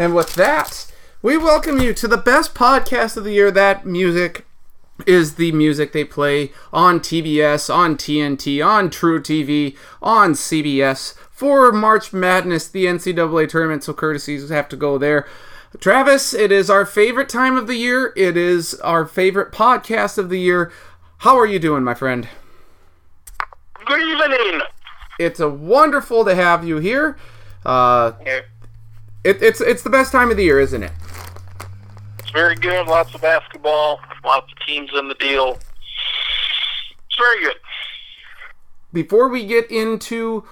And 0.00 0.14
with 0.14 0.34
that, 0.36 0.90
we 1.20 1.36
welcome 1.36 1.78
you 1.78 1.92
to 1.92 2.08
the 2.08 2.16
best 2.16 2.54
podcast 2.54 3.18
of 3.18 3.24
the 3.24 3.34
year. 3.34 3.50
That 3.50 3.84
music 3.84 4.46
is 5.06 5.34
the 5.34 5.52
music 5.52 5.92
they 5.92 6.04
play 6.04 6.52
on 6.72 7.00
TBS, 7.00 7.68
on 7.68 7.98
TNT, 7.98 8.64
on 8.64 8.88
truTV, 8.88 9.76
on 10.00 10.32
CBS 10.32 11.12
for 11.30 11.70
March 11.70 12.14
Madness, 12.14 12.66
the 12.66 12.86
NCAA 12.86 13.46
tournament. 13.50 13.84
So 13.84 13.92
courtesies 13.92 14.48
have 14.48 14.70
to 14.70 14.76
go 14.76 14.96
there. 14.96 15.28
Travis, 15.80 16.32
it 16.32 16.50
is 16.50 16.70
our 16.70 16.86
favorite 16.86 17.28
time 17.28 17.58
of 17.58 17.66
the 17.66 17.76
year. 17.76 18.14
It 18.16 18.38
is 18.38 18.72
our 18.76 19.04
favorite 19.04 19.52
podcast 19.52 20.16
of 20.16 20.30
the 20.30 20.40
year. 20.40 20.72
How 21.18 21.36
are 21.38 21.44
you 21.44 21.58
doing, 21.58 21.84
my 21.84 21.92
friend? 21.92 22.26
Good 23.84 24.00
evening. 24.00 24.62
It's 25.18 25.40
a 25.40 25.50
wonderful 25.50 26.24
to 26.24 26.34
have 26.34 26.66
you 26.66 26.78
here. 26.78 27.18
Uh, 27.66 28.12
Yeah, 28.24 28.40
it, 29.24 29.42
it's 29.42 29.60
it's 29.60 29.82
the 29.82 29.90
best 29.90 30.12
time 30.12 30.30
of 30.30 30.36
the 30.36 30.44
year, 30.44 30.60
isn't 30.60 30.82
it? 30.82 30.92
it's 32.30 32.38
very 32.38 32.54
good. 32.54 32.86
Lots 32.86 33.12
of 33.12 33.20
basketball. 33.20 33.98
Lots 34.24 34.52
of 34.52 34.66
teams 34.66 34.90
in 34.96 35.08
the 35.08 35.14
deal. 35.14 35.58
It's 37.08 37.18
very 37.18 37.42
good. 37.42 37.56
Before 38.92 39.28
we 39.28 39.44
get 39.46 39.68
into 39.70 40.44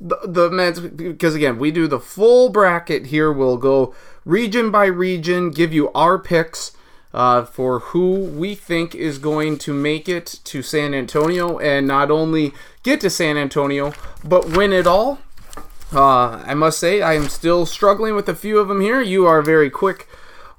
the, 0.00 0.18
the 0.24 0.50
men's, 0.50 0.78
because 0.78 1.34
again, 1.34 1.58
we 1.58 1.72
do 1.72 1.88
the 1.88 1.98
full 1.98 2.50
bracket 2.50 3.06
here. 3.06 3.32
We'll 3.32 3.56
go 3.56 3.94
region 4.24 4.70
by 4.70 4.86
region, 4.86 5.50
give 5.50 5.72
you 5.72 5.90
our 5.92 6.20
picks 6.20 6.76
uh, 7.12 7.44
for 7.44 7.80
who 7.80 8.14
we 8.14 8.54
think 8.54 8.94
is 8.94 9.18
going 9.18 9.58
to 9.58 9.72
make 9.72 10.08
it 10.08 10.38
to 10.44 10.62
San 10.62 10.94
Antonio, 10.94 11.58
and 11.58 11.86
not 11.86 12.12
only 12.12 12.52
get 12.84 13.00
to 13.00 13.10
San 13.10 13.36
Antonio, 13.36 13.92
but 14.22 14.50
win 14.50 14.72
it 14.72 14.86
all. 14.86 15.18
Uh, 15.92 16.42
I 16.44 16.54
must 16.54 16.78
say, 16.78 17.02
I 17.02 17.14
am 17.14 17.28
still 17.28 17.66
struggling 17.66 18.14
with 18.14 18.28
a 18.28 18.34
few 18.34 18.58
of 18.58 18.68
them 18.68 18.80
here. 18.80 19.00
You 19.00 19.26
are 19.26 19.42
very 19.42 19.70
quick 19.70 20.08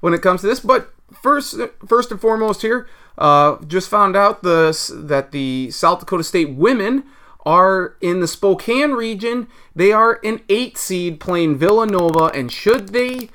when 0.00 0.14
it 0.14 0.22
comes 0.22 0.40
to 0.42 0.46
this, 0.46 0.60
but 0.60 0.94
first, 1.12 1.56
first 1.86 2.10
and 2.10 2.20
foremost 2.20 2.62
here, 2.62 2.88
uh, 3.18 3.56
just 3.64 3.88
found 3.88 4.16
out 4.16 4.42
the 4.42 4.76
that 4.94 5.32
the 5.32 5.70
South 5.70 6.00
Dakota 6.00 6.24
State 6.24 6.54
women 6.54 7.04
are 7.44 7.96
in 8.00 8.20
the 8.20 8.28
Spokane 8.28 8.92
region. 8.92 9.48
They 9.74 9.92
are 9.92 10.20
an 10.22 10.40
eight 10.48 10.76
seed 10.76 11.20
playing 11.20 11.56
Villanova, 11.56 12.26
and 12.34 12.52
should 12.52 12.88
they 12.88 13.30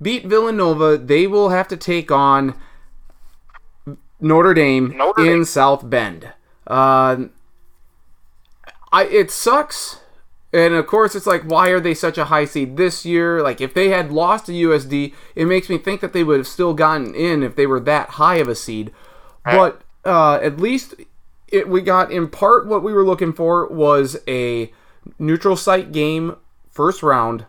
beat 0.00 0.26
Villanova, 0.26 0.96
they 0.96 1.26
will 1.26 1.50
have 1.50 1.68
to 1.68 1.76
take 1.76 2.10
on 2.10 2.54
Notre 4.20 4.54
Dame 4.54 4.96
Notre 4.96 5.20
in 5.20 5.32
Dame. 5.32 5.44
South 5.44 5.88
Bend. 5.88 6.32
Uh, 6.66 7.26
I 8.92 9.04
it 9.04 9.30
sucks. 9.30 10.00
And 10.52 10.74
of 10.74 10.86
course, 10.86 11.14
it's 11.14 11.26
like, 11.26 11.42
why 11.42 11.70
are 11.70 11.80
they 11.80 11.94
such 11.94 12.18
a 12.18 12.26
high 12.26 12.44
seed 12.44 12.76
this 12.76 13.04
year? 13.04 13.42
Like, 13.42 13.60
if 13.60 13.74
they 13.74 13.88
had 13.88 14.12
lost 14.12 14.46
to 14.46 14.52
USD, 14.52 15.12
it 15.34 15.46
makes 15.46 15.68
me 15.68 15.76
think 15.76 16.00
that 16.00 16.12
they 16.12 16.24
would 16.24 16.38
have 16.38 16.46
still 16.46 16.72
gotten 16.72 17.14
in 17.14 17.42
if 17.42 17.56
they 17.56 17.66
were 17.66 17.80
that 17.80 18.10
high 18.10 18.36
of 18.36 18.48
a 18.48 18.54
seed. 18.54 18.92
But 19.44 19.82
uh, 20.04 20.36
at 20.42 20.58
least 20.58 20.94
it, 21.48 21.68
we 21.68 21.80
got 21.80 22.10
in 22.10 22.28
part 22.28 22.66
what 22.66 22.82
we 22.82 22.92
were 22.92 23.04
looking 23.04 23.32
for 23.32 23.68
was 23.68 24.16
a 24.26 24.72
neutral 25.18 25.56
site 25.56 25.92
game 25.92 26.36
first 26.70 27.02
round. 27.02 27.46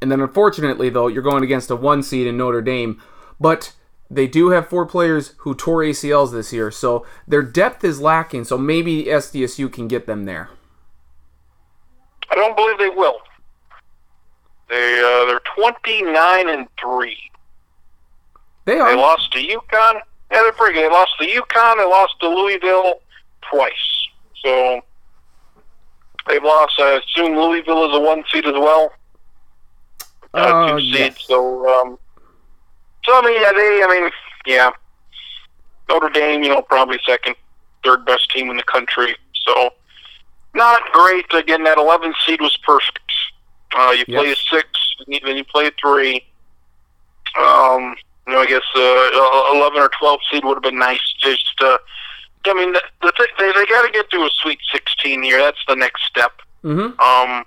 And 0.00 0.10
then, 0.10 0.20
unfortunately, 0.20 0.90
though, 0.90 1.06
you're 1.06 1.22
going 1.22 1.44
against 1.44 1.70
a 1.70 1.76
one 1.76 2.02
seed 2.02 2.26
in 2.26 2.36
Notre 2.36 2.62
Dame. 2.62 3.00
But 3.40 3.72
they 4.10 4.26
do 4.26 4.50
have 4.50 4.68
four 4.68 4.86
players 4.86 5.34
who 5.38 5.54
tore 5.54 5.80
ACLs 5.80 6.32
this 6.32 6.52
year, 6.52 6.70
so 6.70 7.06
their 7.26 7.42
depth 7.42 7.84
is 7.84 8.00
lacking. 8.00 8.44
So 8.44 8.58
maybe 8.58 9.04
SDSU 9.04 9.72
can 9.72 9.88
get 9.88 10.06
them 10.06 10.24
there. 10.24 10.50
I 12.30 12.34
don't 12.34 12.56
believe 12.56 12.78
they 12.78 12.88
will. 12.88 13.18
They 14.68 14.98
uh, 15.00 15.26
they're 15.26 15.40
twenty 15.56 16.02
nine 16.02 16.48
and 16.48 16.66
three. 16.80 17.18
They 18.64 18.78
are. 18.78 18.90
They 18.90 18.96
lost 18.96 19.32
to 19.32 19.38
UConn. 19.38 20.00
Yeah, 20.30 20.40
they're 20.42 20.52
pretty 20.52 20.74
good. 20.74 20.84
They 20.84 20.92
lost 20.94 21.12
to 21.20 21.26
UConn. 21.26 21.76
They 21.76 21.84
lost 21.84 22.14
to 22.20 22.28
Louisville 22.28 23.00
twice. 23.50 24.08
So 24.42 24.80
they've 26.28 26.42
lost. 26.42 26.74
I 26.78 26.98
assume 27.00 27.36
Louisville 27.36 27.90
is 27.90 27.96
a 27.96 28.00
one 28.00 28.24
seed 28.32 28.46
as 28.46 28.54
well. 28.54 28.92
Uh, 30.32 30.38
Uh, 30.38 30.68
two 30.72 30.80
seeds. 30.80 30.98
yes. 30.98 31.24
So, 31.26 31.68
um, 31.80 31.98
so 33.04 33.12
I 33.12 33.22
mean, 33.22 33.40
yeah, 33.40 33.52
they. 33.52 33.82
I 33.84 34.00
mean, 34.00 34.10
yeah. 34.46 34.70
Notre 35.90 36.08
Dame, 36.08 36.42
you 36.42 36.48
know, 36.48 36.62
probably 36.62 36.98
second, 37.06 37.36
third 37.84 38.06
best 38.06 38.30
team 38.30 38.48
in 38.50 38.56
the 38.56 38.62
country. 38.62 39.14
So, 39.46 39.70
not 40.54 40.82
great. 40.92 41.26
Again, 41.34 41.64
that 41.64 41.78
11 41.78 42.14
seed 42.26 42.40
was 42.40 42.56
perfect. 42.58 43.00
Uh, 43.76 43.90
you 43.96 44.04
play 44.04 44.28
Yes. 44.28 44.38
a 44.38 44.56
six, 44.56 44.68
then 45.08 45.36
you 45.36 45.44
play 45.44 45.66
a 45.66 45.70
three. 45.80 46.24
Um, 47.36 47.96
you 48.26 48.32
know, 48.32 48.40
I 48.40 48.46
guess 48.46 48.62
uh, 48.76 49.54
11 49.56 49.80
or 49.80 49.90
12 49.98 50.20
seed 50.30 50.44
would 50.44 50.54
have 50.54 50.62
been 50.62 50.78
nice. 50.78 51.00
Just, 51.18 51.60
uh, 51.60 51.78
I 52.46 52.54
mean, 52.54 52.72
the, 52.72 52.82
the 53.02 53.12
th- 53.16 53.30
they 53.38 53.46
they 53.52 53.66
got 53.66 53.82
to 53.86 53.90
get 53.92 54.08
to 54.10 54.18
a 54.18 54.30
Sweet 54.42 54.60
16 54.72 55.22
here. 55.22 55.38
That's 55.38 55.58
the 55.66 55.74
next 55.76 56.04
step. 56.04 56.32
Mm-hmm. 56.62 57.00
Um, 57.00 57.44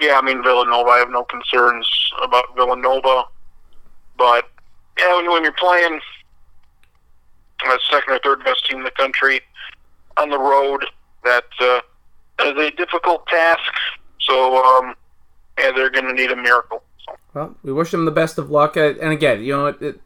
yeah, 0.00 0.18
I 0.18 0.22
mean 0.22 0.42
Villanova. 0.42 0.90
I 0.90 0.98
have 0.98 1.10
no 1.10 1.24
concerns 1.24 1.86
about 2.22 2.54
Villanova, 2.56 3.24
but 4.18 4.48
yeah, 4.98 5.14
when, 5.16 5.30
when 5.30 5.42
you're 5.44 5.52
playing 5.52 6.00
a 7.66 7.78
second 7.90 8.14
or 8.14 8.18
third 8.24 8.44
best 8.44 8.66
team 8.68 8.78
in 8.78 8.84
the 8.84 8.90
country 8.90 9.40
on 10.16 10.28
the 10.30 10.38
road, 10.38 10.84
that 11.24 11.44
uh, 11.60 11.80
is 12.46 12.56
a 12.56 12.70
difficult 12.76 13.26
task. 13.26 13.72
So, 14.20 14.64
um, 14.64 14.94
they're 15.56 15.90
going 15.90 16.06
to 16.06 16.12
need 16.12 16.30
a 16.30 16.36
miracle. 16.36 16.82
So, 17.04 17.16
Well, 17.34 17.56
we 17.62 17.72
wish 17.72 17.90
them 17.90 18.04
the 18.04 18.10
best 18.10 18.38
of 18.38 18.50
luck. 18.50 18.76
Uh, 18.76 18.94
And 19.00 19.12
again, 19.12 19.42
you 19.42 19.52
know, 19.52 19.66
it, 19.66 19.82
it, 19.82 20.00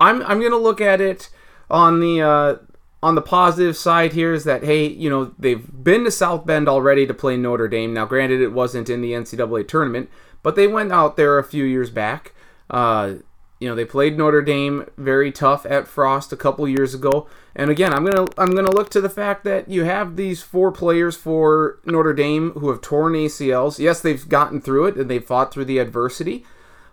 I'm 0.00 0.22
I'm 0.22 0.40
gonna 0.42 0.56
look 0.56 0.80
at 0.80 1.00
it 1.00 1.30
on 1.70 2.00
the 2.00 2.20
uh, 2.20 2.56
on 3.02 3.14
the 3.14 3.22
positive 3.22 3.76
side 3.76 4.12
here 4.12 4.32
is 4.32 4.44
that 4.44 4.64
hey, 4.64 4.86
you 4.86 5.08
know, 5.08 5.32
they've 5.38 5.64
been 5.84 6.04
to 6.04 6.10
South 6.10 6.44
Bend 6.44 6.68
already 6.68 7.06
to 7.06 7.14
play 7.14 7.36
Notre 7.36 7.68
Dame. 7.68 7.94
Now, 7.94 8.04
granted, 8.04 8.40
it 8.40 8.52
wasn't 8.52 8.90
in 8.90 9.00
the 9.00 9.12
NCAA 9.12 9.68
tournament, 9.68 10.10
but 10.42 10.56
they 10.56 10.66
went 10.66 10.92
out 10.92 11.16
there 11.16 11.38
a 11.38 11.44
few 11.44 11.64
years 11.64 11.90
back. 11.90 12.34
Uh, 12.68 13.14
you 13.60 13.68
know, 13.68 13.74
they 13.74 13.84
played 13.84 14.18
Notre 14.18 14.42
Dame 14.42 14.86
very 14.96 15.30
tough 15.30 15.64
at 15.66 15.86
Frost 15.86 16.32
a 16.32 16.36
couple 16.36 16.66
years 16.68 16.94
ago. 16.94 17.28
And 17.56 17.70
again, 17.70 17.92
I'm 17.92 18.04
gonna 18.04 18.26
I'm 18.36 18.54
gonna 18.54 18.70
look 18.70 18.90
to 18.90 19.00
the 19.00 19.08
fact 19.08 19.44
that 19.44 19.68
you 19.68 19.84
have 19.84 20.16
these 20.16 20.42
four 20.42 20.72
players 20.72 21.16
for 21.16 21.78
Notre 21.84 22.12
Dame 22.12 22.50
who 22.52 22.70
have 22.70 22.80
torn 22.80 23.12
ACLs. 23.12 23.78
Yes, 23.78 24.00
they've 24.00 24.28
gotten 24.28 24.60
through 24.60 24.86
it 24.86 24.96
and 24.96 25.08
they've 25.08 25.24
fought 25.24 25.52
through 25.52 25.66
the 25.66 25.78
adversity. 25.78 26.44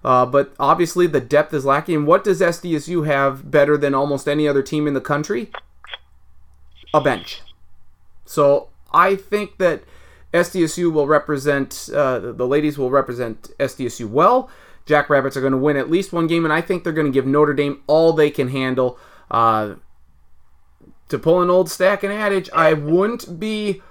Uh, 0.04 0.26
but 0.26 0.54
obviously 0.60 1.08
the 1.08 1.22
depth 1.22 1.54
is 1.54 1.66
lacking. 1.66 1.96
And 1.96 2.08
what 2.08 2.24
does 2.24 2.42
SDSU 2.42 3.06
have 3.06 3.50
better 3.50 3.78
than 3.78 3.94
almost 3.94 4.28
any 4.28 4.48
other 4.48 4.64
team 4.64 4.88
in 4.88 4.94
the 4.94 5.02
country? 5.02 5.52
A 6.94 7.02
bench. 7.02 7.42
So 8.26 8.70
I 8.94 9.16
think 9.16 9.58
that 9.58 9.84
SDSU 10.34 10.92
will 10.92 11.08
represent 11.08 11.90
uh, 11.94 12.20
the 12.20 12.48
ladies 12.48 12.78
will 12.78 12.90
represent 12.90 13.52
SDSU 13.60 14.10
well. 14.10 14.50
Jackrabbits 14.86 15.38
are 15.38 15.42
going 15.42 15.52
to 15.54 15.58
win 15.58 15.78
at 15.78 15.90
least 15.90 16.12
one 16.12 16.28
game, 16.28 16.44
and 16.44 16.54
I 16.54 16.62
think 16.62 16.84
they're 16.84 16.94
going 16.94 17.08
to 17.08 17.14
give 17.14 17.26
Notre 17.26 17.54
Dame 17.54 17.82
all 17.88 18.14
they 18.14 18.30
can 18.32 18.50
handle. 18.50 18.98
Uh, 19.30 19.76
to 21.10 21.20
pull 21.20 21.42
an 21.42 21.50
old 21.50 21.68
Stacken 21.68 22.10
adage, 22.12 22.50
I 22.54 22.74
wouldn't 22.74 23.40
be 23.40 23.82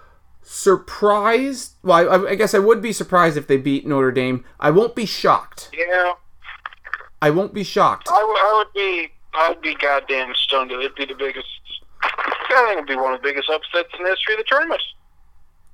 surprised. 0.43 1.75
Well, 1.83 2.27
I, 2.27 2.31
I 2.31 2.35
guess 2.35 2.55
I 2.55 2.59
would 2.59 2.81
be 2.83 2.93
surprised 2.93 3.37
if 3.37 3.47
they 3.47 3.57
beat 3.57 3.87
Notre 3.87 4.11
Dame. 4.13 4.45
I 4.59 4.71
won't 4.71 4.95
be 4.95 5.07
shocked. 5.07 5.71
yeah, 5.73 6.13
I 7.23 7.31
won't 7.31 7.53
be 7.55 7.63
shocked. 7.65 8.09
I, 8.11 8.19
w- 8.21 8.39
I 8.39 8.55
would 8.57 8.73
be, 8.75 9.09
I 9.35 9.49
would 9.51 9.61
be 9.61 9.75
goddamn 9.75 10.35
stunned. 10.35 10.71
It'd 10.73 10.95
be 10.95 11.05
the 11.05 11.15
biggest. 11.15 11.47
I 12.03 12.65
think 12.67 12.73
it'd 12.79 12.87
be 12.89 12.97
one 12.97 13.13
of 13.15 13.21
the 13.23 13.29
biggest 13.29 13.49
upsets 13.51 13.89
in 13.99 14.05
the 14.05 14.11
history 14.11 14.35
of 14.35 14.39
the 14.39 14.45
tournament. 14.49 14.81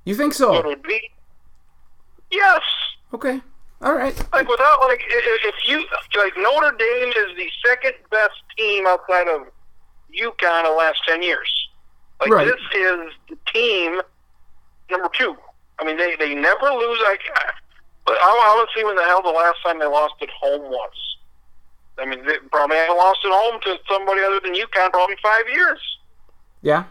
You 0.05 0.15
think 0.15 0.33
so? 0.33 0.53
It 0.55 0.65
would 0.65 0.83
be. 0.83 0.99
Yes. 2.31 2.61
Okay. 3.13 3.41
All 3.81 3.93
right. 3.93 4.15
like 4.33 4.47
without 4.47 4.81
like 4.81 5.01
i- 5.09 5.13
i- 5.13 5.47
if 5.49 5.67
you 5.67 5.85
like 6.19 6.35
Notre 6.37 6.75
Dame 6.77 7.09
is 7.09 7.35
the 7.37 7.49
second 7.65 7.93
best 8.09 8.33
team 8.57 8.87
outside 8.87 9.27
of 9.27 9.41
UConn 10.13 10.59
in 10.59 10.65
the 10.65 10.75
last 10.75 10.99
ten 11.07 11.21
years. 11.21 11.69
Like 12.19 12.31
Right. 12.31 12.45
this 12.47 12.55
is 12.73 13.11
the 13.29 13.37
team 13.53 14.01
number 14.89 15.09
two. 15.13 15.37
I 15.79 15.83
mean 15.83 15.97
they 15.97 16.15
they 16.15 16.33
never 16.33 16.71
lose. 16.71 16.99
Like, 17.03 17.21
but 18.05 18.17
I, 18.19 18.23
I 18.25 18.55
want 18.55 18.69
to 18.73 18.79
see 18.79 18.83
when 18.83 18.95
the 18.95 19.03
hell 19.03 19.21
the 19.21 19.29
last 19.29 19.57
time 19.63 19.77
they 19.79 19.85
lost 19.85 20.15
at 20.21 20.29
home 20.31 20.63
was. 20.71 21.17
I 21.99 22.05
mean 22.05 22.25
they 22.25 22.37
probably 22.51 22.77
haven't 22.77 22.97
lost 22.97 23.19
at 23.25 23.31
home 23.31 23.61
to 23.61 23.77
somebody 23.87 24.21
other 24.21 24.39
than 24.39 24.55
UConn 24.55 24.91
probably 24.91 25.17
five 25.21 25.47
years. 25.49 25.79
Yeah. 26.63 26.85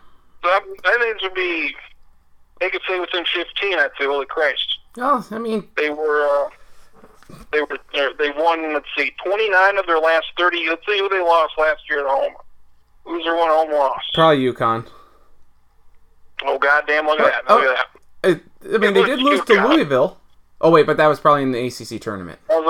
So 0.45 0.51
I, 0.51 0.61
I 0.85 0.99
think 1.01 1.17
it 1.17 1.23
would 1.23 1.35
be. 1.35 1.75
They 2.61 2.71
could 2.71 2.83
say 2.89 3.01
within 3.01 3.25
fifteen. 3.35 3.77
I'd 3.79 3.91
say 3.99 4.07
holy 4.07 4.27
Christ. 4.27 4.79
Oh, 4.99 5.27
I 5.33 5.39
mean, 5.39 5.69
They 5.77 5.91
were 5.91 6.23
uh, 6.27 6.49
they 7.53 7.61
were 7.61 7.79
they 8.19 8.31
won. 8.31 8.73
Let's 8.75 8.87
see, 8.97 9.13
twenty 9.25 9.49
nine 9.49 9.79
of 9.79 9.87
their 9.87 9.99
last 9.99 10.27
thirty. 10.39 10.69
Let's 10.69 10.85
see 10.87 10.99
who 10.99 11.09
they 11.09 11.21
lost 11.21 11.55
last 11.59 11.83
year 11.89 12.01
at 12.01 12.07
home. 12.07 12.33
Who's 13.05 13.25
their 13.25 13.37
one 13.37 13.51
home 13.51 13.73
loss? 13.73 14.01
probably 14.15 14.45
UConn. 14.45 14.87
Oh 16.45 16.59
goddamn! 16.59 17.07
Look 17.07 17.21
at 17.21 17.25
that! 17.27 17.43
Oh. 17.49 17.57
Look 17.57 17.65
at 17.65 17.77
that! 18.23 18.41
I, 18.71 18.75
I 18.75 18.79
mean, 18.79 18.95
they 18.95 19.05
did 19.05 19.21
lose 19.21 19.45
to 19.45 19.69
Louisville. 19.69 20.19
Oh 20.61 20.71
wait, 20.71 20.87
but 20.87 20.97
that 20.97 21.07
was 21.07 21.21
probably 21.21 21.43
in 21.43 21.53
the 21.53 21.67
ACC 21.67 22.01
tournament. 22.01 22.39
Uh, 22.51 22.63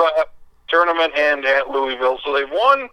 tournament 0.67 1.13
and 1.15 1.45
at 1.45 1.69
Louisville. 1.69 2.19
So 2.23 2.33
they've 2.33 2.49
won. 2.51 2.89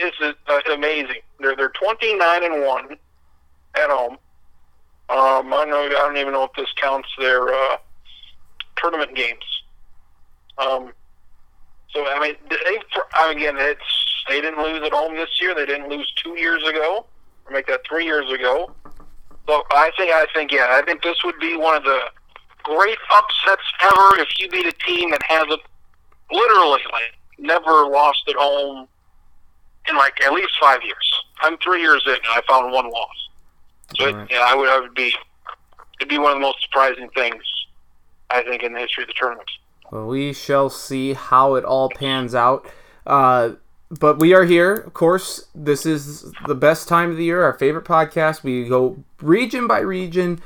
It's 0.00 0.16
uh, 0.20 0.60
amazing. 0.72 1.20
They're 1.40 1.56
they're 1.56 1.70
twenty 1.70 2.16
nine 2.16 2.44
and 2.44 2.64
one 2.64 2.96
at 3.74 3.90
home. 3.90 4.18
Um, 5.10 5.52
I 5.52 5.64
don't 5.64 5.70
know. 5.70 5.86
I 5.86 5.88
don't 5.88 6.16
even 6.18 6.32
know 6.32 6.44
if 6.44 6.52
this 6.56 6.68
counts 6.76 7.08
their 7.18 7.48
uh, 7.48 7.78
tournament 8.76 9.14
games. 9.14 9.57
Um, 10.58 10.92
so 11.90 12.06
I 12.06 12.20
mean, 12.20 12.34
they 12.50 12.78
again, 13.30 13.56
it's 13.58 13.80
they 14.28 14.40
didn't 14.40 14.62
lose 14.62 14.82
at 14.84 14.92
home 14.92 15.14
this 15.14 15.40
year. 15.40 15.54
They 15.54 15.66
didn't 15.66 15.88
lose 15.88 16.12
two 16.22 16.38
years 16.38 16.62
ago, 16.68 17.06
or 17.46 17.52
make 17.52 17.66
that 17.66 17.80
three 17.88 18.04
years 18.04 18.30
ago. 18.30 18.74
So 19.46 19.62
I 19.70 19.90
think 19.96 20.12
I 20.12 20.26
think 20.34 20.52
yeah, 20.52 20.66
I 20.70 20.82
think 20.84 21.02
this 21.02 21.16
would 21.24 21.38
be 21.40 21.56
one 21.56 21.76
of 21.76 21.84
the 21.84 22.00
great 22.62 22.98
upsets 23.10 23.62
ever 23.80 24.20
if 24.20 24.28
you 24.38 24.48
beat 24.50 24.66
a 24.66 24.72
team 24.86 25.10
that 25.10 25.22
hasn't 25.26 25.60
literally 26.30 26.82
like 26.92 27.16
never 27.38 27.86
lost 27.86 28.24
at 28.28 28.34
home 28.36 28.86
in 29.88 29.96
like 29.96 30.22
at 30.22 30.32
least 30.32 30.52
five 30.60 30.80
years. 30.82 31.22
I'm 31.40 31.56
three 31.58 31.80
years 31.80 32.02
in 32.06 32.14
and 32.14 32.22
I 32.28 32.42
found 32.46 32.72
one 32.72 32.90
loss. 32.90 33.28
So 33.96 34.04
right. 34.04 34.14
it, 34.14 34.30
yeah, 34.32 34.44
I 34.44 34.54
would 34.54 34.68
I 34.68 34.78
would 34.80 34.94
be 34.94 35.14
it'd 35.98 36.08
be 36.08 36.18
one 36.18 36.32
of 36.32 36.36
the 36.36 36.42
most 36.42 36.62
surprising 36.62 37.08
things 37.10 37.42
I 38.30 38.42
think 38.42 38.62
in 38.62 38.74
the 38.74 38.80
history 38.80 39.04
of 39.04 39.08
the 39.08 39.14
tournament. 39.14 39.48
We 39.90 40.32
shall 40.32 40.70
see 40.70 41.14
how 41.14 41.54
it 41.54 41.64
all 41.64 41.88
pans 41.90 42.34
out. 42.34 42.70
Uh, 43.06 43.52
but 43.90 44.18
we 44.18 44.34
are 44.34 44.44
here, 44.44 44.74
of 44.74 44.92
course. 44.92 45.46
This 45.54 45.86
is 45.86 46.30
the 46.46 46.54
best 46.54 46.88
time 46.88 47.10
of 47.10 47.16
the 47.16 47.24
year, 47.24 47.42
our 47.42 47.54
favorite 47.54 47.86
podcast. 47.86 48.42
We 48.42 48.68
go 48.68 49.02
region 49.22 49.66
by 49.66 49.80
region 49.80 50.40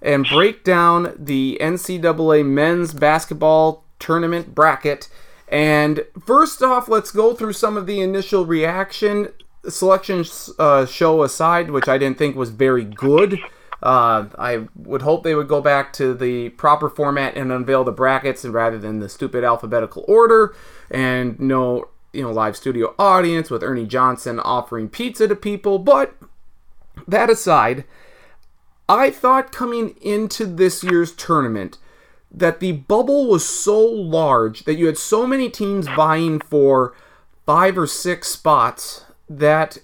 and 0.00 0.26
break 0.28 0.62
down 0.62 1.14
the 1.18 1.58
NCAA 1.60 2.46
men's 2.46 2.92
basketball 2.94 3.84
tournament 3.98 4.54
bracket. 4.54 5.08
And 5.48 6.04
first 6.24 6.62
off, 6.62 6.88
let's 6.88 7.10
go 7.10 7.34
through 7.34 7.54
some 7.54 7.76
of 7.76 7.86
the 7.86 8.00
initial 8.00 8.46
reaction. 8.46 9.28
Selection 9.66 10.24
uh, 10.58 10.86
show 10.86 11.22
aside, 11.22 11.70
which 11.70 11.88
I 11.88 11.98
didn't 11.98 12.18
think 12.18 12.36
was 12.36 12.50
very 12.50 12.84
good. 12.84 13.38
Uh, 13.84 14.30
I 14.38 14.66
would 14.74 15.02
hope 15.02 15.22
they 15.22 15.34
would 15.34 15.46
go 15.46 15.60
back 15.60 15.92
to 15.94 16.14
the 16.14 16.48
proper 16.50 16.88
format 16.88 17.36
and 17.36 17.52
unveil 17.52 17.84
the 17.84 17.92
brackets 17.92 18.42
rather 18.46 18.78
than 18.78 18.98
the 18.98 19.10
stupid 19.10 19.44
alphabetical 19.44 20.06
order 20.08 20.56
and 20.90 21.38
no 21.38 21.88
you 22.14 22.22
know 22.22 22.32
live 22.32 22.56
studio 22.56 22.94
audience 22.98 23.50
with 23.50 23.62
Ernie 23.62 23.86
Johnson 23.86 24.40
offering 24.40 24.88
pizza 24.88 25.28
to 25.28 25.36
people. 25.36 25.78
But 25.78 26.14
that 27.06 27.28
aside, 27.28 27.84
I 28.88 29.10
thought 29.10 29.52
coming 29.52 29.96
into 30.00 30.46
this 30.46 30.82
year's 30.82 31.12
tournament 31.12 31.76
that 32.30 32.60
the 32.60 32.72
bubble 32.72 33.28
was 33.28 33.46
so 33.46 33.78
large 33.78 34.64
that 34.64 34.76
you 34.76 34.86
had 34.86 34.98
so 34.98 35.26
many 35.26 35.50
teams 35.50 35.86
vying 35.88 36.40
for 36.40 36.94
five 37.44 37.76
or 37.76 37.86
six 37.86 38.28
spots 38.28 39.04
that 39.28 39.78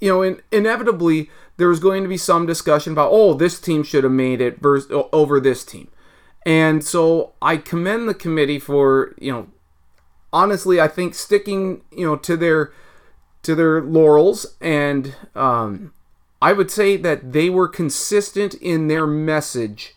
you 0.00 0.10
know 0.10 0.22
in, 0.22 0.40
inevitably 0.52 1.30
there 1.58 1.68
was 1.68 1.80
going 1.80 2.02
to 2.02 2.08
be 2.08 2.16
some 2.16 2.46
discussion 2.46 2.92
about, 2.92 3.10
oh, 3.12 3.34
this 3.34 3.60
team 3.60 3.82
should 3.82 4.04
have 4.04 4.12
made 4.12 4.40
it 4.40 4.60
versus, 4.60 4.90
over 5.12 5.38
this 5.38 5.64
team. 5.64 5.88
And 6.46 6.82
so 6.82 7.34
I 7.42 7.58
commend 7.58 8.08
the 8.08 8.14
committee 8.14 8.58
for, 8.58 9.14
you 9.18 9.32
know, 9.32 9.48
honestly, 10.32 10.80
I 10.80 10.88
think 10.88 11.14
sticking, 11.14 11.82
you 11.92 12.06
know, 12.06 12.16
to 12.16 12.36
their 12.36 12.72
to 13.42 13.54
their 13.54 13.82
laurels 13.82 14.56
and 14.60 15.14
um, 15.34 15.92
I 16.40 16.52
would 16.52 16.70
say 16.70 16.96
that 16.96 17.32
they 17.32 17.50
were 17.50 17.68
consistent 17.68 18.54
in 18.54 18.88
their 18.88 19.06
message 19.06 19.94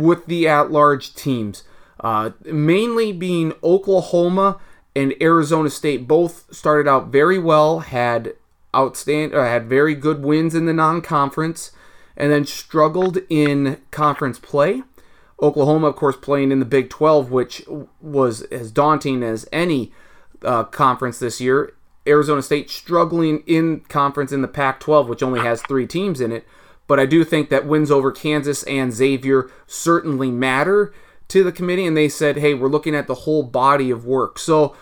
with 0.00 0.26
the 0.26 0.48
at-large 0.48 1.14
teams, 1.14 1.64
uh, 2.00 2.30
mainly 2.44 3.12
being 3.12 3.52
Oklahoma 3.62 4.58
and 4.96 5.14
Arizona 5.20 5.70
State. 5.70 6.08
Both 6.08 6.54
started 6.54 6.88
out 6.88 7.08
very 7.08 7.38
well, 7.38 7.80
had 7.80 8.34
outstand 8.74 9.34
uh, 9.34 9.44
had 9.44 9.68
very 9.68 9.94
good 9.94 10.22
wins 10.22 10.54
in 10.54 10.66
the 10.66 10.72
non-conference 10.72 11.72
and 12.16 12.30
then 12.32 12.44
struggled 12.44 13.18
in 13.28 13.80
conference 13.90 14.38
play. 14.38 14.82
Oklahoma, 15.40 15.88
of 15.88 15.96
course, 15.96 16.16
playing 16.16 16.52
in 16.52 16.60
the 16.60 16.64
Big 16.64 16.88
12, 16.88 17.30
which 17.30 17.64
was 18.00 18.42
as 18.42 18.70
daunting 18.70 19.22
as 19.22 19.48
any 19.52 19.92
uh, 20.44 20.64
conference 20.64 21.18
this 21.18 21.40
year. 21.40 21.74
Arizona 22.06 22.42
State 22.42 22.70
struggling 22.70 23.42
in 23.46 23.80
conference 23.80 24.32
in 24.32 24.42
the 24.42 24.48
Pac 24.48 24.80
12, 24.80 25.08
which 25.08 25.22
only 25.22 25.40
has 25.40 25.62
three 25.62 25.86
teams 25.86 26.20
in 26.20 26.32
it. 26.32 26.46
But 26.86 26.98
I 27.00 27.06
do 27.06 27.24
think 27.24 27.48
that 27.48 27.66
wins 27.66 27.90
over 27.90 28.10
Kansas 28.12 28.62
and 28.64 28.92
Xavier 28.92 29.50
certainly 29.66 30.30
matter 30.30 30.92
to 31.28 31.42
the 31.42 31.52
committee. 31.52 31.86
And 31.86 31.96
they 31.96 32.08
said, 32.08 32.36
hey, 32.36 32.54
we're 32.54 32.68
looking 32.68 32.94
at 32.94 33.06
the 33.06 33.14
whole 33.14 33.42
body 33.42 33.90
of 33.90 34.04
work. 34.04 34.38
So 34.38 34.76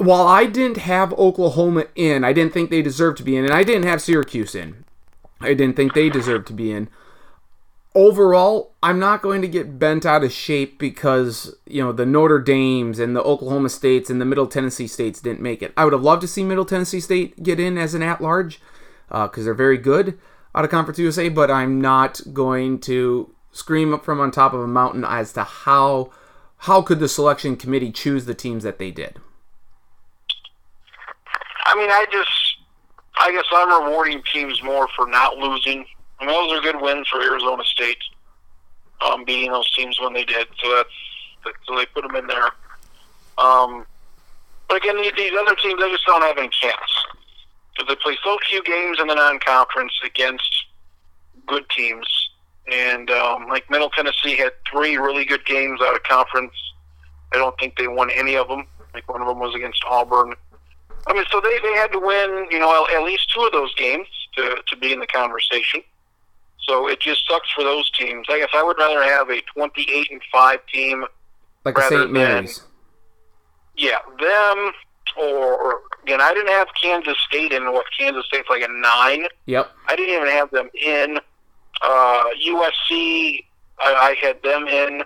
while 0.00 0.26
I 0.26 0.46
didn't 0.46 0.78
have 0.78 1.12
Oklahoma 1.12 1.84
in, 1.94 2.24
I 2.24 2.32
didn't 2.32 2.54
think 2.54 2.70
they 2.70 2.80
deserved 2.80 3.18
to 3.18 3.22
be 3.22 3.36
in, 3.36 3.44
and 3.44 3.52
I 3.52 3.62
didn't 3.62 3.84
have 3.84 4.00
Syracuse 4.00 4.54
in. 4.54 4.84
I 5.42 5.52
didn't 5.52 5.76
think 5.76 5.92
they 5.92 6.08
deserved 6.08 6.46
to 6.46 6.54
be 6.54 6.72
in. 6.72 6.88
Overall, 7.94 8.72
I'm 8.82 8.98
not 8.98 9.20
going 9.20 9.42
to 9.42 9.48
get 9.48 9.78
bent 9.78 10.06
out 10.06 10.24
of 10.24 10.32
shape 10.32 10.78
because, 10.78 11.54
you 11.66 11.82
know, 11.82 11.92
the 11.92 12.06
Notre 12.06 12.38
Dames 12.38 12.98
and 12.98 13.14
the 13.14 13.22
Oklahoma 13.22 13.68
States 13.68 14.08
and 14.08 14.20
the 14.20 14.24
Middle 14.24 14.46
Tennessee 14.46 14.86
States 14.86 15.20
didn't 15.20 15.42
make 15.42 15.62
it. 15.62 15.74
I 15.76 15.84
would 15.84 15.92
have 15.92 16.02
loved 16.02 16.22
to 16.22 16.28
see 16.28 16.44
Middle 16.44 16.64
Tennessee 16.64 17.00
State 17.00 17.42
get 17.42 17.60
in 17.60 17.76
as 17.76 17.92
an 17.92 18.02
at 18.02 18.22
large 18.22 18.58
because 19.08 19.40
uh, 19.40 19.44
they're 19.44 19.54
very 19.54 19.76
good 19.76 20.18
out 20.54 20.64
of 20.64 20.70
Conference 20.70 20.98
USA, 20.98 21.28
but 21.28 21.50
I'm 21.50 21.78
not 21.78 22.22
going 22.32 22.78
to 22.80 23.34
scream 23.52 23.92
up 23.92 24.04
from 24.04 24.18
on 24.18 24.30
top 24.30 24.54
of 24.54 24.60
a 24.60 24.66
mountain 24.66 25.04
as 25.04 25.34
to 25.34 25.44
how 25.44 26.10
how 26.64 26.80
could 26.80 27.00
the 27.00 27.08
selection 27.08 27.56
committee 27.56 27.90
choose 27.90 28.24
the 28.24 28.34
teams 28.34 28.62
that 28.64 28.78
they 28.78 28.90
did. 28.90 29.18
I 31.70 31.76
mean, 31.76 31.88
I 31.88 32.04
just, 32.10 32.56
I 33.20 33.30
guess 33.30 33.44
I'm 33.52 33.84
rewarding 33.84 34.22
teams 34.32 34.60
more 34.60 34.88
for 34.96 35.06
not 35.06 35.36
losing. 35.36 35.86
I 36.18 36.26
mean, 36.26 36.34
those 36.34 36.58
are 36.58 36.60
good 36.60 36.82
wins 36.82 37.06
for 37.06 37.22
Arizona 37.22 37.62
State, 37.62 38.02
um, 39.00 39.24
beating 39.24 39.52
those 39.52 39.70
teams 39.72 40.00
when 40.00 40.12
they 40.12 40.24
did. 40.24 40.48
So 40.60 40.74
that's, 40.74 41.56
so 41.68 41.76
they 41.76 41.86
put 41.86 42.02
them 42.02 42.16
in 42.16 42.26
there. 42.26 42.50
Um, 43.38 43.86
but 44.68 44.78
again, 44.78 44.96
these 44.96 45.32
other 45.40 45.54
teams, 45.54 45.80
they 45.80 45.90
just 45.90 46.04
don't 46.06 46.22
have 46.22 46.38
any 46.38 46.48
chance 46.48 46.90
because 47.72 47.88
they 47.88 47.94
play 48.02 48.16
so 48.24 48.36
few 48.48 48.64
games 48.64 48.98
in 49.00 49.06
the 49.06 49.14
non-conference 49.14 49.92
against 50.04 50.66
good 51.46 51.64
teams. 51.70 52.06
And 52.72 53.12
um, 53.12 53.46
like 53.48 53.70
Middle 53.70 53.90
Tennessee 53.90 54.36
had 54.36 54.52
three 54.68 54.96
really 54.96 55.24
good 55.24 55.46
games 55.46 55.80
out 55.80 55.94
of 55.94 56.02
conference. 56.02 56.52
I 57.32 57.36
don't 57.36 57.56
think 57.60 57.76
they 57.76 57.86
won 57.86 58.10
any 58.10 58.36
of 58.36 58.48
them. 58.48 58.66
Think 58.92 59.08
one 59.08 59.22
of 59.22 59.28
them 59.28 59.38
was 59.38 59.54
against 59.54 59.84
Auburn. 59.88 60.34
I 61.06 61.12
mean, 61.12 61.24
so 61.30 61.40
they, 61.40 61.58
they 61.62 61.74
had 61.74 61.92
to 61.92 61.98
win, 61.98 62.46
you 62.50 62.58
know, 62.58 62.86
at 62.94 63.02
least 63.02 63.32
two 63.32 63.42
of 63.42 63.52
those 63.52 63.74
games 63.74 64.06
to, 64.36 64.56
to 64.66 64.76
be 64.76 64.92
in 64.92 65.00
the 65.00 65.06
conversation. 65.06 65.82
So 66.60 66.88
it 66.88 67.00
just 67.00 67.26
sucks 67.28 67.50
for 67.52 67.64
those 67.64 67.90
teams. 67.90 68.26
I 68.28 68.38
guess 68.38 68.50
I 68.54 68.62
would 68.62 68.78
rather 68.78 69.02
have 69.02 69.30
a 69.30 69.40
28 69.54 70.10
and 70.10 70.20
5 70.30 70.58
team. 70.72 71.04
Like 71.64 71.78
St. 71.78 72.10
Mary's. 72.10 72.62
yeah, 73.76 73.98
them 74.18 74.72
or, 75.18 75.56
or, 75.56 75.80
again, 76.02 76.20
I 76.20 76.32
didn't 76.32 76.52
have 76.52 76.68
Kansas 76.80 77.16
State 77.26 77.52
in 77.52 77.72
what 77.72 77.86
Kansas 77.98 78.24
State's 78.26 78.48
like 78.48 78.62
a 78.62 78.68
9. 78.68 79.26
Yep. 79.46 79.70
I 79.88 79.96
didn't 79.96 80.14
even 80.14 80.28
have 80.28 80.50
them 80.50 80.70
in. 80.74 81.18
Uh, 81.82 82.24
USC, 82.46 83.44
I, 83.80 83.94
I 83.94 84.16
had 84.20 84.42
them 84.42 84.66
in. 84.66 85.02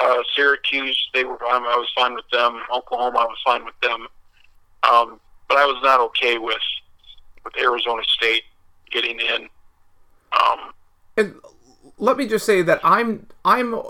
Uh, 0.00 0.22
Syracuse, 0.34 1.10
they 1.12 1.24
were. 1.24 1.36
I 1.44 1.58
was 1.58 1.88
fine 1.96 2.14
with 2.14 2.28
them. 2.32 2.62
Oklahoma, 2.72 3.18
I 3.18 3.24
was 3.24 3.38
fine 3.44 3.64
with 3.64 3.78
them. 3.82 4.06
Um, 4.82 5.20
but 5.48 5.58
I 5.58 5.66
was 5.66 5.80
not 5.82 6.00
okay 6.00 6.38
with 6.38 6.56
with 7.44 7.56
Arizona 7.58 8.02
State 8.04 8.44
getting 8.90 9.18
in. 9.18 9.48
Um, 10.32 10.72
and 11.16 11.34
let 11.98 12.16
me 12.16 12.26
just 12.26 12.46
say 12.46 12.62
that 12.62 12.80
I'm 12.82 13.26
I'm 13.44 13.80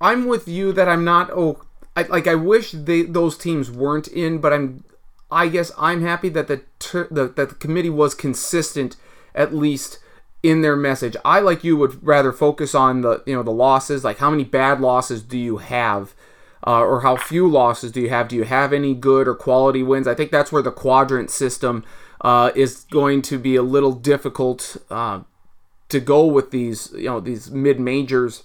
I'm 0.00 0.26
with 0.26 0.48
you 0.48 0.72
that 0.72 0.88
I'm 0.88 1.04
not 1.04 1.30
oh 1.30 1.62
I, 1.96 2.02
like 2.02 2.26
I 2.26 2.34
wish 2.34 2.72
they 2.72 3.02
those 3.02 3.38
teams 3.38 3.70
weren't 3.70 4.08
in, 4.08 4.38
but 4.38 4.52
I'm 4.52 4.84
I 5.30 5.48
guess 5.48 5.72
I'm 5.78 6.02
happy 6.02 6.28
that 6.30 6.48
the, 6.48 6.62
ter, 6.78 7.08
the 7.10 7.28
that 7.28 7.48
the 7.48 7.54
committee 7.54 7.90
was 7.90 8.14
consistent 8.14 8.96
at 9.34 9.54
least 9.54 9.98
in 10.42 10.60
their 10.60 10.76
message. 10.76 11.16
I 11.24 11.40
like 11.40 11.64
you 11.64 11.76
would 11.76 12.04
rather 12.06 12.32
focus 12.32 12.74
on 12.74 13.00
the 13.00 13.22
you 13.26 13.34
know 13.34 13.42
the 13.42 13.50
losses, 13.50 14.04
like 14.04 14.18
how 14.18 14.30
many 14.30 14.44
bad 14.44 14.80
losses 14.80 15.22
do 15.22 15.38
you 15.38 15.58
have 15.58 16.14
uh, 16.66 16.80
or 16.80 17.00
how 17.00 17.16
few 17.16 17.48
losses 17.48 17.92
do 17.92 18.00
you 18.00 18.08
have? 18.08 18.28
Do 18.28 18.36
you 18.36 18.44
have 18.44 18.72
any 18.72 18.94
good 18.94 19.28
or 19.28 19.34
quality 19.34 19.82
wins? 19.82 20.08
I 20.08 20.14
think 20.14 20.30
that's 20.30 20.50
where 20.50 20.62
the 20.62 20.72
quadrant 20.72 21.30
system 21.30 21.84
uh, 22.22 22.50
is 22.54 22.84
going 22.90 23.22
to 23.22 23.38
be 23.38 23.56
a 23.56 23.62
little 23.62 23.92
difficult 23.92 24.76
uh, 24.90 25.20
to 25.90 26.00
go 26.00 26.24
with 26.24 26.50
these, 26.50 26.90
you 26.92 27.04
know, 27.04 27.20
these 27.20 27.50
mid 27.50 27.78
majors 27.78 28.44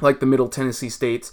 like 0.00 0.20
the 0.20 0.26
Middle 0.26 0.48
Tennessee 0.48 0.88
states. 0.88 1.32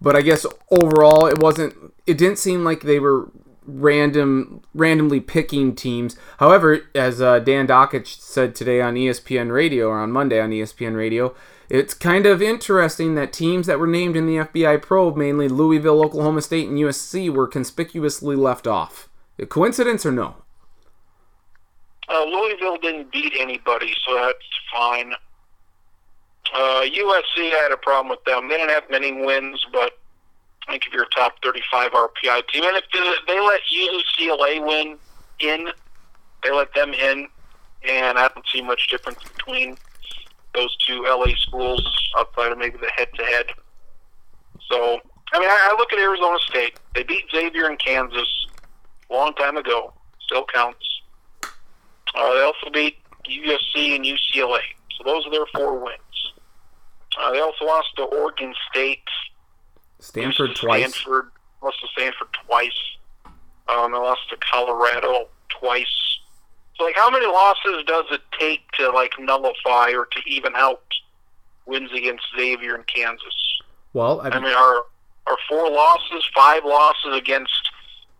But 0.00 0.14
I 0.14 0.22
guess 0.22 0.46
overall, 0.70 1.26
it 1.26 1.40
wasn't. 1.40 1.74
It 2.06 2.16
didn't 2.16 2.38
seem 2.38 2.64
like 2.64 2.82
they 2.82 3.00
were 3.00 3.28
random 3.66 4.62
randomly 4.72 5.20
picking 5.20 5.74
teams. 5.74 6.16
However, 6.38 6.80
as 6.94 7.20
uh, 7.20 7.40
Dan 7.40 7.66
Dakich 7.66 8.20
said 8.20 8.54
today 8.54 8.80
on 8.80 8.94
ESPN 8.94 9.52
Radio 9.52 9.88
or 9.88 9.98
on 9.98 10.12
Monday 10.12 10.40
on 10.40 10.50
ESPN 10.50 10.96
Radio, 10.96 11.34
it's 11.68 11.92
kind 11.92 12.24
of 12.24 12.40
interesting 12.40 13.14
that 13.14 13.32
teams 13.32 13.66
that 13.66 13.78
were 13.78 13.86
named 13.86 14.16
in 14.16 14.26
the 14.26 14.36
FBI 14.36 14.80
probe, 14.80 15.16
mainly 15.16 15.48
Louisville, 15.48 16.02
Oklahoma 16.02 16.40
State, 16.40 16.68
and 16.68 16.78
USC, 16.78 17.30
were 17.30 17.46
conspicuously 17.46 18.36
left 18.36 18.66
off. 18.66 19.08
A 19.38 19.46
coincidence 19.46 20.06
or 20.06 20.12
no? 20.12 20.36
Uh, 22.08 22.24
Louisville 22.24 22.78
didn't 22.78 23.12
beat 23.12 23.34
anybody, 23.38 23.94
so 24.06 24.14
that's 24.14 24.38
fine. 24.72 25.12
Uh, 26.54 26.82
USC 26.84 27.50
had 27.50 27.70
a 27.70 27.76
problem 27.76 28.08
with 28.08 28.24
them. 28.24 28.48
They 28.48 28.56
didn't 28.56 28.70
have 28.70 28.90
many 28.90 29.12
wins, 29.12 29.64
but 29.70 29.98
I 30.66 30.72
think 30.72 30.86
if 30.86 30.92
you're 30.92 31.04
a 31.04 31.08
top 31.10 31.34
35 31.42 31.92
RPI 31.92 32.48
team, 32.48 32.64
and 32.64 32.76
if 32.76 32.84
they 33.26 33.40
let 33.40 33.60
UCLA 33.70 34.66
win 34.66 34.96
in, 35.40 35.68
they 36.42 36.50
let 36.50 36.72
them 36.72 36.94
in, 36.94 37.28
and 37.86 38.18
I 38.18 38.28
don't 38.28 38.46
see 38.52 38.62
much 38.62 38.88
difference 38.88 39.22
between 39.36 39.76
those 40.54 40.76
two 40.86 41.04
LA 41.04 41.34
schools 41.36 41.82
outside 42.16 42.52
of 42.52 42.58
maybe 42.58 42.78
the 42.78 42.90
head-to-head. 42.96 43.46
So, 44.70 45.00
I 45.32 45.38
mean, 45.38 45.48
I, 45.48 45.70
I 45.72 45.76
look 45.78 45.92
at 45.92 45.98
Arizona 45.98 46.38
State. 46.46 46.78
They 46.94 47.02
beat 47.02 47.24
Xavier 47.30 47.70
in 47.70 47.76
Kansas 47.76 48.46
a 49.10 49.14
long 49.14 49.34
time 49.34 49.56
ago. 49.56 49.92
Still 50.20 50.44
counts. 50.52 50.84
Uh, 52.14 52.34
they 52.34 52.42
also 52.42 52.70
beat 52.72 52.98
USC 53.26 53.94
and 53.96 54.04
UCLA. 54.04 54.60
So 54.96 55.04
those 55.04 55.26
are 55.26 55.30
their 55.30 55.46
four 55.54 55.78
wins. 55.78 55.98
Uh, 57.18 57.32
they 57.32 57.40
also 57.40 57.64
lost 57.64 57.88
to 57.96 58.02
Oregon 58.04 58.54
State. 58.70 59.02
Stanford 60.00 60.54
twice. 60.54 60.94
Stanford 60.94 61.30
lost 61.62 61.80
to 61.80 61.88
Stanford 61.88 62.28
twice. 62.46 62.96
Um, 63.68 63.92
they 63.92 63.98
lost 63.98 64.28
to 64.30 64.36
Colorado 64.36 65.28
twice. 65.48 65.86
So, 66.78 66.84
like, 66.84 66.96
how 66.96 67.10
many 67.10 67.26
losses 67.26 67.84
does 67.86 68.04
it 68.10 68.20
take 68.38 68.70
to 68.72 68.90
like 68.90 69.12
nullify 69.18 69.90
or 69.92 70.06
to 70.06 70.20
even 70.26 70.54
out 70.54 70.82
wins 71.66 71.90
against 71.92 72.24
Xavier 72.36 72.76
and 72.76 72.86
Kansas? 72.86 73.60
Well, 73.92 74.20
I, 74.20 74.28
I 74.28 74.40
mean, 74.40 74.54
are 74.54 74.84
are 75.26 75.36
four 75.48 75.70
losses, 75.70 76.24
five 76.34 76.64
losses 76.64 77.14
against 77.14 77.70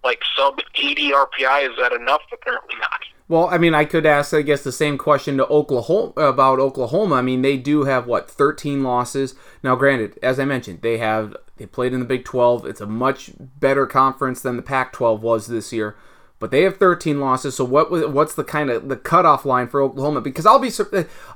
like 0.05 0.21
sub 0.37 0.59
80 0.75 1.11
RPI? 1.13 1.71
Is 1.71 1.77
that 1.81 1.93
enough? 1.93 2.23
Apparently 2.33 2.77
not. 2.81 3.01
Well, 3.29 3.49
I 3.51 3.59
mean, 3.59 3.75
I 3.75 3.85
could 3.85 4.07
ask, 4.07 4.33
I 4.33 4.41
guess, 4.41 4.65
the 4.65 4.73
same 4.73 4.97
question 4.97 5.37
to 5.37 5.47
Oklahoma 5.49 6.13
about 6.17 6.61
Oklahoma. 6.61 7.17
I 7.17 7.23
mean, 7.23 7.43
they 7.43 7.59
do 7.59 7.85
have 7.85 8.07
what 8.07 8.31
13 8.31 8.83
losses. 8.83 9.35
Now, 9.63 9.77
granted, 9.77 10.19
as 10.23 10.41
I 10.41 10.47
mentioned, 10.47 10.81
they 10.81 10.97
have 10.97 11.37
they 11.59 11.67
played 11.67 11.93
in 11.93 12.01
the 12.01 12.07
Big 12.07 12.25
12. 12.25 12.65
It's 12.65 12.81
a 12.81 12.87
much 12.87 13.33
better 13.39 13.87
conference 13.87 14.41
than 14.41 14.57
the 14.57 14.63
Pac-12 14.63 15.21
was 15.21 15.47
this 15.47 15.73
year, 15.73 15.97
but 16.39 16.51
they 16.51 16.63
have 16.63 16.77
13 16.77 17.21
losses. 17.21 17.57
So, 17.57 17.65
what 17.65 17.91
what's 18.13 18.35
the 18.35 18.45
kind 18.45 18.71
of 18.71 18.89
the 18.89 18.97
cutoff 18.97 19.45
line 19.45 19.69
for 19.69 19.83
Oklahoma? 19.83 20.21
Because 20.21 20.47
I'll 20.47 20.59
be 20.59 20.71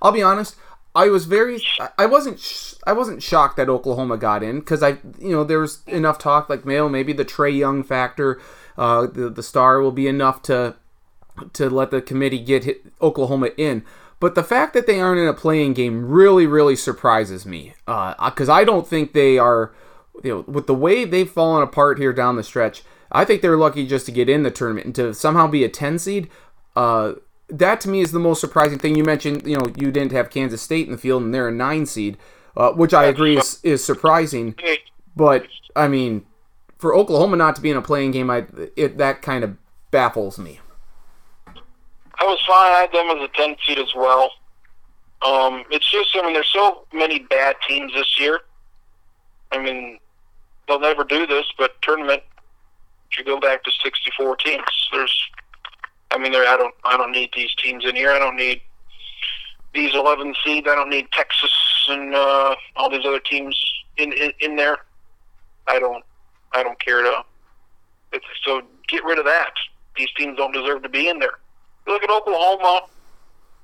I'll 0.01 0.13
be 0.13 0.23
honest, 0.23 0.57
I 0.95 1.09
was 1.09 1.25
very 1.25 1.61
I 1.99 2.07
wasn't 2.07 2.79
I 2.87 2.93
wasn't 2.93 3.23
shocked 3.23 3.57
that 3.57 3.69
Oklahoma 3.69 4.17
got 4.17 4.43
in 4.43 4.61
because 4.61 4.83
I 4.83 4.99
you 5.19 5.31
know 5.31 5.45
there 5.45 5.61
was 5.61 5.81
enough 5.87 6.19
talk 6.19 6.49
like 6.49 6.65
Mayo 6.65 6.89
maybe 6.89 7.13
the 7.13 7.25
Trae 7.25 7.57
Young 7.57 7.83
factor, 7.83 8.41
uh, 8.77 9.07
the 9.07 9.29
the 9.31 9.43
star 9.43 9.81
will 9.81 9.93
be 9.93 10.07
enough 10.07 10.43
to 10.43 10.77
to 11.55 11.71
let 11.71 11.91
the 11.91 12.03
committee 12.03 12.39
get 12.39 12.85
Oklahoma 13.01 13.51
in. 13.57 13.85
But 14.21 14.37
the 14.37 14.45
fact 14.45 14.73
that 14.75 14.87
they 14.87 15.01
aren't 15.01 15.21
in 15.21 15.27
a 15.27 15.35
play-in 15.35 15.73
game 15.73 16.07
really, 16.07 16.47
really 16.47 16.77
surprises 16.77 17.45
me. 17.45 17.75
Because 17.87 18.49
uh, 18.49 18.55
I 18.55 18.63
don't 18.63 18.87
think 18.87 19.15
they 19.15 19.37
are, 19.37 19.73
you 20.23 20.31
know, 20.31 20.45
with 20.47 20.69
the 20.69 20.77
way 20.77 21.05
they've 21.05 21.29
fallen 21.29 21.61
apart 21.61 21.99
here 21.99 22.13
down 22.13 22.37
the 22.37 22.45
stretch, 22.45 22.85
I 23.13 23.25
think 23.25 23.43
they're 23.43 23.59
lucky 23.59 23.87
just 23.87 24.07
to 24.07 24.13
get 24.13 24.29
in 24.29 24.43
the 24.43 24.51
tournament 24.51 24.87
and 24.87 24.95
to 24.97 25.15
somehow 25.15 25.47
be 25.47 25.65
a 25.65 25.69
10 25.69 25.99
seed. 25.99 26.31
Uh, 26.75 27.15
that 27.49 27.81
to 27.83 27.89
me 27.89 28.01
is 28.01 28.13
the 28.13 28.19
most 28.19 28.41
surprising 28.41 28.79
thing. 28.79 28.97
You 28.97 29.05
mentioned, 29.05 29.47
you 29.47 29.57
know, 29.57 29.71
you 29.77 29.93
didn't 29.93 30.13
have 30.13 30.31
Kansas 30.31 30.63
State 30.63 30.87
in 30.87 30.93
the 30.93 30.99
field 30.99 31.23
and 31.23 31.35
they're 31.35 31.49
a 31.49 31.53
9 31.53 31.87
seed, 31.87 32.17
uh, 32.57 32.73
which 32.73 32.95
I 32.95 33.05
agree 33.05 33.37
is, 33.37 33.61
is 33.63 33.85
surprising. 33.85 34.55
But, 35.15 35.47
I 35.77 35.89
mean, 35.89 36.25
for 36.79 36.95
Oklahoma 36.95 37.37
not 37.37 37.55
to 37.57 37.63
be 37.63 37.71
in 37.71 37.77
a 37.77 37.83
play-in 37.83 38.11
game, 38.11 38.31
I 38.31 38.47
it, 38.77 38.97
that 38.97 39.21
kind 39.21 39.45
of 39.45 39.57
baffles 39.91 40.39
me. 40.39 40.61
I 41.47 42.25
was 42.25 42.41
fine. 42.47 42.73
I 42.73 42.81
had 42.81 42.93
them 42.93 43.17
as 43.17 43.29
a 43.29 43.33
10 43.37 43.57
seed 43.67 43.79
as 43.79 43.95
well. 43.95 44.31
Um, 45.21 45.65
it's 45.71 45.89
just, 45.91 46.17
I 46.17 46.23
mean, 46.23 46.33
there's 46.33 46.51
so 46.53 46.87
many 46.93 47.21
bad 47.21 47.57
teams 47.69 47.93
this 47.93 48.19
year. 48.19 48.41
I 49.53 49.63
mean, 49.63 49.99
they'll 50.67 50.81
never 50.81 51.05
do 51.05 51.27
this, 51.27 51.45
but 51.59 51.81
tournament 51.83 52.23
should 53.13 53.27
go 53.27 53.39
back 53.39 53.63
to 53.65 53.71
64 53.83 54.37
teams. 54.37 54.89
There's, 54.93 55.31
I 56.11 56.19
mean, 56.19 56.33
there. 56.33 56.47
I 56.47 56.57
don't, 56.57 56.75
I 56.85 56.97
don't 56.97 57.13
need 57.13 57.31
these 57.35 57.55
teams 57.55 57.85
in 57.85 57.95
here. 57.95 58.11
I 58.11 58.19
don't 58.19 58.37
need 58.37 58.61
these 59.75 59.95
11 59.95 60.35
seeds. 60.45 60.67
I 60.69 60.75
don't 60.75 60.91
need 60.91 61.11
Texas 61.13 61.51
and 61.89 62.15
uh, 62.15 62.55
all 62.77 62.91
these 62.91 63.07
other 63.07 63.21
teams 63.21 63.61
in, 63.97 64.13
in 64.13 64.33
in 64.41 64.57
there. 64.57 64.79
I 65.67 65.79
don't, 65.79 66.05
I 66.53 66.63
don't 66.63 66.79
care 66.79 67.03
to. 67.03 67.25
It's, 68.13 68.25
so 68.45 68.63
get 68.89 69.05
rid 69.05 69.19
of 69.19 69.25
that. 69.25 69.53
These 69.97 70.11
teams 70.17 70.37
don't 70.37 70.53
deserve 70.53 70.83
to 70.83 70.89
be 70.89 71.09
in 71.09 71.19
there. 71.19 71.39
You 71.87 71.93
look 71.93 72.03
at 72.03 72.11
Oklahoma. 72.11 72.83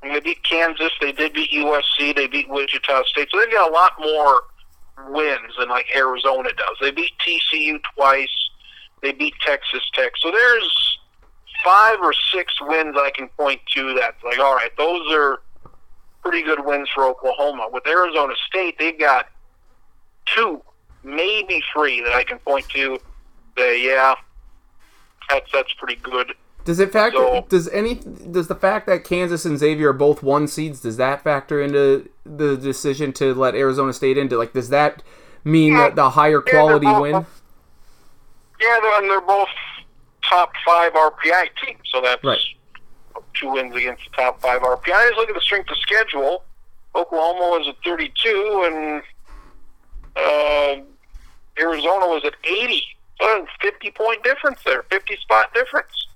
And 0.02 0.14
they 0.14 0.20
beat 0.20 0.42
Kansas. 0.44 0.92
They 1.00 1.12
did 1.12 1.32
beat 1.32 1.50
USC. 1.50 2.14
They 2.14 2.28
beat 2.28 2.48
Wichita 2.48 3.02
State. 3.04 3.28
So 3.32 3.40
they've 3.40 3.50
got 3.50 3.68
a 3.68 3.72
lot 3.72 3.92
more 3.98 4.42
wins 5.10 5.54
than 5.58 5.68
like 5.68 5.86
Arizona 5.94 6.50
does. 6.56 6.76
They 6.80 6.90
beat 6.90 7.12
TCU 7.26 7.80
twice. 7.94 8.47
They 9.02 9.12
beat 9.12 9.34
Texas 9.44 9.82
Tech. 9.94 10.12
So 10.18 10.30
there's 10.30 10.98
five 11.64 12.00
or 12.00 12.12
six 12.32 12.52
wins 12.60 12.96
I 12.98 13.10
can 13.10 13.28
point 13.28 13.60
to 13.74 13.94
that's 13.94 14.22
like, 14.24 14.38
all 14.38 14.54
right, 14.54 14.70
those 14.76 15.12
are 15.12 15.40
pretty 16.22 16.42
good 16.42 16.64
wins 16.64 16.88
for 16.94 17.04
Oklahoma. 17.04 17.68
With 17.72 17.86
Arizona 17.86 18.34
State, 18.46 18.76
they've 18.78 18.98
got 18.98 19.28
two, 20.34 20.62
maybe 21.02 21.62
three 21.72 22.00
that 22.02 22.12
I 22.12 22.24
can 22.24 22.38
point 22.38 22.68
to. 22.70 22.98
That 23.56 23.78
yeah, 23.80 24.14
that's 25.28 25.50
that's 25.52 25.72
pretty 25.74 25.96
good. 25.96 26.34
Does 26.64 26.80
it 26.80 26.92
factor? 26.92 27.16
So, 27.18 27.46
does 27.48 27.68
any? 27.68 27.94
Does 27.94 28.48
the 28.48 28.54
fact 28.54 28.86
that 28.86 29.04
Kansas 29.04 29.44
and 29.44 29.58
Xavier 29.58 29.90
are 29.90 29.94
both 29.94 30.22
one 30.22 30.46
seeds 30.46 30.80
does 30.80 30.96
that 30.98 31.22
factor 31.22 31.62
into 31.62 32.08
the 32.24 32.56
decision 32.56 33.12
to 33.14 33.34
let 33.34 33.54
Arizona 33.54 33.92
State 33.92 34.18
into? 34.18 34.36
Like, 34.36 34.52
does 34.52 34.68
that 34.68 35.02
mean 35.44 35.72
yeah, 35.72 35.84
that 35.84 35.96
the 35.96 36.10
higher 36.10 36.40
quality 36.40 36.86
win? 36.86 37.26
Yeah, 38.60 38.78
they're, 38.82 39.02
they're 39.02 39.20
both 39.20 39.48
top 40.28 40.52
five 40.66 40.92
RPI 40.92 41.48
teams, 41.64 41.80
so 41.92 42.00
that's 42.00 42.22
right. 42.24 42.38
two 43.34 43.52
wins 43.52 43.74
against 43.74 44.02
the 44.04 44.22
top 44.22 44.40
five 44.40 44.62
RPI. 44.62 44.92
I 44.92 45.08
just 45.08 45.18
look 45.18 45.28
at 45.28 45.34
the 45.34 45.40
strength 45.40 45.70
of 45.70 45.76
schedule. 45.78 46.44
Oklahoma 46.94 47.58
was 47.58 47.68
at 47.68 47.76
32, 47.84 48.62
and 48.66 49.02
uh, 50.16 50.82
Arizona 51.60 52.06
was 52.06 52.22
at 52.24 52.34
80. 52.44 52.82
So 53.20 53.46
50 53.60 53.90
point 53.92 54.22
difference 54.22 54.60
there, 54.64 54.84
50 54.90 55.16
spot 55.16 55.52
difference. 55.54 56.08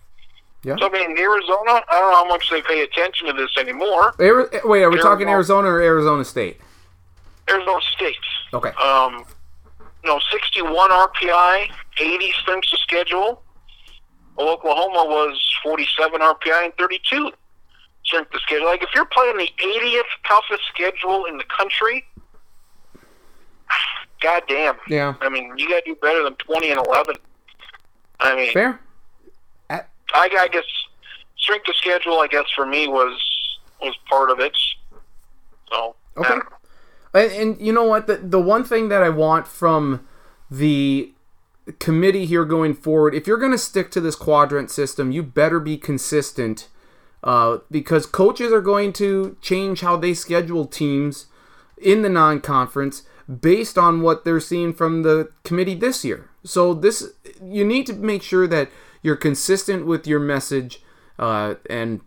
Yeah. 0.63 0.77
So 0.79 0.87
I 0.87 0.91
mean, 0.91 1.19
Arizona. 1.19 1.83
I 1.89 1.99
don't 1.99 2.11
know 2.13 2.17
how 2.17 2.29
much 2.29 2.49
they 2.49 2.63
pay 2.63 2.83
attention 2.83 3.27
to 3.27 3.33
this 3.33 3.51
anymore. 3.59 4.15
wait, 4.19 4.29
are 4.31 4.63
we 4.65 4.83
Arizona. 4.83 5.03
talking 5.03 5.29
Arizona 5.29 5.69
or 5.69 5.81
Arizona 5.81 6.25
State? 6.25 6.61
Arizona 7.51 7.81
State. 7.97 8.17
Okay. 8.55 8.71
Um, 8.71 9.25
know, 10.05 10.21
61 10.31 10.91
RPI, 10.91 11.71
80 11.99 12.33
strengths 12.41 12.73
of 12.73 12.79
schedule. 12.81 13.43
Well, 14.37 14.49
Oklahoma 14.49 15.05
was 15.07 15.41
47 15.63 16.21
RPI 16.21 16.65
and 16.65 16.75
32 16.79 17.31
strength 18.05 18.35
of 18.35 18.41
schedule. 18.41 18.67
Like 18.67 18.83
if 18.83 18.89
you're 18.95 19.07
playing 19.07 19.37
the 19.37 19.51
80th 19.59 20.03
toughest 20.27 20.63
schedule 20.69 21.27
in 21.27 21.37
the 21.37 21.45
country, 21.45 22.05
goddamn. 24.21 24.77
Yeah. 24.89 25.15
I 25.21 25.29
mean, 25.29 25.53
you 25.57 25.69
got 25.69 25.85
to 25.85 25.95
do 25.95 25.97
better 26.01 26.23
than 26.23 26.35
20 26.37 26.71
and 26.71 26.87
11. 26.87 27.17
I 28.21 28.37
mean, 28.37 28.53
fair. 28.53 28.81
I, 29.71 29.83
I 30.15 30.49
guess 30.49 30.65
strength 31.39 31.69
of 31.69 31.77
schedule, 31.77 32.19
I 32.21 32.29
guess 32.29 32.45
for 32.55 32.67
me 32.67 32.89
was 32.89 33.19
was 33.81 33.97
part 34.09 34.31
of 34.31 34.41
it. 34.41 34.57
So 35.71 35.97
okay. 36.17 36.39
And, 37.15 37.33
and 37.33 37.61
you 37.61 37.73
know 37.73 37.85
what? 37.85 38.07
The 38.07 38.17
the 38.17 38.41
one 38.41 38.65
thing 38.65 38.89
that 38.89 39.03
I 39.03 39.09
want 39.09 39.47
from 39.47 40.07
the 40.51 41.13
committee 41.79 42.27
here 42.27 42.45
going 42.45 42.75
forward, 42.75 43.15
if 43.15 43.27
you're 43.27 43.39
going 43.39 43.53
to 43.53 43.59
stick 43.59 43.91
to 43.93 44.01
this 44.01 44.17
quadrant 44.17 44.71
system, 44.71 45.13
you 45.13 45.23
better 45.23 45.61
be 45.61 45.77
consistent. 45.77 46.69
Uh, 47.25 47.59
because 47.71 48.05
coaches 48.05 48.53
are 48.53 48.61
going 48.61 48.93
to 48.93 49.37
change 49.41 49.81
how 49.81 49.97
they 49.97 50.13
schedule 50.13 50.67
teams 50.67 51.27
in 51.79 52.03
the 52.03 52.09
non-conference 52.09 53.05
based 53.41 53.79
on 53.79 54.03
what 54.03 54.25
they're 54.25 54.41
seeing 54.41 54.73
from 54.73 55.03
the 55.03 55.31
committee 55.45 55.77
this 55.77 56.05
year. 56.05 56.29
So 56.45 56.75
this 56.75 57.13
you 57.41 57.65
need 57.65 57.87
to 57.87 57.93
make 57.93 58.23
sure 58.23 58.47
that 58.49 58.71
you're 59.03 59.17
consistent 59.17 59.87
with 59.87 60.07
your 60.07 60.21
message, 60.21 60.83
uh, 61.19 61.55
and 61.71 62.01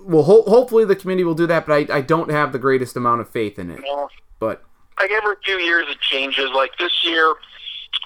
well, 0.00 0.24
ho- 0.24 0.42
hopefully 0.42 0.84
the 0.84 0.96
committee 0.96 1.24
will 1.24 1.34
do 1.34 1.46
that. 1.46 1.66
But 1.66 1.90
I, 1.90 1.98
I 1.98 2.00
don't 2.00 2.30
have 2.30 2.52
the 2.52 2.58
greatest 2.58 2.96
amount 2.96 3.20
of 3.20 3.28
faith 3.28 3.58
in 3.58 3.70
it. 3.70 3.80
Well, 3.82 4.10
but 4.38 4.62
like 4.98 5.10
every 5.10 5.36
few 5.44 5.58
years, 5.58 5.86
it 5.88 6.00
changes. 6.00 6.50
Like 6.54 6.76
this 6.78 6.92
year, 7.04 7.34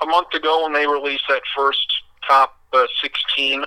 a 0.02 0.06
month 0.06 0.32
ago 0.34 0.64
when 0.64 0.72
they 0.72 0.86
released 0.86 1.24
that 1.28 1.42
first 1.56 1.86
top 2.26 2.56
uh, 2.72 2.86
16, 3.00 3.64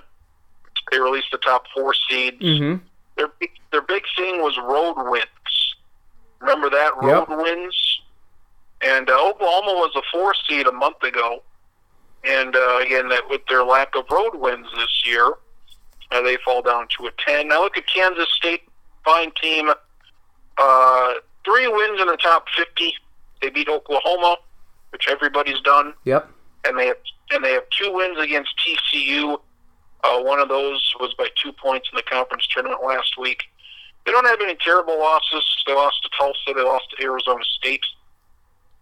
they 0.92 1.00
released 1.00 1.28
the 1.32 1.38
top 1.38 1.66
four 1.74 1.94
seeds. 2.10 2.42
Mm-hmm. 2.42 2.84
Their 3.18 3.28
their 3.72 3.82
big 3.82 4.04
thing 4.16 4.42
was 4.42 4.58
road 4.58 4.96
wins. 5.10 5.76
Remember 6.40 6.70
that 6.70 6.94
road 7.02 7.26
yep. 7.30 7.40
wins. 7.40 8.02
And 8.82 9.10
uh, 9.10 9.30
Oklahoma 9.30 9.74
was 9.74 9.92
a 9.96 10.02
four 10.12 10.34
seed 10.48 10.68
a 10.68 10.72
month 10.72 11.02
ago, 11.02 11.42
and 12.24 12.56
uh, 12.56 12.78
again, 12.78 13.08
that 13.10 13.30
with 13.30 13.42
their 13.48 13.64
lack 13.64 13.96
of 13.96 14.06
road 14.12 14.36
wins 14.36 14.68
this 14.76 15.04
year, 15.06 15.32
uh, 16.12 16.22
they 16.22 16.38
fall 16.44 16.62
down 16.62 16.88
to 16.98 17.08
a 17.08 17.12
ten. 17.26 17.48
Now 17.48 17.62
look 17.62 17.78
at 17.78 17.86
Kansas 17.88 18.28
State, 18.36 18.64
fine 19.04 19.32
team. 19.42 19.72
Uh, 20.58 21.14
three 21.46 21.68
wins 21.68 22.02
in 22.02 22.08
the 22.08 22.18
top 22.18 22.48
fifty. 22.56 22.94
They 23.42 23.50
beat 23.50 23.70
Oklahoma, 23.70 24.38
which 24.96 25.10
everybody's 25.10 25.60
done. 25.60 25.94
Yep. 26.06 26.32
And 26.66 26.80
they 26.80 26.88
have 26.88 26.96
and 27.32 27.44
they 27.44 27.52
have 27.52 27.64
two 27.70 27.92
wins 27.92 28.18
against 28.18 28.54
TCU. 28.66 29.38
Uh, 30.06 30.22
one 30.22 30.40
of 30.40 30.48
those 30.48 30.94
was 31.02 31.14
by 31.16 31.28
two 31.42 31.52
points 31.52 31.90
in 31.92 31.98
the 31.98 32.04
conference 32.04 32.48
tournament 32.48 32.82
last 32.82 33.18
week. 33.18 33.44
They 34.06 34.14
don't 34.14 34.26
have 34.26 34.40
any 34.42 34.56
terrible 34.56 34.98
losses. 34.98 35.44
They 35.68 35.74
lost 35.74 36.02
to 36.04 36.10
Tulsa. 36.18 36.54
They 36.56 36.62
lost 36.62 36.86
to 36.92 37.04
Arizona 37.04 37.44
State. 37.58 37.84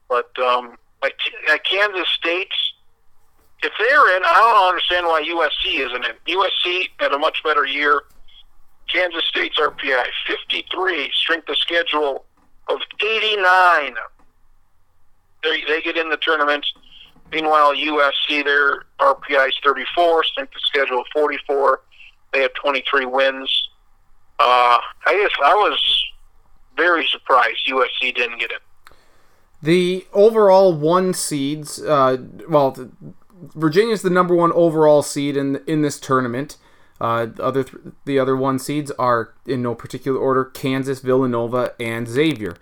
But 0.07 0.29
um, 0.37 0.77
like 1.01 1.15
Kansas 1.63 2.07
State, 2.09 2.51
if 3.63 3.71
they're 3.79 4.17
in, 4.17 4.23
I 4.23 4.33
don't 4.33 4.69
understand 4.69 5.07
why 5.07 5.23
USC 5.23 5.79
isn't 5.79 6.05
in. 6.05 6.35
USC 6.35 6.89
had 6.99 7.11
a 7.13 7.17
much 7.17 7.41
better 7.43 7.65
year. 7.65 8.03
Kansas 8.87 9.23
State's 9.25 9.57
RPI 9.57 10.03
53, 10.27 11.09
strength 11.13 11.49
of 11.49 11.57
schedule 11.57 12.25
of 12.69 12.79
89. 13.01 13.95
They, 15.43 15.63
they 15.67 15.81
get 15.81 15.97
in 15.97 16.09
the 16.09 16.17
tournament. 16.17 16.65
Meanwhile, 17.31 17.75
USC, 17.75 18.43
their 18.43 18.83
RPI 18.99 19.49
is 19.49 19.55
34, 19.63 20.23
strength 20.23 20.55
of 20.55 20.61
schedule 20.61 21.03
44. 21.13 21.81
They 22.31 22.41
have 22.41 22.53
23 22.53 23.05
wins. 23.05 23.69
Uh, 24.39 24.79
I 25.05 25.17
guess 25.17 25.31
I 25.43 25.53
was 25.53 26.05
very 26.75 27.07
surprised 27.07 27.59
USC 27.67 28.15
didn't 28.15 28.39
get 28.39 28.51
it. 28.51 28.61
The 29.61 30.05
overall 30.11 30.73
one 30.73 31.13
seeds, 31.13 31.81
uh, 31.81 32.17
well, 32.49 32.75
Virginia's 33.55 34.01
the 34.01 34.09
number 34.09 34.35
one 34.35 34.51
overall 34.51 35.01
seed 35.01 35.37
in 35.37 35.61
in 35.67 35.81
this 35.81 35.99
tournament. 35.99 36.57
Uh, 36.99 37.27
the 37.27 37.43
other 37.43 37.63
th- 37.63 37.93
the 38.05 38.19
other 38.19 38.35
one 38.35 38.59
seeds 38.59 38.91
are 38.91 39.33
in 39.45 39.61
no 39.61 39.75
particular 39.75 40.19
order: 40.19 40.43
Kansas, 40.43 40.99
Villanova, 40.99 41.73
and 41.79 42.07
Xavier. 42.07 42.55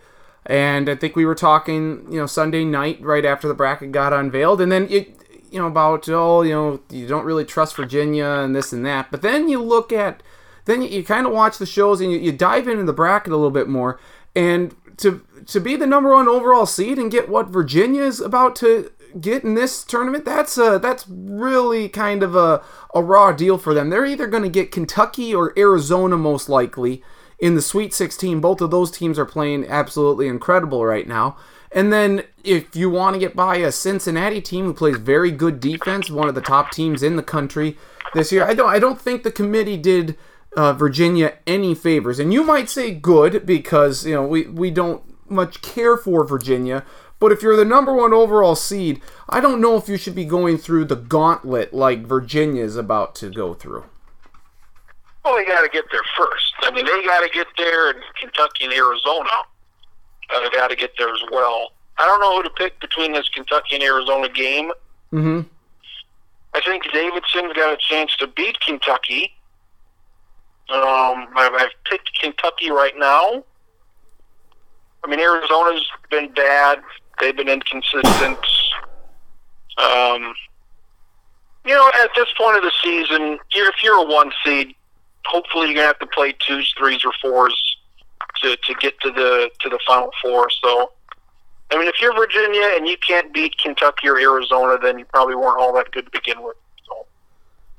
And 0.45 0.89
I 0.89 0.95
think 0.95 1.15
we 1.15 1.25
were 1.25 1.35
talking, 1.35 2.05
you 2.11 2.19
know, 2.19 2.25
Sunday 2.25 2.65
night 2.65 3.01
right 3.01 3.25
after 3.25 3.47
the 3.47 3.53
bracket 3.53 3.91
got 3.91 4.13
unveiled, 4.13 4.59
and 4.59 4.71
then 4.71 4.87
it, 4.89 5.15
you 5.51 5.59
know, 5.59 5.67
about 5.67 6.09
oh, 6.09 6.41
you 6.41 6.53
know, 6.53 6.79
you 6.89 7.07
don't 7.07 7.25
really 7.25 7.45
trust 7.45 7.75
Virginia 7.75 8.25
and 8.25 8.55
this 8.55 8.73
and 8.73 8.85
that. 8.85 9.11
But 9.11 9.21
then 9.21 9.49
you 9.49 9.61
look 9.61 9.93
at, 9.93 10.23
then 10.65 10.81
you, 10.81 10.89
you 10.89 11.03
kind 11.03 11.27
of 11.27 11.33
watch 11.33 11.57
the 11.57 11.65
shows 11.65 12.01
and 12.01 12.11
you, 12.11 12.17
you 12.17 12.31
dive 12.31 12.67
into 12.67 12.83
the 12.83 12.93
bracket 12.93 13.33
a 13.33 13.35
little 13.35 13.51
bit 13.51 13.69
more, 13.69 13.99
and 14.35 14.75
to 14.97 15.25
to 15.47 15.59
be 15.59 15.75
the 15.75 15.87
number 15.87 16.11
one 16.11 16.27
overall 16.27 16.65
seed 16.65 16.97
and 16.97 17.11
get 17.11 17.29
what 17.29 17.49
Virginia 17.49 18.03
is 18.03 18.19
about 18.19 18.55
to 18.57 18.91
get 19.19 19.43
in 19.43 19.55
this 19.55 19.83
tournament, 19.83 20.25
that's 20.25 20.57
a 20.57 20.79
that's 20.81 21.05
really 21.07 21.89
kind 21.89 22.23
of 22.23 22.35
a, 22.35 22.63
a 22.95 23.03
raw 23.03 23.31
deal 23.31 23.57
for 23.57 23.73
them. 23.73 23.89
They're 23.89 24.05
either 24.05 24.27
going 24.27 24.43
to 24.43 24.49
get 24.49 24.71
Kentucky 24.71 25.33
or 25.35 25.53
Arizona 25.57 26.17
most 26.17 26.49
likely 26.49 27.03
in 27.41 27.55
the 27.55 27.61
Sweet 27.61 27.93
16. 27.93 28.39
Both 28.39 28.61
of 28.61 28.71
those 28.71 28.91
teams 28.91 29.19
are 29.19 29.25
playing 29.25 29.67
absolutely 29.67 30.27
incredible 30.27 30.85
right 30.85 31.07
now. 31.07 31.35
And 31.73 31.91
then 31.91 32.23
if 32.43 32.75
you 32.75 32.89
want 32.89 33.15
to 33.15 33.19
get 33.19 33.35
by 33.35 33.57
a 33.57 33.71
Cincinnati 33.71 34.41
team 34.41 34.65
who 34.65 34.73
plays 34.73 34.97
very 34.97 35.31
good 35.31 35.59
defense, 35.59 36.09
one 36.09 36.29
of 36.29 36.35
the 36.35 36.41
top 36.41 36.71
teams 36.71 37.01
in 37.01 37.15
the 37.15 37.23
country 37.23 37.77
this 38.13 38.31
year, 38.31 38.45
I 38.45 38.53
don't 38.53 38.69
I 38.69 38.77
don't 38.77 39.01
think 39.01 39.23
the 39.23 39.31
committee 39.31 39.77
did 39.77 40.17
uh, 40.55 40.73
Virginia 40.73 41.37
any 41.47 41.73
favors. 41.73 42.19
And 42.19 42.33
you 42.33 42.43
might 42.43 42.69
say 42.69 42.93
good 42.93 43.45
because 43.45 44.05
you 44.05 44.13
know 44.13 44.25
we 44.25 44.47
we 44.47 44.69
don't 44.69 45.01
much 45.29 45.61
care 45.61 45.97
for 45.97 46.25
Virginia. 46.25 46.85
But 47.19 47.31
if 47.31 47.41
you're 47.43 47.55
the 47.55 47.63
number 47.63 47.93
one 47.93 48.13
overall 48.13 48.55
seed, 48.55 48.99
I 49.29 49.39
don't 49.39 49.61
know 49.61 49.77
if 49.77 49.87
you 49.87 49.95
should 49.95 50.15
be 50.15 50.25
going 50.25 50.57
through 50.57 50.85
the 50.85 50.95
gauntlet 50.95 51.71
like 51.71 52.05
Virginia 52.05 52.63
is 52.63 52.75
about 52.75 53.13
to 53.15 53.29
go 53.29 53.53
through. 53.53 53.85
Well, 55.23 55.35
they 55.35 55.45
got 55.45 55.61
to 55.61 55.69
get 55.69 55.85
there 55.91 56.01
first. 56.17 56.53
I 56.61 56.71
mean, 56.71 56.85
they 56.85 57.03
got 57.05 57.21
to 57.21 57.29
get 57.29 57.47
there, 57.57 57.91
and 57.91 57.99
Kentucky 58.19 58.65
and 58.65 58.73
Arizona 58.73 59.29
uh, 60.33 60.49
got 60.49 60.69
to 60.69 60.75
get 60.75 60.91
there 60.97 61.13
as 61.13 61.21
well. 61.31 61.73
I 61.97 62.05
don't 62.07 62.19
know 62.19 62.37
who 62.37 62.43
to 62.43 62.49
pick 62.49 62.79
between 62.79 63.13
this 63.13 63.29
Kentucky 63.29 63.75
and 63.75 63.83
Arizona 63.83 64.29
game. 64.29 64.71
Mm-hmm. 65.13 65.41
I 66.53 66.61
think 66.61 66.83
Davidson's 66.91 67.53
got 67.53 67.73
a 67.73 67.77
chance 67.77 68.15
to 68.17 68.27
beat 68.27 68.59
Kentucky. 68.61 69.33
Um, 70.69 71.27
I've, 71.35 71.53
I've 71.53 71.83
picked 71.85 72.17
Kentucky 72.19 72.71
right 72.71 72.93
now. 72.97 73.43
I 75.03 75.09
mean, 75.09 75.19
Arizona's 75.19 75.85
been 76.09 76.31
bad. 76.33 76.79
They've 77.19 77.35
been 77.35 77.49
inconsistent. 77.49 78.39
Um, 79.77 80.33
you 81.65 81.75
know, 81.75 81.91
at 82.03 82.09
this 82.15 82.27
point 82.37 82.57
of 82.57 82.63
the 82.63 82.71
season, 82.83 83.37
you're, 83.51 83.69
if 83.69 83.83
you're 83.83 83.99
a 83.99 84.05
one 84.05 84.31
seed, 84.43 84.75
hopefully 85.25 85.67
you're 85.67 85.75
gonna 85.75 85.87
have 85.87 85.99
to 85.99 86.07
play 86.07 86.35
twos, 86.39 86.73
threes, 86.77 87.03
or 87.05 87.13
fours 87.21 87.77
to 88.41 88.55
to 88.57 88.73
get 88.75 88.99
to 89.01 89.11
the 89.11 89.49
to 89.59 89.69
the 89.69 89.79
final 89.87 90.11
four. 90.21 90.49
So, 90.63 90.91
I 91.71 91.77
mean, 91.77 91.87
if 91.87 91.95
you're 92.01 92.13
Virginia 92.13 92.71
and 92.75 92.87
you 92.87 92.97
can't 92.97 93.33
beat 93.33 93.57
Kentucky 93.57 94.07
or 94.07 94.17
Arizona, 94.17 94.77
then 94.81 94.99
you 94.99 95.05
probably 95.05 95.35
weren't 95.35 95.59
all 95.59 95.73
that 95.73 95.91
good 95.91 96.05
to 96.05 96.11
begin 96.11 96.41
with. 96.43 96.55
So, 96.87 97.05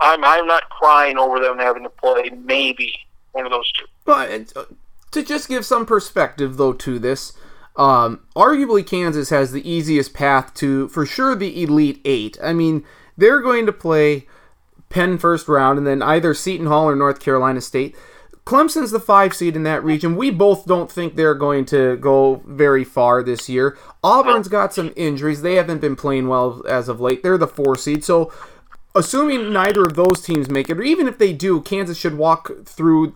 I'm 0.00 0.24
I'm 0.24 0.46
not 0.46 0.68
crying 0.70 1.18
over 1.18 1.40
them 1.40 1.59
having 1.59 1.83
to 1.85 1.90
play 1.90 2.31
maybe 2.31 2.92
one 3.33 3.46
of 3.46 3.52
those 3.52 3.70
two. 3.72 3.87
But 4.05 4.52
uh, 4.57 4.64
to 5.12 5.22
just 5.22 5.48
give 5.48 5.64
some 5.64 5.87
perspective, 5.87 6.57
though, 6.57 6.72
to 6.72 6.98
this, 6.98 7.33
um, 7.76 8.20
arguably 8.35 8.87
Kansas 8.87 9.31
has 9.31 9.52
the 9.52 9.68
easiest 9.68 10.14
path 10.14 10.55
to, 10.55 10.88
for 10.88 11.07
sure, 11.07 11.35
the 11.35 11.62
Elite 11.62 12.00
Eight. 12.05 12.38
I 12.42 12.52
mean, 12.52 12.85
they're 13.16 13.40
going 13.40 13.66
to 13.66 13.72
play 13.72 14.26
Penn 14.92 15.16
first 15.16 15.48
round, 15.48 15.78
and 15.78 15.87
then 15.87 16.02
either 16.02 16.35
Seton 16.35 16.66
Hall 16.66 16.85
or 16.88 16.94
North 16.94 17.18
Carolina 17.18 17.61
State. 17.61 17.96
Clemson's 18.44 18.90
the 18.90 19.00
five 19.00 19.35
seed 19.35 19.57
in 19.57 19.62
that 19.62 19.85
region. 19.85 20.16
We 20.16 20.31
both 20.31 20.66
don't 20.66 20.90
think 20.90 21.14
they're 21.14 21.35
going 21.35 21.64
to 21.66 21.96
go 21.96 22.42
very 22.46 22.85
far 22.85 23.22
this 23.22 23.48
year. 23.48 23.78
Auburn's 24.02 24.48
got 24.48 24.74
some 24.74 24.92
injuries. 24.96 25.42
They 25.42 25.55
haven't 25.55 25.81
been 25.81 25.96
playing 25.96 26.28
well 26.28 26.62
as 26.68 26.88
of 26.88 27.00
late. 27.00 27.22
They're 27.22 27.38
the 27.38 27.46
four 27.46 27.76
seed. 27.76 28.05
So, 28.05 28.33
assuming 28.94 29.52
neither 29.52 29.83
of 29.83 29.94
those 29.94 30.20
teams 30.20 30.50
make 30.50 30.68
it, 30.68 30.78
or 30.78 30.83
even 30.83 31.07
if 31.07 31.18
they 31.18 31.33
do, 31.33 31.61
Kansas 31.62 31.96
should 31.96 32.18
walk 32.18 32.50
through 32.66 33.14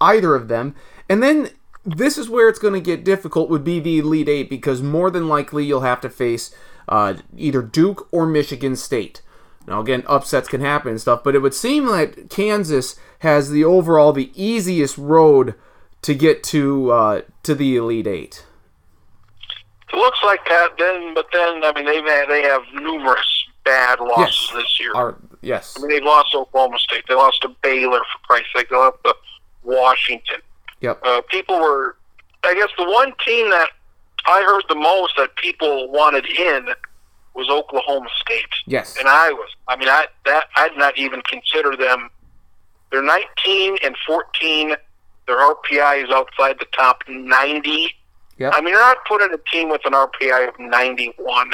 either 0.00 0.34
of 0.34 0.48
them. 0.48 0.74
And 1.08 1.22
then 1.22 1.50
this 1.86 2.18
is 2.18 2.28
where 2.28 2.48
it's 2.48 2.58
going 2.58 2.74
to 2.74 2.80
get 2.80 3.04
difficult 3.04 3.48
would 3.48 3.64
be 3.64 3.78
the 3.78 3.98
Elite 3.98 4.28
Eight 4.28 4.50
because 4.50 4.82
more 4.82 5.10
than 5.10 5.28
likely 5.28 5.64
you'll 5.64 5.80
have 5.80 6.00
to 6.00 6.10
face 6.10 6.54
uh, 6.88 7.14
either 7.36 7.62
Duke 7.62 8.08
or 8.10 8.26
Michigan 8.26 8.76
State. 8.76 9.22
Now, 9.66 9.80
again, 9.80 10.04
upsets 10.06 10.48
can 10.48 10.60
happen 10.60 10.90
and 10.90 11.00
stuff, 11.00 11.24
but 11.24 11.34
it 11.34 11.38
would 11.38 11.54
seem 11.54 11.86
like 11.86 12.28
Kansas 12.28 12.96
has 13.20 13.50
the 13.50 13.64
overall 13.64 14.12
the 14.12 14.30
easiest 14.34 14.98
road 14.98 15.54
to 16.02 16.14
get 16.14 16.42
to 16.44 16.90
uh, 16.90 17.22
to 17.44 17.54
the 17.54 17.76
Elite 17.76 18.06
Eight. 18.06 18.44
It 19.92 19.96
looks 19.96 20.18
like 20.24 20.44
that. 20.48 20.70
Then, 20.78 21.14
but 21.14 21.26
then 21.32 21.64
I 21.64 21.72
mean 21.74 21.86
they've 21.86 22.04
had, 22.04 22.28
they 22.28 22.42
have 22.42 22.62
numerous 22.74 23.44
bad 23.64 24.00
losses 24.00 24.50
Yes. 24.52 24.62
this 24.62 24.80
year. 24.80 24.92
Are, 24.94 25.16
yes. 25.40 25.74
I 25.78 25.80
mean 25.80 25.90
they've 25.90 26.02
lost 26.02 26.32
to 26.32 26.38
Oklahoma 26.38 26.78
State. 26.78 27.04
They 27.08 27.14
lost 27.14 27.40
to 27.42 27.48
Baylor 27.62 28.00
for 28.00 28.26
Christ's 28.26 28.48
sake. 28.54 28.68
They 28.68 28.76
lost 28.76 28.98
to 29.04 29.14
Washington. 29.62 30.40
Yep. 30.80 31.00
Uh, 31.02 31.22
people 31.30 31.58
were, 31.58 31.96
I 32.42 32.54
guess, 32.54 32.68
the 32.76 32.84
one 32.84 33.12
team 33.24 33.48
that 33.50 33.70
I 34.26 34.42
heard 34.42 34.64
the 34.68 34.74
most 34.74 35.14
that 35.16 35.34
people 35.36 35.90
wanted 35.90 36.26
in 36.26 36.66
was 37.34 37.48
Oklahoma 37.50 38.08
State. 38.20 38.44
Yes. 38.66 38.96
and 38.98 39.08
I 39.08 39.32
was. 39.32 39.48
I 39.68 39.76
mean, 39.76 39.88
I 39.88 40.06
that 40.24 40.46
I'd 40.56 40.76
not 40.76 40.96
even 40.98 41.20
consider 41.22 41.76
them. 41.76 42.10
They're 42.90 43.02
19 43.02 43.78
and 43.84 43.96
14. 44.06 44.76
Their 45.26 45.36
RPI 45.38 46.04
is 46.04 46.10
outside 46.10 46.58
the 46.58 46.66
top 46.76 47.02
90. 47.08 47.88
Yep. 48.38 48.52
I 48.54 48.60
mean, 48.60 48.70
you're 48.70 48.80
not 48.80 48.98
putting 49.08 49.32
a 49.32 49.38
team 49.50 49.68
with 49.70 49.80
an 49.84 49.92
RPI 49.92 50.48
of 50.48 50.54
91 50.58 51.50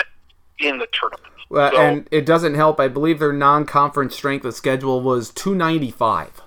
in 0.58 0.78
the 0.78 0.86
tournament. 0.92 1.26
Well, 1.48 1.70
So- 1.72 1.78
and 1.78 2.08
it 2.10 2.26
doesn't 2.26 2.54
help. 2.54 2.78
I 2.80 2.88
believe 2.88 3.18
their 3.18 3.32
non-conference 3.32 4.14
strength 4.14 4.44
of 4.44 4.54
schedule 4.54 5.00
was 5.00 5.30
295. 5.30 6.42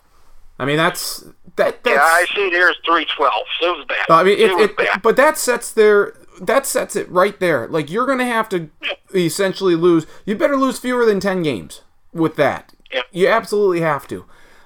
I 0.59 0.65
mean, 0.65 0.77
that's 0.77 1.25
that. 1.55 1.83
That's, 1.83 1.95
yeah, 1.95 2.01
I 2.01 2.25
see. 2.33 2.49
There's 2.49 2.77
312. 2.85 3.33
It 3.61 3.77
was 3.77 3.85
bad. 3.87 4.05
I 4.09 4.23
mean, 4.23 4.37
it, 4.37 4.51
it 4.51 4.55
was 4.55 4.65
it, 4.65 4.77
bad. 4.77 5.01
but 5.01 5.15
that 5.15 5.37
sets 5.37 5.71
their 5.71 6.13
that 6.41 6.65
sets 6.65 6.95
it 6.95 7.09
right 7.09 7.39
there. 7.39 7.67
Like 7.67 7.89
you're 7.89 8.05
going 8.05 8.19
to 8.19 8.25
have 8.25 8.49
to 8.49 8.69
essentially 9.13 9.75
lose. 9.75 10.05
You 10.25 10.35
better 10.35 10.57
lose 10.57 10.79
fewer 10.79 11.05
than 11.05 11.19
10 11.19 11.43
games 11.43 11.81
with 12.11 12.35
that. 12.37 12.73
Yeah. 12.91 13.01
You 13.11 13.27
absolutely 13.27 13.81
have 13.81 14.07
to. 14.07 14.25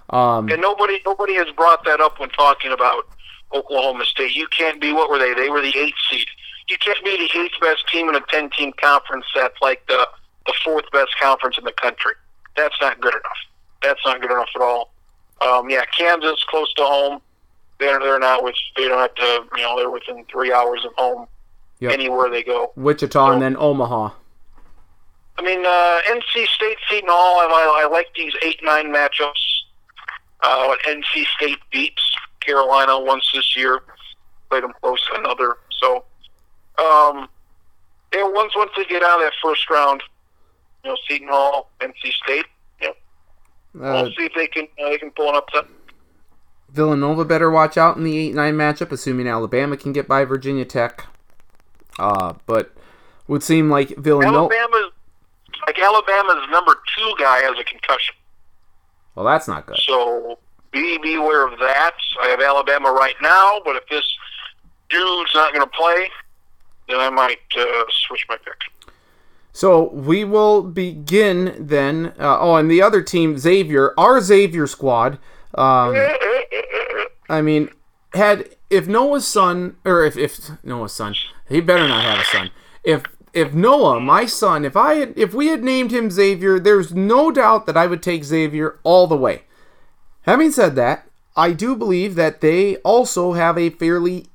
Um, 0.09 0.49
And 0.49 0.61
nobody 0.61 1.01
nobody 1.05 1.35
has 1.35 1.49
brought 1.55 1.83
that 1.85 1.99
up 1.99 2.19
when 2.19 2.29
talking 2.29 2.71
about 2.71 3.07
Oklahoma 3.53 4.05
State. 4.05 4.33
You 4.35 4.47
can't 4.47 4.79
be 4.79 4.93
what 4.93 5.09
were 5.09 5.19
they? 5.19 5.33
They 5.33 5.49
were 5.49 5.61
the 5.61 5.77
eighth 5.77 5.97
seed. 6.09 6.27
You 6.69 6.77
can't 6.77 7.03
be 7.03 7.17
the 7.17 7.39
eighth 7.39 7.59
best 7.61 7.87
team 7.89 8.09
in 8.09 8.15
a 8.15 8.21
ten 8.29 8.49
team 8.51 8.73
conference 8.81 9.25
that's 9.35 9.55
like 9.61 9.85
the 9.87 10.07
the 10.45 10.53
fourth 10.63 10.85
best 10.91 11.09
conference 11.19 11.57
in 11.57 11.65
the 11.65 11.73
country. 11.73 12.13
That's 12.55 12.75
not 12.81 12.99
good 13.01 13.13
enough. 13.13 13.37
That's 13.83 13.99
not 14.05 14.21
good 14.21 14.31
enough 14.31 14.49
at 14.55 14.61
all. 14.61 14.93
Um, 15.41 15.69
yeah, 15.69 15.83
Kansas 15.97 16.43
close 16.45 16.73
to 16.75 16.83
home. 16.83 17.21
They're 17.79 17.99
they're 17.99 18.19
not 18.19 18.43
which 18.43 18.57
they 18.75 18.87
don't 18.87 18.99
have 18.99 19.15
to 19.15 19.45
you 19.57 19.63
know 19.63 19.77
they're 19.77 19.89
within 19.91 20.25
three 20.31 20.51
hours 20.53 20.83
of 20.85 20.91
home. 20.97 21.27
Yep. 21.79 21.91
anywhere 21.91 22.29
they 22.29 22.43
go. 22.43 22.71
Wichita, 22.75 23.31
and 23.31 23.41
then 23.41 23.55
Omaha. 23.57 24.09
I 25.37 25.41
mean, 25.43 25.63
uh, 25.65 25.99
NC 26.07 26.47
State, 26.47 26.77
Seton 26.89 27.09
Hall. 27.09 27.39
I, 27.39 27.45
I, 27.45 27.83
I 27.83 27.87
like 27.87 28.07
these 28.15 28.33
eight 28.41 28.59
nine 28.63 28.87
matchups. 28.87 29.31
Uh, 30.41 30.67
when 30.67 31.01
NC 31.01 31.25
State 31.37 31.59
beats 31.71 32.01
Carolina 32.39 32.99
once 32.99 33.29
this 33.33 33.55
year, 33.55 33.81
played 34.49 34.63
them 34.63 34.73
close 34.81 34.99
to 35.11 35.19
another. 35.19 35.57
So, 35.79 35.97
um, 36.79 37.27
yeah, 38.13 38.27
once 38.29 38.55
once 38.55 38.71
they 38.75 38.85
get 38.85 39.03
out 39.03 39.19
of 39.21 39.25
that 39.25 39.33
first 39.43 39.69
round, 39.69 40.01
you 40.83 40.89
know, 40.91 40.97
Seton 41.07 41.27
Hall, 41.27 41.69
NC 41.81 42.13
State. 42.23 42.45
Yeah, 42.81 42.89
Uh, 43.75 44.01
we'll 44.03 44.11
see 44.11 44.25
if 44.25 44.33
they 44.33 44.47
can 44.47 44.67
uh, 44.83 44.89
they 44.89 44.97
can 44.97 45.11
pull 45.11 45.29
an 45.29 45.35
upset. 45.35 45.65
Villanova 46.69 47.23
better 47.25 47.49
watch 47.49 47.77
out 47.77 47.95
in 47.97 48.03
the 48.03 48.17
8 48.17 48.35
9 48.35 48.53
matchup, 48.55 48.91
assuming 48.91 49.27
Alabama 49.27 49.77
can 49.77 49.93
get 49.93 50.07
by 50.07 50.25
Virginia 50.25 50.65
Tech. 50.65 51.05
Uh, 51.99 52.33
but 52.45 52.73
would 53.27 53.43
seem 53.43 53.69
like 53.69 53.89
Villanova. 53.97 54.37
Alabama's 54.37 54.91
like 55.65 55.79
Alabama's 55.79 56.47
number 56.49 56.75
two 56.97 57.13
guy 57.19 57.39
has 57.39 57.57
a 57.59 57.63
concussion. 57.63 58.15
Well, 59.15 59.25
that's 59.25 59.47
not 59.47 59.65
good. 59.65 59.77
So 59.79 60.37
be 60.71 60.97
beware 60.97 61.45
of 61.45 61.57
that. 61.59 61.93
I 62.21 62.27
have 62.27 62.41
Alabama 62.41 62.91
right 62.91 63.15
now, 63.21 63.59
but 63.65 63.75
if 63.75 63.87
this 63.89 64.05
dude's 64.89 65.31
not 65.33 65.53
going 65.53 65.65
to 65.65 65.71
play, 65.75 66.09
then 66.87 66.99
I 66.99 67.09
might 67.09 67.39
uh, 67.57 67.83
switch 68.07 68.25
my 68.29 68.37
pick. 68.37 68.61
So 69.51 69.89
we 69.91 70.23
will 70.23 70.61
begin 70.61 71.55
then. 71.59 72.13
Uh, 72.19 72.39
oh, 72.39 72.55
and 72.55 72.69
the 72.69 72.81
other 72.81 73.01
team, 73.01 73.37
Xavier, 73.37 73.93
our 73.97 74.21
Xavier 74.21 74.67
squad. 74.67 75.13
Um, 75.55 75.95
I 77.29 77.41
mean, 77.41 77.69
had 78.17 78.49
if 78.69 78.87
Noah's 78.87 79.25
son, 79.25 79.77
or 79.85 80.03
if, 80.03 80.17
if 80.17 80.51
Noah's 80.63 80.93
son, 80.93 81.15
he 81.47 81.61
better 81.61 81.87
not 81.87 82.03
have 82.03 82.19
a 82.19 82.25
son. 82.25 82.49
If 82.83 83.03
if 83.33 83.53
Noah, 83.53 83.99
my 83.99 84.25
son, 84.25 84.65
if 84.65 84.75
I 84.75 84.95
had, 84.95 85.13
if 85.15 85.33
we 85.33 85.47
had 85.47 85.63
named 85.63 85.91
him 85.91 86.09
Xavier, 86.09 86.59
there's 86.59 86.93
no 86.93 87.31
doubt 87.31 87.65
that 87.67 87.77
I 87.77 87.85
would 87.87 88.01
take 88.01 88.23
Xavier 88.23 88.79
all 88.83 89.07
the 89.07 89.17
way. 89.17 89.43
Having 90.23 90.51
said 90.51 90.75
that, 90.75 91.07
I 91.35 91.51
do 91.51 91.75
believe 91.75 92.15
that 92.15 92.41
they 92.41 92.77
also 92.77 93.33
have 93.33 93.57
a 93.57 93.69
fairly 93.69 94.25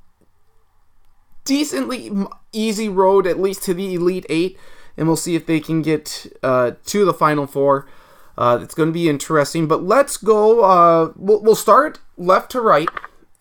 decently 1.45 2.12
easy 2.53 2.88
road, 2.88 3.27
at 3.27 3.40
least 3.40 3.64
to 3.64 3.75
the 3.75 3.95
Elite 3.95 4.27
Eight, 4.29 4.59
and 4.97 5.07
we'll 5.07 5.16
see 5.16 5.35
if 5.35 5.47
they 5.47 5.59
can 5.59 5.83
get 5.83 6.27
uh, 6.42 6.73
to 6.87 7.05
the 7.05 7.14
Final 7.14 7.47
Four. 7.47 7.88
Uh, 8.38 8.61
it's 8.62 8.75
going 8.75 8.88
to 8.88 8.92
be 8.92 9.09
interesting, 9.09 9.66
but 9.66 9.83
let's 9.83 10.16
go. 10.16 10.62
Uh, 10.64 11.12
we'll, 11.16 11.42
we'll 11.42 11.57
start 11.57 11.99
left 12.16 12.51
to 12.53 12.61
right, 12.61 12.88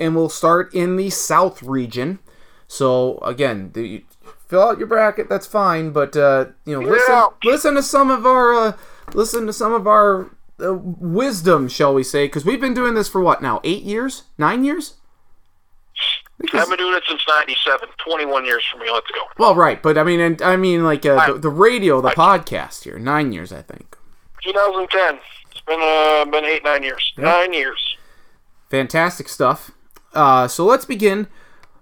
and 0.02 0.16
we'll 0.16 0.30
start 0.30 0.74
in 0.74 0.98
the 0.98 1.10
South 1.10 1.62
region. 1.64 2.20
So 2.68 3.20
again, 3.20 3.72
the, 3.74 4.04
fill 4.48 4.64
out 4.64 4.78
your 4.80 4.88
bracket. 4.88 5.30
That's 5.30 5.48
fine, 5.48 5.92
but 5.92 6.18
uh, 6.18 6.48
you 6.66 6.82
know, 6.82 6.88
listen, 6.88 7.24
listen 7.44 7.76
to 7.76 7.84
some 7.84 8.10
of 8.10 8.26
our, 8.26 8.54
uh, 8.54 8.74
listen 9.14 9.46
to 9.46 9.54
some 9.54 9.74
of 9.74 9.88
our 9.88 10.32
uh, 10.60 10.74
wisdom, 10.74 11.68
shall 11.68 11.94
we 11.94 12.04
say? 12.04 12.26
Because 12.26 12.46
we've 12.46 12.60
been 12.60 12.74
doing 12.74 12.96
this 12.96 13.08
for 13.08 13.22
what 13.22 13.42
now? 13.42 13.62
Eight 13.64 13.84
years? 13.84 14.24
Nine 14.38 14.64
years? 14.64 14.96
I've 16.54 16.68
been 16.70 16.78
doing 16.78 16.96
it 16.96 17.04
since 17.08 17.22
'97. 17.28 17.90
21 18.04 18.46
years 18.46 18.64
for 18.72 18.80
me. 18.80 18.90
Let's 18.92 19.12
go. 19.12 19.22
Well, 19.38 19.54
right, 19.54 19.82
but 19.82 19.98
I 19.98 20.04
mean, 20.04 20.20
and 20.20 20.42
I 20.42 20.56
mean, 20.56 20.84
like 20.84 21.06
uh, 21.06 21.34
the, 21.34 21.40
the 21.40 21.50
radio, 21.50 22.02
the 22.02 22.10
podcast 22.10 22.84
here, 22.84 22.98
nine 22.98 23.32
years, 23.32 23.52
I 23.52 23.62
think. 23.62 23.96
2010. 24.44 25.20
It's 25.52 25.62
been 25.62 25.80
uh, 25.80 26.26
been 26.26 26.46
eight 26.46 26.64
nine 26.64 26.82
years. 26.82 27.14
Nine 27.18 27.54
years. 27.54 27.98
Fantastic 28.70 29.30
stuff. 29.30 29.72
Uh, 30.14 30.48
so 30.48 30.66
let's 30.66 30.86
begin 30.86 31.28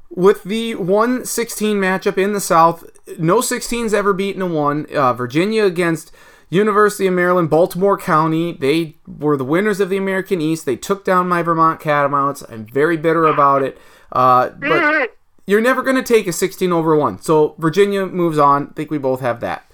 with 0.10 0.44
the 0.44 0.76
116 0.76 1.78
matchup 1.78 2.18
in 2.18 2.34
the 2.34 2.40
South. 2.40 2.90
No 3.18 3.38
16s 3.38 3.94
ever 3.94 4.14
beaten 4.14 4.42
a 4.42 4.48
one. 4.48 4.86
Uh, 4.94 5.14
Virginia 5.14 5.66
against 5.66 6.12
University 6.50 7.08
of 7.08 7.14
Maryland, 7.14 7.50
Baltimore 7.50 7.98
County. 7.98 8.54
They 8.54 8.96
were 9.08 9.38
the 9.38 9.46
winners 9.46 9.80
of 9.80 9.90
the 9.90 9.98
American 9.98 10.42
East. 10.42 10.66
They 10.66 10.76
took 10.76 11.06
down 11.06 11.28
my 11.28 11.44
Vermont 11.44 11.80
Catamounts. 11.80 12.44
I'm 12.50 12.66
very 12.66 12.98
bitter 12.98 13.26
about 13.26 13.62
it. 13.62 13.78
Uh, 14.12 14.50
but 14.50 15.16
you're 15.46 15.62
never 15.62 15.84
going 15.84 15.96
to 15.96 16.04
take 16.04 16.28
a 16.28 16.34
16 16.34 16.72
over 16.72 16.96
1. 16.96 17.22
So 17.22 17.56
Virginia 17.60 18.06
moves 18.06 18.38
on. 18.38 18.70
I 18.70 18.74
think 18.74 18.90
we 18.90 18.98
both 18.98 19.22
have 19.22 19.40
that. 19.42 19.66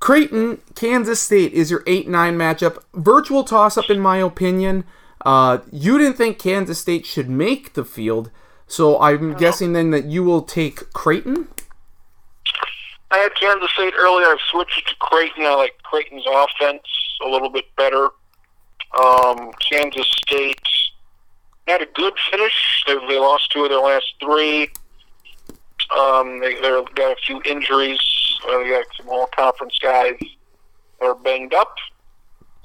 Creighton, 0.00 0.60
Kansas 0.74 1.20
State 1.20 1.52
is 1.52 1.70
your 1.70 1.84
8 1.86 2.08
9 2.08 2.36
matchup. 2.36 2.82
Virtual 2.94 3.44
toss 3.44 3.76
up, 3.76 3.90
in 3.90 4.00
my 4.00 4.16
opinion. 4.16 4.84
Uh, 5.24 5.58
you 5.70 5.98
didn't 5.98 6.16
think 6.16 6.38
Kansas 6.38 6.78
State 6.78 7.06
should 7.06 7.28
make 7.28 7.74
the 7.74 7.84
field, 7.84 8.30
so 8.66 9.00
I'm 9.00 9.34
guessing 9.34 9.72
then 9.72 9.90
that 9.90 10.06
you 10.06 10.24
will 10.24 10.42
take 10.42 10.92
Creighton? 10.92 11.48
I 13.10 13.18
had 13.18 13.34
Kansas 13.34 13.70
State 13.72 13.94
earlier. 13.98 14.26
I've 14.26 14.40
switched 14.50 14.78
it 14.78 14.86
to 14.88 14.94
Creighton. 15.00 15.44
I 15.44 15.54
like 15.54 15.76
Creighton's 15.82 16.24
offense 16.26 16.82
a 17.24 17.28
little 17.28 17.50
bit 17.50 17.64
better. 17.76 18.10
Um, 18.98 19.50
Kansas 19.60 20.08
State 20.24 20.60
had 21.66 21.82
a 21.82 21.86
good 21.94 22.14
finish. 22.30 22.84
They, 22.86 22.94
they 23.08 23.18
lost 23.18 23.50
two 23.50 23.64
of 23.64 23.70
their 23.70 23.80
last 23.80 24.06
three. 24.20 24.70
Um, 25.96 26.40
they 26.40 26.54
they've 26.54 26.94
got 26.94 27.12
a 27.12 27.16
few 27.26 27.42
injuries. 27.44 28.00
Uh, 28.48 28.58
they 28.58 28.70
got 28.70 28.84
some 28.96 29.08
all 29.08 29.28
conference 29.36 29.78
guys 29.80 30.14
that 31.00 31.06
are 31.06 31.14
banged 31.16 31.54
up. 31.54 31.74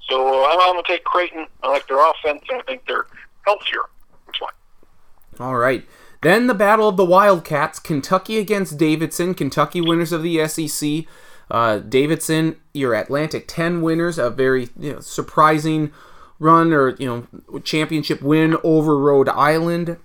So 0.09 0.45
I'm, 0.45 0.57
going 0.57 0.83
to 0.83 0.87
take 0.87 1.03
Creighton. 1.03 1.47
I 1.63 1.69
like 1.69 1.87
their 1.87 1.97
offense. 1.97 2.43
and 2.49 2.59
I 2.59 2.63
think 2.63 2.83
they're 2.87 3.07
healthier. 3.45 3.81
All 5.39 5.55
right. 5.55 5.85
Then 6.21 6.47
the 6.47 6.53
battle 6.53 6.87
of 6.87 6.97
the 6.97 7.05
Wildcats, 7.05 7.79
Kentucky 7.79 8.37
against 8.37 8.77
Davidson. 8.77 9.33
Kentucky 9.33 9.81
winners 9.81 10.11
of 10.11 10.23
the 10.23 10.47
SEC. 10.47 11.05
Uh, 11.51 11.77
Davidson, 11.77 12.55
your 12.73 12.93
Atlantic 12.93 13.45
10 13.47 13.81
winners, 13.81 14.17
a 14.17 14.29
very 14.29 14.69
you 14.79 14.93
know, 14.93 14.99
surprising 14.99 15.91
run 16.39 16.73
or 16.73 16.89
you 16.95 17.05
know 17.07 17.59
championship 17.61 18.21
win 18.21 18.57
over 18.63 18.97
Rhode 18.97 19.29
Island. 19.29 19.97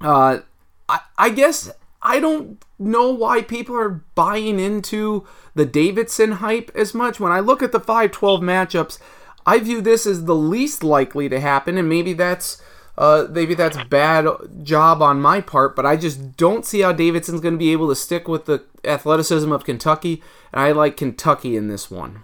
Uh, 0.00 0.40
I, 0.88 1.00
I 1.16 1.30
guess 1.30 1.70
I 2.02 2.20
don't 2.20 2.62
know 2.78 3.10
why 3.10 3.42
people 3.42 3.76
are 3.76 4.04
buying 4.14 4.60
into 4.60 5.26
the 5.54 5.64
Davidson 5.64 6.32
hype 6.32 6.70
as 6.74 6.94
much. 6.94 7.18
When 7.18 7.32
I 7.32 7.40
look 7.40 7.62
at 7.62 7.72
the 7.72 7.80
5 7.80 8.12
12 8.12 8.40
matchups, 8.42 8.98
I 9.46 9.58
view 9.60 9.80
this 9.80 10.06
as 10.06 10.24
the 10.24 10.34
least 10.34 10.82
likely 10.82 11.28
to 11.28 11.40
happen, 11.40 11.78
and 11.78 11.88
maybe 11.88 12.12
that's. 12.12 12.60
Uh, 12.98 13.26
maybe 13.30 13.52
that's 13.52 13.76
bad 13.90 14.26
job 14.62 15.02
on 15.02 15.20
my 15.20 15.38
part, 15.42 15.76
but 15.76 15.84
I 15.84 15.96
just 15.98 16.34
don't 16.38 16.64
see 16.64 16.80
how 16.80 16.92
Davidson's 16.92 17.42
going 17.42 17.52
to 17.52 17.58
be 17.58 17.70
able 17.70 17.90
to 17.90 17.94
stick 17.94 18.26
with 18.26 18.46
the 18.46 18.64
athleticism 18.84 19.52
of 19.52 19.66
Kentucky, 19.66 20.22
and 20.50 20.62
I 20.62 20.72
like 20.72 20.96
Kentucky 20.96 21.56
in 21.58 21.68
this 21.68 21.90
one. 21.90 22.22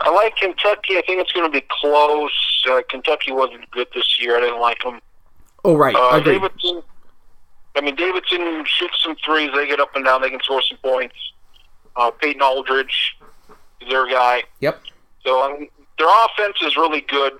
I 0.00 0.10
like 0.10 0.34
Kentucky. 0.34 0.96
I 0.98 1.02
think 1.06 1.20
it's 1.20 1.30
going 1.30 1.46
to 1.46 1.52
be 1.52 1.64
close. 1.70 2.64
Uh, 2.68 2.82
Kentucky 2.90 3.30
wasn't 3.30 3.70
good 3.70 3.86
this 3.94 4.20
year. 4.20 4.36
I 4.36 4.40
didn't 4.40 4.60
like 4.60 4.82
them. 4.82 5.00
Oh, 5.64 5.76
right, 5.76 5.94
Uh, 5.94 6.16
agreed. 6.16 6.40
Davidson. 6.40 6.82
I 7.76 7.80
mean, 7.80 7.94
Davidson 7.94 8.64
shoots 8.66 9.00
some 9.04 9.14
threes. 9.24 9.50
They 9.54 9.68
get 9.68 9.78
up 9.78 9.94
and 9.94 10.04
down. 10.04 10.20
They 10.20 10.30
can 10.30 10.40
score 10.42 10.62
some 10.62 10.78
points. 10.78 11.14
Uh, 11.94 12.10
Peyton 12.10 12.42
Aldridge 12.42 13.16
is 13.80 13.88
their 13.88 14.08
guy. 14.08 14.42
Yep. 14.58 14.80
So 15.24 15.66
their 15.98 16.08
offense 16.26 16.56
is 16.62 16.76
really 16.76 17.00
good. 17.00 17.34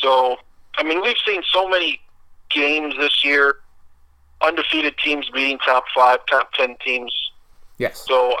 So 0.00 0.36
I 0.76 0.82
mean, 0.82 1.00
we've 1.02 1.16
seen 1.26 1.42
so 1.52 1.68
many 1.68 2.00
games 2.50 2.94
this 2.98 3.24
year. 3.24 3.56
Undefeated 4.42 4.98
teams 4.98 5.30
beating 5.30 5.58
top 5.58 5.84
five, 5.94 6.18
top 6.26 6.52
ten 6.52 6.76
teams. 6.84 7.12
Yes. 7.78 8.04
So 8.06 8.36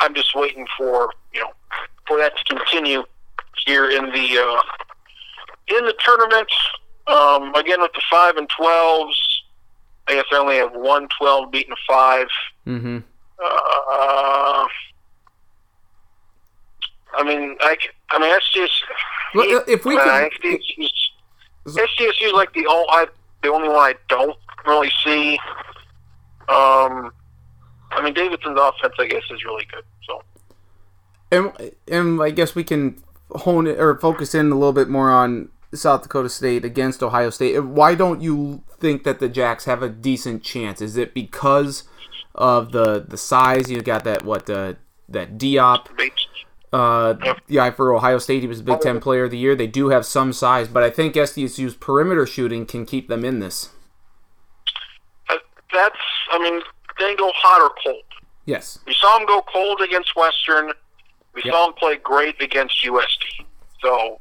I'm 0.00 0.14
just 0.14 0.34
waiting 0.34 0.66
for 0.78 1.10
you 1.34 1.40
know 1.40 1.50
for 2.06 2.18
that 2.18 2.36
to 2.36 2.56
continue 2.56 3.04
here 3.66 3.90
in 3.90 4.06
the 4.06 4.38
uh, 4.38 5.76
in 5.76 5.84
the 5.84 5.94
tournament. 5.98 6.48
Um, 7.06 7.54
again 7.54 7.80
with 7.80 7.92
the 7.92 8.02
five 8.10 8.36
and 8.36 8.48
twelves. 8.48 9.42
I 10.08 10.14
guess 10.14 10.24
I 10.32 10.36
only 10.36 10.56
have 10.56 10.72
one 10.72 11.08
twelve 11.18 11.50
beating 11.50 11.72
a 11.72 11.76
five. 11.86 12.28
Mm-hmm. 12.66 12.98
Uh, 13.44 14.66
I 17.14 17.24
mean, 17.24 17.56
I, 17.60 17.76
I 18.10 18.18
mean 18.18 18.30
that's 18.30 18.50
just 18.52 18.84
Well, 19.34 19.62
if 19.66 19.84
we 19.84 19.96
uh, 19.96 20.28
could- 20.40 20.42
SDSU's, 20.42 21.10
SDSU 21.66 22.26
is 22.26 22.32
like 22.32 22.52
the 22.54 22.66
all 22.66 22.86
I 22.90 23.06
the 23.42 23.50
only 23.50 23.68
one 23.68 23.78
I 23.78 23.94
don't 24.08 24.36
really 24.66 24.90
see. 25.04 25.38
Um, 26.48 27.12
I 27.90 28.02
mean 28.02 28.14
Davidson's 28.14 28.58
offense, 28.58 28.94
I 28.98 29.06
guess, 29.06 29.22
is 29.30 29.44
really 29.44 29.66
good. 29.72 29.84
So. 30.06 30.22
And 31.30 31.72
and 31.88 32.22
I 32.22 32.30
guess 32.30 32.54
we 32.54 32.64
can 32.64 33.02
hone 33.30 33.66
it 33.66 33.78
or 33.78 33.98
focus 33.98 34.34
in 34.34 34.50
a 34.50 34.54
little 34.54 34.72
bit 34.72 34.88
more 34.88 35.10
on 35.10 35.48
South 35.74 36.02
Dakota 36.02 36.28
State 36.28 36.64
against 36.64 37.02
Ohio 37.02 37.30
State. 37.30 37.58
Why 37.60 37.94
don't 37.94 38.20
you 38.20 38.62
think 38.78 39.04
that 39.04 39.20
the 39.20 39.28
Jacks 39.28 39.64
have 39.64 39.82
a 39.82 39.88
decent 39.88 40.42
chance? 40.42 40.80
Is 40.82 40.96
it 40.96 41.14
because 41.14 41.84
of 42.34 42.72
the 42.72 43.04
the 43.06 43.16
size? 43.16 43.70
You 43.70 43.80
got 43.82 44.04
that 44.04 44.24
what 44.24 44.46
the 44.46 44.76
that 45.08 45.38
Diop, 45.38 45.96
Bates. 45.96 46.21
Uh, 46.72 47.12
the 47.14 47.54
guy 47.54 47.70
for 47.70 47.94
Ohio 47.94 48.18
State. 48.18 48.42
He 48.42 48.48
was 48.48 48.60
a 48.60 48.62
Big 48.62 48.80
Ten 48.80 49.00
Player 49.00 49.24
of 49.24 49.30
the 49.30 49.38
Year. 49.38 49.54
They 49.54 49.66
do 49.66 49.88
have 49.88 50.06
some 50.06 50.32
size, 50.32 50.68
but 50.68 50.82
I 50.82 50.90
think 50.90 51.14
SDSU's 51.14 51.74
perimeter 51.74 52.26
shooting 52.26 52.64
can 52.66 52.86
keep 52.86 53.08
them 53.08 53.24
in 53.24 53.40
this. 53.40 53.70
Uh, 55.28 55.36
that's 55.72 55.96
I 56.30 56.38
mean, 56.38 56.62
they 56.98 57.14
go 57.14 57.30
hot 57.34 57.60
or 57.62 57.70
cold. 57.84 58.02
Yes. 58.46 58.78
We 58.86 58.94
saw 58.94 59.18
him 59.18 59.26
go 59.26 59.42
cold 59.52 59.80
against 59.80 60.16
Western. 60.16 60.72
We 61.34 61.42
Yep. 61.44 61.52
saw 61.54 61.66
him 61.68 61.72
play 61.74 61.96
great 61.96 62.40
against 62.42 62.82
USD. 62.84 63.46
So, 63.80 64.20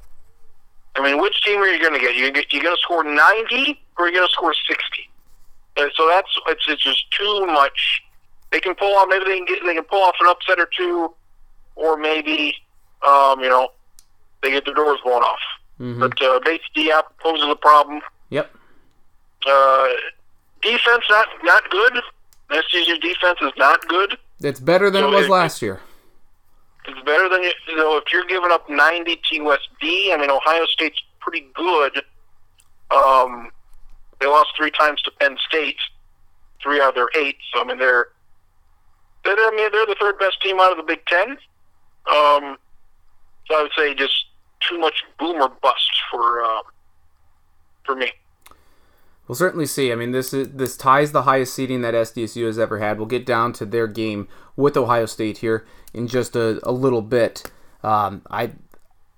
I 0.96 1.02
mean, 1.02 1.20
which 1.22 1.42
team 1.44 1.60
are 1.60 1.68
you 1.68 1.80
going 1.82 1.94
to 1.94 2.00
get? 2.00 2.16
You're 2.16 2.32
going 2.32 2.46
to 2.76 2.82
score 2.82 3.04
ninety 3.04 3.82
or 3.98 4.06
you're 4.06 4.14
you 4.14 4.16
going 4.20 4.28
to 4.28 4.32
score 4.34 4.54
sixty? 4.68 5.10
And 5.78 5.92
so 5.96 6.08
that's 6.08 6.30
it's, 6.48 6.66
it's 6.68 6.84
just 6.84 7.10
too 7.12 7.46
much. 7.48 8.04
They 8.52 8.60
can 8.60 8.76
pull 8.76 8.94
off 8.96 9.08
maybe 9.10 9.26
they 9.26 9.38
can 9.38 9.46
get 9.46 9.60
they 9.66 9.74
can 9.74 9.84
pull 9.86 10.04
off 10.04 10.16
an 10.20 10.28
upset 10.28 10.60
or 10.60 10.68
two, 10.78 11.14
or 11.76 11.98
maybe 11.98 12.56
um, 13.06 13.40
you 13.40 13.50
know 13.50 13.70
they 14.42 14.52
get 14.52 14.66
their 14.66 14.74
doors 14.74 15.00
blown 15.04 15.22
off. 15.24 15.40
hmm 15.78 16.00
But 16.00 16.22
uh, 16.22 16.40
base 16.44 16.62
D 16.74 16.92
poses 17.20 17.48
a 17.50 17.56
problem. 17.56 18.02
Yep. 18.30 18.50
Uh, 19.48 19.88
defense 20.62 21.04
not 21.10 21.28
not 21.44 21.70
good. 21.70 21.94
SC's 22.52 22.98
defense 23.00 23.40
is 23.42 23.52
not 23.58 23.88
good. 23.88 24.18
It's 24.42 24.60
better 24.60 24.90
than 24.90 25.04
So 25.04 25.12
it 25.12 25.16
was 25.16 25.26
it- 25.26 25.30
last 25.32 25.62
year. 25.62 25.80
It's 26.86 27.00
better 27.06 27.30
than 27.30 27.44
you 27.44 27.52
you 27.68 27.76
know 27.78 27.98
if 27.98 28.06
you're 28.12 28.26
giving 28.26 28.52
up 28.52 28.68
90 28.70 29.16
to 29.16 29.36
USD. 29.40 30.14
I 30.14 30.18
mean, 30.20 30.32
Ohio 30.32 30.66
State's 30.66 31.00
pretty 31.20 31.48
good. 31.54 32.02
Um, 32.90 33.52
they 34.20 34.26
lost 34.28 34.50
three 34.58 34.72
times 34.72 35.02
to 35.04 35.12
Penn 35.12 35.38
State, 35.48 35.78
three 36.62 36.82
out 36.82 36.90
of 36.90 36.96
their 36.96 37.10
eight. 37.16 37.38
So 37.54 37.62
I 37.62 37.66
mean, 37.66 37.78
they're 37.78 38.08
they're 39.24 39.36
I 39.38 39.52
mean 39.56 39.70
they're 39.72 39.86
the 39.86 39.96
third 40.00 40.18
best 40.20 40.42
team 40.42 40.60
out 40.60 40.72
of 40.72 40.78
the 40.78 40.84
Big 40.84 41.06
Ten. 41.06 41.38
Um, 42.12 42.58
so 43.48 43.56
I 43.56 43.62
would 43.64 43.72
say 43.78 43.94
just 43.94 44.26
too 44.68 44.78
much 44.78 45.04
boomer 45.20 45.50
bust 45.62 45.92
for 46.12 46.44
uh, 46.44 46.62
for 47.86 47.96
me. 47.96 48.12
We'll 49.28 49.36
certainly 49.36 49.66
see. 49.66 49.92
I 49.92 49.96
mean, 49.96 50.12
this 50.12 50.34
is 50.34 50.50
this 50.50 50.76
ties 50.76 51.14
the 51.14 51.22
highest 51.22 51.54
seeding 51.54 51.82
that 51.82 51.94
SDSU 51.94 52.46
has 52.46 52.60
ever 52.60 52.80
had. 52.80 52.98
We'll 52.98 53.08
get 53.08 53.26
down 53.26 53.54
to 53.54 53.66
their 53.66 53.88
game 53.88 54.28
with 54.56 54.76
Ohio 54.76 55.06
State 55.06 55.38
here 55.38 55.66
in 55.94 56.08
just 56.08 56.36
a, 56.36 56.60
a 56.68 56.72
little 56.72 57.02
bit. 57.02 57.50
Um, 57.84 58.24
I, 58.30 58.52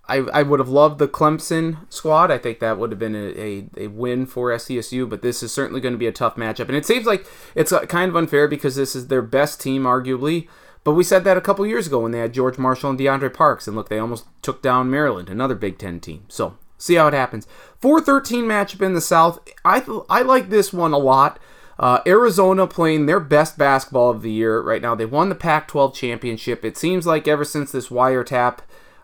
I 0.08 0.18
I 0.18 0.44
would 0.44 0.60
have 0.60 0.70
loved 0.70 1.00
the 1.00 1.08
Clemson 1.08 1.92
squad. 1.92 2.30
I 2.30 2.38
think 2.38 2.60
that 2.60 2.78
would 2.78 2.92
have 2.92 3.00
been 3.00 3.16
a, 3.16 3.40
a, 3.40 3.86
a 3.86 3.88
win 3.88 4.28
for 4.28 4.52
SDSU, 4.52 5.10
but 5.10 5.24
this 5.24 5.42
is 5.42 5.52
certainly 5.52 5.82
going 5.82 5.94
to 5.94 5.98
be 5.98 6.08
a 6.08 6.12
tough 6.12 6.36
matchup. 6.36 6.68
And 6.68 6.76
it 6.76 6.86
seems 6.86 7.08
like 7.08 7.26
it's 7.56 7.72
uh, 7.72 7.86
kind 7.88 8.10
of 8.10 8.16
unfair 8.16 8.48
because 8.48 8.76
this 8.76 8.96
is 8.96 9.08
their 9.08 9.24
best 9.24 9.60
team, 9.62 9.84
arguably. 9.84 10.48
But 10.84 10.94
we 10.94 11.04
said 11.04 11.24
that 11.24 11.38
a 11.38 11.42
couple 11.42 11.66
years 11.66 11.88
ago 11.88 12.00
when 12.00 12.12
they 12.12 12.20
had 12.20 12.34
George 12.34 12.58
Marshall 12.58 12.90
and 12.90 13.00
Deondre 13.00 13.34
Parks, 13.34 13.68
and 13.68 13.76
look, 13.76 13.90
they 13.90 14.00
almost 14.00 14.26
took 14.42 14.62
down 14.62 14.92
Maryland, 14.92 15.30
another 15.30 15.56
Big 15.56 15.78
Ten 15.78 16.00
team. 16.00 16.26
So 16.28 16.58
see 16.78 16.96
how 16.96 17.08
it 17.08 17.14
happens. 17.14 17.48
4-13 17.82 18.44
matchup 18.44 18.82
in 18.82 18.94
the 18.94 19.02
South. 19.02 19.40
I 19.64 19.84
I 20.10 20.22
like 20.22 20.50
this 20.50 20.74
one 20.74 20.94
a 20.94 20.98
lot. 20.98 21.40
Uh, 21.80 22.02
Arizona 22.06 22.68
playing 22.68 23.06
their 23.06 23.20
best 23.20 23.58
basketball 23.58 24.12
of 24.12 24.22
the 24.22 24.32
year 24.32 24.62
right 24.62 24.82
now. 24.82 24.94
They 24.94 25.06
won 25.06 25.30
the 25.30 25.36
Pac-12 25.36 25.94
championship. 25.96 26.64
It 26.64 26.78
seems 26.78 27.08
like 27.08 27.28
ever 27.28 27.44
since 27.44 27.72
this 27.72 27.90
wiretap 27.90 28.60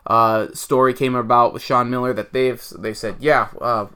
uh, 0.06 0.48
story 0.54 0.94
came 0.94 1.14
about 1.14 1.52
with 1.52 1.62
Sean 1.62 1.90
Miller 1.90 2.12
that 2.12 2.32
they've 2.32 2.62
they 2.78 2.94
said, 2.94 3.16
yeah, 3.20 3.48
uh, 3.60 3.86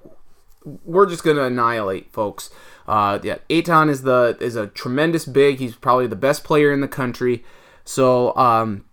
we're 0.64 1.06
just 1.06 1.22
gonna 1.22 1.44
annihilate 1.44 2.12
folks. 2.12 2.50
Uh, 2.86 3.18
yeah, 3.22 3.38
Ayton 3.48 3.88
is 3.88 4.02
the 4.02 4.36
is 4.40 4.56
a 4.56 4.66
tremendous 4.66 5.24
big. 5.24 5.58
He's 5.58 5.76
probably 5.76 6.06
the 6.06 6.16
best 6.16 6.44
player 6.44 6.72
in 6.72 6.80
the 6.80 6.88
country. 6.88 7.44
So, 7.84 8.34
um, 8.36 8.84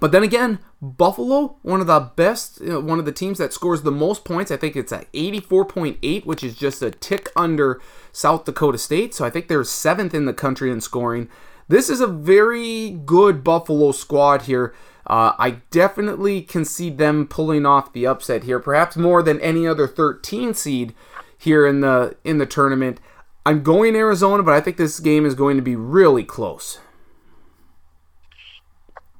but 0.00 0.12
then 0.12 0.22
again, 0.22 0.60
Buffalo, 0.82 1.58
one 1.62 1.80
of 1.80 1.86
the 1.86 2.00
best, 2.00 2.60
you 2.60 2.68
know, 2.68 2.80
one 2.80 2.98
of 2.98 3.04
the 3.04 3.12
teams 3.12 3.38
that 3.38 3.52
scores 3.52 3.82
the 3.82 3.90
most 3.90 4.24
points. 4.24 4.50
I 4.50 4.56
think 4.56 4.76
it's 4.76 4.92
at 4.92 5.12
84.8, 5.12 6.24
which 6.24 6.42
is 6.42 6.56
just 6.56 6.82
a 6.82 6.90
tick 6.90 7.28
under 7.36 7.80
South 8.12 8.44
Dakota 8.44 8.78
State. 8.78 9.14
So 9.14 9.24
I 9.24 9.30
think 9.30 9.48
they're 9.48 9.64
seventh 9.64 10.14
in 10.14 10.24
the 10.24 10.32
country 10.32 10.70
in 10.70 10.80
scoring. 10.80 11.28
This 11.68 11.90
is 11.90 12.00
a 12.00 12.06
very 12.06 12.90
good 12.90 13.44
Buffalo 13.44 13.92
squad 13.92 14.42
here. 14.42 14.74
Uh, 15.06 15.32
I 15.38 15.62
definitely 15.70 16.42
can 16.42 16.64
see 16.64 16.88
them 16.88 17.26
pulling 17.26 17.66
off 17.66 17.92
the 17.92 18.06
upset 18.06 18.44
here, 18.44 18.58
perhaps 18.58 18.96
more 18.96 19.22
than 19.22 19.40
any 19.40 19.66
other 19.66 19.86
13 19.86 20.54
seed 20.54 20.94
here 21.36 21.66
in 21.66 21.80
the 21.80 22.16
in 22.24 22.38
the 22.38 22.46
tournament. 22.46 23.00
I'm 23.44 23.62
going 23.62 23.96
Arizona, 23.96 24.42
but 24.42 24.54
I 24.54 24.60
think 24.60 24.76
this 24.76 25.00
game 25.00 25.24
is 25.26 25.34
going 25.34 25.56
to 25.56 25.62
be 25.62 25.76
really 25.76 26.24
close. 26.24 26.78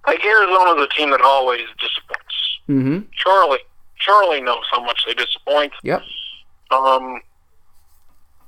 Like 0.07 0.25
Arizona's 0.25 0.85
a 0.85 0.89
team 0.97 1.11
that 1.11 1.21
always 1.21 1.63
disappoints. 1.79 2.59
Mm-hmm. 2.69 3.01
Charlie, 3.13 3.59
Charlie 3.99 4.41
knows 4.41 4.65
how 4.71 4.83
much 4.83 5.05
they 5.07 5.15
disappoint. 5.15 5.73
Yep. 5.83 6.03
Um, 6.71 7.21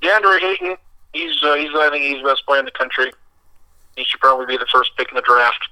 DeAndre 0.01 0.43
Ayton, 0.43 0.77
he's 1.13 1.43
uh, 1.43 1.55
he's 1.55 1.69
I 1.75 1.89
think 1.91 2.03
he's 2.03 2.21
the 2.23 2.29
best 2.29 2.45
player 2.45 2.59
in 2.59 2.65
the 2.65 2.71
country. 2.71 3.11
He 3.95 4.03
should 4.03 4.19
probably 4.19 4.45
be 4.45 4.57
the 4.57 4.67
first 4.71 4.91
pick 4.97 5.09
in 5.09 5.15
the 5.15 5.21
draft 5.21 5.69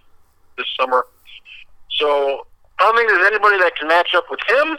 this 0.58 0.67
summer. 0.80 1.06
So 1.89 2.46
I 2.80 2.84
don't 2.84 2.96
think 2.96 3.10
there's 3.10 3.28
anybody 3.28 3.58
that 3.60 3.76
can 3.76 3.88
match 3.88 4.13
up 4.15 4.26
with 4.30 4.39
him. 4.48 4.78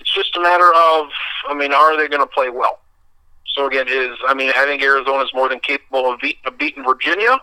It's 0.00 0.14
just 0.14 0.36
a 0.36 0.40
matter 0.40 0.72
of, 0.72 1.08
I 1.48 1.54
mean, 1.54 1.72
are 1.72 1.96
they 1.96 2.06
going 2.08 2.20
to 2.22 2.26
play 2.26 2.48
well? 2.48 2.80
So 3.54 3.66
again, 3.66 3.86
is 3.88 4.16
I 4.28 4.34
mean, 4.34 4.52
I 4.56 4.64
think 4.64 4.82
Arizona 4.82 5.24
is 5.24 5.30
more 5.34 5.48
than 5.48 5.60
capable 5.60 6.12
of, 6.12 6.20
beat, 6.20 6.38
of 6.44 6.58
beating 6.58 6.84
Virginia. 6.84 7.38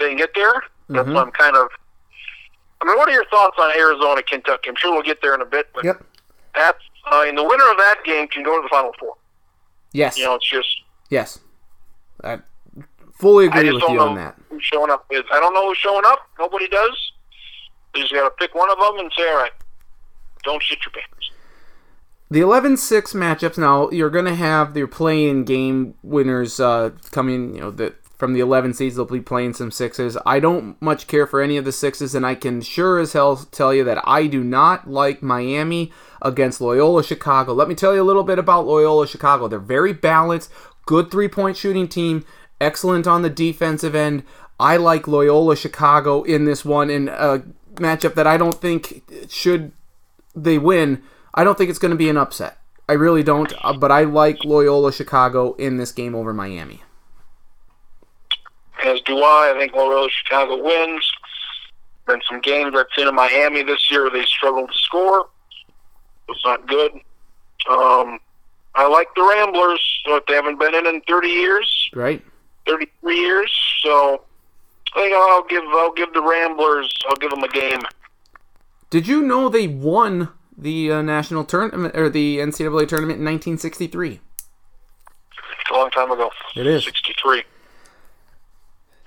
They 0.00 0.08
can 0.08 0.16
get 0.16 0.30
there. 0.34 0.62
That's 0.88 1.08
Mhm. 1.08 1.14
why 1.14 1.22
I'm 1.22 1.30
kind 1.32 1.56
of. 1.56 1.68
I 2.80 2.84
mean, 2.86 2.96
what 2.96 3.08
are 3.08 3.12
your 3.12 3.24
thoughts 3.26 3.56
on 3.58 3.76
Arizona, 3.76 4.22
Kentucky? 4.22 4.70
I'm 4.70 4.76
sure 4.76 4.92
we'll 4.92 5.02
get 5.02 5.20
there 5.20 5.34
in 5.34 5.40
a 5.40 5.44
bit, 5.46 5.68
but 5.74 5.84
Yep. 5.84 6.02
that's 6.54 6.78
uh, 7.10 7.24
and 7.26 7.36
the 7.38 7.42
winner 7.42 7.70
of 7.70 7.78
that 7.78 8.04
game 8.04 8.28
can 8.28 8.42
go 8.42 8.56
to 8.56 8.62
the 8.62 8.68
Final 8.68 8.92
Four. 8.98 9.14
Yes. 9.92 10.18
You 10.18 10.24
know, 10.26 10.34
it's 10.34 10.48
just 10.48 10.68
Yes. 11.10 11.40
I 12.22 12.40
fully 13.18 13.46
I 13.46 13.48
agree 13.48 13.70
just 13.70 13.82
with 13.86 13.90
you 13.92 14.00
on 14.00 14.14
that. 14.16 14.36
who's 14.50 14.62
showing 14.62 14.90
up. 14.90 15.06
Is 15.10 15.24
I 15.32 15.40
don't 15.40 15.54
know 15.54 15.68
who's 15.68 15.78
showing 15.78 16.04
up. 16.04 16.28
Nobody 16.38 16.68
does. 16.68 17.12
You 17.94 18.02
just 18.02 18.12
got 18.12 18.24
to 18.24 18.30
pick 18.30 18.54
one 18.54 18.70
of 18.70 18.78
them 18.78 18.98
and 18.98 19.10
say, 19.16 19.28
all 19.30 19.36
right, 19.36 19.52
don't 20.44 20.62
shit 20.62 20.78
your 20.84 20.92
pants. 20.92 21.30
The 22.30 22.40
11-6 22.40 23.14
matchups 23.14 23.56
now, 23.56 23.88
you're 23.90 24.10
going 24.10 24.26
to 24.26 24.34
have 24.34 24.76
your 24.76 24.86
play-in 24.86 25.44
game 25.44 25.94
winners 26.02 26.60
uh, 26.60 26.90
coming, 27.10 27.54
you 27.54 27.60
know, 27.62 27.70
the, 27.70 27.94
from 28.18 28.32
the 28.32 28.40
11 28.40 28.74
seeds, 28.74 28.96
they'll 28.96 29.04
be 29.04 29.20
playing 29.20 29.54
some 29.54 29.70
sixes. 29.70 30.18
I 30.26 30.40
don't 30.40 30.80
much 30.82 31.06
care 31.06 31.26
for 31.26 31.40
any 31.40 31.56
of 31.56 31.64
the 31.64 31.72
sixes, 31.72 32.14
and 32.14 32.26
I 32.26 32.34
can 32.34 32.60
sure 32.60 32.98
as 32.98 33.12
hell 33.12 33.36
tell 33.36 33.72
you 33.72 33.84
that 33.84 34.02
I 34.04 34.26
do 34.26 34.42
not 34.42 34.90
like 34.90 35.22
Miami 35.22 35.92
against 36.20 36.60
Loyola 36.60 37.04
Chicago. 37.04 37.54
Let 37.54 37.68
me 37.68 37.76
tell 37.76 37.94
you 37.94 38.02
a 38.02 38.04
little 38.04 38.24
bit 38.24 38.38
about 38.38 38.66
Loyola 38.66 39.06
Chicago. 39.06 39.46
They're 39.46 39.60
very 39.60 39.92
balanced, 39.92 40.50
good 40.84 41.12
three-point 41.12 41.56
shooting 41.56 41.86
team, 41.86 42.24
excellent 42.60 43.06
on 43.06 43.22
the 43.22 43.30
defensive 43.30 43.94
end. 43.94 44.24
I 44.58 44.76
like 44.76 45.06
Loyola 45.06 45.54
Chicago 45.54 46.24
in 46.24 46.44
this 46.44 46.64
one 46.64 46.90
in 46.90 47.08
a 47.08 47.44
matchup 47.74 48.14
that 48.14 48.26
I 48.26 48.36
don't 48.36 48.60
think 48.60 49.04
should 49.28 49.70
they 50.34 50.58
win. 50.58 51.02
I 51.34 51.44
don't 51.44 51.56
think 51.56 51.70
it's 51.70 51.78
going 51.78 51.92
to 51.92 51.96
be 51.96 52.08
an 52.08 52.16
upset. 52.16 52.58
I 52.88 52.94
really 52.94 53.22
don't, 53.22 53.52
uh, 53.62 53.74
but 53.74 53.92
I 53.92 54.02
like 54.02 54.44
Loyola 54.44 54.92
Chicago 54.92 55.52
in 55.54 55.76
this 55.76 55.92
game 55.92 56.16
over 56.16 56.32
Miami. 56.32 56.82
As 58.84 59.00
do 59.02 59.18
I. 59.18 59.52
I 59.54 59.58
think 59.58 59.74
Loyola 59.74 60.08
Chicago 60.10 60.62
wins. 60.62 61.10
Been 62.06 62.20
some 62.28 62.40
games 62.40 62.74
I've 62.76 62.86
seen 62.96 63.08
in 63.08 63.14
Miami 63.14 63.62
this 63.62 63.90
year. 63.90 64.08
They 64.10 64.24
struggled 64.24 64.70
to 64.72 64.78
score. 64.78 65.28
It's 66.28 66.44
not 66.44 66.66
good. 66.66 66.92
Um, 67.68 68.18
I 68.74 68.86
like 68.86 69.08
the 69.14 69.22
Ramblers. 69.22 69.80
So 70.06 70.20
they 70.26 70.34
haven't 70.34 70.58
been 70.58 70.74
in 70.74 70.86
in 70.86 71.00
30 71.02 71.28
years, 71.28 71.90
Right? 71.94 72.24
33 72.66 73.18
years. 73.18 73.52
So 73.82 74.22
I 74.94 75.00
think 75.00 75.14
I'll 75.14 75.44
give 75.44 75.62
I'll 75.70 75.92
give 75.92 76.12
the 76.14 76.22
Ramblers. 76.22 76.92
I'll 77.08 77.16
give 77.16 77.30
them 77.30 77.42
a 77.42 77.48
game. 77.48 77.80
Did 78.90 79.06
you 79.06 79.20
know 79.22 79.48
they 79.50 79.66
won 79.68 80.30
the 80.56 80.90
uh, 80.90 81.02
national 81.02 81.44
tournament 81.44 81.94
or 81.94 82.08
the 82.08 82.38
NCAA 82.38 82.88
tournament 82.88 83.18
in 83.18 83.24
1963? 83.26 84.20
It's 85.60 85.70
a 85.70 85.74
long 85.74 85.90
time 85.90 86.10
ago. 86.10 86.30
It 86.56 86.66
is. 86.66 86.84
63. 86.84 87.42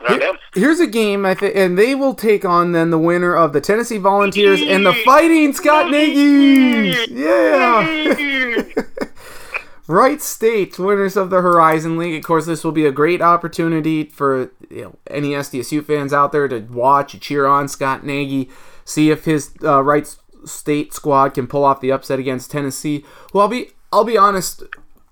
Them. 0.07 0.37
Here's 0.53 0.79
a 0.79 0.87
game, 0.87 1.25
I 1.25 1.33
think, 1.33 1.55
and 1.55 1.77
they 1.77 1.95
will 1.95 2.13
take 2.13 2.43
on 2.45 2.71
then 2.71 2.89
the 2.89 2.99
winner 2.99 3.35
of 3.35 3.53
the 3.53 3.61
Tennessee 3.61 3.97
Volunteers 3.97 4.61
and 4.61 4.85
the 4.85 4.93
Fighting 4.93 5.53
Scott 5.53 5.89
Nagy's. 5.89 7.09
Yeah. 7.09 8.63
Wright 9.87 10.21
State, 10.21 10.79
winners 10.79 11.17
of 11.17 11.29
the 11.29 11.41
Horizon 11.41 11.97
League. 11.97 12.15
Of 12.15 12.23
course, 12.23 12.45
this 12.45 12.63
will 12.63 12.71
be 12.71 12.85
a 12.85 12.91
great 12.91 13.21
opportunity 13.21 14.05
for 14.05 14.51
you 14.69 14.83
know, 14.83 14.95
any 15.07 15.31
SDSU 15.31 15.85
fans 15.85 16.13
out 16.13 16.31
there 16.31 16.47
to 16.47 16.59
watch, 16.59 17.19
cheer 17.19 17.45
on 17.45 17.67
Scott 17.67 18.05
Nagy, 18.05 18.49
see 18.85 19.09
if 19.11 19.25
his 19.25 19.53
uh, 19.63 19.83
Wright 19.83 20.15
State 20.45 20.93
squad 20.93 21.33
can 21.33 21.45
pull 21.45 21.63
off 21.63 21.81
the 21.81 21.91
upset 21.91 22.19
against 22.19 22.51
Tennessee. 22.51 23.03
Well, 23.33 23.43
I'll 23.43 23.49
be 23.49 23.71
I'll 23.91 24.05
be 24.05 24.17
honest 24.17 24.63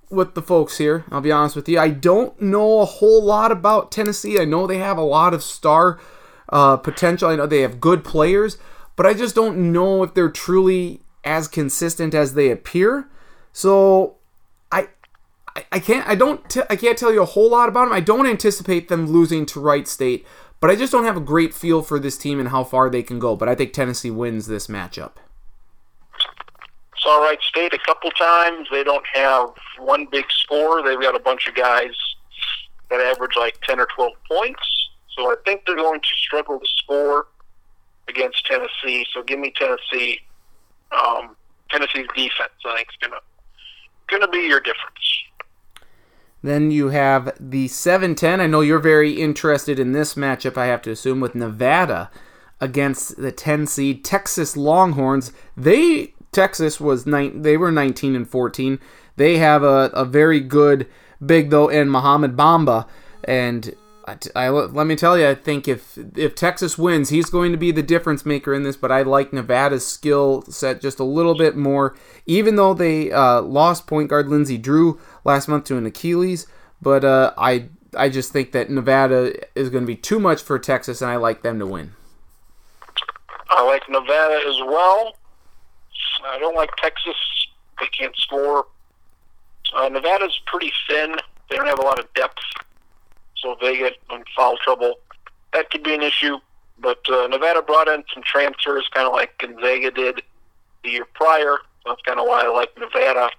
with 0.10 0.34
the 0.34 0.42
folks 0.42 0.78
here. 0.78 1.06
I'll 1.12 1.22
be 1.22 1.32
honest 1.32 1.56
with 1.56 1.70
you. 1.70 1.80
I 1.80 1.90
don't 1.90 2.40
know 2.42 2.80
a 2.80 2.86
whole 2.86 3.24
lot 3.24 3.52
about 3.52 3.92
Tennessee. 3.92 4.40
I 4.40 4.46
know 4.46 4.66
they 4.66 4.80
have 4.80 4.98
a 4.98 5.02
lot 5.04 5.34
of 5.34 5.44
star 5.44 6.00
uh, 6.50 6.78
potential. 6.78 7.30
I 7.30 7.36
know 7.36 7.46
they 7.46 7.62
have 7.62 7.80
good 7.80 8.04
players, 8.04 8.58
but 8.96 9.06
I 9.06 9.14
just 9.14 9.36
don't 9.36 9.72
know 9.72 10.04
if 10.04 10.14
they're 10.14 10.30
truly 10.30 11.02
as 11.24 11.48
consistent 11.48 12.14
as 12.14 12.34
they 12.34 12.50
appear. 12.50 13.08
So 13.54 14.16
I 14.72 14.88
I, 15.56 15.66
I 15.74 15.80
can't 15.80 16.08
I 16.08 16.16
don't 16.16 16.48
t- 16.50 16.62
I 16.70 16.76
can't 16.76 16.98
tell 16.98 17.14
you 17.14 17.22
a 17.22 17.26
whole 17.26 17.52
lot 17.52 17.70
about 17.70 17.86
them. 17.86 17.94
I 17.94 18.00
don't 18.00 18.26
anticipate 18.26 18.88
them 18.88 19.08
losing 19.08 19.46
to 19.48 19.60
Wright 19.60 19.88
State, 19.88 20.26
but 20.60 20.70
I 20.70 20.76
just 20.76 20.92
don't 20.92 21.06
have 21.06 21.18
a 21.18 21.22
great 21.22 21.54
feel 21.54 21.82
for 21.82 22.00
this 22.00 22.18
team 22.18 22.40
and 22.40 22.50
how 22.50 22.64
far 22.64 22.90
they 22.90 23.04
can 23.04 23.20
go. 23.20 23.36
But 23.36 23.50
I 23.50 23.56
think 23.56 23.74
Tennessee 23.74 24.12
wins 24.12 24.48
this 24.48 24.68
matchup. 24.68 25.14
Saw 27.00 27.24
Wright 27.24 27.42
State 27.42 27.74
a 27.74 27.80
couple 27.80 28.12
times. 28.12 28.68
They 28.72 28.84
don't 28.84 29.06
have 29.14 29.50
one 29.78 30.06
big 30.12 30.26
score. 30.30 30.84
They've 30.84 31.02
got 31.02 31.16
a 31.16 31.20
bunch 31.20 31.48
of 31.48 31.56
guys 31.56 31.94
that 32.90 33.00
average 33.00 33.36
like 33.38 33.60
10 33.62 33.80
or 33.80 33.88
12 33.96 34.14
points. 34.30 34.90
So 35.18 35.32
I 35.32 35.36
think 35.46 35.64
they're 35.66 35.76
going 35.76 36.02
to 36.02 36.16
struggle 36.16 36.60
to 36.60 36.66
score 36.78 37.28
against 38.08 38.46
Tennessee. 38.46 39.06
So 39.14 39.24
give 39.24 39.40
me 39.40 39.54
Tennessee. 39.56 40.20
Um, 40.92 41.36
Tennessee's 41.70 42.08
defense, 42.16 42.52
I 42.66 42.76
think, 42.78 42.88
is 42.90 43.10
going 44.08 44.22
to 44.22 44.28
be 44.28 44.40
your 44.40 44.60
difference. 44.60 45.24
Then 46.42 46.72
you 46.72 46.90
have 46.90 47.34
the 47.40 47.68
7-10. 47.68 48.40
I 48.40 48.48
know 48.48 48.62
you're 48.62 48.80
very 48.80 49.14
interested 49.14 49.80
in 49.80 49.92
this 49.92 50.16
matchup, 50.16 50.58
I 50.58 50.68
have 50.68 50.82
to 50.84 50.92
assume, 50.92 51.20
with 51.20 51.36
Nevada 51.36 52.10
against 52.62 53.18
the 53.18 53.32
10 53.32 53.68
seed 53.68 54.04
Texas 54.04 54.58
Longhorns. 54.58 55.32
They 55.56 56.14
Texas 56.32 56.80
was 56.80 57.06
nine, 57.06 57.42
they 57.42 57.58
were 57.58 57.72
19 57.72 58.16
and 58.16 58.30
14. 58.30 58.80
They 59.16 59.38
have 59.38 59.64
a, 59.64 59.92
a 59.94 60.06
very 60.06 60.40
good 60.40 60.88
big 61.26 61.50
though 61.50 61.68
in 61.68 61.90
Mohamed 61.90 62.38
Bamba 62.38 62.88
and 63.24 63.76
I, 64.10 64.18
I, 64.36 64.50
let 64.50 64.88
me 64.88 64.96
tell 64.96 65.18
you, 65.18 65.28
I 65.28 65.36
think 65.36 65.68
if 65.68 65.98
if 66.16 66.34
Texas 66.34 66.78
wins, 66.78 67.10
he's 67.10 67.30
going 67.30 67.52
to 67.52 67.58
be 67.58 67.72
the 67.72 67.84
difference 67.84 68.26
maker 68.26 68.54
in 68.54 68.64
this. 68.64 68.76
But 68.76 68.92
I 68.92 69.04
like 69.04 69.32
Nevada's 69.32 69.86
skill 69.86 70.42
set 70.44 70.82
just 70.82 71.00
a 71.00 71.04
little 71.04 71.38
bit 71.38 71.56
more, 71.56 71.96
even 72.26 72.56
though 72.56 72.74
they 72.74 73.12
uh, 73.12 73.42
lost 73.42 73.86
point 73.86 74.10
guard 74.10 74.28
Lindsey 74.28 74.58
Drew 74.58 75.00
last 75.24 75.48
month 75.48 75.66
to 75.66 75.78
an 75.78 75.86
Achilles. 75.86 76.48
But 76.82 77.06
uh, 77.06 77.34
I 77.38 77.70
I 77.96 78.10
just 78.10 78.32
think 78.32 78.52
that 78.54 78.70
Nevada 78.70 79.34
is 79.56 79.70
going 79.70 79.84
to 79.84 79.88
be 79.88 79.96
too 79.96 80.20
much 80.20 80.42
for 80.42 80.58
Texas, 80.58 81.02
and 81.02 81.12
I 81.12 81.18
like 81.18 81.44
them 81.44 81.60
to 81.60 81.68
win. 81.68 81.94
I 83.50 83.64
like 83.66 83.88
Nevada 83.90 84.42
as 84.48 84.60
well. 84.62 85.14
I 86.26 86.40
don't 86.40 86.56
like 86.56 86.76
Texas. 86.78 87.16
They 87.80 87.88
can't 87.88 88.16
score. 88.16 88.68
Uh, 89.76 89.90
Nevada's 89.90 90.40
pretty 90.46 90.72
thin. 90.90 91.16
They 91.50 91.56
don't 91.56 91.68
have 91.68 91.80
a 91.80 91.84
lot 91.84 92.00
of 92.00 92.12
depth. 92.14 92.40
So 93.38 93.54
if 93.54 93.60
they 93.60 93.78
get 93.78 93.94
in 94.12 94.24
foul 94.36 94.58
trouble, 94.58 94.96
that 95.54 95.70
could 95.70 95.84
be 95.84 95.94
an 95.94 96.02
issue. 96.02 96.38
But 96.80 97.00
uh, 97.10 97.28
Nevada 97.28 97.62
brought 97.62 97.88
in 97.88 98.04
some 98.14 98.24
transfers, 98.24 98.88
kind 98.94 99.08
of 99.08 99.14
like 99.14 99.38
Gonzaga 99.38 99.92
did 99.92 100.22
the 100.84 100.90
year 100.90 101.06
prior. 101.14 101.58
That's 101.86 102.02
kind 102.02 102.20
of 102.20 102.28
why 102.28 102.44
I 102.44 102.48
like 102.48 102.70
Nevada 102.78 103.30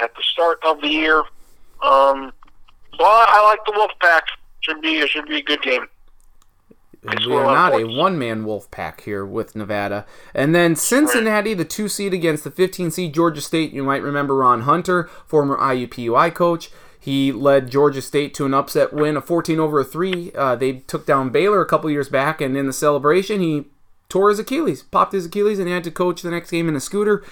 at 0.00 0.14
the 0.14 0.22
start 0.22 0.58
of 0.66 0.80
the 0.80 0.88
year. 0.88 1.18
Um, 1.82 2.32
I, 2.98 3.26
I 3.28 3.44
like 3.48 3.60
the 3.66 3.72
Wolfpack. 3.72 4.22
Should 4.60 4.80
be 4.80 4.98
it 4.98 5.10
should 5.10 5.26
be 5.26 5.38
a 5.38 5.42
good 5.42 5.62
game. 5.62 5.86
We 7.04 7.34
are 7.34 7.44
not 7.44 7.74
a 7.74 7.84
one 7.84 8.18
man 8.18 8.44
wolf 8.44 8.70
pack 8.70 9.02
here 9.02 9.24
with 9.26 9.54
Nevada. 9.54 10.06
And 10.34 10.54
then 10.54 10.74
Cincinnati, 10.74 11.52
the 11.52 11.64
two 11.64 11.88
seed 11.88 12.14
against 12.14 12.44
the 12.44 12.50
15 12.50 12.90
seed 12.90 13.14
Georgia 13.14 13.42
State. 13.42 13.72
You 13.72 13.82
might 13.82 14.02
remember 14.02 14.36
Ron 14.36 14.62
Hunter, 14.62 15.10
former 15.26 15.56
IUPUI 15.58 16.34
coach. 16.34 16.70
He 16.98 17.32
led 17.32 17.70
Georgia 17.70 18.00
State 18.00 18.32
to 18.34 18.46
an 18.46 18.54
upset 18.54 18.94
win, 18.94 19.18
a 19.18 19.20
14 19.20 19.60
over 19.60 19.80
a 19.80 19.84
3. 19.84 20.32
Uh, 20.34 20.56
they 20.56 20.72
took 20.72 21.04
down 21.04 21.28
Baylor 21.28 21.60
a 21.60 21.66
couple 21.66 21.90
years 21.90 22.08
back, 22.08 22.40
and 22.40 22.56
in 22.56 22.66
the 22.66 22.72
celebration, 22.72 23.42
he 23.42 23.66
tore 24.08 24.30
his 24.30 24.38
Achilles, 24.38 24.82
popped 24.82 25.12
his 25.12 25.26
Achilles, 25.26 25.58
and 25.58 25.68
had 25.68 25.84
to 25.84 25.90
coach 25.90 26.22
the 26.22 26.30
next 26.30 26.50
game 26.50 26.66
in 26.66 26.76
a 26.76 26.80
scooter. 26.80 27.22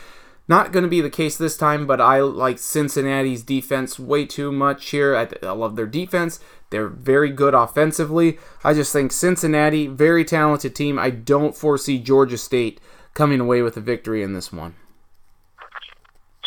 Not 0.46 0.72
going 0.72 0.82
to 0.82 0.90
be 0.90 1.00
the 1.00 1.08
case 1.08 1.38
this 1.38 1.56
time, 1.56 1.87
but 1.87 2.00
I 2.00 2.20
like 2.20 2.58
Cincinnati's 2.58 3.42
defense 3.42 3.98
way 3.98 4.26
too 4.26 4.52
much 4.52 4.90
here. 4.90 5.16
I, 5.16 5.28
I, 5.46 5.52
love 5.52 5.76
their 5.76 5.87
defense. 5.87 6.40
They're 6.72 6.88
very 6.88 7.30
good 7.30 7.54
offensively. 7.54 8.38
I 8.64 8.74
just 8.74 8.92
think 8.92 9.12
Cincinnati, 9.12 9.87
very 9.87 10.24
talented 10.24 10.74
team. 10.74 10.98
I 10.98 11.11
don't 11.11 11.56
foresee 11.56 12.00
Georgia 12.00 12.38
State 12.38 12.80
coming 13.14 13.38
away 13.38 13.62
with 13.62 13.76
a 13.76 13.80
victory 13.80 14.22
in 14.22 14.32
this 14.32 14.52
one. 14.52 14.74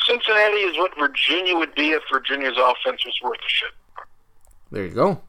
Cincinnati 0.05 0.57
is 0.57 0.77
what 0.77 0.91
Virginia 0.99 1.55
would 1.55 1.73
be 1.75 1.91
if 1.91 2.03
Virginia's 2.11 2.57
offense 2.57 3.05
was 3.05 3.15
worth 3.23 3.39
a 3.39 3.49
shit. 3.49 3.71
There 4.71 4.83
you 4.83 4.91
go. 4.91 5.21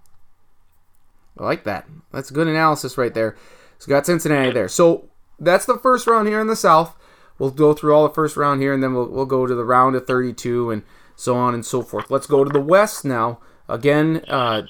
I 1.38 1.44
like 1.44 1.64
that. 1.64 1.86
That's 2.12 2.30
good 2.30 2.48
analysis 2.48 2.98
right 2.98 3.14
there. 3.14 3.36
So 3.78 3.88
got 3.88 4.06
Cincinnati 4.06 4.50
there. 4.50 4.68
So 4.68 5.08
that's 5.38 5.66
the 5.66 5.78
first 5.78 6.06
round 6.06 6.28
here 6.28 6.40
in 6.40 6.46
the 6.46 6.56
South. 6.56 6.96
We'll 7.38 7.50
go 7.50 7.74
through 7.74 7.94
all 7.94 8.08
the 8.08 8.14
first 8.14 8.36
round 8.36 8.62
here, 8.62 8.72
and 8.72 8.82
then 8.82 8.94
we'll, 8.94 9.08
we'll 9.08 9.26
go 9.26 9.46
to 9.46 9.54
the 9.54 9.64
round 9.64 9.94
of 9.94 10.06
32 10.06 10.70
and 10.70 10.82
so 11.16 11.36
on 11.36 11.54
and 11.54 11.64
so 11.64 11.82
forth. 11.82 12.10
Let's 12.10 12.26
go 12.26 12.44
to 12.44 12.50
the 12.50 12.60
West 12.60 13.04
now. 13.04 13.40
Again, 13.68 14.22
uh, 14.28 14.62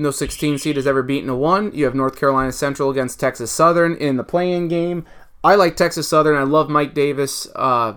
no 0.00 0.10
16 0.10 0.58
seed 0.58 0.76
has 0.76 0.86
ever 0.86 1.02
beaten 1.02 1.28
a 1.28 1.36
one. 1.36 1.72
You 1.72 1.84
have 1.84 1.94
North 1.94 2.18
Carolina 2.18 2.52
Central 2.52 2.90
against 2.90 3.20
Texas 3.20 3.50
Southern 3.50 3.94
in 3.96 4.16
the 4.16 4.24
play-in 4.24 4.68
game. 4.68 5.04
I 5.42 5.54
like 5.54 5.76
Texas 5.76 6.08
Southern. 6.08 6.36
I 6.36 6.42
love 6.42 6.68
Mike 6.68 6.94
Davis. 6.94 7.46
Uh, 7.54 7.94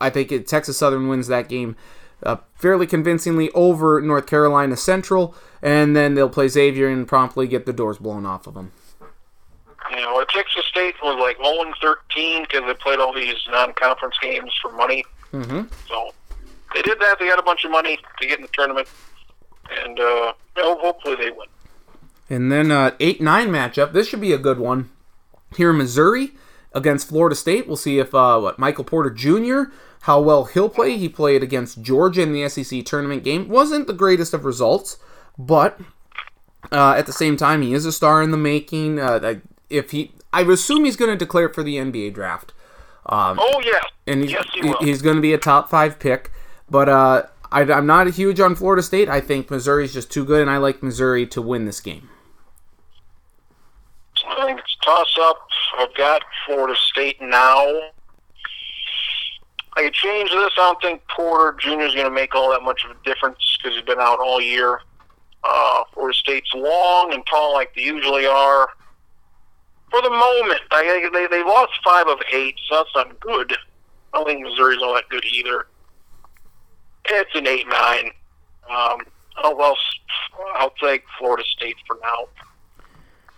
I 0.00 0.10
think 0.10 0.32
it, 0.32 0.46
Texas 0.46 0.78
Southern 0.78 1.08
wins 1.08 1.28
that 1.28 1.48
game 1.48 1.76
uh, 2.22 2.36
fairly 2.54 2.86
convincingly 2.86 3.50
over 3.50 4.00
North 4.00 4.26
Carolina 4.26 4.76
Central, 4.76 5.34
and 5.62 5.96
then 5.96 6.14
they'll 6.14 6.28
play 6.28 6.48
Xavier 6.48 6.88
and 6.88 7.06
promptly 7.06 7.46
get 7.46 7.66
the 7.66 7.72
doors 7.72 7.98
blown 7.98 8.26
off 8.26 8.46
of 8.46 8.54
them. 8.54 8.72
You 9.90 9.96
know, 9.96 10.24
Texas 10.28 10.64
State 10.66 10.94
was 11.02 11.18
like 11.18 11.36
0 11.44 11.72
13 11.80 12.42
because 12.42 12.62
they 12.66 12.74
played 12.74 13.00
all 13.00 13.12
these 13.12 13.36
non-conference 13.48 14.16
games 14.22 14.52
for 14.62 14.70
money. 14.72 15.04
Mm-hmm. 15.32 15.62
So 15.88 16.12
they 16.74 16.82
did 16.82 17.00
that. 17.00 17.18
They 17.18 17.26
got 17.26 17.38
a 17.38 17.42
bunch 17.42 17.64
of 17.64 17.70
money 17.70 17.98
to 18.20 18.26
get 18.26 18.38
in 18.38 18.42
the 18.42 18.50
tournament, 18.52 18.88
and 19.84 19.98
uh, 19.98 20.32
know, 20.60 20.78
hopefully 20.78 21.16
they 21.16 21.30
win. 21.30 21.48
And 22.28 22.50
then 22.50 22.70
uh, 22.70 22.92
eight 23.00 23.20
nine 23.20 23.48
matchup. 23.48 23.92
This 23.92 24.08
should 24.08 24.20
be 24.20 24.32
a 24.32 24.38
good 24.38 24.58
one. 24.58 24.90
Here 25.56 25.70
in 25.70 25.78
Missouri 25.78 26.32
against 26.72 27.08
Florida 27.08 27.34
State. 27.34 27.66
We'll 27.66 27.76
see 27.76 27.98
if 27.98 28.14
uh, 28.14 28.38
what 28.38 28.58
Michael 28.58 28.84
Porter 28.84 29.10
Jr. 29.10 29.72
how 30.02 30.20
well 30.20 30.44
he'll 30.44 30.68
play. 30.68 30.96
He 30.96 31.08
played 31.08 31.42
against 31.42 31.82
Georgia 31.82 32.22
in 32.22 32.32
the 32.32 32.48
SEC 32.48 32.84
tournament 32.84 33.24
game. 33.24 33.48
wasn't 33.48 33.86
the 33.86 33.92
greatest 33.92 34.32
of 34.32 34.44
results, 34.44 34.98
but 35.36 35.80
uh, 36.70 36.92
at 36.92 37.06
the 37.06 37.12
same 37.12 37.36
time, 37.36 37.62
he 37.62 37.74
is 37.74 37.84
a 37.84 37.92
star 37.92 38.22
in 38.22 38.30
the 38.30 38.36
making. 38.36 39.00
Uh, 39.00 39.40
if 39.68 39.90
he, 39.90 40.12
I 40.32 40.42
assume 40.42 40.84
he's 40.84 40.96
going 40.96 41.10
to 41.10 41.16
declare 41.16 41.48
for 41.48 41.62
the 41.62 41.76
NBA 41.76 42.14
draft. 42.14 42.52
Um, 43.06 43.38
oh 43.40 43.62
yeah, 43.64 43.80
and 44.06 44.22
he's, 44.22 44.32
yes, 44.32 44.46
he 44.52 44.72
he's 44.80 45.02
going 45.02 45.16
to 45.16 45.22
be 45.22 45.32
a 45.32 45.38
top 45.38 45.68
five 45.68 45.98
pick. 45.98 46.30
But 46.68 46.88
uh, 46.88 47.22
I, 47.52 47.62
I'm 47.62 47.86
not 47.86 48.08
huge 48.10 48.38
on 48.40 48.54
Florida 48.54 48.82
State. 48.82 49.08
I 49.08 49.20
think 49.20 49.50
Missouri's 49.50 49.92
just 49.92 50.10
too 50.10 50.24
good, 50.24 50.40
and 50.40 50.50
I 50.50 50.58
like 50.58 50.82
Missouri 50.82 51.26
to 51.28 51.42
win 51.42 51.64
this 51.64 51.80
game. 51.80 52.08
I 54.26 54.46
think 54.46 54.60
it's 54.60 54.76
toss 54.84 55.16
up. 55.20 55.48
I've 55.78 55.94
got 55.94 56.22
Florida 56.46 56.78
State 56.78 57.20
now. 57.20 57.66
I 59.76 59.84
could 59.84 59.94
change 59.94 60.30
this. 60.30 60.52
I 60.56 60.72
don't 60.72 60.82
think 60.82 61.02
Porter 61.08 61.56
Jr. 61.58 61.82
is 61.82 61.94
going 61.94 62.06
to 62.06 62.10
make 62.10 62.34
all 62.34 62.50
that 62.50 62.62
much 62.62 62.84
of 62.84 62.90
a 62.90 62.96
difference 63.04 63.58
because 63.58 63.76
he's 63.76 63.84
been 63.84 64.00
out 64.00 64.18
all 64.18 64.40
year. 64.40 64.80
Uh, 65.42 65.84
Florida 65.92 66.16
State's 66.16 66.52
long 66.54 67.12
and 67.14 67.24
tall 67.26 67.54
like 67.54 67.74
they 67.74 67.82
usually 67.82 68.26
are. 68.26 68.68
For 69.90 70.02
the 70.02 70.10
moment, 70.10 70.60
I, 70.70 71.08
they 71.12 71.26
they 71.26 71.42
lost 71.42 71.72
five 71.82 72.06
of 72.06 72.18
eight, 72.32 72.54
so 72.68 72.76
that's 72.76 72.90
not 72.94 73.18
good. 73.20 73.52
I 74.12 74.18
don't 74.18 74.26
think 74.26 74.42
Missouri's 74.42 74.82
all 74.82 74.94
that 74.94 75.08
good 75.08 75.24
either. 75.24 75.66
It's 77.06 77.34
an 77.34 77.46
eight 77.46 77.66
nine. 77.68 78.10
Um, 78.68 79.00
I'll, 79.38 79.60
I'll 79.60 79.76
I'll 80.54 80.74
take 80.82 81.04
Florida 81.18 81.42
State 81.44 81.76
for 81.86 81.98
now. 82.02 82.28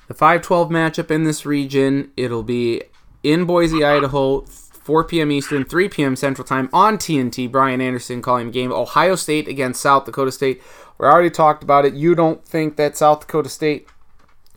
The 0.09 0.15
5-12 0.15 0.71
matchup 0.71 1.11
in 1.11 1.25
this 1.25 1.47
region, 1.47 2.11
it'll 2.17 2.43
be 2.43 2.83
in 3.23 3.45
Boise, 3.45 3.85
Idaho, 3.85 4.43
4 4.43 5.05
p.m. 5.05 5.31
Eastern, 5.31 5.65
3 5.65 5.89
p.m. 5.89 6.17
Central 6.17 6.45
Time 6.45 6.69
on 6.73 6.99
TNT. 6.99 7.51
Brian 7.51 7.81
Anderson 7.81 8.21
calling 8.21 8.47
the 8.47 8.53
game. 8.53 8.73
Ohio 8.73 9.15
State 9.15 9.49
against 9.49 9.81
South 9.81 10.05
Dakota 10.05 10.33
State. 10.33 10.61
We 10.99 11.07
already 11.07 11.31
talked 11.31 11.63
about 11.63 11.85
it. 11.85 11.95
You 11.95 12.15
don't 12.15 12.45
think 12.45 12.77
that 12.77 12.97
South 12.97 13.21
Dakota 13.21 13.49
State 13.49 13.89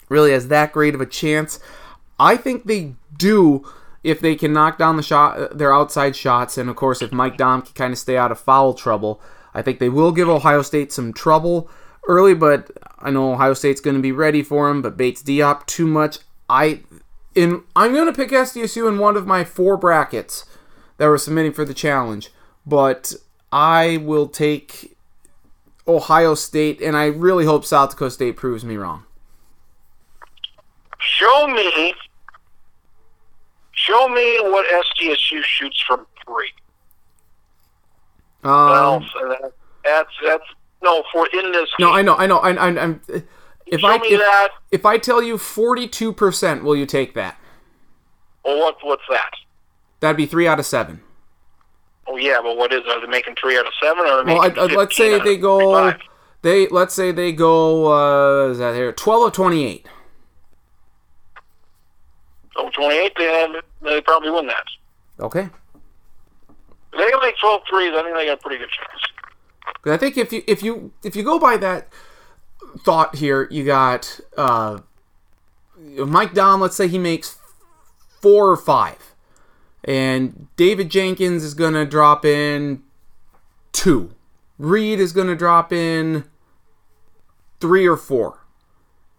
really 0.09 0.31
has 0.31 0.47
that 0.49 0.71
great 0.71 0.95
of 0.95 1.01
a 1.01 1.05
chance. 1.05 1.59
I 2.19 2.37
think 2.37 2.65
they 2.65 2.95
do 3.17 3.65
if 4.05 4.21
they 4.21 4.35
can 4.35 4.53
knock 4.53 4.77
down 4.77 4.97
the 4.97 5.03
shot, 5.03 5.37
uh, 5.37 5.47
their 5.51 5.73
outside 5.73 6.15
shots, 6.15 6.59
and 6.59 6.69
of 6.69 6.75
course 6.75 7.01
if 7.01 7.11
Mike 7.11 7.37
Daum 7.37 7.65
can 7.65 7.73
kind 7.73 7.91
of 7.91 7.97
stay 7.97 8.15
out 8.15 8.31
of 8.31 8.39
foul 8.39 8.75
trouble. 8.75 9.19
I 9.55 9.63
think 9.63 9.79
they 9.79 9.89
will 9.89 10.11
give 10.11 10.29
Ohio 10.29 10.61
State 10.61 10.91
some 10.91 11.11
trouble 11.11 11.69
early, 12.07 12.35
but 12.35 12.69
I 12.99 13.09
know 13.09 13.33
Ohio 13.33 13.55
State's 13.55 13.81
going 13.81 13.95
to 13.95 14.01
be 14.01 14.11
ready 14.11 14.43
for 14.43 14.69
him. 14.69 14.83
But 14.83 14.95
Bates 14.95 15.23
Diop 15.23 15.65
too 15.65 15.87
much. 15.87 16.19
I 16.47 16.81
in 17.33 17.63
I'm 17.75 17.93
going 17.93 18.05
to 18.05 18.13
pick 18.13 18.29
SDSU 18.29 18.87
in 18.87 18.99
one 18.99 19.17
of 19.17 19.25
my 19.25 19.43
four 19.43 19.75
brackets 19.75 20.45
that 20.97 21.07
were 21.07 21.17
submitting 21.17 21.53
for 21.53 21.65
the 21.65 21.73
challenge, 21.73 22.31
but 22.63 23.13
I 23.51 23.97
will 23.97 24.27
take 24.27 24.95
Ohio 25.87 26.35
State, 26.35 26.79
and 26.79 26.95
I 26.95 27.05
really 27.05 27.45
hope 27.45 27.65
South 27.65 27.89
Dakota 27.89 28.11
State 28.11 28.37
proves 28.37 28.63
me 28.63 28.75
wrong. 28.75 29.05
Show 30.99 31.47
me, 31.47 31.95
show 33.85 34.07
me 34.09 34.39
what 34.41 34.65
SDSU 34.99 35.43
shoots 35.43 35.81
from 35.87 36.05
three. 36.25 36.51
Um, 38.43 38.51
well, 38.69 39.05
That's 39.83 40.09
that's 40.23 40.43
no 40.83 41.03
for 41.11 41.27
in 41.33 41.51
this. 41.51 41.69
No, 41.79 41.87
game. 41.87 41.95
I 41.95 42.01
know, 42.01 42.15
I 42.15 42.27
know, 42.27 42.37
I, 42.39 42.51
I, 42.53 42.67
I'm. 42.83 43.01
If 43.67 43.79
Show 43.81 43.87
I 43.87 43.97
me 43.97 44.09
if, 44.09 44.19
that. 44.19 44.49
if 44.71 44.85
I 44.85 44.99
tell 44.99 45.23
you 45.23 45.39
forty-two 45.39 46.13
percent, 46.13 46.63
will 46.63 46.75
you 46.75 46.85
take 46.85 47.15
that? 47.15 47.39
Well, 48.43 48.59
what 48.59 48.77
what's 48.83 49.01
that? 49.09 49.31
That'd 50.01 50.17
be 50.17 50.27
three 50.27 50.47
out 50.47 50.59
of 50.59 50.67
seven. 50.67 51.01
Oh 52.05 52.17
yeah, 52.17 52.39
but 52.43 52.55
what 52.57 52.71
is? 52.71 52.81
Are 52.87 53.01
they 53.01 53.07
making 53.07 53.33
three 53.41 53.57
out 53.57 53.65
of 53.65 53.73
seven? 53.81 54.05
Or 54.05 54.23
Well, 54.23 54.41
I, 54.41 54.49
I, 54.49 54.65
let's 54.67 54.95
say 54.95 55.19
they 55.19 55.37
go. 55.37 55.73
35? 55.73 56.01
They 56.43 56.67
let's 56.67 56.93
say 56.93 57.11
they 57.11 57.31
go. 57.31 57.91
Uh, 57.91 58.49
is 58.49 58.59
that 58.59 58.75
here? 58.75 58.91
Twelve 58.91 59.25
of 59.25 59.33
twenty-eight. 59.33 59.87
So 62.55 62.69
28, 62.69 63.13
they, 63.17 63.23
have, 63.25 63.51
they 63.81 64.01
probably 64.01 64.31
win 64.31 64.47
that. 64.47 64.65
Okay. 65.19 65.49
If 66.93 66.97
they 66.97 67.11
can 67.11 67.19
make 67.21 67.37
12 67.39 67.61
threes, 67.69 67.93
I 67.93 68.03
think 68.03 68.15
they 68.15 68.25
got 68.25 68.39
a 68.39 68.41
pretty 68.41 68.57
good 68.57 68.69
chance. 68.69 69.01
I 69.85 69.97
think 69.97 70.17
if 70.17 70.33
you 70.33 70.43
if 70.47 70.63
you 70.63 70.93
if 71.03 71.15
you 71.15 71.23
go 71.23 71.37
by 71.37 71.57
that 71.57 71.87
thought 72.79 73.15
here, 73.15 73.47
you 73.51 73.65
got 73.65 74.19
uh, 74.37 74.79
Mike 75.77 76.33
Daum. 76.33 76.59
Let's 76.59 76.75
say 76.75 76.87
he 76.87 76.97
makes 76.97 77.37
four 78.21 78.49
or 78.49 78.57
five, 78.57 79.15
and 79.83 80.47
David 80.55 80.89
Jenkins 80.89 81.43
is 81.43 81.53
gonna 81.53 81.85
drop 81.85 82.25
in 82.25 82.83
two. 83.71 84.15
Reed 84.57 84.99
is 84.99 85.11
gonna 85.13 85.35
drop 85.35 85.71
in 85.71 86.25
three 87.59 87.87
or 87.87 87.97
four, 87.97 88.44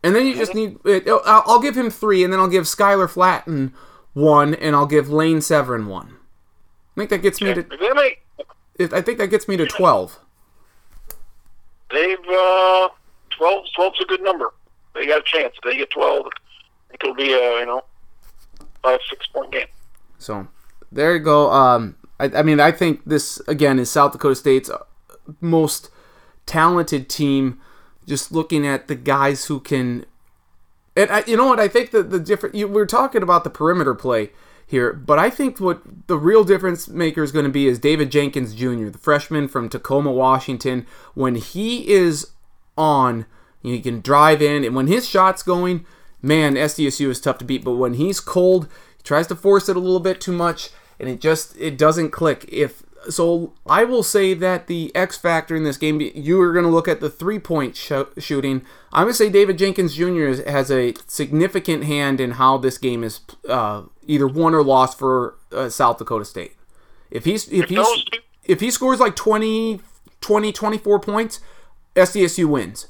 and 0.06 0.14
then 0.14 0.24
you 0.24 0.36
just 0.36 0.54
need. 0.54 0.78
I'll, 0.86 1.20
I'll 1.24 1.60
give 1.60 1.76
him 1.76 1.90
three, 1.90 2.22
and 2.22 2.32
then 2.32 2.38
I'll 2.38 2.48
give 2.48 2.64
Skyler 2.64 3.10
Flatten 3.10 3.74
one, 4.12 4.54
and 4.54 4.76
I'll 4.76 4.86
give 4.86 5.10
Lane 5.10 5.40
Severin 5.40 5.86
one. 5.88 6.16
I 6.96 7.00
think 7.00 7.10
that 7.10 7.22
gets 7.22 7.40
me 7.40 7.54
to. 7.54 7.66
Make, 7.94 8.22
I 8.92 9.02
think 9.02 9.18
that 9.18 9.28
gets 9.28 9.48
me 9.48 9.56
to 9.56 9.66
twelve. 9.66 10.20
they've, 11.90 12.18
uh, 12.18 12.88
12, 13.36 13.64
12's 13.78 14.00
a 14.00 14.04
good 14.04 14.22
number. 14.22 14.52
They 14.94 15.06
got 15.06 15.20
a 15.20 15.24
chance. 15.24 15.54
If 15.56 15.62
they 15.64 15.76
get 15.76 15.90
12, 15.90 16.26
it'll 16.94 17.14
be 17.14 17.32
a, 17.32 17.58
you 17.60 17.66
know, 17.66 17.82
five, 18.82 19.00
six 19.10 19.26
point 19.26 19.50
game. 19.50 19.66
So 20.18 20.46
there 20.92 21.14
you 21.14 21.20
go. 21.20 21.50
Um, 21.50 21.96
I, 22.20 22.26
I 22.26 22.42
mean, 22.42 22.60
I 22.60 22.70
think 22.70 23.02
this 23.04 23.40
again 23.48 23.78
is 23.80 23.90
South 23.90 24.12
Dakota 24.12 24.36
State's 24.36 24.70
most 25.40 25.90
talented 26.46 27.08
team. 27.08 27.60
Just 28.06 28.32
looking 28.32 28.66
at 28.66 28.88
the 28.88 28.94
guys 28.94 29.46
who 29.46 29.60
can, 29.60 30.04
and 30.96 31.10
I, 31.10 31.24
you 31.26 31.36
know 31.36 31.46
what? 31.46 31.60
I 31.60 31.68
think 31.68 31.90
that 31.90 32.10
the 32.10 32.20
different. 32.20 32.54
You, 32.54 32.68
we're 32.68 32.86
talking 32.86 33.22
about 33.22 33.44
the 33.44 33.50
perimeter 33.50 33.94
play 33.94 34.30
here, 34.66 34.92
but 34.92 35.18
I 35.18 35.30
think 35.30 35.58
what 35.58 35.82
the 36.06 36.16
real 36.16 36.44
difference 36.44 36.88
maker 36.88 37.22
is 37.22 37.32
going 37.32 37.44
to 37.44 37.50
be 37.50 37.66
is 37.66 37.78
David 37.78 38.10
Jenkins 38.10 38.54
Jr., 38.54 38.88
the 38.88 38.98
freshman 38.98 39.48
from 39.48 39.68
Tacoma, 39.68 40.12
Washington. 40.12 40.86
When 41.14 41.34
he 41.34 41.88
is 41.88 42.30
on, 42.78 43.26
he 43.62 43.80
can 43.80 44.00
drive 44.00 44.40
in, 44.40 44.64
and 44.64 44.74
when 44.74 44.86
his 44.86 45.08
shot's 45.08 45.42
going, 45.42 45.84
man, 46.22 46.54
SDSU 46.54 47.08
is 47.08 47.20
tough 47.20 47.38
to 47.38 47.44
beat. 47.44 47.64
But 47.64 47.74
when 47.74 47.94
he's 47.94 48.20
cold, 48.20 48.68
he 48.96 49.02
tries 49.02 49.26
to 49.28 49.36
force 49.36 49.68
it 49.68 49.76
a 49.76 49.80
little 49.80 50.00
bit 50.00 50.20
too 50.20 50.32
much, 50.32 50.70
and 51.00 51.08
it 51.08 51.20
just 51.20 51.56
it 51.58 51.76
doesn't 51.76 52.10
click. 52.10 52.44
If 52.48 52.82
so, 53.08 53.52
I 53.66 53.84
will 53.84 54.02
say 54.02 54.34
that 54.34 54.66
the 54.66 54.94
X 54.94 55.16
factor 55.16 55.54
in 55.56 55.64
this 55.64 55.76
game. 55.76 56.00
You 56.00 56.40
are 56.40 56.52
going 56.52 56.64
to 56.64 56.70
look 56.70 56.88
at 56.88 57.00
the 57.00 57.10
three 57.10 57.38
point 57.38 57.76
sh- 57.76 57.92
shooting. 58.18 58.62
I'm 58.92 59.04
going 59.04 59.12
to 59.12 59.14
say 59.14 59.30
David 59.30 59.58
Jenkins 59.58 59.94
Jr. 59.94 60.26
is- 60.26 60.44
has 60.44 60.70
a 60.70 60.94
significant 61.06 61.84
hand 61.84 62.20
in 62.20 62.32
how 62.32 62.58
this 62.58 62.78
game 62.78 63.02
is 63.04 63.20
uh, 63.48 63.82
either 64.06 64.26
won 64.26 64.54
or 64.54 64.62
lost 64.62 64.98
for 64.98 65.36
uh, 65.52 65.68
South 65.68 65.98
Dakota 65.98 66.24
State. 66.24 66.52
If 67.10 67.24
he's 67.24 67.48
if 67.52 67.68
he's 67.68 67.86
if 68.44 68.60
he 68.60 68.70
scores 68.70 69.00
like 69.00 69.16
20, 69.16 69.80
20 70.20 70.52
24 70.52 71.00
points, 71.00 71.40
SDSU 71.94 72.46
wins. 72.46 72.86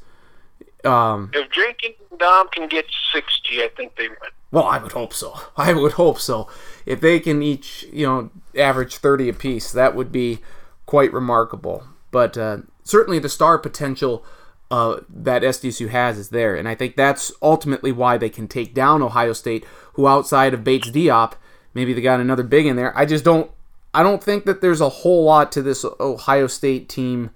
Um, 0.84 1.30
If 1.34 1.50
Jenkins 1.50 1.94
and 2.10 2.20
Daum 2.20 2.50
can 2.52 2.68
get 2.68 2.86
60, 3.12 3.62
I 3.62 3.68
think 3.76 3.96
they 3.96 4.08
win. 4.08 4.16
well, 4.52 4.64
I 4.64 4.78
would 4.78 4.92
hope 4.92 5.12
so. 5.12 5.34
I 5.56 5.72
would 5.72 5.92
hope 5.92 6.18
so. 6.18 6.48
If 6.84 7.00
they 7.00 7.18
can 7.20 7.42
each, 7.42 7.84
you 7.92 8.06
know, 8.06 8.30
average 8.56 8.96
30 8.98 9.28
apiece, 9.28 9.72
that 9.72 9.94
would 9.96 10.12
be 10.12 10.38
quite 10.86 11.12
remarkable. 11.12 11.84
But 12.10 12.38
uh, 12.38 12.58
certainly 12.84 13.18
the 13.18 13.28
star 13.28 13.58
potential 13.58 14.24
uh, 14.70 15.00
that 15.08 15.42
SDSU 15.42 15.88
has 15.90 16.18
is 16.18 16.30
there. 16.30 16.54
And 16.56 16.68
I 16.68 16.74
think 16.74 16.96
that's 16.96 17.32
ultimately 17.42 17.92
why 17.92 18.16
they 18.18 18.28
can 18.30 18.48
take 18.48 18.74
down 18.74 19.02
Ohio 19.02 19.32
State, 19.32 19.64
who 19.94 20.06
outside 20.06 20.54
of 20.54 20.64
Bates 20.64 20.90
Diop, 20.90 21.32
maybe 21.74 21.92
they 21.92 22.00
got 22.00 22.20
another 22.20 22.42
big 22.42 22.66
in 22.66 22.76
there. 22.76 22.96
I 22.96 23.04
just 23.06 23.24
don't. 23.24 23.50
I 23.94 24.02
don't 24.02 24.22
think 24.22 24.44
that 24.44 24.60
there's 24.60 24.80
a 24.82 24.88
whole 24.90 25.24
lot 25.24 25.50
to 25.52 25.62
this 25.62 25.84
Ohio 25.98 26.46
State 26.48 26.88
team. 26.88 27.30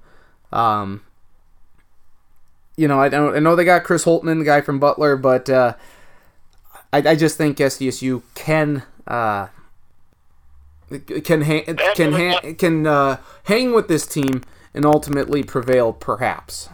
Um, 0.53 1.03
you 2.80 2.88
know, 2.88 2.98
I 2.98 3.10
don't. 3.10 3.36
I 3.36 3.40
know 3.40 3.54
they 3.54 3.66
got 3.66 3.84
Chris 3.84 4.06
Holtmann, 4.06 4.38
the 4.38 4.44
guy 4.44 4.62
from 4.62 4.78
Butler, 4.78 5.14
but 5.14 5.50
uh, 5.50 5.74
I, 6.94 7.10
I 7.10 7.14
just 7.14 7.36
think 7.36 7.58
SDSU 7.58 8.22
can 8.34 8.84
uh, 9.06 9.48
can 11.22 11.42
hang, 11.42 11.64
can 11.94 12.12
ha- 12.14 12.54
can 12.56 12.86
uh, 12.86 13.18
hang 13.44 13.74
with 13.74 13.88
this 13.88 14.06
team 14.06 14.42
and 14.72 14.86
ultimately 14.86 15.42
prevail, 15.42 15.92
perhaps. 15.92 16.70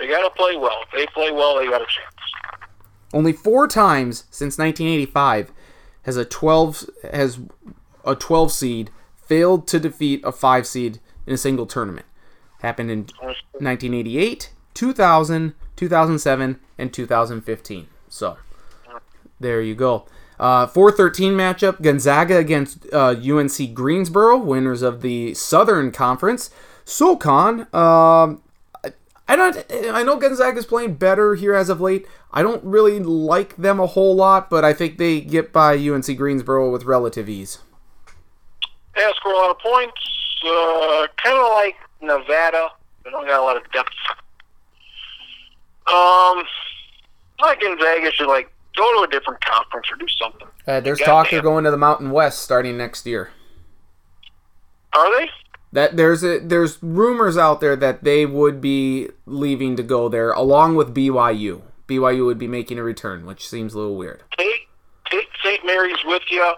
They 0.00 0.08
got 0.08 0.22
to 0.22 0.30
play 0.30 0.56
well. 0.56 0.82
If 0.82 0.98
they 0.98 1.06
play 1.14 1.30
well, 1.30 1.58
they 1.58 1.66
got 1.66 1.80
a 1.80 1.86
chance. 1.86 2.14
Only 3.12 3.32
four 3.32 3.68
times 3.68 4.24
since 4.30 4.58
1985 4.58 5.52
has 6.02 6.16
a 6.16 6.24
12 6.24 6.90
has 7.12 7.38
a 8.04 8.16
12 8.16 8.50
seed 8.50 8.90
failed 9.14 9.68
to 9.68 9.78
defeat 9.78 10.22
a 10.24 10.32
5 10.32 10.66
seed 10.66 10.98
in 11.24 11.34
a 11.34 11.38
single 11.38 11.66
tournament. 11.66 12.06
Happened 12.62 12.90
in 12.90 13.06
1988, 13.20 14.50
2000, 14.74 15.54
2007, 15.76 16.60
and 16.78 16.92
2015. 16.92 17.88
So 18.08 18.36
there 19.38 19.62
you 19.62 19.74
go. 19.74 20.06
Uh, 20.38 20.66
413 20.66 21.34
matchup 21.34 21.82
Gonzaga 21.82 22.38
against 22.38 22.86
uh, 22.94 23.14
UNC 23.14 23.74
Greensboro, 23.74 24.38
winners 24.38 24.80
of 24.80 25.02
the 25.02 25.34
Southern 25.34 25.92
Conference. 25.92 26.50
SoCon, 26.86 27.60
um, 27.74 28.42
I, 28.82 28.92
I 29.28 29.36
don't. 29.36 29.64
I 29.92 30.02
know 30.02 30.16
Gonzaga's 30.16 30.64
playing 30.64 30.94
better 30.94 31.34
here 31.34 31.54
as 31.54 31.68
of 31.68 31.80
late. 31.80 32.06
I 32.32 32.42
don't 32.42 32.64
really 32.64 32.98
like 33.00 33.56
them 33.56 33.78
a 33.80 33.86
whole 33.86 34.14
lot, 34.14 34.48
but 34.48 34.64
I 34.64 34.72
think 34.72 34.96
they 34.96 35.20
get 35.20 35.52
by 35.52 35.76
UNC 35.76 36.16
Greensboro 36.16 36.70
with 36.70 36.84
relative 36.84 37.28
ease. 37.28 37.58
Yeah, 38.96 39.10
score 39.16 39.34
a 39.34 39.36
lot 39.36 39.50
of 39.50 39.58
points. 39.58 40.00
Uh, 40.42 41.06
kind 41.22 41.36
of 41.36 41.52
like 41.52 41.76
Nevada. 42.00 42.68
They 43.04 43.10
don't 43.10 43.26
got 43.26 43.40
a 43.40 43.42
lot 43.42 43.56
of 43.56 43.70
depth. 43.72 43.90
Um, 45.90 46.44
I 47.42 47.56
think 47.58 47.78
Gonzaga 47.78 48.12
should 48.12 48.28
like 48.28 48.50
go 48.76 48.98
to 48.98 49.08
a 49.08 49.10
different 49.10 49.44
conference 49.44 49.86
or 49.90 49.96
do 49.96 50.06
something. 50.08 50.46
Uh, 50.66 50.80
there's 50.80 50.98
Goddamn. 50.98 51.14
talk 51.14 51.30
they're 51.30 51.42
going 51.42 51.64
to 51.64 51.70
the 51.70 51.76
Mountain 51.76 52.10
West 52.10 52.40
starting 52.40 52.76
next 52.76 53.06
year. 53.06 53.30
Are 54.92 55.18
they? 55.18 55.28
That 55.72 55.96
there's 55.96 56.24
a, 56.24 56.38
there's 56.38 56.82
rumors 56.82 57.36
out 57.36 57.60
there 57.60 57.76
that 57.76 58.02
they 58.02 58.26
would 58.26 58.60
be 58.60 59.08
leaving 59.26 59.76
to 59.76 59.82
go 59.82 60.08
there 60.08 60.32
along 60.32 60.76
with 60.76 60.94
BYU. 60.94 61.62
BYU 61.86 62.24
would 62.26 62.38
be 62.38 62.48
making 62.48 62.78
a 62.78 62.82
return, 62.82 63.26
which 63.26 63.48
seems 63.48 63.74
a 63.74 63.78
little 63.78 63.96
weird. 63.96 64.22
Take 64.36 64.68
take 65.10 65.28
St. 65.42 65.64
Mary's 65.64 66.04
with 66.04 66.22
you. 66.30 66.54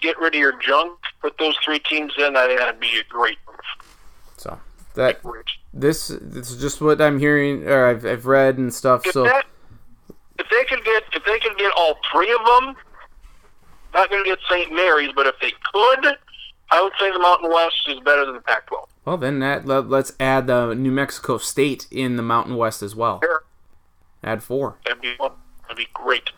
Get 0.00 0.18
rid 0.18 0.34
of 0.34 0.40
your 0.40 0.58
junk. 0.60 0.98
Put 1.20 1.36
those 1.38 1.56
three 1.64 1.80
teams 1.80 2.12
in. 2.18 2.32
That'd 2.32 2.80
be 2.80 2.98
a 2.98 3.04
great 3.08 3.38
move. 3.46 3.56
So 4.36 4.60
that 4.94 5.22
Great. 5.22 5.44
This 5.72 6.08
this 6.08 6.50
is 6.50 6.60
just 6.60 6.80
what 6.80 7.00
I'm 7.00 7.18
hearing 7.18 7.66
or 7.66 7.86
I've, 7.86 8.04
I've 8.04 8.26
read 8.26 8.58
and 8.58 8.72
stuff. 8.72 9.06
If 9.06 9.12
So 9.12 9.24
that, 9.24 9.46
if 10.38 10.46
they 10.50 10.64
can 10.64 10.82
get 10.84 11.04
if 11.12 11.24
they 11.24 11.38
could 11.38 11.56
get 11.58 11.72
all 11.76 11.98
three 12.12 12.32
of 12.32 12.40
them, 12.44 12.76
not 13.94 14.10
going 14.10 14.24
to 14.24 14.30
get 14.30 14.38
St. 14.48 14.72
Mary's, 14.72 15.10
but 15.14 15.26
if 15.26 15.34
they 15.40 15.52
could, 15.72 16.16
I 16.70 16.82
would 16.82 16.92
say 16.98 17.10
the 17.12 17.18
Mountain 17.18 17.50
West 17.50 17.88
is 17.88 18.00
better 18.00 18.24
than 18.24 18.34
the 18.34 18.40
Pac-12. 18.40 18.86
well 19.04 19.16
then 19.16 19.38
that 19.40 19.66
let, 19.66 19.88
let's 19.88 20.12
add 20.18 20.46
the 20.46 20.74
New 20.74 20.92
Mexico 20.92 21.38
State 21.38 21.86
in 21.90 22.16
the 22.16 22.22
Mountain 22.22 22.56
West 22.56 22.82
as 22.82 22.94
well. 22.94 23.20
Sure. 23.22 23.44
Add 24.22 24.42
four. 24.42 24.76
That'd 24.84 25.00
be 25.00 25.14
that'd 25.18 25.76
be 25.76 25.88
great. 25.94 26.30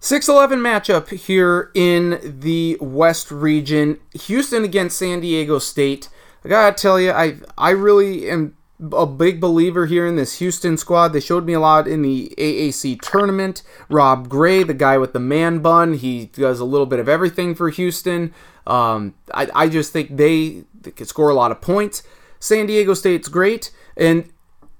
6-11 0.00 0.58
matchup 0.58 1.10
here 1.10 1.70
in 1.74 2.40
the 2.40 2.76
West 2.80 3.30
region. 3.30 4.00
Houston 4.24 4.64
against 4.64 4.98
San 4.98 5.20
Diego 5.20 5.60
State. 5.60 6.08
I 6.44 6.48
gotta 6.48 6.74
tell 6.74 7.00
you, 7.00 7.12
I 7.12 7.36
I 7.56 7.70
really 7.70 8.28
am 8.28 8.56
a 8.92 9.06
big 9.06 9.40
believer 9.40 9.86
here 9.86 10.06
in 10.06 10.16
this 10.16 10.38
Houston 10.38 10.76
squad. 10.76 11.08
They 11.08 11.20
showed 11.20 11.46
me 11.46 11.52
a 11.52 11.60
lot 11.60 11.86
in 11.86 12.02
the 12.02 12.34
AAC 12.36 13.00
tournament. 13.00 13.62
Rob 13.88 14.28
Gray, 14.28 14.64
the 14.64 14.74
guy 14.74 14.98
with 14.98 15.12
the 15.12 15.20
man 15.20 15.60
bun, 15.60 15.94
he 15.94 16.26
does 16.26 16.58
a 16.58 16.64
little 16.64 16.86
bit 16.86 16.98
of 16.98 17.08
everything 17.08 17.54
for 17.54 17.70
Houston. 17.70 18.34
Um, 18.66 19.14
I, 19.32 19.48
I 19.54 19.68
just 19.68 19.92
think 19.92 20.16
they, 20.16 20.64
they 20.80 20.90
could 20.90 21.08
score 21.08 21.30
a 21.30 21.34
lot 21.34 21.52
of 21.52 21.60
points. 21.60 22.02
San 22.40 22.66
Diego 22.66 22.94
State's 22.94 23.28
great, 23.28 23.70
and 23.96 24.28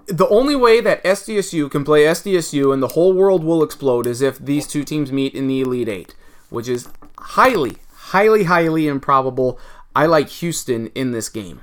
the 0.06 0.28
only 0.28 0.56
way 0.56 0.80
that 0.80 1.02
SDSU 1.04 1.70
can 1.70 1.84
play 1.84 2.04
SDSU 2.04 2.72
and 2.72 2.82
the 2.82 2.88
whole 2.88 3.12
world 3.12 3.44
will 3.44 3.62
explode 3.62 4.06
is 4.06 4.20
if 4.20 4.38
these 4.38 4.66
two 4.66 4.82
teams 4.82 5.12
meet 5.12 5.34
in 5.34 5.46
the 5.46 5.60
Elite 5.60 5.88
Eight, 5.88 6.14
which 6.50 6.66
is 6.66 6.88
highly, 7.18 7.76
highly, 7.94 8.44
highly 8.44 8.88
improbable. 8.88 9.60
I 9.94 10.06
like 10.06 10.28
Houston 10.28 10.88
in 10.88 11.12
this 11.12 11.28
game. 11.28 11.60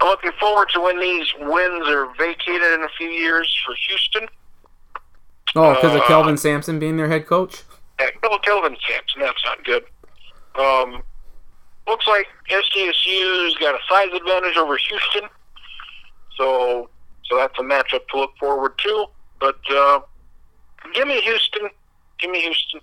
I'm 0.00 0.08
looking 0.08 0.32
forward 0.40 0.68
to 0.74 0.80
when 0.80 0.98
these 1.00 1.26
wins 1.38 1.86
are 1.88 2.12
vacated 2.18 2.72
in 2.72 2.82
a 2.82 2.88
few 2.98 3.08
years 3.08 3.54
for 3.64 3.74
Houston. 3.88 4.28
Oh, 5.56 5.74
because 5.74 5.94
of 5.94 6.00
Uh, 6.02 6.06
Kelvin 6.06 6.36
Sampson 6.36 6.78
being 6.78 6.96
their 6.96 7.08
head 7.08 7.26
coach. 7.26 7.62
Yeah, 8.00 8.08
Bill 8.22 8.38
Kelvin 8.40 8.76
Sampson, 8.88 9.20
that's 9.20 9.44
not 9.44 9.62
good. 9.64 9.84
Um, 10.56 11.02
looks 11.86 12.06
like 12.08 12.26
SDSU's 12.50 13.54
got 13.56 13.74
a 13.74 13.78
size 13.88 14.08
advantage 14.14 14.56
over 14.56 14.76
Houston, 14.76 15.28
so 16.36 16.90
so 17.24 17.36
that's 17.36 17.58
a 17.58 17.62
matchup 17.62 18.06
to 18.08 18.16
look 18.18 18.36
forward 18.38 18.76
to. 18.78 19.06
But 19.40 19.58
uh, 19.70 20.00
give 20.92 21.06
me 21.06 21.20
Houston. 21.20 21.68
Give 22.18 22.30
me 22.30 22.40
Houston. 22.42 22.80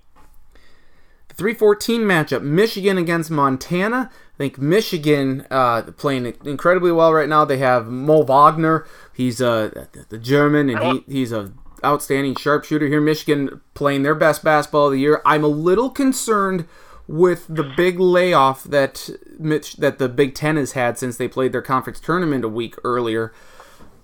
The 1.41 1.55
314 1.55 2.01
matchup, 2.01 2.43
Michigan 2.43 2.99
against 2.99 3.31
Montana. 3.31 4.11
I 4.11 4.37
think 4.37 4.59
Michigan 4.59 5.47
uh, 5.49 5.81
playing 5.97 6.35
incredibly 6.45 6.91
well 6.91 7.11
right 7.11 7.27
now. 7.27 7.45
They 7.45 7.57
have 7.57 7.87
Mo 7.87 8.21
Wagner. 8.21 8.85
He's 9.11 9.41
uh, 9.41 9.87
the 10.09 10.19
German, 10.19 10.69
and 10.69 10.79
he, 10.79 11.03
he's 11.11 11.31
a 11.31 11.51
outstanding 11.83 12.35
sharpshooter 12.35 12.85
here. 12.85 13.01
Michigan 13.01 13.59
playing 13.73 14.03
their 14.03 14.13
best 14.13 14.43
basketball 14.43 14.85
of 14.85 14.91
the 14.91 14.99
year. 14.99 15.19
I'm 15.25 15.43
a 15.43 15.47
little 15.47 15.89
concerned 15.89 16.67
with 17.07 17.47
the 17.47 17.63
big 17.75 17.99
layoff 17.99 18.63
that 18.65 19.09
Mitch, 19.39 19.77
that 19.77 19.97
the 19.97 20.09
Big 20.09 20.35
Ten 20.35 20.57
has 20.57 20.73
had 20.73 20.99
since 20.99 21.17
they 21.17 21.27
played 21.27 21.53
their 21.53 21.63
conference 21.63 21.99
tournament 21.99 22.45
a 22.45 22.49
week 22.49 22.75
earlier 22.83 23.33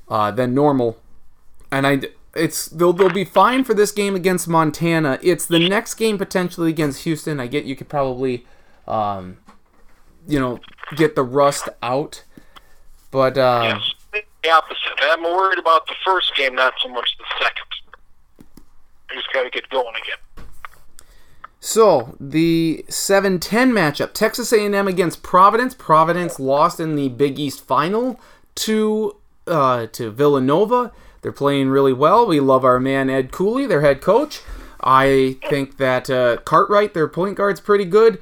uh, 0.09 0.31
than 0.31 0.55
normal, 0.55 0.97
and 1.71 1.85
I 1.85 2.01
it's 2.37 2.67
they'll 2.67 2.93
they'll 2.93 3.09
be 3.09 3.25
fine 3.25 3.63
for 3.63 3.73
this 3.73 3.91
game 3.91 4.15
against 4.15 4.47
Montana. 4.47 5.19
It's 5.21 5.45
the 5.45 5.59
next 5.59 5.95
game 5.95 6.17
potentially 6.17 6.69
against 6.69 7.03
Houston. 7.03 7.39
I 7.39 7.47
get 7.47 7.65
you 7.65 7.75
could 7.75 7.89
probably, 7.89 8.45
um, 8.87 9.37
you 10.27 10.39
know, 10.39 10.59
get 10.95 11.15
the 11.15 11.23
rust 11.23 11.69
out, 11.81 12.23
but 13.11 13.37
uh, 13.37 13.79
Yes, 14.13 14.23
the 14.43 14.49
opposite. 14.49 14.77
I'm 15.01 15.23
worried 15.23 15.59
about 15.59 15.87
the 15.87 15.95
first 16.05 16.35
game, 16.35 16.55
not 16.55 16.73
so 16.81 16.89
much 16.89 17.17
the 17.17 17.25
second. 17.39 18.47
I 19.09 19.15
just 19.15 19.31
got 19.33 19.43
to 19.43 19.49
get 19.49 19.69
going 19.69 19.95
again. 19.95 20.45
So 21.59 22.15
the 22.19 22.85
7-10 22.87 23.39
matchup, 23.71 24.13
Texas 24.13 24.53
A&M 24.53 24.87
against 24.87 25.23
Providence. 25.23 25.73
Providence 25.73 26.39
lost 26.39 26.79
in 26.79 26.95
the 26.95 27.09
Big 27.09 27.39
East 27.39 27.65
final 27.65 28.19
to 28.55 29.15
uh, 29.47 29.87
to 29.87 30.11
Villanova. 30.11 30.91
They're 31.21 31.31
playing 31.31 31.69
really 31.69 31.93
well. 31.93 32.25
We 32.25 32.39
love 32.39 32.63
our 32.63 32.79
man 32.79 33.09
Ed 33.09 33.31
Cooley, 33.31 33.65
their 33.65 33.81
head 33.81 34.01
coach. 34.01 34.41
I 34.81 35.37
think 35.49 35.77
that 35.77 36.09
uh, 36.09 36.37
Cartwright, 36.37 36.93
their 36.93 37.07
point 37.07 37.35
guard's 37.35 37.59
pretty 37.59 37.85
good. 37.85 38.21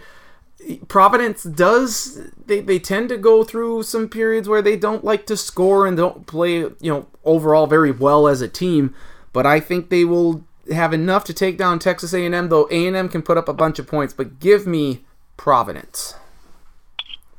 Providence 0.87 1.43
does 1.43 2.31
they, 2.43 2.59
they 2.59 2.79
tend 2.79 3.09
to 3.09 3.17
go 3.17 3.43
through 3.43 3.83
some 3.83 4.09
periods 4.09 4.49
where 4.49 4.61
they 4.61 4.75
don't 4.75 5.03
like 5.03 5.27
to 5.27 5.37
score 5.37 5.85
and 5.85 5.95
don't 5.95 6.25
play 6.25 6.57
you 6.57 6.75
know 6.81 7.07
overall 7.23 7.67
very 7.67 7.91
well 7.91 8.27
as 8.27 8.41
a 8.41 8.47
team 8.47 8.95
but 9.31 9.45
I 9.45 9.59
think 9.59 9.89
they 9.89 10.05
will 10.05 10.43
have 10.73 10.91
enough 10.91 11.23
to 11.25 11.35
take 11.35 11.59
down 11.59 11.77
Texas 11.77 12.15
A&M 12.15 12.49
though 12.49 12.67
A&M 12.71 13.09
can 13.09 13.21
put 13.21 13.37
up 13.37 13.47
a 13.47 13.53
bunch 13.53 13.77
of 13.77 13.85
points 13.85 14.11
but 14.11 14.39
give 14.39 14.65
me 14.65 15.05
Providence 15.37 16.15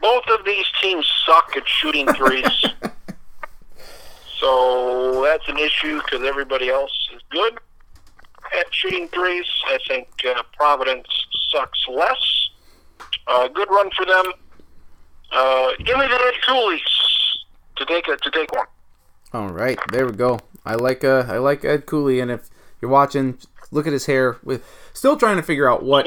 Both 0.00 0.28
of 0.28 0.44
these 0.44 0.66
teams 0.80 1.10
suck 1.26 1.56
at 1.56 1.66
shooting 1.66 2.06
threes. 2.12 2.66
so 4.38 5.22
that's 5.22 5.48
an 5.48 5.58
issue 5.58 6.00
because 6.02 6.26
everybody 6.26 6.68
else 6.68 6.92
is 7.14 7.22
good 7.30 7.58
at 8.58 8.72
shooting 8.74 9.08
threes. 9.08 9.44
I 9.66 9.78
think 9.88 10.08
uh, 10.28 10.42
Providence 10.56 11.06
sucks 11.50 11.86
less. 11.88 12.48
Uh, 13.26 13.48
good 13.48 13.68
run 13.70 13.90
for 13.96 14.04
them. 14.06 14.24
Uh, 15.32 15.70
give 15.78 15.96
me 15.98 16.06
the 16.06 16.14
Ed 16.14 16.34
Coolies 16.46 16.80
to 17.76 17.84
take 17.86 18.06
a, 18.08 18.16
to 18.16 18.30
take 18.30 18.50
one. 18.52 18.66
all 19.34 19.48
right 19.48 19.78
there 19.92 20.06
we 20.06 20.12
go 20.12 20.38
I 20.64 20.76
like 20.76 21.04
uh 21.04 21.24
I 21.28 21.38
like 21.38 21.64
Ed 21.64 21.84
Cooley 21.84 22.20
and 22.20 22.30
if 22.30 22.48
you're 22.80 22.90
watching 22.90 23.38
look 23.70 23.86
at 23.86 23.92
his 23.92 24.06
hair 24.06 24.38
with 24.44 24.64
still 24.94 25.16
trying 25.16 25.36
to 25.36 25.42
figure 25.42 25.68
out 25.70 25.82
what 25.82 26.06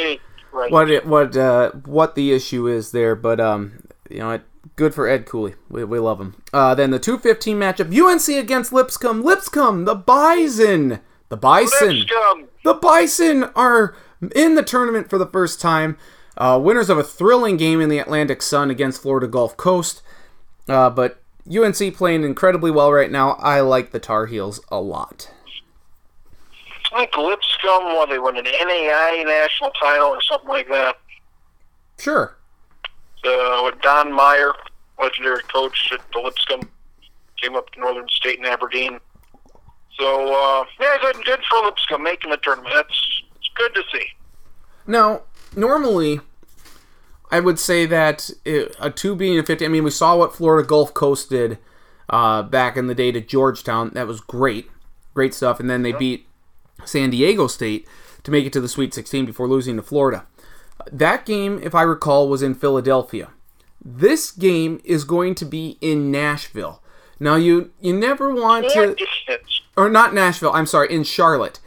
Right. 0.52 0.72
what 0.72 0.90
it, 0.90 1.06
what 1.06 1.38
uh, 1.38 1.72
what 1.86 2.16
the 2.16 2.32
issue 2.32 2.66
is 2.68 2.92
there, 2.92 3.14
but 3.16 3.40
um, 3.40 3.84
you 4.10 4.18
know, 4.18 4.32
it, 4.32 4.42
good 4.76 4.94
for 4.94 5.08
Ed 5.08 5.26
Cooley. 5.26 5.56
We, 5.70 5.84
we 5.84 6.00
love 6.00 6.20
him. 6.20 6.42
Uh, 6.54 6.76
then 6.76 6.92
the 6.92 7.00
two 7.00 7.18
fifteen 7.18 7.58
matchup: 7.58 7.94
UNC 7.96 8.28
against 8.38 8.74
Lipscomb. 8.74 9.24
Lipscomb, 9.24 9.86
the 9.86 9.96
Bison, 9.96 11.00
the 11.30 11.38
Bison, 11.38 12.00
Lipscomb. 12.00 12.48
the 12.64 12.74
Bison 12.74 13.44
are 13.56 13.96
in 14.36 14.56
the 14.56 14.64
tournament 14.64 15.10
for 15.10 15.18
the 15.18 15.28
first 15.28 15.62
time. 15.62 15.98
Uh, 16.38 16.60
winners 16.62 16.90
of 16.90 16.98
a 16.98 17.04
thrilling 17.04 17.58
game 17.58 17.82
in 17.82 17.90
the 17.90 18.00
Atlantic 18.00 18.42
Sun 18.42 18.72
against 18.72 19.02
Florida 19.02 19.28
Gulf 19.28 19.58
Coast. 19.58 20.02
Uh, 20.70 20.90
but 20.90 21.22
UNC 21.54 21.96
playing 21.96 22.24
incredibly 22.24 22.72
well 22.72 22.92
right 22.94 23.12
now. 23.12 23.32
I 23.34 23.60
like 23.62 23.92
the 23.92 24.00
Tar 24.00 24.28
Heels 24.28 24.62
a 24.70 24.80
lot. 24.80 25.32
I 26.94 27.00
think 27.00 27.18
Lipscomb, 27.18 27.84
well, 27.86 28.08
they 28.08 28.20
won 28.20 28.38
an 28.38 28.46
NAI 28.46 29.24
national 29.26 29.72
title 29.72 30.08
or 30.08 30.22
something 30.22 30.50
like 30.50 30.68
that. 30.70 30.98
Sure. 31.98 32.38
Uh, 33.26 33.62
with 33.66 33.82
Don 33.82 34.14
Meyer, 34.14 34.54
legendary 35.00 35.44
coach 35.44 35.92
at 35.94 36.02
the 36.12 36.20
Lipscomb, 36.20 36.70
came 37.42 37.56
up 37.56 37.70
to 37.72 37.80
Northern 37.80 38.08
State 38.10 38.38
and 38.40 38.48
Aberdeen. 38.48 39.00
So 40.00 40.34
uh, 40.34 40.66
yeah, 40.80 40.98
good, 41.02 41.24
good 41.26 41.40
for 41.50 41.66
Lipscomb 41.66 42.04
making 42.04 42.32
the 42.32 42.38
tournament. 42.38 42.74
That's 42.74 43.24
it's 43.36 43.50
good 43.56 43.74
to 43.76 43.84
see. 43.92 44.06
Now, 44.88 45.24
normally, 45.56 46.22
I 47.32 47.40
would 47.40 47.60
say 47.60 47.86
that 47.86 48.30
it, 48.46 48.76
a 48.80 48.90
two 48.90 49.16
being 49.16 49.38
a 49.38 49.44
fifty. 49.44 49.66
I 49.66 49.68
mean, 49.68 49.84
we 49.84 49.92
saw 49.92 50.18
what 50.18 50.36
Florida 50.36 50.68
Gulf 50.68 50.94
Coast 50.94 51.30
did 51.30 51.60
uh, 52.10 52.44
back 52.44 52.78
in 52.78 52.88
the 52.88 52.96
day 52.96 53.12
to 53.12 53.22
Georgetown. 53.22 53.92
That 53.94 54.08
was 54.08 54.22
great, 54.22 54.70
great 55.14 55.34
stuff. 55.34 55.60
And 55.60 55.70
then 55.70 55.84
they 55.84 55.92
beat 55.92 56.26
San 56.86 57.10
Diego 57.10 57.48
State 57.48 57.88
to 58.24 58.32
make 58.32 58.46
it 58.46 58.54
to 58.54 58.62
the 58.62 58.68
Sweet 58.68 58.94
16 58.94 59.26
before 59.26 59.48
losing 59.48 59.76
to 59.76 59.82
Florida. 59.82 60.26
That 60.92 61.26
game, 61.26 61.60
if 61.64 61.76
I 61.76 61.82
recall, 61.84 62.30
was 62.30 62.42
in 62.42 62.56
Philadelphia. 62.56 63.30
This 63.84 64.32
game 64.32 64.82
is 64.84 65.04
going 65.04 65.36
to 65.36 65.46
be 65.46 65.78
in 65.82 66.12
Nashville. 66.12 66.82
Now, 67.20 67.36
you 67.36 67.72
you 67.82 67.94
never 67.94 68.34
want 68.34 68.70
to, 68.72 68.96
or 69.76 69.90
not 69.90 70.14
Nashville. 70.14 70.52
I'm 70.54 70.66
sorry, 70.66 70.92
in 70.94 71.04
Charlotte. 71.04 71.60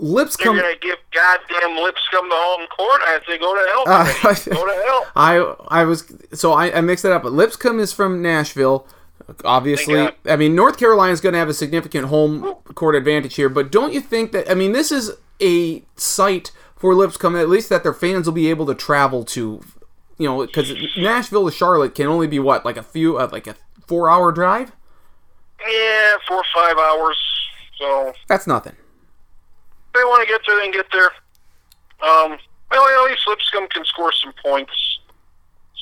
Lipscomb. 0.00 0.54
Lipscomb. 0.54 0.56
gonna 0.56 0.78
give 0.80 0.98
goddamn 1.12 1.76
Lipscomb 1.76 2.28
the 2.28 2.34
home 2.36 2.66
court? 2.68 3.00
I 3.02 3.20
say 3.26 3.38
go 3.38 3.54
to 3.54 3.68
hell. 3.68 3.84
Uh, 3.86 4.34
go 4.56 4.66
to 4.66 4.82
hell. 4.84 5.06
I 5.16 5.80
I 5.80 5.84
was 5.84 6.12
so 6.32 6.52
I, 6.52 6.76
I 6.76 6.80
mixed 6.80 7.04
it 7.04 7.12
up. 7.12 7.24
But 7.24 7.32
Lipscomb 7.32 7.80
is 7.80 7.92
from 7.92 8.22
Nashville. 8.22 8.86
Obviously, 9.44 10.08
I 10.24 10.36
mean 10.36 10.54
North 10.54 10.78
Carolina 10.78 11.12
is 11.12 11.20
going 11.20 11.32
to 11.32 11.38
have 11.38 11.48
a 11.48 11.54
significant 11.54 12.06
home 12.06 12.54
court 12.74 12.94
advantage 12.94 13.34
here. 13.34 13.48
But 13.48 13.72
don't 13.72 13.92
you 13.92 14.00
think 14.00 14.32
that? 14.32 14.50
I 14.50 14.54
mean, 14.54 14.72
this 14.72 14.92
is 14.92 15.12
a 15.42 15.82
site 15.96 16.52
for 16.78 16.94
Lipscomb, 16.94 17.36
at 17.36 17.48
least 17.48 17.68
that 17.68 17.82
their 17.82 17.92
fans 17.92 18.26
will 18.26 18.32
be 18.34 18.48
able 18.50 18.66
to 18.66 18.74
travel 18.74 19.24
to. 19.26 19.62
You 20.16 20.28
know, 20.28 20.44
because 20.44 20.72
Nashville 20.96 21.48
to 21.48 21.54
Charlotte 21.54 21.94
can 21.94 22.06
only 22.06 22.26
be 22.26 22.38
what 22.40 22.64
like 22.64 22.76
a 22.76 22.82
few 22.82 23.18
uh, 23.18 23.28
like 23.30 23.46
a 23.46 23.54
four 23.86 24.10
hour 24.10 24.32
drive. 24.32 24.72
Yeah, 25.60 26.16
four 26.26 26.38
or 26.38 26.44
five 26.54 26.76
hours. 26.76 27.16
So 27.78 28.12
That's 28.26 28.46
nothing. 28.46 28.72
if 28.72 29.92
they 29.94 30.00
want 30.00 30.26
to 30.26 30.28
get 30.28 30.40
there, 30.46 30.56
they 30.56 30.62
can 30.62 30.72
get 30.72 30.86
there. 30.90 31.10
Um, 32.00 32.38
well, 32.70 33.04
at 33.04 33.10
least 33.10 33.22
Lipscomb 33.28 33.68
can 33.68 33.84
score 33.84 34.12
some 34.12 34.32
points. 34.44 34.98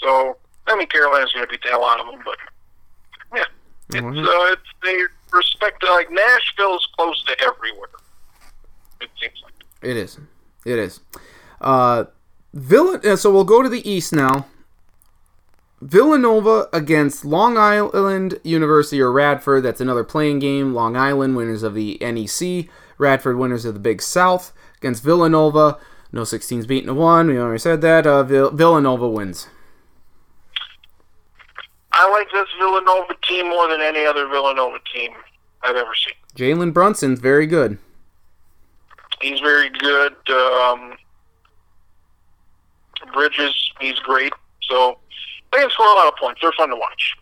So 0.02 0.36
I 0.66 0.76
mean, 0.76 0.88
Carolina's 0.88 1.32
going 1.32 1.46
to 1.46 1.50
beat 1.50 1.62
the 1.62 1.70
hell 1.70 1.84
out 1.84 2.00
of 2.00 2.06
them, 2.06 2.20
but 2.24 2.36
yeah, 3.34 3.44
it's 3.90 4.18
uh, 4.18 4.52
it's 4.52 4.62
they 4.82 4.98
respect 5.32 5.82
like 5.84 6.10
Nashville's 6.10 6.86
close 6.96 7.22
to 7.24 7.40
everywhere. 7.40 7.88
It 9.00 9.08
seems 9.20 9.40
like. 9.42 9.54
It 9.82 9.96
is. 9.96 10.18
It 10.66 10.78
is. 10.80 11.00
Uh, 11.60 12.04
uh, 12.54 13.16
so 13.16 13.32
we'll 13.32 13.44
go 13.44 13.62
to 13.62 13.68
the 13.68 13.88
East 13.88 14.12
now. 14.12 14.46
Villanova 15.80 16.68
against 16.72 17.24
Long 17.24 17.56
Island 17.56 18.40
University 18.42 19.00
or 19.00 19.12
Radford. 19.12 19.62
That's 19.62 19.80
another 19.80 20.04
playing 20.04 20.40
game. 20.40 20.74
Long 20.74 20.96
Island 20.96 21.36
winners 21.36 21.62
of 21.62 21.74
the 21.74 21.98
NEC. 22.00 22.68
Radford 22.98 23.36
winners 23.36 23.64
of 23.64 23.74
the 23.74 23.80
Big 23.80 24.02
South 24.02 24.52
against 24.78 25.04
Villanova. 25.04 25.78
No 26.12 26.22
16s 26.22 26.66
beating 26.66 26.88
a 26.88 26.94
one. 26.94 27.28
We 27.28 27.38
already 27.38 27.58
said 27.58 27.80
that. 27.82 28.06
Uh, 28.06 28.22
Vill- 28.24 28.50
Villanova 28.50 29.08
wins. 29.08 29.48
I 31.92 32.10
like 32.10 32.26
this 32.32 32.48
Villanova 32.58 33.14
team 33.28 33.48
more 33.48 33.68
than 33.68 33.80
any 33.80 34.04
other 34.04 34.26
Villanova 34.26 34.78
team 34.92 35.12
I've 35.62 35.76
ever 35.76 35.92
seen. 35.94 36.14
Jalen 36.34 36.72
Brunson's 36.72 37.20
very 37.20 37.46
good. 37.46 37.78
He's 39.20 39.40
very 39.40 39.70
good. 39.70 40.14
Um, 40.30 40.96
Bridges, 43.12 43.72
he's 43.80 43.98
great. 44.00 44.32
So 44.62 44.98
they 45.52 45.60
can 45.60 45.70
score 45.70 45.86
a 45.86 45.94
lot 45.94 46.08
of 46.08 46.16
points. 46.16 46.40
They're 46.42 46.52
fun 46.52 46.70
to 46.70 46.76
watch. 46.76 47.16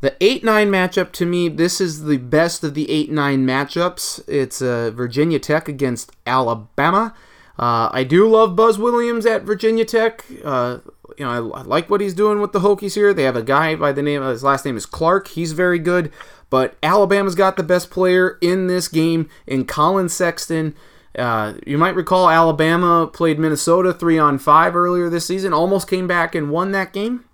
The 0.00 0.14
8 0.20 0.44
9 0.44 0.70
matchup 0.70 1.12
to 1.12 1.24
me, 1.24 1.48
this 1.48 1.80
is 1.80 2.04
the 2.04 2.18
best 2.18 2.62
of 2.62 2.74
the 2.74 2.90
8 2.90 3.10
9 3.10 3.46
matchups. 3.46 4.22
It's 4.28 4.60
uh, 4.60 4.90
Virginia 4.90 5.38
Tech 5.38 5.66
against 5.68 6.12
Alabama. 6.26 7.14
Uh, 7.58 7.88
I 7.92 8.04
do 8.04 8.28
love 8.28 8.56
Buzz 8.56 8.78
Williams 8.78 9.24
at 9.26 9.44
Virginia 9.44 9.84
Tech. 9.84 10.24
Uh, 10.44 10.78
you 11.16 11.24
know, 11.24 11.52
I, 11.52 11.60
I 11.60 11.62
like 11.62 11.88
what 11.88 12.00
he's 12.00 12.12
doing 12.12 12.40
with 12.40 12.52
the 12.52 12.60
Hokies 12.60 12.94
here. 12.94 13.14
They 13.14 13.22
have 13.22 13.36
a 13.36 13.42
guy 13.42 13.76
by 13.76 13.92
the 13.92 14.02
name 14.02 14.22
of 14.22 14.30
his 14.30 14.42
last 14.42 14.64
name 14.64 14.76
is 14.76 14.86
Clarke. 14.86 15.28
He's 15.28 15.52
very 15.52 15.78
good. 15.78 16.12
But 16.54 16.76
Alabama's 16.84 17.34
got 17.34 17.56
the 17.56 17.64
best 17.64 17.90
player 17.90 18.38
in 18.40 18.68
this 18.68 18.86
game 18.86 19.28
in 19.44 19.64
Collin 19.64 20.08
Sexton. 20.08 20.76
Uh, 21.18 21.54
you 21.66 21.76
might 21.76 21.96
recall 21.96 22.30
Alabama 22.30 23.08
played 23.12 23.40
Minnesota 23.40 23.92
three 23.92 24.20
on 24.20 24.38
five 24.38 24.76
earlier 24.76 25.10
this 25.10 25.26
season, 25.26 25.52
almost 25.52 25.90
came 25.90 26.06
back 26.06 26.32
and 26.32 26.50
won 26.50 26.70
that 26.70 26.92
game. 26.92 27.24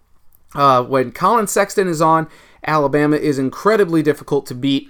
Uh, 0.55 0.83
when 0.83 1.13
Collin 1.13 1.49
Sexton 1.49 1.87
is 1.87 2.01
on, 2.01 2.29
Alabama 2.67 3.15
is 3.15 3.39
incredibly 3.39 4.03
difficult 4.03 4.47
to 4.47 4.55
beat. 4.55 4.89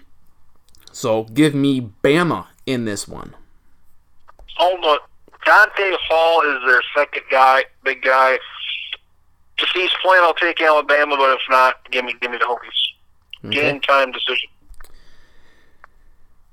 So 0.93 1.25
give 1.25 1.53
me 1.53 1.91
Bama 2.05 2.47
in 2.67 2.85
this 2.85 3.09
one. 3.09 3.35
Hold 4.59 4.85
on. 4.85 4.99
Donta 5.45 5.97
Hall 6.09 6.43
is 6.43 6.71
their 6.71 6.83
second 6.97 7.25
guy, 7.33 7.65
big 7.83 8.01
guy. 8.03 8.39
If 9.59 9.71
he's 9.75 9.91
playing, 10.05 10.23
I'll 10.23 10.35
take 10.35 10.63
Alabama, 10.63 11.17
but 11.17 11.33
if 11.33 11.41
not, 11.51 11.91
give 11.91 12.05
me 12.05 12.15
give 12.21 12.31
me 12.31 12.39
the 12.39 12.45
Hokies. 12.45 12.90
Okay. 13.45 13.55
Game 13.55 13.81
time 13.81 14.13
decision. 14.13 14.51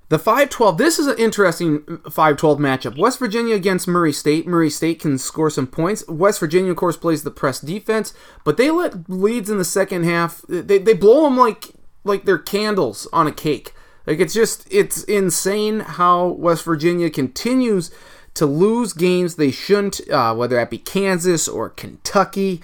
The 0.09 0.17
5-12, 0.17 0.77
this 0.77 0.99
is 0.99 1.07
an 1.07 1.17
interesting 1.17 1.79
5-12 1.81 2.59
matchup. 2.59 2.97
West 2.97 3.19
Virginia 3.19 3.55
against 3.55 3.89
Murray 3.89 4.13
State. 4.13 4.47
Murray 4.47 4.69
State 4.69 5.01
can 5.01 5.17
score 5.17 5.49
some 5.49 5.67
points. 5.67 6.07
West 6.07 6.39
Virginia, 6.39 6.71
of 6.71 6.77
course, 6.77 6.95
plays 6.95 7.23
the 7.23 7.31
press 7.31 7.59
defense, 7.59 8.13
but 8.45 8.55
they 8.55 8.71
let 8.71 9.09
leads 9.09 9.49
in 9.49 9.57
the 9.57 9.65
second 9.65 10.05
half. 10.05 10.43
They, 10.47 10.77
they 10.77 10.93
blow 10.93 11.23
them 11.23 11.37
like 11.37 11.73
like 12.05 12.23
they're 12.23 12.37
candles 12.37 13.05
on 13.11 13.27
a 13.27 13.33
cake. 13.33 13.73
Like 14.05 14.19
it's 14.19 14.33
just 14.33 14.65
it's 14.71 15.03
insane 15.03 15.81
how 15.81 16.27
West 16.27 16.63
Virginia 16.63 17.09
continues 17.09 17.91
to 18.35 18.45
lose 18.45 18.93
games 18.93 19.35
they 19.35 19.51
shouldn't, 19.51 20.09
uh, 20.09 20.33
whether 20.33 20.55
that 20.55 20.69
be 20.69 20.77
Kansas 20.77 21.49
or 21.49 21.69
Kentucky. 21.69 22.61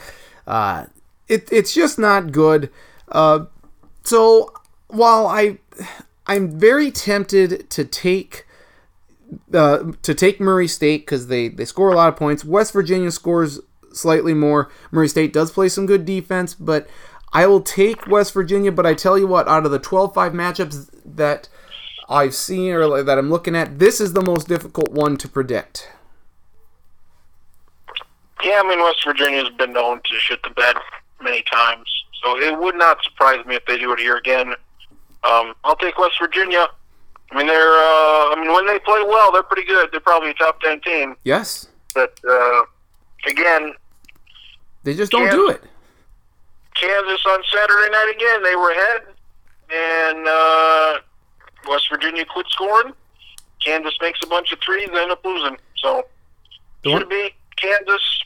Uh, 0.47 0.85
it, 1.27 1.51
it's 1.51 1.73
just 1.73 1.99
not 1.99 2.31
good. 2.31 2.69
Uh, 3.09 3.45
so 4.03 4.53
while 4.87 5.27
I 5.27 5.57
I'm 6.27 6.57
very 6.59 6.91
tempted 6.91 7.69
to 7.71 7.85
take 7.85 8.45
uh, 9.53 9.91
to 10.01 10.13
take 10.13 10.39
Murray 10.39 10.67
State 10.67 11.01
because 11.01 11.27
they 11.27 11.47
they 11.47 11.65
score 11.65 11.91
a 11.91 11.95
lot 11.95 12.09
of 12.09 12.15
points. 12.15 12.45
West 12.45 12.73
Virginia 12.73 13.11
scores 13.11 13.59
slightly 13.91 14.33
more. 14.33 14.69
Murray 14.91 15.07
State 15.07 15.33
does 15.33 15.51
play 15.51 15.69
some 15.69 15.85
good 15.85 16.05
defense, 16.05 16.53
but 16.53 16.87
I 17.31 17.47
will 17.47 17.61
take 17.61 18.07
West 18.07 18.33
Virginia. 18.33 18.71
But 18.71 18.85
I 18.85 18.93
tell 18.93 19.17
you 19.17 19.27
what, 19.27 19.47
out 19.47 19.65
of 19.65 19.71
the 19.71 19.79
12-5 19.79 20.13
matchups 20.33 20.89
that 21.05 21.49
I've 22.09 22.35
seen 22.35 22.73
or 22.73 23.03
that 23.03 23.17
I'm 23.17 23.29
looking 23.29 23.55
at, 23.55 23.79
this 23.79 23.99
is 23.99 24.13
the 24.13 24.21
most 24.21 24.47
difficult 24.47 24.91
one 24.91 25.17
to 25.17 25.27
predict. 25.27 25.89
Yeah, 28.43 28.61
I 28.63 28.67
mean 28.67 28.81
West 28.81 29.03
Virginia's 29.05 29.49
been 29.57 29.73
known 29.73 30.01
to 30.03 30.19
shit 30.19 30.43
the 30.43 30.49
bed 30.49 30.75
many 31.21 31.43
times, 31.43 32.02
so 32.23 32.37
it 32.39 32.57
would 32.57 32.75
not 32.75 33.03
surprise 33.03 33.45
me 33.45 33.55
if 33.55 33.65
they 33.65 33.77
do 33.77 33.91
it 33.93 33.99
here 33.99 34.17
again. 34.17 34.53
Um, 35.23 35.53
I'll 35.63 35.75
take 35.75 35.97
West 35.97 36.15
Virginia. 36.21 36.67
I 37.31 37.37
mean, 37.37 37.47
they're. 37.47 37.73
Uh, 37.73 38.31
I 38.31 38.35
mean, 38.39 38.53
when 38.53 38.65
they 38.67 38.79
play 38.79 39.01
well, 39.07 39.31
they're 39.31 39.43
pretty 39.43 39.65
good. 39.67 39.89
They're 39.91 39.99
probably 39.99 40.29
a 40.31 40.33
top 40.35 40.59
ten 40.61 40.81
team. 40.81 41.15
Yes, 41.23 41.67
But 41.95 42.17
uh, 42.29 42.63
again, 43.27 43.73
they 44.83 44.93
just 44.93 45.11
don't 45.11 45.25
Yeah. 45.25 45.31
do 45.31 45.49
it. 45.49 45.63
Kansas 46.75 47.23
on 47.27 47.39
Saturday 47.51 47.89
night 47.91 48.13
again, 48.15 48.43
they 48.43 48.55
were 48.55 48.71
ahead, 48.71 49.01
and 49.71 50.27
uh, 50.27 50.97
West 51.69 51.87
Virginia 51.89 52.25
quit 52.25 52.47
scoring. 52.49 52.93
Kansas 53.63 53.95
makes 54.01 54.19
a 54.23 54.27
bunch 54.27 54.51
of 54.51 54.59
threes, 54.59 54.89
they 54.91 54.99
end 55.01 55.11
up 55.11 55.23
losing. 55.23 55.57
So 55.77 56.03
should 56.83 57.09
have 57.11 57.31
Kansas 57.55 58.22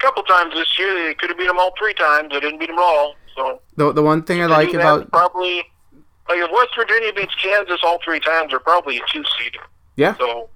couple 0.00 0.22
times 0.24 0.54
this 0.54 0.78
year. 0.78 0.94
They 1.06 1.14
could 1.14 1.30
have 1.30 1.38
beat 1.38 1.46
them 1.46 1.58
all 1.58 1.72
three 1.78 1.94
times. 1.94 2.30
They 2.30 2.40
didn't 2.40 2.58
beat 2.58 2.68
them 2.68 2.78
all. 2.78 3.14
So 3.36 3.60
The, 3.76 3.92
the 3.92 4.02
one 4.02 4.22
thing 4.22 4.42
I 4.42 4.46
like 4.46 4.72
about 4.74 5.10
probably 5.10 5.62
like 6.28 6.38
if 6.38 6.50
West 6.52 6.70
Virginia 6.76 7.12
beats 7.12 7.34
Kansas 7.42 7.80
all 7.84 7.98
three 8.04 8.20
times, 8.20 8.50
they're 8.50 8.58
probably 8.60 8.98
a 8.98 9.00
two 9.12 9.22
seed. 9.38 9.56
yeah 9.96 10.16
So 10.16 10.48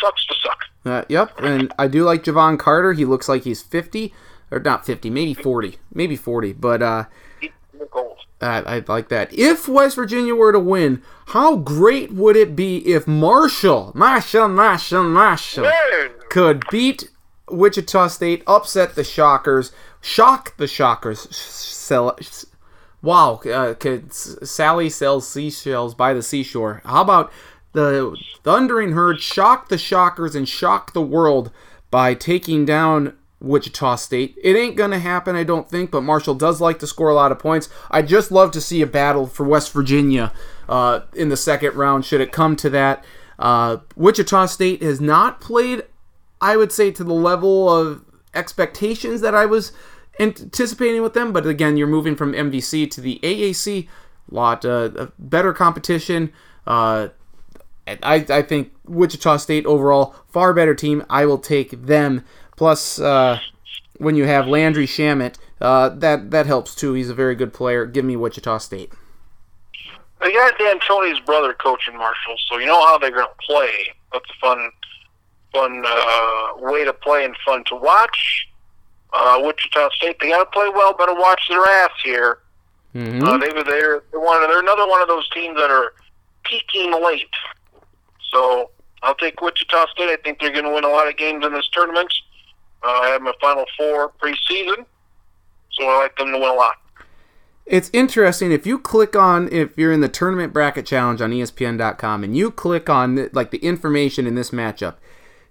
sucks 0.00 0.24
to 0.26 0.34
suck. 0.42 0.58
Uh, 0.84 1.04
yep, 1.08 1.32
and 1.40 1.72
I 1.78 1.88
do 1.88 2.04
like 2.04 2.22
Jevon 2.24 2.58
Carter. 2.58 2.92
He 2.92 3.04
looks 3.04 3.28
like 3.28 3.42
he's 3.42 3.62
50, 3.62 4.14
or 4.50 4.60
not 4.60 4.86
50, 4.86 5.10
maybe 5.10 5.34
40, 5.34 5.78
maybe 5.92 6.16
40. 6.16 6.52
But 6.54 6.82
uh. 6.82 7.04
I, 8.40 8.58
I 8.76 8.84
like 8.86 9.08
that. 9.08 9.32
If 9.34 9.66
West 9.68 9.96
Virginia 9.96 10.34
were 10.34 10.52
to 10.52 10.60
win, 10.60 11.02
how 11.28 11.56
great 11.56 12.12
would 12.12 12.36
it 12.36 12.54
be 12.54 12.78
if 12.86 13.08
Marshall, 13.08 13.90
Marshall, 13.96 14.46
Marshall, 14.46 15.02
Marshall, 15.02 15.64
Hey! 15.64 16.08
could 16.30 16.62
beat 16.70 17.10
Wichita 17.50 18.08
State, 18.08 18.42
upset 18.46 18.94
the 18.94 19.04
Shockers, 19.04 19.72
shock 20.00 20.56
the 20.56 20.66
Shockers, 20.66 21.34
sell, 21.34 22.18
wow, 23.02 23.40
uh, 23.46 23.74
could, 23.74 24.12
Sally 24.12 24.90
sells 24.90 25.28
seashells 25.28 25.94
by 25.94 26.12
the 26.12 26.22
seashore. 26.22 26.82
How 26.84 27.02
about 27.02 27.32
the 27.72 28.16
Thundering 28.42 28.92
Herd 28.92 29.20
shock 29.20 29.68
the 29.68 29.78
Shockers 29.78 30.34
and 30.34 30.48
shock 30.48 30.92
the 30.92 31.02
world 31.02 31.50
by 31.90 32.14
taking 32.14 32.64
down 32.64 33.16
Wichita 33.40 33.96
State? 33.96 34.36
It 34.42 34.56
ain't 34.56 34.76
gonna 34.76 34.98
happen, 34.98 35.36
I 35.36 35.44
don't 35.44 35.70
think, 35.70 35.90
but 35.90 36.02
Marshall 36.02 36.34
does 36.34 36.60
like 36.60 36.78
to 36.80 36.86
score 36.86 37.08
a 37.08 37.14
lot 37.14 37.32
of 37.32 37.38
points. 37.38 37.68
I'd 37.90 38.08
just 38.08 38.32
love 38.32 38.50
to 38.52 38.60
see 38.60 38.82
a 38.82 38.86
battle 38.86 39.26
for 39.26 39.44
West 39.44 39.72
Virginia 39.72 40.32
uh, 40.68 41.00
in 41.14 41.28
the 41.28 41.36
second 41.36 41.74
round, 41.74 42.04
should 42.04 42.20
it 42.20 42.32
come 42.32 42.56
to 42.56 42.70
that. 42.70 43.04
Uh, 43.38 43.78
Wichita 43.94 44.46
State 44.46 44.82
has 44.82 45.00
not 45.00 45.40
played 45.40 45.84
I 46.40 46.56
would 46.56 46.72
say 46.72 46.90
to 46.92 47.04
the 47.04 47.14
level 47.14 47.68
of 47.68 48.04
expectations 48.34 49.20
that 49.20 49.34
I 49.34 49.46
was 49.46 49.72
anticipating 50.20 51.02
with 51.02 51.14
them. 51.14 51.32
But 51.32 51.46
again, 51.46 51.76
you're 51.76 51.86
moving 51.86 52.16
from 52.16 52.32
MVC 52.32 52.90
to 52.90 53.00
the 53.00 53.20
AAC, 53.22 53.88
A 54.30 54.34
lot 54.34 54.64
uh, 54.64 55.08
better 55.18 55.52
competition. 55.52 56.32
Uh, 56.66 57.08
I, 58.02 58.26
I 58.28 58.42
think 58.42 58.72
Wichita 58.84 59.38
State 59.38 59.64
overall 59.66 60.14
far 60.28 60.52
better 60.52 60.74
team. 60.74 61.04
I 61.08 61.24
will 61.24 61.38
take 61.38 61.70
them. 61.86 62.24
Plus, 62.56 62.98
uh, 62.98 63.40
when 63.96 64.14
you 64.14 64.24
have 64.24 64.46
Landry 64.46 64.86
Shamet, 64.86 65.36
uh, 65.60 65.88
that 65.90 66.30
that 66.30 66.46
helps 66.46 66.74
too. 66.74 66.92
He's 66.92 67.08
a 67.08 67.14
very 67.14 67.34
good 67.34 67.52
player. 67.52 67.86
Give 67.86 68.04
me 68.04 68.16
Wichita 68.16 68.58
State. 68.58 68.92
They 70.20 70.32
got 70.32 70.58
D'Antoni's 70.58 71.20
brother 71.20 71.54
coaching 71.54 71.96
Marshall, 71.96 72.36
so 72.48 72.58
you 72.58 72.66
know 72.66 72.84
how 72.86 72.98
they're 72.98 73.12
going 73.12 73.26
to 73.26 73.46
play. 73.46 73.70
That's 74.12 74.24
a 74.28 74.40
fun, 74.40 74.70
fun 75.52 75.82
uh, 75.86 76.52
way 76.58 76.84
to 76.84 76.92
play 76.92 77.24
and 77.24 77.34
fun 77.44 77.64
to 77.64 77.76
watch. 77.76 78.48
Uh, 79.12 79.40
Wichita 79.42 79.90
State, 79.90 80.18
they 80.20 80.28
got 80.28 80.44
to 80.44 80.50
play 80.50 80.68
well. 80.68 80.92
Better 80.94 81.14
watch 81.14 81.42
their 81.48 81.64
ass 81.64 81.90
here. 82.04 82.38
Mm-hmm. 82.94 83.24
Uh, 83.24 83.38
they 83.38 83.52
were 83.52 83.64
there. 83.64 84.02
They're 84.10 84.20
one. 84.20 84.40
They're 84.42 84.60
another 84.60 84.86
one 84.86 85.00
of 85.00 85.08
those 85.08 85.28
teams 85.30 85.56
that 85.56 85.70
are 85.70 85.92
peaking 86.44 86.92
late. 87.02 87.28
So 88.30 88.70
I'll 89.02 89.14
take 89.14 89.40
Wichita 89.40 89.86
State. 89.88 90.10
I 90.10 90.16
think 90.22 90.40
they're 90.40 90.52
going 90.52 90.64
to 90.64 90.72
win 90.72 90.84
a 90.84 90.88
lot 90.88 91.08
of 91.08 91.16
games 91.16 91.44
in 91.44 91.52
this 91.52 91.68
tournament. 91.72 92.12
Uh, 92.82 92.88
I 92.88 93.08
have 93.08 93.22
my 93.22 93.32
Final 93.40 93.64
Four 93.76 94.12
preseason, 94.22 94.84
so 95.72 95.84
I 95.88 96.02
like 96.02 96.16
them 96.16 96.32
to 96.32 96.38
win 96.38 96.48
a 96.48 96.54
lot. 96.54 96.76
It's 97.66 97.90
interesting 97.92 98.50
if 98.50 98.66
you 98.66 98.78
click 98.78 99.14
on 99.14 99.52
if 99.52 99.76
you're 99.76 99.92
in 99.92 100.00
the 100.00 100.08
tournament 100.08 100.54
bracket 100.54 100.86
challenge 100.86 101.20
on 101.20 101.32
ESPN.com 101.32 102.24
and 102.24 102.34
you 102.34 102.50
click 102.50 102.88
on 102.88 103.14
the, 103.14 103.30
like 103.34 103.50
the 103.50 103.58
information 103.58 104.26
in 104.26 104.34
this 104.34 104.50
matchup. 104.50 104.94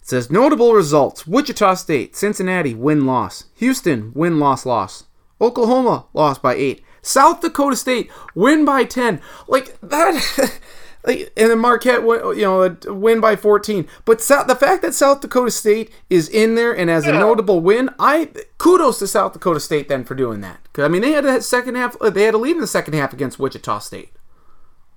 It 0.07 0.11
says 0.11 0.31
notable 0.31 0.71
results: 0.73 1.27
Wichita 1.27 1.73
State, 1.73 2.15
Cincinnati 2.15 2.73
win 2.73 3.05
loss, 3.05 3.43
Houston 3.55 4.13
win 4.15 4.39
loss 4.39 4.65
loss, 4.65 5.03
Oklahoma 5.41 6.05
lost 6.13 6.41
by 6.41 6.55
eight, 6.55 6.81
South 7.01 7.41
Dakota 7.41 7.75
State 7.75 8.09
win 8.33 8.63
by 8.63 8.85
ten. 8.85 9.19
Like 9.49 9.77
that. 9.81 10.59
Like, 11.05 11.31
and 11.37 11.49
then 11.49 11.59
Marquette, 11.59 12.03
win- 12.03 12.37
you 12.37 12.41
know, 12.43 12.75
win 12.87 13.21
by 13.21 13.37
14. 13.37 13.87
But 14.03 14.19
South, 14.19 14.47
the 14.47 14.57
fact 14.57 14.81
that 14.81 14.93
South 14.93 15.21
Dakota 15.21 15.51
State 15.51 15.89
is 16.09 16.27
in 16.27 16.55
there 16.55 16.75
and 16.75 16.89
as 16.91 17.05
a 17.05 17.13
notable 17.13 17.61
win, 17.61 17.89
I 17.97 18.29
kudos 18.57 18.99
to 18.99 19.07
South 19.07 19.31
Dakota 19.31 19.61
State 19.61 19.87
then 19.87 20.03
for 20.03 20.15
doing 20.15 20.41
that. 20.41 20.59
I 20.77 20.89
mean, 20.89 21.03
they 21.03 21.11
had 21.13 21.23
a 21.23 21.41
second 21.41 21.75
half. 21.75 21.95
uh, 22.01 22.09
They 22.09 22.23
had 22.23 22.33
a 22.33 22.37
lead 22.37 22.55
in 22.55 22.61
the 22.61 22.67
second 22.67 22.95
half 22.95 23.13
against 23.13 23.39
Wichita 23.39 23.79
State. 23.79 24.09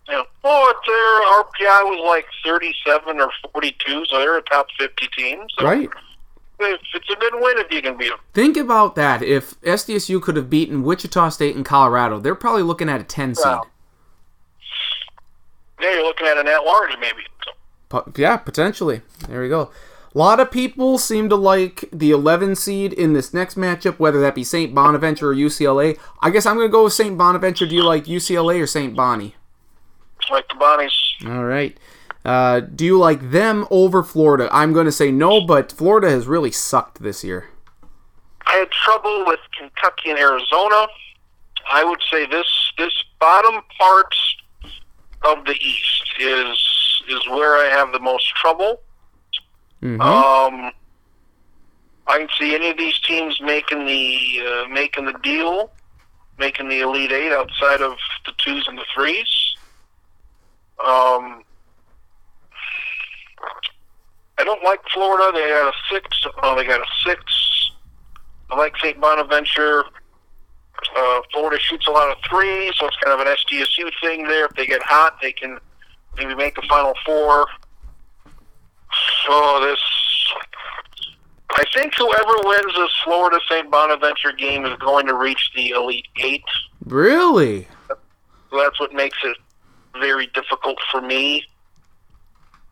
Yeah. 0.09 0.23
Oh, 0.43 0.75
their 0.87 1.67
RPI 1.69 1.85
was 1.85 2.05
like 2.07 2.27
37 2.45 3.21
or 3.21 3.31
42, 3.53 4.05
so 4.07 4.19
they're 4.19 4.39
a 4.39 4.43
top 4.43 4.67
50 4.79 5.09
team. 5.17 5.41
So 5.59 5.65
Right. 5.65 5.89
If 6.63 6.79
it's 6.95 7.09
a 7.11 7.17
good 7.17 7.33
win 7.37 7.59
if 7.59 7.73
you 7.73 7.81
can 7.81 7.97
beat 7.97 8.09
them. 8.11 8.19
Think 8.35 8.57
about 8.59 8.95
that. 8.97 9.23
If 9.23 9.59
SDSU 9.63 10.21
could 10.21 10.37
have 10.37 10.51
beaten 10.51 10.83
Wichita 10.83 11.31
State 11.31 11.57
and 11.57 11.65
Colorado, 11.65 12.19
they're 12.21 12.35
probably 12.35 12.63
looking 12.63 12.89
at 12.91 13.01
a 13.01 13.05
10 13.05 13.35
seed. 13.35 13.47
Wow. 13.47 13.67
Yeah, 15.81 15.93
you're 15.95 16.03
looking 16.05 16.27
at 16.27 16.37
an 16.37 16.47
at-large 16.47 16.91
maybe. 17.01 17.23
So, 17.45 17.53
Po- 17.89 18.13
Yeah, 18.17 18.37
potentially. 18.37 19.01
There 19.29 19.41
we 19.41 19.49
go. 19.49 19.71
A 20.15 20.19
lot 20.19 20.41
of 20.41 20.51
people 20.51 20.99
seem 20.99 21.29
to 21.29 21.37
like 21.37 21.85
the 21.93 22.11
11 22.11 22.57
seed 22.57 22.93
in 22.93 23.13
this 23.15 23.33
next 23.33 23.57
matchup, 23.57 23.99
whether 23.99 24.21
that 24.21 24.35
be 24.35 24.43
St. 24.45 24.75
Bonaventure 24.75 25.29
or 25.31 25.35
UCLA. 25.35 25.99
I 26.21 26.31
guess 26.31 26.45
I'm 26.47 26.57
going 26.57 26.69
to 26.69 26.73
go 26.73 26.85
with 26.85 26.93
St. 26.93 27.17
Bonaventure. 27.17 27.67
Do 27.67 27.75
you 27.77 27.85
like 27.85 28.05
UCLA 28.07 28.61
or 28.61 28.67
St. 28.67 28.95
Bonnie? 28.95 29.37
Like 30.31 30.49
the 30.49 30.55
Bonnies. 30.55 30.93
All 31.27 31.45
right. 31.45 31.77
Uh, 32.25 32.61
do 32.61 32.85
you 32.85 32.99
like 32.99 33.31
them 33.31 33.67
over 33.71 34.03
Florida? 34.03 34.49
I'm 34.53 34.73
going 34.73 34.85
to 34.87 34.93
say 34.93 35.11
no, 35.11 35.41
but 35.41 35.73
Florida 35.73 36.11
has 36.11 36.27
really 36.27 36.51
sucked 36.51 37.03
this 37.03 37.25
year. 37.25 37.49
I 38.47 38.57
had 38.57 38.71
trouble 38.71 39.25
with 39.27 39.41
Kentucky 39.59 40.11
and 40.11 40.19
Arizona. 40.19 40.87
I 41.71 41.85
would 41.85 42.01
say 42.11 42.27
this 42.27 42.47
this 42.79 42.93
bottom 43.21 43.61
part 43.79 44.15
of 45.23 45.45
the 45.45 45.53
East 45.53 46.05
is 46.19 46.59
is 47.09 47.27
where 47.29 47.57
I 47.57 47.69
have 47.71 47.93
the 47.93 48.01
most 48.01 48.27
trouble. 48.37 48.81
Mhm. 49.83 50.01
Um, 50.01 50.73
I 52.07 52.19
can 52.19 52.29
see 52.39 52.55
any 52.55 52.71
of 52.71 52.77
these 52.77 52.99
teams 53.01 53.41
making 53.41 53.87
the 53.87 54.43
uh, 54.47 54.69
making 54.69 55.05
the 55.07 55.15
deal, 55.23 55.71
making 56.39 56.69
the 56.69 56.81
Elite 56.81 57.13
Eight 57.13 57.33
outside 57.33 57.81
of 57.83 57.97
the 58.27 58.33
twos 58.39 58.67
and 58.67 58.77
the 58.77 58.85
threes. 58.95 59.50
Um, 60.85 61.45
I 64.39 64.45
don't 64.45 64.63
like 64.65 64.81
Florida. 64.95 65.31
They 65.35 65.49
got 65.49 65.75
a 65.75 65.77
six. 65.93 66.27
Oh, 66.43 66.57
they 66.57 66.65
got 66.65 66.81
a 66.81 66.87
six. 67.05 67.23
I 68.51 68.57
like 68.57 68.77
St. 68.79 68.99
Bonaventure. 69.01 69.85
Uh, 70.97 71.21
Florida 71.33 71.61
shoots 71.61 71.87
a 71.87 71.91
lot 71.91 72.11
of 72.11 72.17
threes, 72.29 72.73
so 72.79 72.87
it's 72.87 72.97
kind 73.05 73.21
of 73.21 73.27
an 73.27 73.35
SDSU 73.37 73.91
thing 74.01 74.27
there. 74.27 74.47
If 74.47 74.53
they 74.53 74.67
get 74.67 74.83
hot, 74.83 75.19
they 75.21 75.33
can 75.33 75.59
maybe 76.17 76.35
make 76.35 76.57
a 76.57 76.63
Final 76.67 76.95
Four. 77.05 77.47
So 79.27 79.61
this, 79.61 79.79
I 81.51 81.65
think 81.75 81.93
whoever 81.99 82.33
wins 82.45 82.75
this 82.75 82.91
Florida 83.05 83.39
St. 83.49 83.71
Bonaventure 83.71 84.33
game 84.33 84.65
is 84.65 84.77
going 84.79 85.07
to 85.07 85.15
reach 85.15 85.51
the 85.55 85.71
Elite 85.71 86.09
Eight. 86.19 86.45
Really? 86.87 87.69
So 87.89 88.57
that's 88.57 88.81
what 88.81 88.95
makes 88.95 89.19
it 89.23 89.37
very 89.95 90.27
difficult 90.29 90.79
for 90.91 91.01
me. 91.01 91.45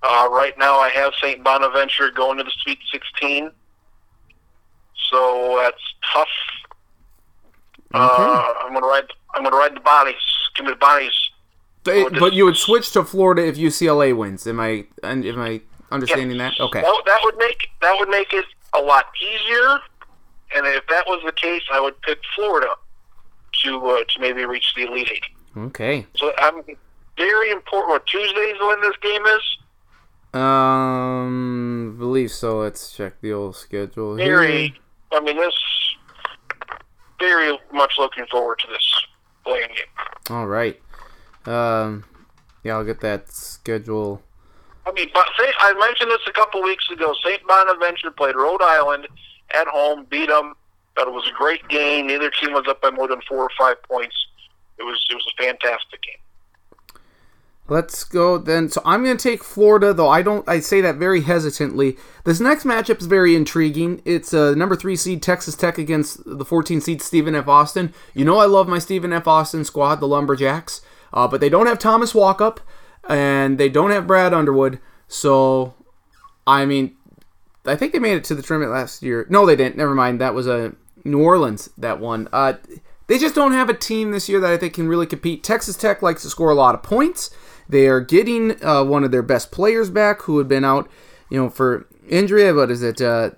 Uh, 0.02 0.28
right 0.30 0.56
now, 0.58 0.78
I 0.78 0.90
have 0.90 1.12
St. 1.20 1.42
Bonaventure 1.42 2.10
going 2.10 2.38
to 2.38 2.44
the 2.44 2.52
Sweet 2.62 2.78
16, 2.92 3.50
so 5.10 5.58
that's 5.60 5.82
tough. 6.12 6.28
Uh, 7.94 8.52
I'm 8.60 8.72
gonna 8.74 8.86
ride. 8.86 9.06
I'm 9.34 9.42
gonna 9.42 9.56
ride 9.56 9.74
the 9.74 9.80
bodies. 9.80 10.14
Give 10.54 10.66
me 10.66 10.72
the 10.72 10.76
bodies. 10.76 11.12
But, 11.84 12.18
but 12.18 12.32
you 12.34 12.44
would 12.44 12.56
switch 12.56 12.92
to 12.92 13.04
Florida 13.04 13.46
if 13.46 13.56
UCLA 13.56 14.14
wins. 14.16 14.46
Am 14.46 14.60
I 14.60 14.86
am 15.02 15.24
I 15.40 15.62
understanding 15.90 16.36
that? 16.38 16.60
Okay. 16.60 16.82
That, 16.82 17.02
that 17.06 17.20
would 17.24 17.38
make 17.38 17.70
that 17.80 17.96
would 17.98 18.10
make 18.10 18.32
it 18.32 18.44
a 18.74 18.80
lot 18.80 19.06
easier. 19.20 19.78
And 20.54 20.66
if 20.66 20.86
that 20.88 21.06
was 21.06 21.22
the 21.24 21.32
case, 21.32 21.62
I 21.72 21.80
would 21.80 22.00
pick 22.02 22.18
Florida 22.34 22.68
to 23.64 23.86
uh, 23.86 24.04
to 24.04 24.20
maybe 24.20 24.44
reach 24.44 24.74
the 24.74 24.82
Elite 24.82 25.10
Eight. 25.10 25.24
Okay. 25.56 26.06
So 26.16 26.32
I'm 26.38 26.62
very 27.18 27.50
important. 27.50 27.90
What 27.90 28.06
Tuesdays 28.06 28.56
when 28.60 28.80
this 28.80 28.96
game 29.02 29.26
is? 29.26 30.40
Um, 30.40 31.96
believe 31.98 32.30
so. 32.30 32.60
Let's 32.60 32.92
check 32.92 33.20
the 33.20 33.32
old 33.32 33.56
schedule 33.56 34.16
here. 34.16 34.38
Very. 34.40 34.80
I 35.12 35.20
mean, 35.20 35.36
this 35.36 35.54
very 37.18 37.58
much 37.72 37.94
looking 37.98 38.26
forward 38.30 38.58
to 38.60 38.66
this 38.68 39.06
playing 39.44 39.68
game. 39.68 40.36
All 40.36 40.46
right. 40.46 40.80
Um, 41.46 42.04
yeah, 42.62 42.74
I'll 42.74 42.84
get 42.84 43.00
that 43.00 43.32
schedule. 43.32 44.22
I 44.86 44.92
mean, 44.92 45.08
but 45.12 45.26
say, 45.38 45.50
I 45.58 45.72
mentioned 45.74 46.10
this 46.10 46.20
a 46.26 46.32
couple 46.32 46.62
weeks 46.62 46.90
ago. 46.90 47.14
St. 47.24 47.46
Bonaventure 47.46 48.10
played 48.10 48.36
Rhode 48.36 48.62
Island 48.62 49.06
at 49.54 49.66
home, 49.66 50.06
beat 50.08 50.28
them. 50.28 50.54
Thought 50.96 51.08
it 51.08 51.14
was 51.14 51.28
a 51.28 51.36
great 51.36 51.66
game. 51.68 52.06
Neither 52.06 52.30
team 52.30 52.52
was 52.52 52.64
up 52.68 52.80
by 52.80 52.90
more 52.90 53.08
than 53.08 53.20
four 53.28 53.38
or 53.38 53.50
five 53.58 53.82
points. 53.84 54.16
It 54.78 54.82
was 54.82 55.04
it 55.10 55.14
was 55.14 55.26
a 55.38 55.42
fantastic 55.42 56.02
game. 56.02 56.16
Let's 57.70 58.02
go 58.04 58.38
then. 58.38 58.70
So 58.70 58.80
I'm 58.84 59.04
going 59.04 59.16
to 59.16 59.22
take 59.22 59.44
Florida, 59.44 59.92
though 59.92 60.08
I 60.08 60.22
don't. 60.22 60.48
I 60.48 60.60
say 60.60 60.80
that 60.80 60.96
very 60.96 61.20
hesitantly. 61.20 61.98
This 62.24 62.40
next 62.40 62.64
matchup 62.64 63.00
is 63.00 63.06
very 63.06 63.36
intriguing. 63.36 64.00
It's 64.06 64.32
uh, 64.32 64.54
number 64.54 64.74
three 64.74 64.96
seed 64.96 65.22
Texas 65.22 65.54
Tech 65.54 65.76
against 65.76 66.20
the 66.24 66.46
14 66.46 66.80
seed 66.80 67.02
Stephen 67.02 67.34
F. 67.34 67.46
Austin. 67.46 67.92
You 68.14 68.24
know 68.24 68.38
I 68.38 68.46
love 68.46 68.68
my 68.68 68.78
Stephen 68.78 69.12
F. 69.12 69.28
Austin 69.28 69.66
squad, 69.66 69.96
the 69.96 70.08
Lumberjacks, 70.08 70.80
uh, 71.12 71.28
but 71.28 71.42
they 71.42 71.50
don't 71.50 71.66
have 71.66 71.78
Thomas 71.78 72.14
Walkup 72.14 72.58
and 73.06 73.58
they 73.58 73.68
don't 73.68 73.90
have 73.90 74.06
Brad 74.06 74.32
Underwood. 74.32 74.78
So, 75.06 75.74
I 76.46 76.64
mean, 76.64 76.96
I 77.66 77.76
think 77.76 77.92
they 77.92 77.98
made 77.98 78.16
it 78.16 78.24
to 78.24 78.34
the 78.34 78.42
tournament 78.42 78.72
last 78.72 79.02
year. 79.02 79.26
No, 79.28 79.44
they 79.44 79.56
didn't. 79.56 79.76
Never 79.76 79.94
mind. 79.94 80.22
That 80.22 80.34
was 80.34 80.46
a 80.46 80.74
New 81.04 81.22
Orleans 81.22 81.68
that 81.76 82.00
one. 82.00 82.28
Uh, 82.32 82.54
they 83.08 83.18
just 83.18 83.34
don't 83.34 83.52
have 83.52 83.68
a 83.68 83.74
team 83.74 84.10
this 84.10 84.28
year 84.28 84.40
that 84.40 84.52
I 84.52 84.56
think 84.56 84.74
can 84.74 84.88
really 84.88 85.06
compete. 85.06 85.42
Texas 85.42 85.76
Tech 85.76 86.02
likes 86.02 86.22
to 86.22 86.30
score 86.30 86.50
a 86.50 86.54
lot 86.54 86.74
of 86.74 86.82
points. 86.82 87.30
They 87.68 87.86
are 87.86 88.00
getting 88.00 88.62
uh, 88.64 88.84
one 88.84 89.04
of 89.04 89.10
their 89.10 89.22
best 89.22 89.50
players 89.50 89.90
back 89.90 90.22
who 90.22 90.38
had 90.38 90.48
been 90.48 90.64
out, 90.64 90.88
you 91.28 91.38
know, 91.38 91.50
for 91.50 91.86
injury. 92.08 92.50
What 92.52 92.70
is 92.70 92.82
it? 92.82 93.00
Uh, 93.00 93.30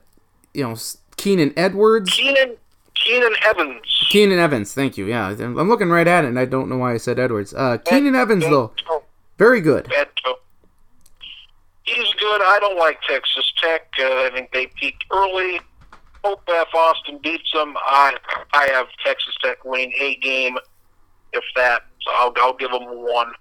you 0.54 0.64
know, 0.64 0.76
Keenan 1.16 1.52
Edwards. 1.56 2.10
Keenan 2.10 2.56
Keenan 2.94 3.34
Evans. 3.44 4.06
Keenan 4.10 4.38
Evans. 4.38 4.74
Thank 4.74 4.96
you. 4.96 5.06
Yeah, 5.06 5.28
I'm 5.28 5.68
looking 5.68 5.88
right 5.88 6.06
at 6.06 6.24
it, 6.24 6.28
and 6.28 6.38
I 6.38 6.44
don't 6.44 6.68
know 6.68 6.76
why 6.76 6.92
I 6.92 6.96
said 6.96 7.18
Edwards. 7.18 7.54
Uh, 7.54 7.78
Keenan 7.78 8.14
Evans, 8.14 8.44
though, 8.44 8.72
very 9.38 9.60
good. 9.60 9.90
He's 11.84 12.12
good. 12.14 12.40
I 12.42 12.58
don't 12.60 12.78
like 12.78 13.00
Texas 13.08 13.52
Tech. 13.60 13.88
Uh, 13.98 14.04
I 14.04 14.30
think 14.32 14.52
they 14.52 14.66
peaked 14.66 15.04
early. 15.10 15.60
Hope 16.22 16.42
F. 16.48 16.68
Austin 16.74 17.18
beats 17.22 17.50
them. 17.52 17.74
I 17.78 18.16
I 18.52 18.68
have 18.72 18.86
Texas 19.04 19.34
Tech 19.42 19.64
winning 19.64 19.92
a 19.98 20.14
game, 20.16 20.56
if 21.32 21.42
that. 21.56 21.82
So 22.02 22.12
I'll 22.14 22.32
I'll 22.36 22.54
give 22.54 22.70
them 22.70 22.84
one. 22.84 23.32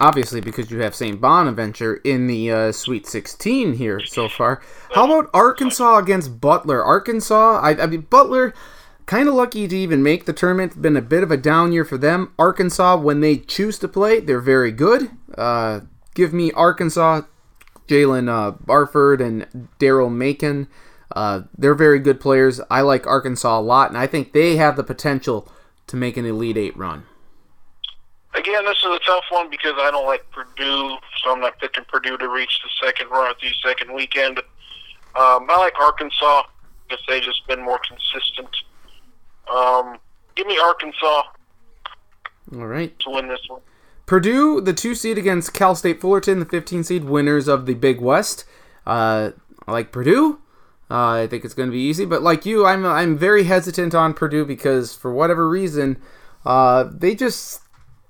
Obviously, 0.00 0.40
because 0.40 0.70
you 0.70 0.78
have 0.80 0.94
St. 0.94 1.20
Bonaventure 1.20 1.96
in 2.04 2.26
the 2.26 2.50
uh, 2.50 2.72
Sweet 2.72 3.06
16 3.06 3.74
here 3.74 4.00
so 4.00 4.30
far. 4.30 4.62
How 4.94 5.04
about 5.04 5.28
Arkansas 5.34 5.98
against 5.98 6.40
Butler? 6.40 6.82
Arkansas, 6.82 7.60
I, 7.60 7.82
I 7.82 7.86
mean, 7.86 8.06
Butler, 8.08 8.54
kind 9.04 9.28
of 9.28 9.34
lucky 9.34 9.68
to 9.68 9.76
even 9.76 10.02
make 10.02 10.24
the 10.24 10.32
tournament. 10.32 10.80
Been 10.80 10.96
a 10.96 11.02
bit 11.02 11.22
of 11.22 11.30
a 11.30 11.36
down 11.36 11.72
year 11.72 11.84
for 11.84 11.98
them. 11.98 12.32
Arkansas, 12.38 12.96
when 12.96 13.20
they 13.20 13.36
choose 13.36 13.78
to 13.80 13.88
play, 13.88 14.20
they're 14.20 14.40
very 14.40 14.72
good. 14.72 15.10
Uh, 15.36 15.80
give 16.14 16.32
me 16.32 16.50
Arkansas, 16.52 17.22
Jaylen 17.86 18.30
uh, 18.30 18.52
Barford, 18.52 19.20
and 19.20 19.68
Daryl 19.78 20.10
Macon. 20.10 20.66
Uh, 21.14 21.42
they're 21.58 21.74
very 21.74 21.98
good 21.98 22.20
players. 22.20 22.58
I 22.70 22.80
like 22.80 23.06
Arkansas 23.06 23.58
a 23.58 23.60
lot, 23.60 23.90
and 23.90 23.98
I 23.98 24.06
think 24.06 24.32
they 24.32 24.56
have 24.56 24.76
the 24.76 24.84
potential 24.84 25.46
to 25.88 25.96
make 25.96 26.16
an 26.16 26.24
Elite 26.24 26.56
Eight 26.56 26.76
run. 26.76 27.04
Again, 28.34 28.64
this 28.64 28.78
is 28.78 28.84
a 28.84 28.98
tough 29.04 29.24
one 29.30 29.50
because 29.50 29.74
I 29.76 29.90
don't 29.90 30.06
like 30.06 30.24
Purdue, 30.30 30.96
so 31.22 31.32
I'm 31.32 31.40
not 31.40 31.58
picking 31.58 31.84
Purdue 31.84 32.16
to 32.16 32.28
reach 32.28 32.60
the 32.62 32.86
second 32.86 33.08
round, 33.10 33.34
the 33.42 33.48
second 33.62 33.92
weekend. 33.92 34.38
Um, 34.38 35.46
I 35.50 35.56
like 35.58 35.78
Arkansas 35.80 36.44
because 36.88 37.04
they've 37.08 37.22
just 37.22 37.46
been 37.48 37.60
more 37.60 37.80
consistent. 37.86 38.48
Um, 39.52 39.98
give 40.36 40.46
me 40.46 40.58
Arkansas 40.58 41.22
All 42.54 42.66
right. 42.66 42.96
to 43.00 43.10
win 43.10 43.26
this 43.26 43.40
one. 43.48 43.62
Purdue, 44.06 44.60
the 44.60 44.72
two 44.72 44.94
seed 44.94 45.18
against 45.18 45.52
Cal 45.52 45.74
State 45.74 46.00
Fullerton, 46.00 46.38
the 46.38 46.44
15 46.44 46.84
seed 46.84 47.04
winners 47.04 47.48
of 47.48 47.66
the 47.66 47.74
Big 47.74 48.00
West. 48.00 48.44
Uh, 48.86 49.30
I 49.66 49.72
like 49.72 49.92
Purdue. 49.92 50.40
Uh, 50.90 51.22
I 51.22 51.26
think 51.28 51.44
it's 51.44 51.54
going 51.54 51.68
to 51.68 51.72
be 51.72 51.78
easy, 51.78 52.04
but 52.04 52.20
like 52.20 52.44
you, 52.44 52.66
I'm 52.66 52.84
I'm 52.84 53.16
very 53.16 53.44
hesitant 53.44 53.94
on 53.94 54.12
Purdue 54.12 54.44
because 54.44 54.92
for 54.96 55.12
whatever 55.12 55.48
reason, 55.48 56.02
uh, 56.44 56.90
they 56.92 57.14
just 57.14 57.60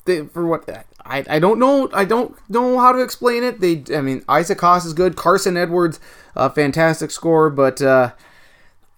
they, 0.04 0.24
for 0.26 0.46
what 0.46 0.68
I, 1.04 1.24
I 1.28 1.38
don't 1.38 1.58
know 1.58 1.88
I 1.92 2.04
don't 2.04 2.36
know 2.48 2.78
how 2.78 2.92
to 2.92 3.00
explain 3.00 3.44
it. 3.44 3.60
They 3.60 3.84
I 3.96 4.00
mean 4.00 4.24
Isaac 4.28 4.60
Haas 4.60 4.84
is 4.84 4.92
good, 4.92 5.16
Carson 5.16 5.56
Edwards, 5.56 6.00
a 6.34 6.50
fantastic 6.50 7.10
score, 7.10 7.50
but 7.50 7.80
uh, 7.82 8.12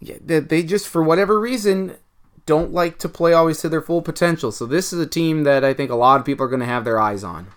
yeah, 0.01 0.17
they, 0.21 0.41
they 0.41 0.63
just 0.63 0.89
for 0.89 1.03
whatever 1.03 1.39
reason 1.39 1.97
don't 2.45 2.73
like 2.73 2.99
to 2.99 3.09
play 3.09 3.33
always 3.33 3.61
to 3.61 3.69
their 3.69 3.81
full 3.81 4.03
potential. 4.03 4.51
So 4.51 4.67
this 4.67 4.93
is 4.93 4.99
a 4.99 5.07
team 5.07 5.45
that 5.45 5.65
I 5.65 5.75
think 5.75 5.91
a 5.91 5.95
lot 5.95 6.19
of 6.19 6.27
people 6.27 6.45
are 6.45 6.49
going 6.49 6.61
to 6.61 6.67
have 6.67 6.85
their 6.85 7.01
eyes 7.01 7.23
on. 7.23 7.49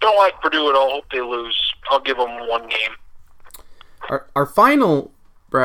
Don't 0.00 0.16
like 0.16 0.40
Purdue 0.40 0.68
at 0.68 0.76
all. 0.76 0.90
Hope 0.90 1.06
they 1.10 1.20
lose. 1.20 1.56
I'll 1.90 2.00
give 2.00 2.16
them 2.16 2.48
one 2.48 2.68
game. 2.68 2.90
Our, 4.08 4.26
our 4.36 4.46
final 4.46 5.10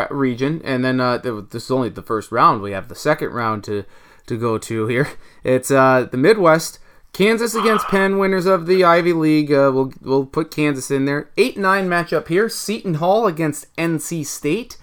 region, 0.10 0.62
and 0.64 0.84
then 0.84 1.00
uh, 1.00 1.18
this 1.18 1.66
is 1.66 1.72
only 1.72 1.90
the 1.90 2.02
first 2.02 2.32
round. 2.32 2.62
We 2.62 2.72
have 2.72 2.88
the 2.88 2.96
second 2.96 3.32
round 3.32 3.64
to 3.66 3.86
to 4.32 4.38
go 4.38 4.58
to 4.58 4.88
here. 4.88 5.08
It's 5.44 5.70
uh, 5.72 6.08
the 6.10 6.18
Midwest. 6.18 6.80
Kansas 7.14 7.54
against 7.54 7.88
Penn, 7.88 8.18
winners 8.20 8.46
of 8.46 8.68
the 8.68 8.84
Ivy 8.84 9.12
League. 9.12 9.52
Uh, 9.52 9.72
we'll 9.74 9.94
we'll 10.02 10.26
put 10.26 10.50
Kansas 10.50 10.90
in 10.90 11.06
there. 11.06 11.30
Eight 11.36 11.58
nine 11.58 11.90
matchup 11.90 12.28
here. 12.30 12.48
Seton 12.48 12.96
Hall 12.96 13.28
against 13.28 13.76
NC 13.76 14.26
State. 14.26 14.78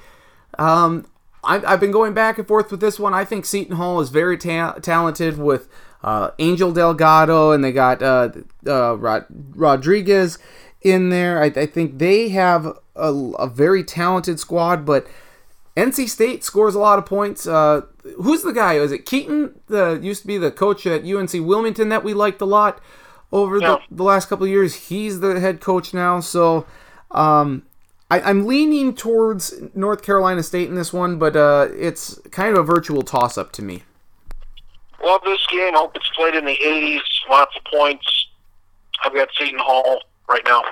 Um, 0.58 1.06
I, 1.42 1.62
I've 1.64 1.80
been 1.80 1.90
going 1.90 2.12
back 2.12 2.36
and 2.36 2.46
forth 2.46 2.70
with 2.70 2.80
this 2.80 2.98
one. 2.98 3.14
I 3.14 3.24
think 3.24 3.46
Seton 3.46 3.76
Hall 3.76 4.00
is 4.00 4.10
very 4.10 4.36
ta- 4.36 4.72
talented 4.82 5.38
with 5.38 5.68
uh, 6.02 6.32
Angel 6.38 6.72
Delgado, 6.72 7.52
and 7.52 7.64
they 7.64 7.72
got 7.72 8.02
uh, 8.02 8.30
uh, 8.66 8.96
Rod- 8.98 9.26
Rodriguez 9.54 10.38
in 10.82 11.08
there. 11.08 11.42
I, 11.42 11.46
I 11.46 11.66
think 11.66 11.98
they 11.98 12.28
have 12.28 12.66
a, 12.94 13.12
a 13.38 13.48
very 13.48 13.82
talented 13.84 14.38
squad, 14.38 14.84
but 14.84 15.06
NC 15.76 16.08
State 16.08 16.44
scores 16.44 16.74
a 16.74 16.78
lot 16.78 16.98
of 16.98 17.06
points. 17.06 17.46
Who's 18.16 18.42
the 18.42 18.52
guy? 18.52 18.74
Is 18.74 18.92
it 18.92 19.06
Keaton? 19.06 19.60
The 19.66 19.98
used 20.02 20.22
to 20.22 20.26
be 20.26 20.38
the 20.38 20.50
coach 20.50 20.86
at 20.86 21.04
UNC 21.04 21.32
Wilmington 21.34 21.88
that 21.90 22.04
we 22.04 22.14
liked 22.14 22.40
a 22.40 22.46
lot 22.46 22.80
over 23.32 23.58
the, 23.60 23.80
the 23.90 24.02
last 24.02 24.28
couple 24.28 24.44
of 24.44 24.50
years. 24.50 24.88
He's 24.88 25.20
the 25.20 25.38
head 25.40 25.60
coach 25.60 25.92
now, 25.92 26.20
so 26.20 26.66
um, 27.10 27.64
I, 28.10 28.20
I'm 28.20 28.46
leaning 28.46 28.94
towards 28.94 29.54
North 29.74 30.02
Carolina 30.02 30.42
State 30.42 30.68
in 30.68 30.74
this 30.74 30.92
one, 30.92 31.18
but 31.18 31.36
uh, 31.36 31.68
it's 31.76 32.18
kind 32.30 32.56
of 32.56 32.58
a 32.58 32.62
virtual 32.62 33.02
toss 33.02 33.36
up 33.36 33.52
to 33.52 33.62
me. 33.62 33.82
Love 35.04 35.20
this 35.24 35.46
game. 35.46 35.74
Hope 35.74 35.94
it's 35.96 36.10
played 36.16 36.34
in 36.34 36.44
the 36.44 36.56
80s. 36.56 37.00
Lots 37.30 37.56
of 37.56 37.64
points. 37.64 38.28
I've 39.04 39.14
got 39.14 39.28
Seton 39.38 39.58
Hall 39.58 40.02
right 40.28 40.42
now. 40.44 40.62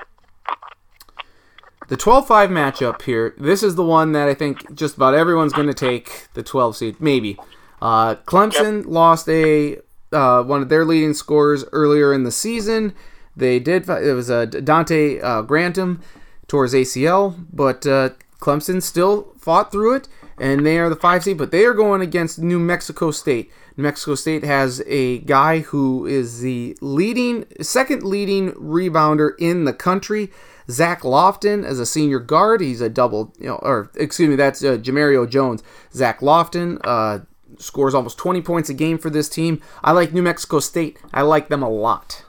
The 1.87 1.95
12 1.95 2.27
5 2.27 2.49
matchup 2.49 3.01
here, 3.03 3.33
this 3.37 3.63
is 3.63 3.75
the 3.75 3.83
one 3.83 4.11
that 4.11 4.27
I 4.27 4.33
think 4.33 4.75
just 4.75 4.97
about 4.97 5.13
everyone's 5.13 5.53
going 5.53 5.67
to 5.67 5.73
take 5.73 6.27
the 6.33 6.43
12 6.43 6.75
seed, 6.75 6.95
maybe. 6.99 7.37
Uh, 7.81 8.15
Clemson 8.15 8.85
lost 8.85 9.29
a 9.29 9.77
uh, 10.11 10.43
one 10.43 10.61
of 10.61 10.69
their 10.69 10.85
leading 10.85 11.13
scorers 11.13 11.63
earlier 11.71 12.13
in 12.13 12.23
the 12.23 12.31
season. 12.31 12.93
They 13.35 13.59
did, 13.59 13.87
it 13.87 14.13
was 14.13 14.29
uh, 14.29 14.47
Donte 14.47 15.23
uh, 15.23 15.43
Grantham 15.43 16.01
towards 16.47 16.73
ACL, 16.73 17.45
but 17.53 17.85
uh, 17.85 18.09
Clemson 18.39 18.81
still 18.81 19.33
fought 19.39 19.71
through 19.71 19.95
it, 19.95 20.07
and 20.37 20.65
they 20.65 20.79
are 20.79 20.89
the 20.89 20.95
5 20.95 21.23
seed, 21.23 21.37
but 21.37 21.51
they 21.51 21.65
are 21.65 21.73
going 21.73 22.01
against 22.01 22.39
New 22.39 22.59
Mexico 22.59 23.11
State. 23.11 23.51
New 23.77 23.83
Mexico 23.83 24.15
State 24.15 24.43
has 24.43 24.81
a 24.87 25.19
guy 25.19 25.59
who 25.59 26.05
is 26.05 26.41
the 26.41 26.77
leading, 26.81 27.45
second 27.61 28.03
leading 28.03 28.51
rebounder 28.53 29.31
in 29.39 29.65
the 29.65 29.73
country. 29.73 30.31
Zach 30.69 31.01
Lofton 31.01 31.63
as 31.63 31.79
a 31.79 31.85
senior 31.85 32.19
guard. 32.19 32.61
He's 32.61 32.81
a 32.81 32.89
double, 32.89 33.33
you 33.39 33.47
know, 33.47 33.55
or 33.61 33.89
excuse 33.95 34.29
me, 34.29 34.35
that's 34.35 34.63
uh, 34.63 34.77
Jemerrio 34.77 35.29
Jones. 35.29 35.63
Zach 35.93 36.19
Lofton 36.19 36.79
uh, 36.83 37.19
scores 37.57 37.93
almost 37.93 38.17
20 38.17 38.41
points 38.41 38.69
a 38.69 38.73
game 38.73 38.97
for 38.97 39.09
this 39.09 39.29
team. 39.29 39.61
I 39.83 39.91
like 39.91 40.13
New 40.13 40.21
Mexico 40.21 40.59
State. 40.59 40.99
I 41.13 41.21
like 41.21 41.47
them 41.47 41.63
a 41.63 41.69
lot. 41.69 42.25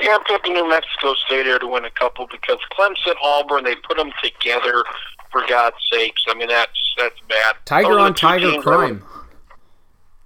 Yeah, 0.00 0.16
I'm 0.16 0.24
picking 0.24 0.54
New 0.54 0.68
Mexico 0.68 1.14
State 1.26 1.46
here 1.46 1.58
to 1.58 1.66
win 1.66 1.84
a 1.84 1.90
couple 1.90 2.26
because 2.26 2.58
Clemson, 2.76 3.14
Auburn, 3.22 3.64
they 3.64 3.76
put 3.76 3.96
them 3.96 4.10
together. 4.22 4.84
For 5.30 5.44
God's 5.48 5.74
sakes, 5.92 6.22
I 6.28 6.34
mean 6.34 6.46
that's 6.46 6.94
that's 6.96 7.18
bad. 7.28 7.56
Tiger 7.64 7.98
on 7.98 8.14
Tiger 8.14 8.62
crime. 8.62 9.02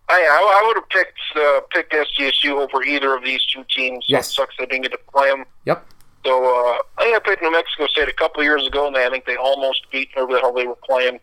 I, 0.07 0.21
I, 0.21 0.61
I 0.61 0.67
would 0.67 0.77
have 0.77 0.89
picked 0.91 1.19
uh, 1.35 1.61
picked 1.71 1.93
SDSU 1.95 2.61
over 2.61 2.83
either 2.83 3.15
of 3.15 3.25
these 3.25 3.43
two 3.47 3.65
teams. 3.75 4.05
Yes. 4.07 4.29
it 4.29 4.33
sucks 4.35 4.55
they 4.59 4.67
didn't 4.67 4.83
get 4.83 4.93
to 4.93 4.99
play 5.11 5.31
them. 5.31 5.47
Yep. 5.65 5.87
So 6.25 6.45
uh, 6.45 6.79
I 6.99 7.05
think 7.05 7.17
I 7.17 7.21
picked 7.21 7.43
New 7.43 7.53
Mexico 7.53 7.87
State 7.87 8.09
a 8.09 8.13
couple 8.13 8.43
years 8.43 8.67
ago, 8.67 8.87
and 8.87 8.97
I 8.97 9.09
think 9.09 9.25
they 9.25 9.37
almost 9.37 9.87
beat 9.91 10.09
whoever 10.15 10.35
the 10.35 10.41
hell 10.41 10.53
they 10.53 10.67
were 10.67 10.77
playing. 10.77 11.21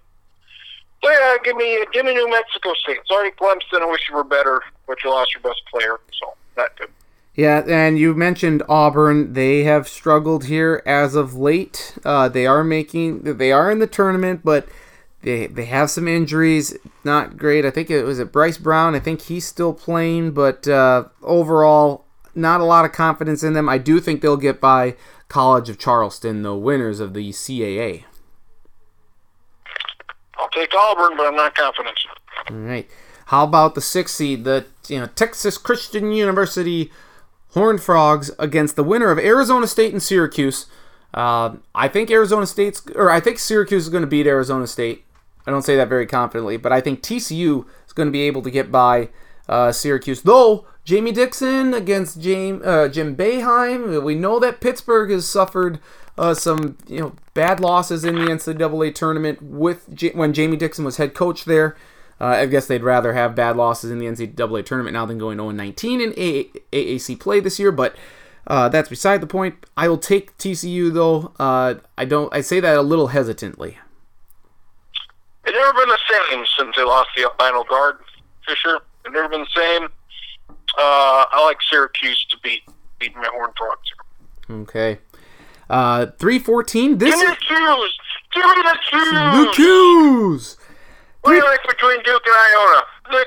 So 1.03 1.11
yeah, 1.11 1.35
give 1.43 1.55
me 1.55 1.85
give 1.93 2.05
me 2.05 2.13
New 2.13 2.29
Mexico 2.29 2.73
State. 2.73 2.99
Sorry, 3.07 3.31
Clemson. 3.31 3.81
I 3.81 3.89
wish 3.89 4.01
you 4.09 4.15
were 4.15 4.23
better, 4.23 4.61
but 4.87 4.97
you 5.03 5.09
lost 5.11 5.33
your 5.33 5.41
best 5.41 5.61
player, 5.71 5.99
so 6.19 6.33
not 6.57 6.75
good. 6.77 6.89
Yeah, 7.35 7.63
and 7.67 7.99
you 7.99 8.13
mentioned 8.13 8.63
Auburn. 8.69 9.33
They 9.33 9.63
have 9.63 9.89
struggled 9.89 10.45
here 10.45 10.81
as 10.85 11.15
of 11.15 11.35
late. 11.35 11.97
Uh, 12.05 12.29
they 12.29 12.47
are 12.47 12.63
making, 12.63 13.23
they 13.23 13.51
are 13.51 13.69
in 13.69 13.79
the 13.79 13.87
tournament, 13.87 14.41
but 14.43 14.69
they 15.21 15.47
they 15.47 15.65
have 15.65 15.89
some 15.89 16.07
injuries. 16.07 16.77
Not 17.03 17.37
great. 17.37 17.65
I 17.65 17.71
think 17.71 17.89
it 17.91 18.03
was 18.03 18.19
it 18.19 18.31
Bryce 18.31 18.57
Brown. 18.57 18.95
I 18.95 18.99
think 18.99 19.23
he's 19.23 19.45
still 19.45 19.73
playing, 19.73 20.31
but 20.31 20.65
uh, 20.67 21.05
overall, 21.21 22.04
not 22.35 22.61
a 22.61 22.65
lot 22.65 22.85
of 22.85 22.91
confidence 22.91 23.43
in 23.43 23.53
them. 23.53 23.69
I 23.69 23.77
do 23.77 23.99
think 23.99 24.21
they'll 24.21 24.37
get 24.37 24.61
by 24.61 24.95
College 25.27 25.69
of 25.69 25.79
Charleston, 25.79 26.43
the 26.43 26.55
winners 26.55 26.99
of 26.99 27.13
the 27.13 27.29
CAA. 27.29 28.03
I'll 30.37 30.49
take 30.49 30.73
Auburn, 30.73 31.17
but 31.17 31.25
I'm 31.25 31.35
not 31.35 31.55
confident. 31.55 31.97
All 32.49 32.57
right. 32.57 32.89
How 33.27 33.43
about 33.43 33.73
the 33.73 33.81
sixth 33.81 34.15
seed, 34.15 34.43
the 34.43 34.65
you 34.87 34.99
know 34.99 35.07
Texas 35.07 35.57
Christian 35.57 36.11
University 36.11 36.91
Horned 37.51 37.81
Frogs 37.81 38.29
against 38.37 38.75
the 38.75 38.83
winner 38.83 39.09
of 39.09 39.17
Arizona 39.17 39.67
State 39.67 39.93
and 39.93 40.03
Syracuse? 40.03 40.67
Uh, 41.13 41.55
I 41.73 41.87
think 41.87 42.11
Arizona 42.11 42.45
State's, 42.45 42.85
or 42.93 43.09
I 43.09 43.19
think 43.19 43.39
Syracuse 43.39 43.83
is 43.83 43.89
going 43.89 44.03
to 44.03 44.07
beat 44.07 44.27
Arizona 44.27 44.67
State. 44.67 45.05
I 45.47 45.51
don't 45.51 45.61
say 45.61 45.75
that 45.75 45.89
very 45.89 46.05
confidently, 46.05 46.57
but 46.57 46.71
I 46.71 46.81
think 46.81 47.01
TCU 47.01 47.65
is 47.85 47.93
going 47.93 48.07
to 48.07 48.11
be 48.11 48.23
able 48.23 48.41
to 48.41 48.51
get 48.51 48.71
by 48.71 49.09
uh, 49.47 49.71
Syracuse. 49.71 50.21
Though 50.21 50.65
Jamie 50.83 51.11
Dixon 51.11 51.73
against 51.73 52.21
James, 52.21 52.63
uh, 52.65 52.87
Jim 52.87 53.15
Boeheim, 53.15 54.03
we 54.03 54.15
know 54.15 54.39
that 54.39 54.61
Pittsburgh 54.61 55.09
has 55.11 55.27
suffered 55.27 55.79
uh, 56.17 56.33
some 56.33 56.77
you 56.87 56.99
know 56.99 57.13
bad 57.33 57.59
losses 57.59 58.03
in 58.05 58.15
the 58.15 58.21
NCAA 58.21 58.93
tournament 58.93 59.41
with 59.41 59.93
J- 59.93 60.11
when 60.13 60.33
Jamie 60.33 60.57
Dixon 60.57 60.85
was 60.85 60.97
head 60.97 61.13
coach 61.13 61.45
there. 61.45 61.75
Uh, 62.19 62.27
I 62.27 62.45
guess 62.45 62.67
they'd 62.67 62.83
rather 62.83 63.13
have 63.13 63.35
bad 63.35 63.57
losses 63.57 63.91
in 63.91 63.99
the 63.99 64.05
NCAA 64.05 64.65
tournament 64.65 64.93
now 64.93 65.05
than 65.05 65.17
going 65.17 65.37
0-19 65.37 66.01
in 66.01 66.13
A- 66.17 66.49
AAC 66.71 67.19
play 67.19 67.39
this 67.39 67.59
year, 67.59 67.71
but. 67.71 67.95
Uh, 68.47 68.69
that's 68.69 68.89
beside 68.89 69.21
the 69.21 69.25
point. 69.25 69.55
I 69.75 69.87
will 69.87 69.97
take 69.97 70.37
TCU 70.37 70.93
though. 70.93 71.33
Uh, 71.39 71.79
I 71.97 72.05
don't. 72.05 72.31
I 72.31 72.41
say 72.41 72.59
that 72.59 72.77
a 72.77 72.83
little 72.83 73.07
hesitantly. 73.07 73.79
It's 75.45 75.57
never 75.57 75.73
been 75.73 75.89
the 75.89 75.97
same 76.07 76.45
since 76.55 76.75
they 76.75 76.83
lost 76.83 77.09
the 77.15 77.27
final 77.39 77.63
guard, 77.63 77.97
Fisher. 78.47 78.81
It's 79.05 79.13
never 79.13 79.29
been 79.29 79.41
the 79.41 79.47
same. 79.55 79.83
Uh, 80.77 81.25
I 81.31 81.43
like 81.45 81.57
Syracuse 81.69 82.25
to 82.31 82.37
beat 82.43 82.63
beat 82.99 83.15
my 83.15 83.27
Horned 83.31 83.53
Frogs. 83.57 83.91
Okay. 84.49 84.99
Uh, 85.69 86.07
three 86.19 86.39
fourteen. 86.39 86.97
This 86.97 87.11
Give 87.15 87.19
me 87.27 87.33
is 87.33 87.37
the 87.39 87.45
Q's. 87.45 87.99
Give 88.33 88.45
me 88.45 88.63
the 88.63 88.77
Q's. 88.89 89.11
the 89.11 89.51
Q's. 89.55 90.57
What 91.21 91.31
do 91.31 91.37
you 91.37 91.43
like 91.43 91.63
between 91.67 92.03
Duke 92.03 92.23
and 92.25 92.35
Iona? 92.45 92.83
The 93.11 93.25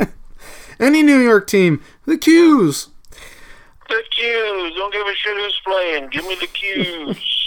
Q's. 0.00 0.08
Any 0.80 1.02
New 1.02 1.18
York 1.20 1.46
team, 1.46 1.82
the 2.06 2.16
Q's. 2.18 2.88
the 3.88 4.02
Q's. 4.10 4.74
Don't 4.76 4.92
give 4.92 5.06
a 5.06 5.14
shit 5.14 5.36
who's 5.36 5.60
playing. 5.64 6.08
Give 6.10 6.24
me 6.26 6.34
the 6.40 6.46
Q's. 6.52 7.43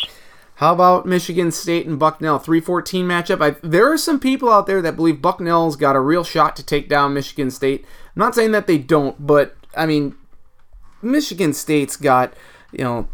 How 0.58 0.74
about 0.74 1.06
Michigan 1.06 1.52
State 1.52 1.86
and 1.86 2.00
Bucknell? 2.00 2.40
314 2.40 3.06
matchup. 3.06 3.44
I, 3.44 3.58
there 3.62 3.92
are 3.94 3.98
some 3.98 4.20
people 4.20 4.52
out 4.52 4.66
there 4.66 4.82
that 4.82 4.96
believe 4.96 5.22
Bucknell's 5.22 5.76
got 5.76 5.96
a 5.96 6.00
real 6.00 6.24
shot 6.24 6.56
to 6.56 6.64
take 6.64 6.90
down 6.90 7.14
Michigan 7.14 7.52
State. 7.52 7.86
I'm 8.16 8.20
not 8.20 8.34
saying 8.34 8.54
that 8.54 8.66
they 8.66 8.80
don't, 8.80 9.28
but 9.28 9.56
I 9.76 9.86
mean, 9.86 10.16
Michigan 11.00 11.54
State's 11.54 11.96
got, 11.96 12.34
you 12.72 12.84
know, 12.84 13.08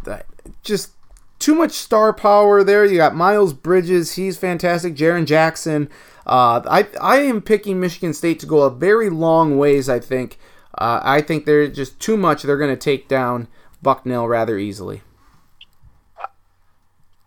just 0.63 0.91
too 1.37 1.53
much 1.53 1.73
star 1.73 2.13
power 2.13 2.63
there. 2.63 2.85
You 2.85 2.95
got 2.95 3.13
Miles 3.13 3.51
Bridges, 3.51 4.13
he's 4.13 4.37
fantastic. 4.37 4.95
Jaren 4.95 5.25
Jackson. 5.25 5.89
Uh, 6.25 6.61
I, 6.65 6.87
I 7.01 7.17
am 7.17 7.41
picking 7.41 7.77
Michigan 7.77 8.13
State 8.13 8.39
to 8.39 8.45
go 8.45 8.61
a 8.61 8.69
very 8.69 9.09
long 9.09 9.57
ways, 9.57 9.89
I 9.89 9.99
think. 9.99 10.39
Uh, 10.77 11.01
I 11.03 11.19
think 11.19 11.45
they're 11.45 11.67
just 11.67 11.99
too 11.99 12.15
much. 12.15 12.43
They're 12.43 12.57
going 12.57 12.69
to 12.69 12.77
take 12.77 13.09
down 13.09 13.49
Bucknell 13.81 14.29
rather 14.29 14.57
easily. 14.57 15.01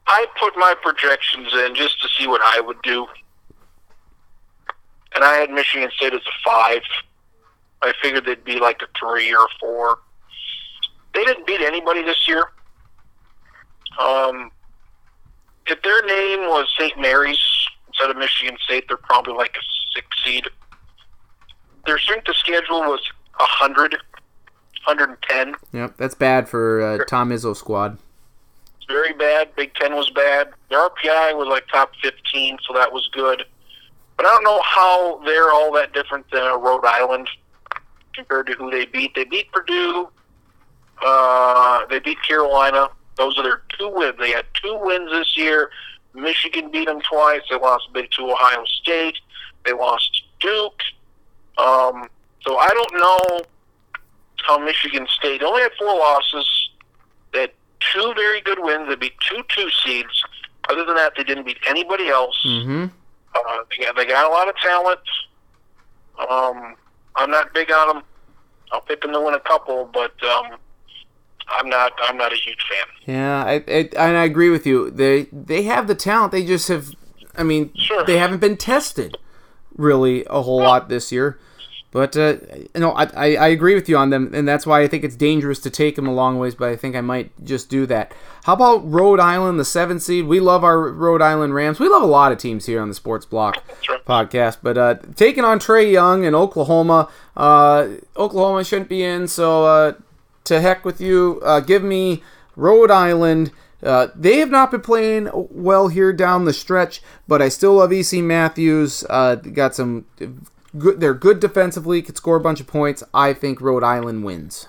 I 0.07 0.27
put 0.39 0.57
my 0.57 0.75
projections 0.81 1.53
in 1.53 1.75
just 1.75 2.01
to 2.03 2.09
see 2.09 2.27
what 2.27 2.41
I 2.45 2.61
would 2.61 2.81
do. 2.83 3.07
And 5.15 5.25
I 5.25 5.35
had 5.35 5.51
Michigan 5.51 5.91
State 5.97 6.13
as 6.13 6.21
a 6.21 6.49
five. 6.49 6.83
I 7.83 7.93
figured 8.03 8.25
they'd 8.25 8.45
be 8.45 8.59
like 8.61 8.81
a 8.83 8.87
three 8.99 9.35
or 9.35 9.45
a 9.45 9.49
four. 9.59 9.99
They 11.15 11.25
didn't 11.25 11.47
beat 11.47 11.61
anybody 11.61 12.03
this 12.03 12.29
year. 12.29 12.51
Um, 13.99 14.51
if 15.67 15.81
their 15.83 16.03
name 16.05 16.49
was 16.49 16.69
St. 16.79 16.99
Mary's 17.01 17.41
instead 17.89 18.11
of 18.11 18.17
Michigan 18.17 18.57
State, 18.65 18.85
they're 18.89 18.97
probably 18.97 19.35
like 19.35 19.57
a 19.57 19.61
six 19.95 20.07
seed. 20.25 20.47
Their 21.87 21.99
strength 21.99 22.29
of 22.29 22.37
schedule 22.37 22.81
was 22.81 23.01
100, 23.39 23.93
110. 24.85 25.55
Yep, 25.73 25.97
that's 25.97 26.15
bad 26.15 26.49
for 26.49 26.83
uh, 26.83 27.05
Tom 27.05 27.31
Izzo 27.31 27.57
squad. 27.57 27.99
Very 28.89 29.13
bad. 29.13 29.55
Big 29.57 29.75
Ten 29.75 29.95
was 29.95 30.11
bad. 30.11 30.51
Their 30.71 30.79
RPI 30.79 31.37
was 31.37 31.49
like 31.49 31.67
top 31.69 31.93
15, 32.03 32.59
so 32.67 32.75
that 32.75 32.93
was 32.93 33.09
good. 33.13 33.45
But 34.17 34.27
I 34.27 34.31
don't 34.31 34.45
know 34.45 34.61
how 34.65 35.21
they're 35.25 35.51
all 35.51 35.73
that 35.73 35.93
different 35.93 36.31
than 36.31 36.43
Rhode 36.43 36.85
Island 36.85 37.29
compared 38.15 38.47
to 38.47 38.53
who 38.55 38.71
they 38.71 38.87
beat. 38.87 39.15
They 39.15 39.25
beat 39.25 39.51
Purdue. 39.53 40.09
Uh, 41.05 41.85
they 41.87 41.99
beat 41.99 42.19
Carolina. 42.27 42.89
Those 43.17 43.39
are 43.39 43.43
their 43.43 43.63
two 43.79 43.89
wins. 43.89 44.17
They 44.19 44.31
had 44.31 44.47
two 44.55 44.79
wins 44.81 45.11
this 45.11 45.37
year. 45.37 45.71
Michigan 46.15 46.71
beat 46.71 46.87
them 46.87 47.01
twice. 47.01 47.43
They 47.51 47.57
lost 47.57 47.93
big 47.93 48.11
to 48.13 48.31
Ohio 48.31 48.65
State. 48.65 49.19
They 49.65 49.73
lost 49.73 50.23
Duke. 50.41 50.81
Um, 51.59 52.09
so 52.41 52.57
I 52.57 52.69
don't 52.69 52.95
know 52.95 53.41
how 54.47 54.59
Michigan 54.59 55.07
State 55.19 55.43
only 55.43 55.63
had 55.63 55.73
four 55.79 55.95
losses. 55.95 56.71
Had 57.35 57.51
two 57.93 58.13
very 58.15 58.41
good 58.41 58.59
wins. 58.61 58.89
They 58.89 58.97
beat 58.97 59.15
two 59.29 59.43
two 59.49 59.69
seeds. 59.85 60.23
Other 60.69 60.85
than 60.85 60.97
that, 60.97 61.13
they 61.17 61.25
didn't 61.25 61.45
beat 61.45 61.59
anybody 61.67 62.09
else. 62.09 62.37
Mm-hmm. 62.45 62.87
Uh, 63.35 63.59
they, 63.71 63.85
got, 63.85 63.97
they 63.97 64.05
got 64.07 64.27
a 64.27 64.35
lot 64.35 64.49
of 64.49 64.57
talent. 64.57 65.01
Um, 66.19 66.75
I'm 67.15 67.31
not 67.31 67.53
big 67.55 67.71
on 67.71 67.89
them. 67.97 68.03
I'll 68.73 68.81
pick 68.81 69.03
them 69.03 69.13
to 69.13 69.21
win 69.21 69.35
a 69.35 69.41
couple, 69.41 69.89
but 69.93 70.13
um, 70.25 70.57
I'm 71.49 71.69
not. 71.69 71.93
I'm 72.01 72.17
not 72.17 72.33
a 72.33 72.37
huge 72.37 72.65
fan. 72.69 73.15
Yeah, 73.15 73.45
I, 73.45 73.53
I 73.69 73.89
and 73.97 74.17
I 74.17 74.25
agree 74.25 74.51
with 74.51 74.67
you. 74.67 74.91
They 74.91 75.25
they 75.33 75.63
have 75.63 75.87
the 75.87 75.95
talent. 75.95 76.33
They 76.33 76.45
just 76.45 76.69
have. 76.69 76.91
I 77.39 77.43
mean, 77.43 77.71
Sure. 77.77 78.03
they 78.05 78.17
haven't 78.19 78.41
been 78.41 78.57
tested 78.57 79.19
really 79.77 80.25
a 80.31 80.43
whole 80.43 80.59
lot 80.59 80.89
this 80.89 81.13
year. 81.13 81.39
But 81.97 82.15
uh, 82.15 82.37
you 82.53 82.81
know, 82.81 82.91
I, 82.91 83.05
I, 83.05 83.37
I 83.37 83.49
agree 83.49 83.75
with 83.75 83.89
you 83.89 83.97
on 83.97 84.11
them, 84.11 84.31
and 84.35 84.47
that's 84.47 84.67
why 84.67 84.83
I 84.83 84.87
think 84.87 85.03
it's 85.03 85.17
dangerous 85.17 85.59
to 85.61 85.71
take 85.71 85.97
them 85.97 86.07
a 86.07 86.13
long 86.13 86.39
ways. 86.39 86.55
But 86.55 86.69
I 86.69 86.77
think 86.77 86.95
I 86.95 87.01
might 87.01 87.33
just 87.43 87.71
do 87.71 87.87
that. 87.87 88.13
How 88.45 88.53
about 88.53 88.87
Rhode 88.87 89.19
Island, 89.19 89.59
the 89.59 89.65
seven 89.65 89.99
seed? 89.99 90.27
We 90.27 90.39
love 90.39 90.63
our 90.63 90.91
Rhode 90.91 91.23
Island 91.23 91.55
Rams. 91.55 91.81
We 91.81 91.89
love 91.89 92.03
a 92.03 92.07
lot 92.07 92.33
of 92.33 92.39
teams 92.39 92.67
here 92.67 92.83
on 92.83 92.91
the 92.91 92.95
Sports 92.95 93.25
Block 93.25 93.65
right. 93.89 94.05
podcast. 94.05 94.59
But 94.63 94.77
uh, 94.77 94.97
taking 95.15 95.43
on 95.43 95.59
Trae 95.59 95.91
Young 95.91 96.25
in 96.25 96.35
Oklahoma, 96.35 97.09
uh, 97.35 97.89
Oklahoma 98.15 98.63
shouldn't 98.63 98.91
be 98.91 99.03
in. 99.03 99.27
So 99.27 99.65
uh, 99.65 99.93
to 100.45 100.61
heck 100.61 100.85
with 100.85 101.01
you. 101.01 101.41
Uh, 101.43 101.61
give 101.61 101.83
me 101.83 102.23
Rhode 102.57 102.91
Island. 102.91 103.53
Uh, 103.83 104.09
they 104.15 104.37
have 104.37 104.51
not 104.51 104.71
been 104.71 104.83
playing 104.83 105.31
well 105.33 105.89
here 105.89 106.13
down 106.13 106.45
the 106.45 106.53
stretch, 106.53 107.01
but 107.27 107.41
I 107.41 107.49
still 107.49 107.77
love 107.77 107.91
EC 107.91 108.23
Matthews. 108.23 109.03
Uh, 109.09 109.37
got 109.37 109.75
some 109.75 110.05
good. 110.79 111.01
They're 111.01 111.15
good 111.15 111.41
defensively. 111.41 112.03
Could 112.03 112.17
score 112.17 112.37
a 112.37 112.41
bunch 112.41 112.61
of 112.61 112.67
points. 112.67 113.03
I 113.13 113.33
think 113.33 113.61
Rhode 113.61 113.85
Island 113.85 114.25
wins. 114.25 114.69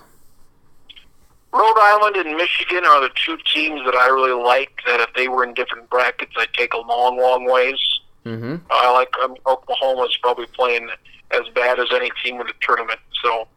Rhode 1.54 1.80
Island 1.80 2.18
and 2.18 2.36
Michigan 2.36 2.86
are 2.86 3.02
the 3.02 3.10
two 3.26 3.38
teams 3.54 3.82
that 3.86 3.96
I 3.96 4.08
really 4.08 4.44
like. 4.44 4.82
That 4.86 5.00
if 5.00 5.14
they 5.16 5.28
were 5.28 5.44
in 5.44 5.54
different 5.54 5.90
brackets, 5.90 6.34
I'd 6.38 6.54
take 6.54 6.74
a 6.74 6.78
long, 6.78 7.18
long 7.18 7.46
ways. 7.50 7.80
Mm-hmm. 8.26 8.56
I 8.70 8.92
like 8.92 9.10
um, 9.24 9.36
Oklahoma's 9.46 10.18
probably 10.22 10.48
playing 10.48 10.90
as 11.32 11.42
bad 11.56 11.80
as 11.80 11.88
any 11.94 12.12
team 12.24 12.40
in 12.42 12.48
the 12.48 12.54
tournament. 12.62 13.00
So 13.24 13.48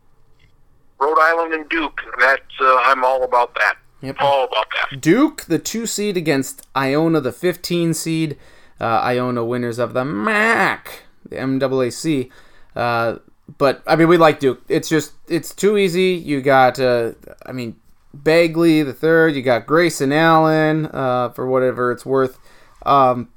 Rhode 1.01 1.19
Island 1.19 1.55
and 1.55 1.69
Duke, 1.69 2.01
that's 2.21 2.43
uh, 2.61 2.77
I'm 2.85 3.05
all 3.05 3.25
about 3.25 3.55
that. 3.57 3.77
Yep. 4.03 4.17
All 4.21 4.45
about 4.45 4.67
that. 4.71 5.01
Duke, 5.01 5.43
the 5.43 5.59
two 5.59 5.87
seed 5.87 6.17
against 6.17 6.67
Iona, 6.75 7.21
the 7.21 7.33
15 7.33 7.95
seed. 7.95 8.39
Uh, 8.81 8.85
Iona 8.85 9.45
winners 9.45 9.79
of 9.79 9.93
the 9.93 10.07
MAC, 10.07 11.03
the 11.31 11.37
MAAC. 11.37 12.31
Uh, 12.77 13.17
but 13.59 13.83
I 13.87 13.97
mean, 13.97 14.09
we 14.09 14.17
like 14.17 14.41
Duke. 14.41 14.63
It's 14.69 14.89
just 14.89 15.13
it's 15.29 15.55
too 15.55 15.77
easy. 15.77 16.13
You 16.13 16.41
got, 16.41 16.79
uh, 16.79 17.13
I 17.45 17.53
mean, 17.53 17.77
Bagley 18.15 18.83
the 18.83 18.93
third. 18.93 19.35
You 19.35 19.43
got 19.43 19.67
Grayson 19.67 20.13
Allen 20.13 20.87
uh, 20.87 21.31
for 21.31 21.47
whatever 21.47 21.91
it's 21.93 22.07
worth. 22.07 22.39
Um, 22.85 23.31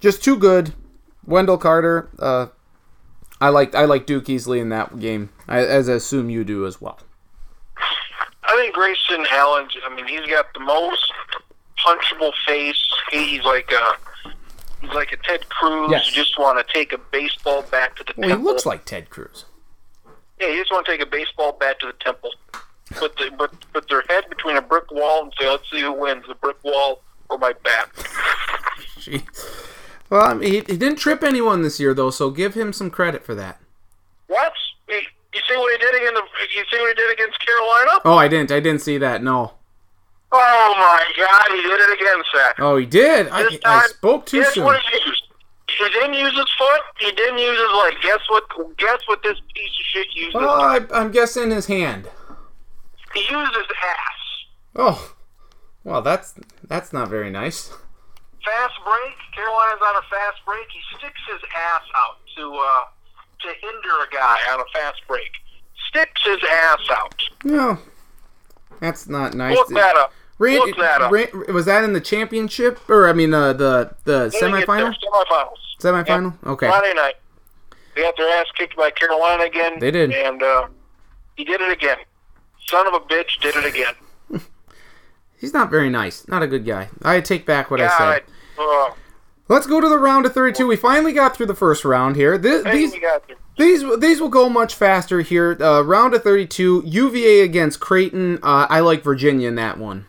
just 0.00 0.22
too 0.22 0.36
good. 0.36 0.74
Wendell 1.26 1.58
Carter. 1.58 2.08
Uh, 2.18 2.46
I 3.40 3.50
like 3.50 3.74
I 3.74 3.84
like 3.84 4.06
Duke 4.06 4.28
easily 4.28 4.60
in 4.60 4.68
that 4.70 4.98
game, 4.98 5.30
I, 5.46 5.58
as 5.58 5.88
I 5.88 5.94
assume 5.94 6.30
you 6.30 6.44
do 6.44 6.66
as 6.66 6.80
well. 6.80 6.98
I 8.44 8.56
think 8.56 8.74
Grayson 8.74 9.26
Allen. 9.30 9.68
I 9.84 9.94
mean, 9.94 10.06
he's 10.06 10.26
got 10.26 10.52
the 10.54 10.60
most 10.60 11.12
punchable 11.84 12.32
face. 12.46 12.82
He's 13.10 13.42
like 13.44 13.70
a 13.70 14.07
he's 14.80 14.90
like 14.90 15.12
a 15.12 15.16
Ted 15.16 15.48
Cruz. 15.48 15.90
Yes. 15.90 16.08
You 16.08 16.12
just 16.12 16.38
want 16.38 16.64
to 16.64 16.72
take 16.72 16.92
a 16.92 16.98
baseball 16.98 17.62
bat 17.70 17.96
to 17.96 18.04
the 18.04 18.14
Well, 18.16 18.28
he 18.28 18.42
looks 18.42 18.66
like 18.66 18.84
Ted 18.84 19.10
Cruz. 19.10 19.44
Yeah, 20.40 20.48
you 20.48 20.60
just 20.60 20.70
want 20.70 20.86
to 20.86 20.92
take 20.92 21.00
a 21.00 21.10
baseball 21.10 21.52
bat 21.52 21.80
to 21.80 21.86
the 21.86 21.92
temple, 21.94 22.30
put 22.92 23.16
the, 23.16 23.30
put 23.36 23.72
put 23.72 23.88
their 23.88 24.02
head 24.08 24.24
between 24.28 24.56
a 24.56 24.62
brick 24.62 24.90
wall 24.90 25.24
and 25.24 25.32
say, 25.38 25.48
"Let's 25.48 25.68
see 25.70 25.80
who 25.80 25.92
wins, 25.92 26.24
the 26.28 26.34
brick 26.36 26.62
wall 26.62 27.02
or 27.28 27.38
my 27.38 27.52
bat." 27.64 27.92
Jeez. 28.98 29.24
Well, 30.10 30.24
I 30.24 30.34
mean, 30.34 30.50
he, 30.50 30.56
he 30.60 30.76
didn't 30.76 30.96
trip 30.96 31.22
anyone 31.22 31.62
this 31.62 31.80
year 31.80 31.92
though, 31.92 32.10
so 32.10 32.30
give 32.30 32.54
him 32.54 32.72
some 32.72 32.90
credit 32.90 33.24
for 33.24 33.34
that. 33.34 33.60
What? 34.28 34.52
You, 34.88 35.00
you 35.34 35.40
see 35.48 35.56
what 35.56 35.72
he 35.72 35.78
did 35.78 35.94
against? 35.94 36.22
You 36.56 36.64
see 36.70 36.80
what 36.80 36.88
he 36.88 36.94
did 36.94 37.12
against 37.12 37.44
Carolina? 37.44 37.90
Oh, 38.04 38.16
I 38.16 38.28
didn't. 38.28 38.52
I 38.52 38.60
didn't 38.60 38.80
see 38.80 38.98
that. 38.98 39.22
No. 39.22 39.54
Oh 40.30 40.74
my 40.76 41.04
God, 41.16 41.56
he 41.56 41.62
did 41.62 41.80
it 41.80 42.00
again, 42.00 42.22
that. 42.34 42.54
Oh, 42.58 42.76
he 42.76 42.84
did. 42.86 43.28
I, 43.28 43.42
This 43.44 43.58
I 43.64 43.80
time, 43.80 43.88
spoke 43.88 44.26
too 44.26 44.42
guess 44.42 44.54
soon. 44.54 44.64
what 44.64 44.80
he 44.82 44.98
used? 45.08 45.22
He 45.78 45.88
didn't 45.90 46.14
use 46.14 46.34
his 46.36 46.50
foot. 46.58 46.80
He 46.98 47.12
didn't 47.12 47.38
use 47.38 47.58
his 47.58 47.70
leg. 47.78 47.94
Guess 48.02 48.20
what? 48.28 48.76
Guess 48.78 49.00
what? 49.06 49.22
This 49.22 49.38
piece 49.54 49.70
of 49.70 49.84
shit 49.86 50.06
used. 50.14 50.34
Well, 50.34 50.48
I, 50.50 50.80
I'm 50.92 51.10
guessing 51.10 51.50
his 51.50 51.66
hand. 51.66 52.08
he 53.14 53.20
used 53.20 53.54
his 53.54 53.66
ass. 53.66 54.44
Oh, 54.76 55.14
well, 55.84 56.02
that's 56.02 56.34
that's 56.64 56.92
not 56.92 57.08
very 57.08 57.30
nice. 57.30 57.68
Fast 58.44 58.74
break. 58.84 59.14
Carolina's 59.34 59.80
on 59.84 59.96
a 59.96 60.02
fast 60.10 60.38
break. 60.46 60.66
He 60.72 60.80
sticks 60.98 61.20
his 61.30 61.40
ass 61.56 61.82
out 61.94 62.16
to 62.36 62.54
uh, 62.54 62.84
to 63.42 63.48
hinder 63.60 64.04
a 64.08 64.14
guy 64.14 64.36
on 64.52 64.60
a 64.60 64.64
fast 64.72 65.00
break. 65.06 65.30
Sticks 65.88 66.22
his 66.24 66.38
ass 66.50 66.80
out. 66.90 67.22
No, 67.44 67.78
that's 68.80 69.08
not 69.08 69.34
nice. 69.34 69.56
Look 69.56 69.68
that 69.68 69.96
up. 69.96 70.12
Look 70.38 70.76
that 70.78 71.02
up. 71.02 71.10
ran- 71.12 71.52
was 71.52 71.66
that 71.66 71.82
in 71.84 71.92
the 71.92 72.00
championship 72.00 72.88
or 72.88 73.08
I 73.08 73.12
mean 73.12 73.34
uh, 73.34 73.52
the 73.52 73.94
the 74.04 74.28
They 74.28 74.40
semifinal? 74.40 74.94
Semifinals. 74.94 75.56
Semifinal. 75.80 76.32
Yep. 76.42 76.46
Okay. 76.46 76.68
Friday 76.68 76.94
night. 76.94 77.14
They 77.94 78.02
got 78.02 78.16
their 78.16 78.28
ass 78.40 78.46
kicked 78.56 78.76
by 78.76 78.90
Carolina 78.90 79.44
again. 79.44 79.78
They 79.80 79.90
did. 79.90 80.12
And 80.12 80.40
uh, 80.42 80.68
he 81.36 81.44
did 81.44 81.60
it 81.60 81.72
again. 81.72 81.98
Son 82.66 82.86
of 82.86 82.94
a 82.94 83.00
bitch 83.00 83.40
did 83.40 83.56
it 83.56 83.64
again. 83.64 83.94
He's 85.38 85.52
not 85.52 85.70
very 85.70 85.90
nice. 85.90 86.26
Not 86.28 86.42
a 86.42 86.46
good 86.46 86.64
guy. 86.64 86.90
I 87.02 87.20
take 87.20 87.44
back 87.46 87.70
what 87.70 87.80
I 87.80 87.88
said. 87.98 88.22
Uh, 88.58 88.90
Let's 89.48 89.66
go 89.66 89.80
to 89.80 89.88
the 89.88 89.98
round 89.98 90.26
of 90.26 90.34
32. 90.34 90.66
We 90.66 90.76
finally 90.76 91.12
got 91.12 91.34
through 91.36 91.46
the 91.46 91.54
first 91.54 91.84
round 91.84 92.16
here. 92.16 92.36
This, 92.36 92.62
these 92.64 92.92
we 92.92 93.00
got 93.00 93.26
there. 93.26 93.36
these 93.56 93.82
these 93.98 94.20
will 94.20 94.28
go 94.28 94.48
much 94.50 94.74
faster 94.74 95.22
here. 95.22 95.56
Uh, 95.60 95.80
round 95.82 96.12
of 96.14 96.22
32. 96.22 96.82
UVA 96.84 97.40
against 97.40 97.80
Creighton. 97.80 98.38
Uh, 98.42 98.66
I 98.68 98.80
like 98.80 99.02
Virginia 99.02 99.48
in 99.48 99.54
that 99.54 99.78
one. 99.78 100.06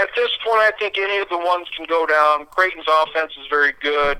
At 0.00 0.08
this 0.16 0.30
point, 0.44 0.60
I 0.60 0.72
think 0.78 0.96
any 0.96 1.18
of 1.18 1.28
the 1.28 1.38
ones 1.38 1.66
can 1.76 1.84
go 1.86 2.06
down. 2.06 2.46
Creighton's 2.46 2.86
offense 2.88 3.32
is 3.40 3.46
very 3.50 3.72
good. 3.82 4.18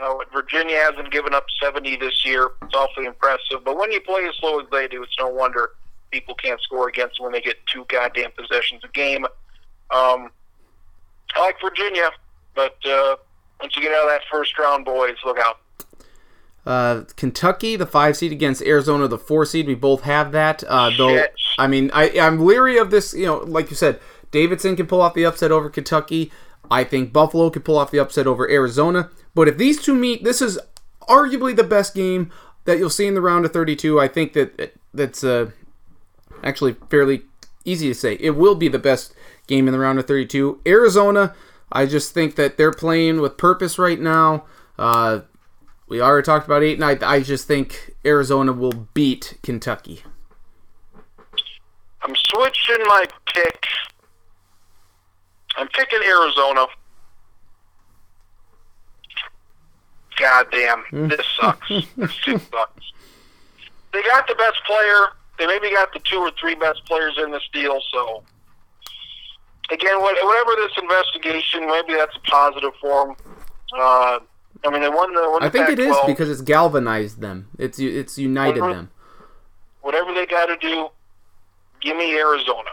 Uh, 0.00 0.14
Virginia 0.32 0.76
hasn't 0.76 1.10
given 1.10 1.34
up 1.34 1.44
70 1.60 1.96
this 1.96 2.24
year. 2.24 2.50
It's 2.62 2.74
awfully 2.74 3.06
impressive. 3.06 3.64
But 3.64 3.76
when 3.76 3.90
you 3.90 4.00
play 4.00 4.26
as 4.26 4.36
slow 4.36 4.60
as 4.60 4.66
they 4.70 4.88
do, 4.88 5.02
it's 5.02 5.14
no 5.18 5.28
wonder 5.28 5.72
people 6.12 6.34
can't 6.34 6.60
score 6.60 6.88
against 6.88 7.16
them 7.16 7.24
when 7.24 7.32
they 7.32 7.40
get 7.40 7.56
two 7.66 7.84
goddamn 7.88 8.30
possessions 8.36 8.82
a 8.84 8.88
game. 8.88 9.24
Um, 9.90 10.30
I 11.34 11.40
like 11.40 11.56
Virginia, 11.60 12.10
but 12.54 12.76
uh, 12.86 13.16
once 13.60 13.74
you 13.76 13.82
get 13.82 13.92
out 13.92 14.04
of 14.04 14.10
that 14.10 14.22
first 14.30 14.56
round, 14.58 14.84
boys, 14.84 15.16
look 15.24 15.38
out. 15.38 15.58
Uh, 16.64 17.04
Kentucky, 17.16 17.74
the 17.74 17.86
five 17.86 18.16
seed 18.16 18.30
against 18.30 18.62
Arizona, 18.62 19.08
the 19.08 19.18
four 19.18 19.44
seed. 19.44 19.66
We 19.66 19.74
both 19.74 20.02
have 20.02 20.30
that. 20.32 20.62
Uh, 20.62 20.90
though 20.96 21.16
Shit. 21.16 21.34
I 21.58 21.66
mean, 21.66 21.90
I 21.92 22.20
I'm 22.20 22.46
leery 22.46 22.78
of 22.78 22.90
this. 22.90 23.12
You 23.14 23.26
know, 23.26 23.38
like 23.38 23.68
you 23.68 23.76
said, 23.76 23.98
Davidson 24.32 24.74
can 24.74 24.86
pull 24.86 25.00
off 25.00 25.14
the 25.14 25.24
upset 25.24 25.52
over 25.52 25.70
Kentucky. 25.70 26.32
I 26.70 26.82
think 26.82 27.12
Buffalo 27.12 27.50
could 27.50 27.64
pull 27.64 27.78
off 27.78 27.90
the 27.90 28.00
upset 28.00 28.26
over 28.26 28.50
Arizona. 28.50 29.10
But 29.34 29.46
if 29.46 29.58
these 29.58 29.80
two 29.80 29.94
meet, 29.94 30.24
this 30.24 30.42
is 30.42 30.58
arguably 31.08 31.54
the 31.54 31.64
best 31.64 31.94
game 31.94 32.32
that 32.64 32.78
you'll 32.78 32.90
see 32.90 33.06
in 33.06 33.14
the 33.14 33.20
round 33.20 33.44
of 33.44 33.52
32. 33.52 34.00
I 34.00 34.08
think 34.08 34.32
that 34.32 34.74
that's 34.94 35.22
uh, 35.22 35.50
actually 36.42 36.76
fairly 36.90 37.22
easy 37.64 37.88
to 37.88 37.94
say. 37.94 38.16
It 38.20 38.30
will 38.30 38.54
be 38.54 38.68
the 38.68 38.78
best 38.78 39.14
game 39.46 39.68
in 39.68 39.72
the 39.72 39.78
round 39.78 39.98
of 39.98 40.06
32. 40.06 40.60
Arizona, 40.66 41.34
I 41.70 41.86
just 41.86 42.14
think 42.14 42.36
that 42.36 42.56
they're 42.56 42.72
playing 42.72 43.20
with 43.20 43.36
purpose 43.36 43.78
right 43.78 44.00
now. 44.00 44.44
Uh, 44.78 45.20
we 45.88 46.00
already 46.00 46.24
talked 46.24 46.46
about 46.46 46.62
eight, 46.62 46.80
and 46.80 46.84
I, 46.84 47.16
I 47.16 47.20
just 47.20 47.46
think 47.46 47.94
Arizona 48.04 48.52
will 48.52 48.88
beat 48.94 49.38
Kentucky. 49.42 50.02
I'm 52.02 52.14
switching 52.16 52.84
my 52.86 53.04
pick. 53.32 53.64
I'm 55.56 55.68
picking 55.68 56.00
Arizona. 56.06 56.66
God 60.18 60.46
damn, 60.52 61.08
this 61.08 61.26
sucks. 61.40 61.68
this 61.96 62.12
sucks. 62.50 62.92
They 63.92 64.02
got 64.02 64.26
the 64.28 64.34
best 64.34 64.58
player. 64.66 65.06
They 65.38 65.46
maybe 65.46 65.70
got 65.70 65.92
the 65.92 66.00
two 66.00 66.18
or 66.18 66.30
three 66.40 66.54
best 66.54 66.84
players 66.86 67.18
in 67.22 67.30
this 67.30 67.42
deal. 67.52 67.80
So, 67.92 68.22
again, 69.70 70.00
whatever 70.00 70.52
this 70.56 70.72
investigation, 70.80 71.66
maybe 71.66 71.94
that's 71.94 72.14
a 72.16 72.20
positive 72.30 72.72
for 72.80 73.06
them. 73.06 73.16
Uh, 73.78 74.18
I 74.64 74.70
mean, 74.70 74.82
they 74.82 74.88
won 74.88 75.14
the. 75.14 75.22
Won 75.30 75.40
the 75.40 75.46
I 75.46 75.50
think 75.50 75.70
it 75.70 75.78
is 75.78 75.88
Pac-12. 75.96 76.06
because 76.06 76.30
it's 76.30 76.42
galvanized 76.42 77.20
them. 77.20 77.48
It's 77.58 77.78
it's 77.78 78.18
united 78.18 78.62
Mhm. 78.62 78.70
them. 78.72 78.90
whatever 79.80 80.12
they 80.14 80.26
got 80.26 80.46
to 80.46 80.56
do, 80.58 80.88
give 81.80 81.96
me 81.96 82.16
Arizona. 82.16 82.70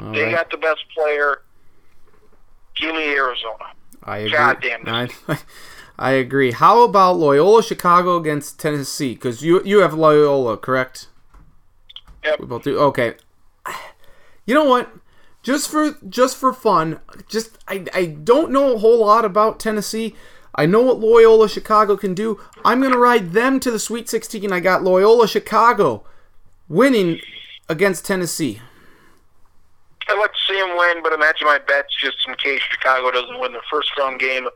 All 0.00 0.12
They 0.12 0.24
right. 0.24 0.32
got 0.32 0.50
the 0.50 0.58
best 0.58 0.80
player. 0.94 1.42
Give 2.82 2.96
me 2.96 3.14
Arizona. 3.14 3.72
I 4.02 4.18
agree. 4.18 4.32
God 4.32 4.58
damn 4.60 4.80
it. 4.88 5.12
I, 5.28 5.38
I 5.98 6.10
agree. 6.12 6.50
How 6.50 6.82
about 6.82 7.16
Loyola 7.16 7.62
Chicago 7.62 8.16
against 8.16 8.58
Tennessee? 8.58 9.14
Because 9.14 9.40
you 9.40 9.62
you 9.64 9.78
have 9.78 9.94
Loyola, 9.94 10.56
correct? 10.56 11.06
Yep. 12.24 12.40
We 12.40 12.46
both 12.46 12.64
do. 12.64 12.76
Okay. 12.78 13.14
You 14.44 14.54
know 14.56 14.64
what? 14.64 14.92
Just 15.44 15.70
for 15.70 15.92
just 16.08 16.36
for 16.36 16.52
fun, 16.52 16.98
just 17.28 17.56
I 17.68 17.84
I 17.94 18.06
don't 18.06 18.50
know 18.50 18.74
a 18.74 18.78
whole 18.78 18.98
lot 18.98 19.24
about 19.24 19.60
Tennessee. 19.60 20.16
I 20.56 20.66
know 20.66 20.80
what 20.82 20.98
Loyola 20.98 21.48
Chicago 21.48 21.96
can 21.96 22.14
do. 22.14 22.40
I'm 22.64 22.82
gonna 22.82 22.98
ride 22.98 23.30
them 23.30 23.60
to 23.60 23.70
the 23.70 23.78
Sweet 23.78 24.08
16. 24.08 24.52
I 24.52 24.58
got 24.58 24.82
Loyola 24.82 25.28
Chicago 25.28 26.04
winning 26.68 27.20
against 27.68 28.04
Tennessee. 28.04 28.60
I'd 30.12 30.18
like 30.18 30.32
to 30.32 30.38
see 30.46 30.58
him 30.58 30.76
win, 30.76 31.02
but 31.02 31.12
I'm 31.12 31.22
imagine 31.22 31.46
my 31.46 31.58
bets 31.58 31.94
just 31.98 32.16
in 32.28 32.34
case 32.34 32.60
Chicago 32.70 33.10
doesn't 33.10 33.40
win 33.40 33.52
the 33.52 33.62
first 33.70 33.90
round 33.98 34.20
game. 34.20 34.46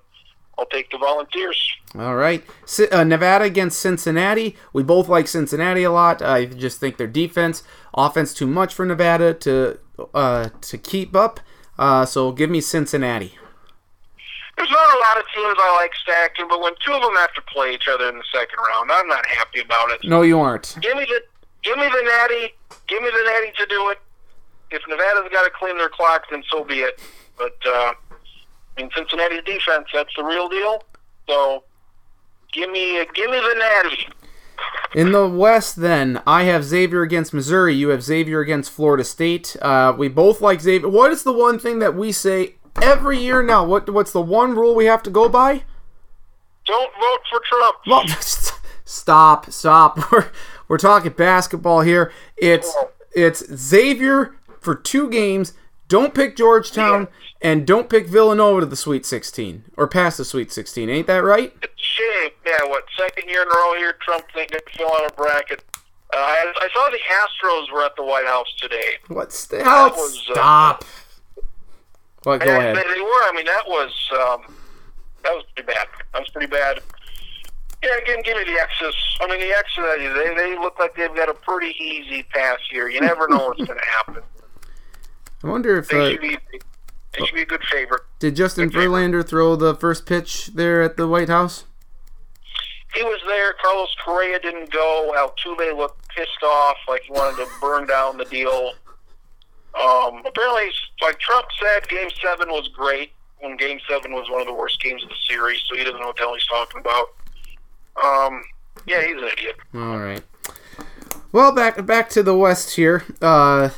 I'll 0.58 0.66
take 0.66 0.90
the 0.90 0.98
Volunteers. 0.98 1.70
All 1.98 2.16
right. 2.16 2.42
Uh, 2.90 3.04
Nevada 3.04 3.44
against 3.44 3.78
Cincinnati. 3.78 4.56
We 4.72 4.82
both 4.82 5.08
like 5.08 5.28
Cincinnati 5.28 5.82
a 5.82 5.90
lot. 5.90 6.22
I 6.22 6.46
just 6.46 6.80
think 6.80 6.96
their 6.96 7.06
defense, 7.06 7.62
offense, 7.94 8.32
too 8.32 8.46
much 8.46 8.72
for 8.72 8.86
Nevada 8.86 9.34
to 9.34 9.78
uh, 10.14 10.48
to 10.60 10.78
keep 10.78 11.14
up. 11.14 11.40
Uh, 11.78 12.06
so 12.06 12.32
give 12.32 12.48
me 12.48 12.60
Cincinnati. 12.60 13.38
There's 14.56 14.70
not 14.70 14.96
a 14.96 14.98
lot 14.98 15.18
of 15.18 15.24
teams 15.34 15.56
I 15.58 15.76
like 15.76 15.92
stacking, 16.02 16.46
but 16.48 16.62
when 16.62 16.72
two 16.84 16.92
of 16.92 17.02
them 17.02 17.14
have 17.16 17.34
to 17.34 17.42
play 17.42 17.74
each 17.74 17.88
other 17.88 18.08
in 18.08 18.16
the 18.16 18.24
second 18.32 18.56
round, 18.66 18.90
I'm 18.90 19.06
not 19.06 19.26
happy 19.26 19.60
about 19.60 19.90
it. 19.90 20.00
No, 20.04 20.22
you 20.22 20.40
aren't. 20.40 20.78
Give 20.80 20.96
me 20.96 21.04
the 21.04 21.20
give 21.62 21.76
me 21.76 21.84
the 21.84 22.02
Natty. 22.02 22.54
Give 22.86 23.02
me 23.02 23.10
the 23.10 23.24
Natty 23.26 23.52
to 23.58 23.66
do 23.66 23.90
it. 23.90 23.98
If 24.70 24.82
Nevada's 24.88 25.30
got 25.30 25.44
to 25.44 25.50
clean 25.50 25.78
their 25.78 25.88
clock, 25.88 26.24
then 26.30 26.42
so 26.50 26.64
be 26.64 26.80
it. 26.80 27.00
But 27.38 27.56
uh, 27.66 27.92
in 28.78 28.90
Cincinnati's 28.96 29.44
defense, 29.44 29.86
that's 29.92 30.14
the 30.16 30.24
real 30.24 30.48
deal. 30.48 30.82
So 31.28 31.64
give 32.52 32.70
me 32.70 33.04
give 33.14 33.30
me 33.30 33.38
the 33.38 33.54
Natty. 33.58 34.08
In 34.94 35.12
the 35.12 35.28
West, 35.28 35.76
then, 35.76 36.22
I 36.26 36.44
have 36.44 36.64
Xavier 36.64 37.02
against 37.02 37.34
Missouri. 37.34 37.74
You 37.74 37.90
have 37.90 38.02
Xavier 38.02 38.40
against 38.40 38.70
Florida 38.70 39.04
State. 39.04 39.54
Uh, 39.60 39.94
we 39.96 40.08
both 40.08 40.40
like 40.40 40.62
Xavier. 40.62 40.88
What 40.88 41.12
is 41.12 41.22
the 41.22 41.32
one 41.32 41.58
thing 41.58 41.80
that 41.80 41.94
we 41.94 42.12
say 42.12 42.54
every 42.80 43.18
year 43.18 43.42
now? 43.42 43.64
What 43.64 43.90
What's 43.90 44.12
the 44.12 44.22
one 44.22 44.54
rule 44.54 44.74
we 44.74 44.86
have 44.86 45.02
to 45.04 45.10
go 45.10 45.28
by? 45.28 45.64
Don't 46.66 46.92
vote 46.94 47.20
for 47.30 47.40
Trump. 47.44 47.76
Well, 47.86 48.04
stop, 48.84 49.50
stop. 49.50 49.98
We're, 50.12 50.30
we're 50.68 50.78
talking 50.78 51.12
basketball 51.12 51.82
here. 51.82 52.12
It's 52.36 52.74
it's 53.14 53.44
Xavier 53.54 54.34
for 54.66 54.74
two 54.74 55.08
games. 55.08 55.52
Don't 55.88 56.12
pick 56.12 56.36
Georgetown 56.36 57.06
and 57.40 57.64
don't 57.64 57.88
pick 57.88 58.08
Villanova 58.08 58.58
to 58.60 58.66
the 58.66 58.74
Sweet 58.74 59.06
16 59.06 59.62
or 59.76 59.86
past 59.86 60.18
the 60.18 60.24
Sweet 60.24 60.50
16. 60.50 60.90
Ain't 60.90 61.06
that 61.06 61.22
right? 61.22 61.54
It's 61.62 61.80
shame. 61.80 62.30
Yeah, 62.44 62.64
what 62.68 62.82
second 62.98 63.28
year 63.28 63.42
in 63.42 63.48
a 63.48 63.50
row 63.52 63.74
here? 63.76 63.94
Trump 64.00 64.24
thinking 64.34 64.58
to 64.58 64.76
fill 64.76 64.88
out 64.88 65.08
a 65.08 65.14
bracket. 65.14 65.62
Uh, 66.12 66.16
I, 66.16 66.52
I 66.56 66.68
saw 66.74 66.90
the 66.90 66.98
Astros 66.98 67.72
were 67.72 67.84
at 67.84 67.94
the 67.94 68.02
White 68.02 68.26
House 68.26 68.52
today. 68.60 68.94
What's 69.06 69.46
the 69.46 69.62
hell? 69.62 69.90
was, 69.90 70.26
uh, 70.30 70.32
Stop. 70.34 70.84
What? 72.24 72.40
Go 72.40 72.46
And 72.50 72.50
ahead. 72.50 72.76
They, 72.76 72.82
they 72.94 73.00
were. 73.00 73.22
I 73.22 73.32
mean, 73.36 73.46
that 73.46 73.68
was 73.68 73.92
um, 74.12 74.52
that 75.22 75.30
was 75.34 75.44
pretty 75.54 75.72
bad. 75.72 75.86
That 76.12 76.18
was 76.22 76.28
pretty 76.30 76.48
bad. 76.48 76.80
Yeah, 77.84 77.96
again, 78.02 78.22
give 78.24 78.36
me 78.38 78.42
the 78.42 78.58
X's. 78.60 78.94
I 79.20 79.28
mean, 79.28 79.38
the 79.38 79.56
X's. 79.56 80.14
They 80.16 80.34
they 80.34 80.58
look 80.58 80.80
like 80.80 80.96
they've 80.96 81.14
got 81.14 81.28
a 81.28 81.34
pretty 81.34 81.76
easy 81.80 82.24
pass 82.34 82.58
here. 82.72 82.88
You 82.88 83.00
never 83.00 83.28
know 83.28 83.46
what's 83.46 83.64
going 83.64 83.78
to 83.78 83.86
happen. 83.86 84.22
I 85.44 85.48
wonder 85.48 85.76
if 85.78 85.88
They 85.88 86.00
uh, 86.06 86.10
should 86.10 86.20
be. 86.20 86.38
They 87.18 87.24
should 87.24 87.34
be 87.34 87.42
a 87.42 87.46
good 87.46 87.62
favorite. 87.70 88.02
did 88.18 88.36
Justin 88.36 88.68
Okay. 88.68 88.78
Verlander 88.78 89.26
throw 89.26 89.56
the 89.56 89.74
first 89.74 90.04
pitch 90.06 90.48
there 90.48 90.82
at 90.82 90.96
the 90.96 91.08
White 91.08 91.28
House? 91.28 91.64
He 92.94 93.02
was 93.02 93.20
there. 93.26 93.54
Carlos 93.62 93.94
Correa 94.04 94.38
didn't 94.40 94.70
go. 94.70 95.12
Altuve 95.16 95.76
looked 95.76 96.08
pissed 96.08 96.42
off, 96.42 96.76
like 96.88 97.02
he 97.02 97.12
wanted 97.12 97.36
to 97.44 97.48
burn 97.60 97.86
down 97.86 98.16
the 98.18 98.24
deal. 98.26 98.72
Um, 99.78 100.22
apparently, 100.26 100.70
like 101.02 101.18
Trump 101.18 101.46
said, 101.60 101.88
Game 101.88 102.08
Seven 102.22 102.48
was 102.48 102.68
great. 102.68 103.12
When 103.40 103.56
Game 103.58 103.78
Seven 103.88 104.12
was 104.12 104.30
one 104.30 104.40
of 104.40 104.46
the 104.46 104.54
worst 104.54 104.80
games 104.80 105.02
of 105.02 105.10
the 105.10 105.14
series, 105.28 105.60
so 105.68 105.76
he 105.76 105.84
doesn't 105.84 106.00
know 106.00 106.06
what 106.06 106.16
the 106.16 106.22
hell 106.22 106.34
he's 106.34 106.46
talking 106.46 106.80
about. 106.80 107.08
Um, 108.02 108.42
yeah, 108.86 109.02
he's 109.06 109.16
an 109.16 109.28
idiot. 109.36 109.56
All 109.74 109.98
right. 109.98 110.22
Well, 111.32 111.52
back 111.52 111.84
back 111.84 112.08
to 112.10 112.22
the 112.22 112.36
West 112.36 112.76
here. 112.76 113.04
Uh, 113.20 113.68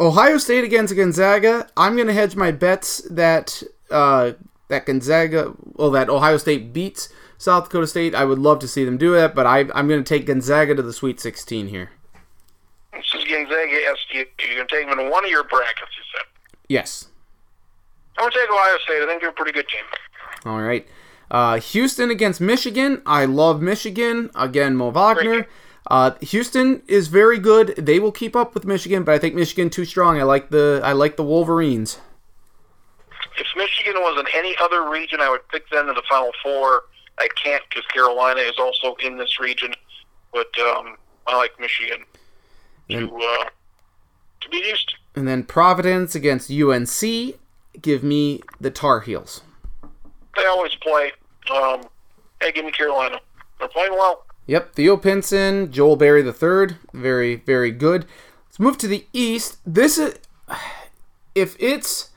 Ohio 0.00 0.38
State 0.38 0.64
against 0.64 0.96
Gonzaga. 0.96 1.68
I'm 1.76 1.94
going 1.94 2.08
to 2.08 2.14
hedge 2.14 2.34
my 2.34 2.50
bets 2.50 3.02
that 3.10 3.62
uh, 3.90 4.32
that 4.68 4.86
Gonzaga, 4.86 5.52
well, 5.74 5.90
that 5.90 6.08
Ohio 6.08 6.38
State 6.38 6.72
beats 6.72 7.10
South 7.36 7.64
Dakota 7.64 7.86
State. 7.86 8.14
I 8.14 8.24
would 8.24 8.38
love 8.38 8.60
to 8.60 8.68
see 8.68 8.84
them 8.84 8.96
do 8.96 9.12
that, 9.14 9.34
but 9.34 9.46
I, 9.46 9.60
I'm 9.74 9.88
going 9.88 10.02
to 10.02 10.08
take 10.08 10.26
Gonzaga 10.26 10.74
to 10.74 10.82
the 10.82 10.92
Sweet 10.92 11.20
16 11.20 11.68
here. 11.68 11.90
This 12.92 13.04
is 13.14 13.24
Gonzaga 13.24 13.76
SDU. 13.76 14.14
You're 14.14 14.56
going 14.56 14.68
to 14.68 14.74
take 14.74 14.88
them 14.88 14.98
in 14.98 15.10
one 15.10 15.24
of 15.24 15.30
your 15.30 15.44
brackets, 15.44 15.90
you 15.96 16.04
said. 16.12 16.26
Yes. 16.68 17.08
I'm 18.16 18.22
going 18.22 18.32
to 18.32 18.38
take 18.38 18.50
Ohio 18.50 18.78
State. 18.84 19.02
I 19.02 19.06
think 19.06 19.20
they're 19.20 19.30
a 19.30 19.34
pretty 19.34 19.52
good 19.52 19.68
team. 19.68 19.84
All 20.44 20.60
right. 20.60 20.86
Uh, 21.30 21.60
Houston 21.60 22.10
against 22.10 22.40
Michigan. 22.40 23.02
I 23.06 23.24
love 23.24 23.60
Michigan. 23.60 24.30
Again, 24.34 24.76
Mo 24.76 24.90
Wagner. 24.90 25.46
Uh, 25.86 26.12
Houston 26.20 26.82
is 26.86 27.08
very 27.08 27.38
good. 27.38 27.68
They 27.76 27.98
will 27.98 28.12
keep 28.12 28.36
up 28.36 28.54
with 28.54 28.64
Michigan, 28.64 29.02
but 29.02 29.14
I 29.14 29.18
think 29.18 29.34
Michigan 29.34 29.70
too 29.70 29.84
strong. 29.84 30.20
I 30.20 30.24
like 30.24 30.50
the 30.50 30.80
I 30.84 30.92
like 30.92 31.16
the 31.16 31.24
Wolverines. 31.24 31.98
If 33.38 33.46
Michigan 33.56 33.94
was 33.96 34.18
in 34.20 34.26
any 34.38 34.54
other 34.62 34.88
region, 34.88 35.20
I 35.20 35.30
would 35.30 35.46
pick 35.48 35.68
them 35.70 35.88
in 35.88 35.94
the 35.94 36.02
Final 36.08 36.32
Four. 36.42 36.82
I 37.18 37.28
can't 37.42 37.62
because 37.68 37.86
Carolina 37.86 38.40
is 38.40 38.58
also 38.58 38.94
in 39.02 39.16
this 39.16 39.40
region. 39.40 39.72
But 40.32 40.48
um, 40.60 40.96
I 41.26 41.36
like 41.36 41.58
Michigan 41.58 42.04
to 42.90 42.96
And- 42.96 43.10
uh, 43.10 43.44
to 44.42 44.48
be 44.50 44.58
used. 44.58 44.94
And 45.16 45.26
then 45.26 45.42
Providence 45.44 46.14
against 46.14 46.50
UNC. 46.50 47.34
Give 47.82 48.02
me 48.04 48.42
the 48.60 48.70
Tar 48.70 49.00
Heels. 49.00 49.42
They 50.36 50.44
always 50.46 50.74
play. 50.76 51.12
Um, 51.52 51.82
hey, 52.40 52.52
give 52.52 52.64
me 52.64 52.70
Carolina. 52.72 53.20
They're 53.58 53.68
playing 53.68 53.92
well. 53.92 54.24
Yep, 54.50 54.74
Theo 54.74 54.96
Pinson, 54.96 55.70
Joel 55.70 55.94
Berry 55.94 56.26
III, 56.26 56.76
very 56.92 57.36
very 57.36 57.70
good. 57.70 58.04
Let's 58.48 58.58
move 58.58 58.78
to 58.78 58.88
the 58.88 59.06
East. 59.12 59.58
This 59.64 59.96
is 59.96 60.16
if 61.36 61.54
it's 61.60 62.10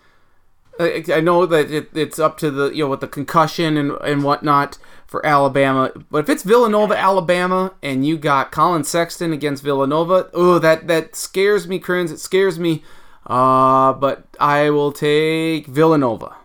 I 0.79 1.21
know 1.21 1.45
that 1.45 1.69
it, 1.69 1.89
it's 1.93 2.17
up 2.17 2.39
to 2.39 2.49
the 2.49 2.71
you 2.71 2.85
know 2.85 2.89
with 2.89 3.01
the 3.01 3.07
concussion 3.07 3.77
and 3.77 3.91
and 4.01 4.23
whatnot 4.23 4.79
for 5.05 5.23
Alabama, 5.23 5.91
but 6.09 6.23
if 6.23 6.29
it's 6.29 6.41
Villanova 6.41 6.97
Alabama 6.97 7.75
and 7.83 8.03
you 8.03 8.17
got 8.17 8.51
Collin 8.51 8.83
Sexton 8.83 9.31
against 9.31 9.61
Villanova, 9.61 10.31
oh 10.33 10.57
that 10.57 10.87
that 10.87 11.15
scares 11.15 11.67
me, 11.67 11.79
Kriens. 11.79 12.11
It 12.11 12.19
scares 12.19 12.57
me. 12.57 12.83
Uh, 13.27 13.93
but 13.93 14.25
I 14.39 14.71
will 14.71 14.91
take 14.91 15.67
Villanova. 15.67 16.35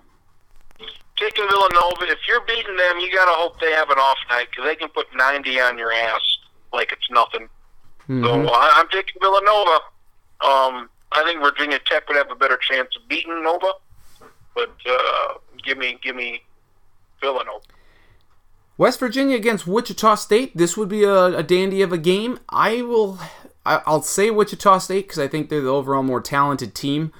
Taking 1.18 1.48
Villanova, 1.48 2.02
if 2.02 2.18
you're 2.28 2.42
beating 2.42 2.76
them, 2.76 2.98
you 2.98 3.12
got 3.12 3.24
to 3.24 3.32
hope 3.32 3.60
they 3.60 3.72
have 3.72 3.90
an 3.90 3.98
off 3.98 4.18
night 4.30 4.48
because 4.50 4.64
they 4.64 4.76
can 4.76 4.88
put 4.88 5.06
90 5.14 5.60
on 5.60 5.76
your 5.76 5.92
ass 5.92 6.20
like 6.72 6.92
it's 6.92 7.10
nothing. 7.10 7.48
So 8.08 8.46
I, 8.46 8.72
I'm 8.76 8.88
taking 8.88 9.20
Villanova. 9.20 9.80
Um, 10.40 10.88
I 11.12 11.22
think 11.24 11.40
Virginia 11.42 11.78
Tech 11.84 12.08
would 12.08 12.16
have 12.16 12.30
a 12.30 12.34
better 12.34 12.56
chance 12.56 12.88
of 12.96 13.06
beating 13.06 13.42
Nova, 13.42 13.72
but 14.54 14.74
uh, 14.88 15.34
give 15.62 15.76
me 15.76 15.98
give 16.02 16.16
me 16.16 16.42
Villanova. 17.20 17.60
West 18.78 19.00
Virginia 19.00 19.36
against 19.36 19.66
Wichita 19.66 20.14
State. 20.14 20.56
This 20.56 20.76
would 20.76 20.88
be 20.88 21.04
a, 21.04 21.24
a 21.24 21.42
dandy 21.42 21.82
of 21.82 21.92
a 21.92 21.98
game. 21.98 22.38
I 22.48 22.80
will. 22.80 23.18
I, 23.66 23.82
I'll 23.86 24.02
say 24.02 24.30
Wichita 24.30 24.78
State 24.78 25.08
because 25.08 25.18
I 25.18 25.28
think 25.28 25.50
they're 25.50 25.60
the 25.60 25.68
overall 25.68 26.02
more 26.02 26.22
talented 26.22 26.74
team, 26.74 27.12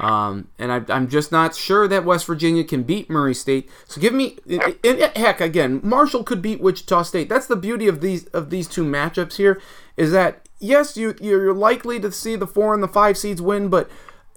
um, 0.00 0.48
and 0.58 0.72
I, 0.72 0.82
I'm 0.88 1.08
just 1.08 1.30
not 1.30 1.54
sure 1.54 1.86
that 1.86 2.04
West 2.04 2.26
Virginia 2.26 2.64
can 2.64 2.82
beat 2.82 3.08
Murray 3.08 3.34
State. 3.34 3.70
So 3.86 4.00
give 4.00 4.12
me. 4.12 4.38
And, 4.48 4.76
and 4.84 5.00
heck, 5.16 5.40
again, 5.40 5.80
Marshall 5.82 6.24
could 6.24 6.42
beat 6.42 6.60
Wichita 6.60 7.02
State. 7.02 7.28
That's 7.28 7.46
the 7.46 7.56
beauty 7.56 7.86
of 7.86 8.00
these 8.00 8.26
of 8.28 8.50
these 8.50 8.66
two 8.66 8.84
matchups 8.84 9.36
here. 9.36 9.60
Is 9.96 10.10
that 10.12 10.48
yes, 10.58 10.96
you 10.96 11.14
you're 11.20 11.54
likely 11.54 12.00
to 12.00 12.10
see 12.10 12.34
the 12.34 12.46
four 12.46 12.74
and 12.74 12.82
the 12.82 12.88
five 12.88 13.16
seeds 13.16 13.40
win, 13.40 13.68
but 13.68 13.88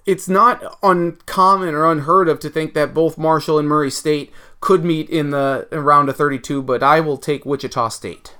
it's 0.06 0.28
not 0.28 0.78
uncommon 0.82 1.74
or 1.74 1.90
unheard 1.90 2.28
of 2.28 2.38
to 2.40 2.48
think 2.48 2.74
that 2.74 2.94
both 2.94 3.18
Marshall 3.18 3.58
and 3.58 3.68
Murray 3.68 3.90
State 3.90 4.32
could 4.60 4.84
meet 4.84 5.10
in 5.10 5.30
the 5.30 5.68
in 5.72 5.80
round 5.80 6.08
of 6.08 6.16
32, 6.16 6.62
but 6.62 6.82
I 6.82 7.00
will 7.00 7.18
take 7.18 7.44
Wichita 7.44 7.88
State. 7.88 8.34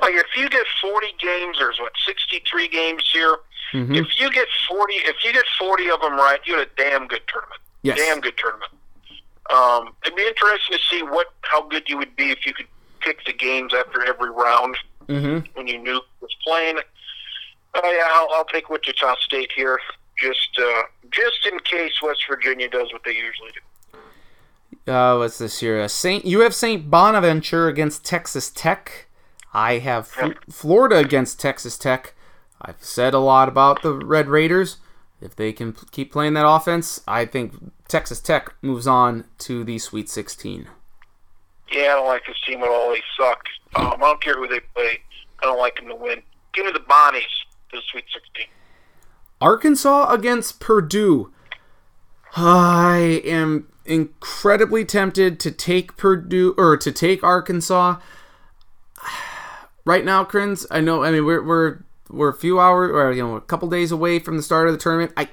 Like 0.00 0.14
if 0.14 0.26
you 0.36 0.48
get 0.48 0.66
40 0.80 1.06
games, 1.20 1.58
there's 1.58 1.78
what 1.78 1.92
63 2.04 2.68
games 2.68 3.08
here. 3.12 3.36
If 3.72 4.20
you 4.20 4.30
get 4.30 4.48
40, 4.68 4.94
if 4.94 5.16
you 5.24 5.32
get 5.32 5.44
40 5.58 5.90
of 5.90 6.00
them 6.00 6.14
right, 6.14 6.38
you 6.44 6.58
had 6.58 6.68
a 6.68 6.70
damn 6.76 7.06
good 7.06 7.22
tournament. 7.26 7.60
Yes. 7.82 7.98
Damn 7.98 8.20
good 8.20 8.36
tournament. 8.36 8.70
Um, 9.50 9.94
it'd 10.04 10.16
be 10.16 10.22
interesting 10.26 10.76
to 10.76 10.82
see 10.84 11.02
what 11.02 11.32
how 11.42 11.62
good 11.62 11.88
you 11.88 11.96
would 11.98 12.14
be 12.16 12.30
if 12.30 12.46
you 12.46 12.52
could 12.54 12.66
pick 13.00 13.24
the 13.24 13.32
games 13.32 13.72
after 13.74 14.04
every 14.04 14.30
round 14.30 14.76
Mm-hmm. 15.08 15.50
when 15.58 15.66
you 15.66 15.78
knew 15.78 15.94
who 15.94 16.00
was 16.20 16.34
playing. 16.46 16.78
Oh 17.74 17.80
yeah, 17.90 18.06
I'll, 18.14 18.28
I'll 18.38 18.44
take 18.44 18.70
Wichita 18.70 19.16
State 19.20 19.50
here, 19.54 19.80
just 20.16 20.50
uh, 20.62 20.82
just 21.10 21.44
in 21.50 21.58
case 21.60 22.00
West 22.00 22.20
Virginia 22.30 22.68
does 22.68 22.92
what 22.92 23.02
they 23.04 23.10
usually 23.10 23.50
do. 24.84 24.92
Uh, 24.92 25.18
what's 25.18 25.38
this 25.38 25.58
here? 25.60 25.80
Uh, 25.80 25.88
Saint. 25.88 26.24
You 26.24 26.40
have 26.40 26.54
Saint 26.54 26.88
Bonaventure 26.88 27.66
against 27.68 28.04
Texas 28.04 28.48
Tech. 28.50 29.06
I 29.52 29.78
have 29.78 30.10
F- 30.18 30.34
Florida 30.50 30.96
against 30.98 31.40
Texas 31.40 31.76
Tech. 31.76 32.14
I've 32.62 32.82
said 32.82 33.12
a 33.12 33.18
lot 33.18 33.48
about 33.48 33.82
the 33.82 33.92
Red 33.92 34.28
Raiders. 34.28 34.76
If 35.20 35.36
they 35.36 35.52
can 35.52 35.72
keep 35.90 36.12
playing 36.12 36.34
that 36.34 36.48
offense, 36.48 37.00
I 37.06 37.26
think 37.26 37.72
Texas 37.88 38.20
Tech 38.20 38.54
moves 38.62 38.86
on 38.86 39.24
to 39.38 39.64
the 39.64 39.78
Sweet 39.78 40.08
16. 40.08 40.68
Yeah, 41.72 41.80
I 41.80 41.86
don't 41.86 42.06
like 42.06 42.22
this 42.26 42.36
team 42.46 42.62
at 42.62 42.68
all. 42.68 42.90
They 42.90 43.02
suck. 43.16 43.40
Um, 43.74 43.94
I 43.94 43.98
don't 43.98 44.22
care 44.22 44.34
who 44.34 44.46
they 44.46 44.60
play. 44.74 45.00
I 45.42 45.46
don't 45.46 45.58
like 45.58 45.76
them 45.76 45.88
to 45.88 45.94
win. 45.94 46.22
Give 46.52 46.66
me 46.66 46.72
the 46.72 46.80
Bonnies 46.80 47.22
to 47.70 47.76
the 47.76 47.82
Sweet 47.90 48.04
16. 48.12 48.46
Arkansas 49.40 50.12
against 50.12 50.60
Purdue. 50.60 51.32
I 52.36 53.22
am 53.24 53.68
incredibly 53.84 54.84
tempted 54.84 55.40
to 55.40 55.50
take 55.50 55.96
Purdue 55.96 56.54
or 56.56 56.76
to 56.76 56.92
take 56.92 57.22
Arkansas. 57.24 57.96
Right 59.84 60.04
now, 60.04 60.22
Kriens, 60.22 60.64
I 60.70 60.80
know. 60.80 61.02
I 61.02 61.10
mean, 61.10 61.24
we're 61.24 61.42
we're 61.42 61.80
we're 62.12 62.28
a 62.28 62.34
few 62.34 62.60
hours 62.60 62.90
or 62.90 63.12
you 63.12 63.22
know 63.22 63.36
a 63.36 63.40
couple 63.40 63.68
days 63.68 63.90
away 63.90 64.18
from 64.18 64.36
the 64.36 64.42
start 64.42 64.68
of 64.68 64.74
the 64.74 64.78
tournament. 64.78 65.12
I 65.16 65.28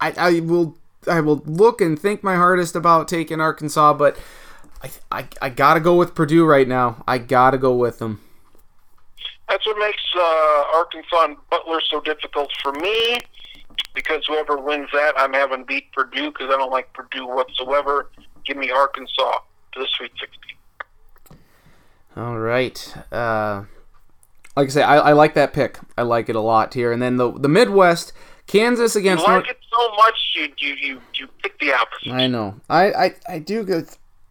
I, 0.00 0.14
I 0.16 0.40
will 0.40 0.76
I 1.06 1.20
will 1.20 1.42
look 1.44 1.80
and 1.80 1.98
think 1.98 2.22
my 2.22 2.36
hardest 2.36 2.76
about 2.76 3.08
taking 3.08 3.40
Arkansas, 3.40 3.94
but 3.94 4.16
I, 4.82 4.90
I, 5.10 5.28
I 5.40 5.48
gotta 5.48 5.80
go 5.80 5.94
with 5.96 6.14
Purdue 6.14 6.44
right 6.44 6.66
now. 6.66 7.04
I 7.06 7.18
gotta 7.18 7.58
go 7.58 7.74
with 7.74 7.98
them. 7.98 8.20
That's 9.48 9.66
what 9.66 9.78
makes 9.78 10.02
uh, 10.16 10.64
Arkansas 10.74 11.24
and 11.24 11.36
Butler 11.50 11.80
so 11.88 12.00
difficult 12.00 12.50
for 12.62 12.72
me. 12.72 13.18
Because 13.94 14.24
whoever 14.26 14.56
wins 14.56 14.88
that, 14.94 15.12
I'm 15.18 15.34
having 15.34 15.64
beat 15.64 15.92
Purdue 15.92 16.30
because 16.30 16.48
I 16.48 16.56
don't 16.56 16.70
like 16.70 16.92
Purdue 16.94 17.26
whatsoever. 17.26 18.10
Give 18.46 18.56
me 18.56 18.70
Arkansas 18.70 19.38
to 19.72 19.80
the 19.80 19.86
Sweet 19.96 20.12
16. 20.18 21.38
All 22.16 22.38
right. 22.38 22.94
Uh, 23.12 23.64
like 24.56 24.68
I 24.68 24.70
say, 24.70 24.82
I, 24.82 24.96
I 24.98 25.12
like 25.12 25.34
that 25.34 25.52
pick. 25.52 25.78
I 25.96 26.02
like 26.02 26.28
it 26.28 26.36
a 26.36 26.40
lot 26.40 26.74
here. 26.74 26.92
And 26.92 27.00
then 27.00 27.16
the 27.16 27.32
the 27.32 27.48
Midwest, 27.48 28.12
Kansas 28.46 28.96
against. 28.96 29.26
You 29.26 29.32
like 29.32 29.44
North- 29.44 29.56
it 29.56 29.58
so 29.70 29.94
much, 29.96 30.18
you 30.34 30.48
you 30.58 30.74
you, 30.74 31.00
you 31.14 31.28
pick 31.42 31.58
the 31.58 31.72
opposite. 31.72 32.12
I 32.12 32.26
know. 32.26 32.60
I 32.68 32.92
I, 32.92 33.14
I 33.28 33.38
do 33.38 33.64
go. 33.64 33.84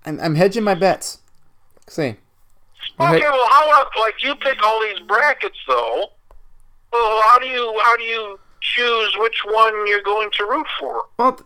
I'm, 0.05 0.19
I'm 0.19 0.35
hedging 0.35 0.63
my 0.63 0.75
bets. 0.75 1.19
See. 1.87 2.15
Okay, 2.99 3.19
well, 3.19 3.47
how 3.49 3.67
about 3.67 3.87
like 3.99 4.21
you 4.21 4.35
pick 4.35 4.61
all 4.63 4.79
these 4.81 4.99
brackets 5.07 5.57
though? 5.67 6.05
Well, 6.91 7.21
how 7.23 7.39
do 7.39 7.47
you 7.47 7.79
how 7.83 7.97
do 7.97 8.03
you 8.03 8.39
choose 8.61 9.15
which 9.17 9.41
one 9.45 9.87
you're 9.87 10.03
going 10.03 10.29
to 10.37 10.45
root 10.45 10.67
for? 10.79 11.05
Well, 11.17 11.39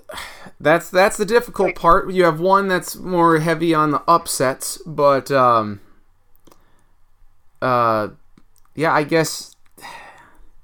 that's 0.60 0.90
that's 0.90 1.18
the 1.18 1.26
difficult 1.26 1.76
part. 1.76 2.12
You 2.12 2.26
have 2.26 2.40
one 2.40 2.68
that's 2.68 2.96
more 2.96 3.40
heavy 3.40 3.74
on 3.74 3.92
the 3.92 4.02
upsets, 4.08 4.78
but 4.86 5.32
um, 5.32 5.80
uh, 7.62 8.10
yeah, 8.76 8.94
I 8.94 9.04
guess 9.04 9.56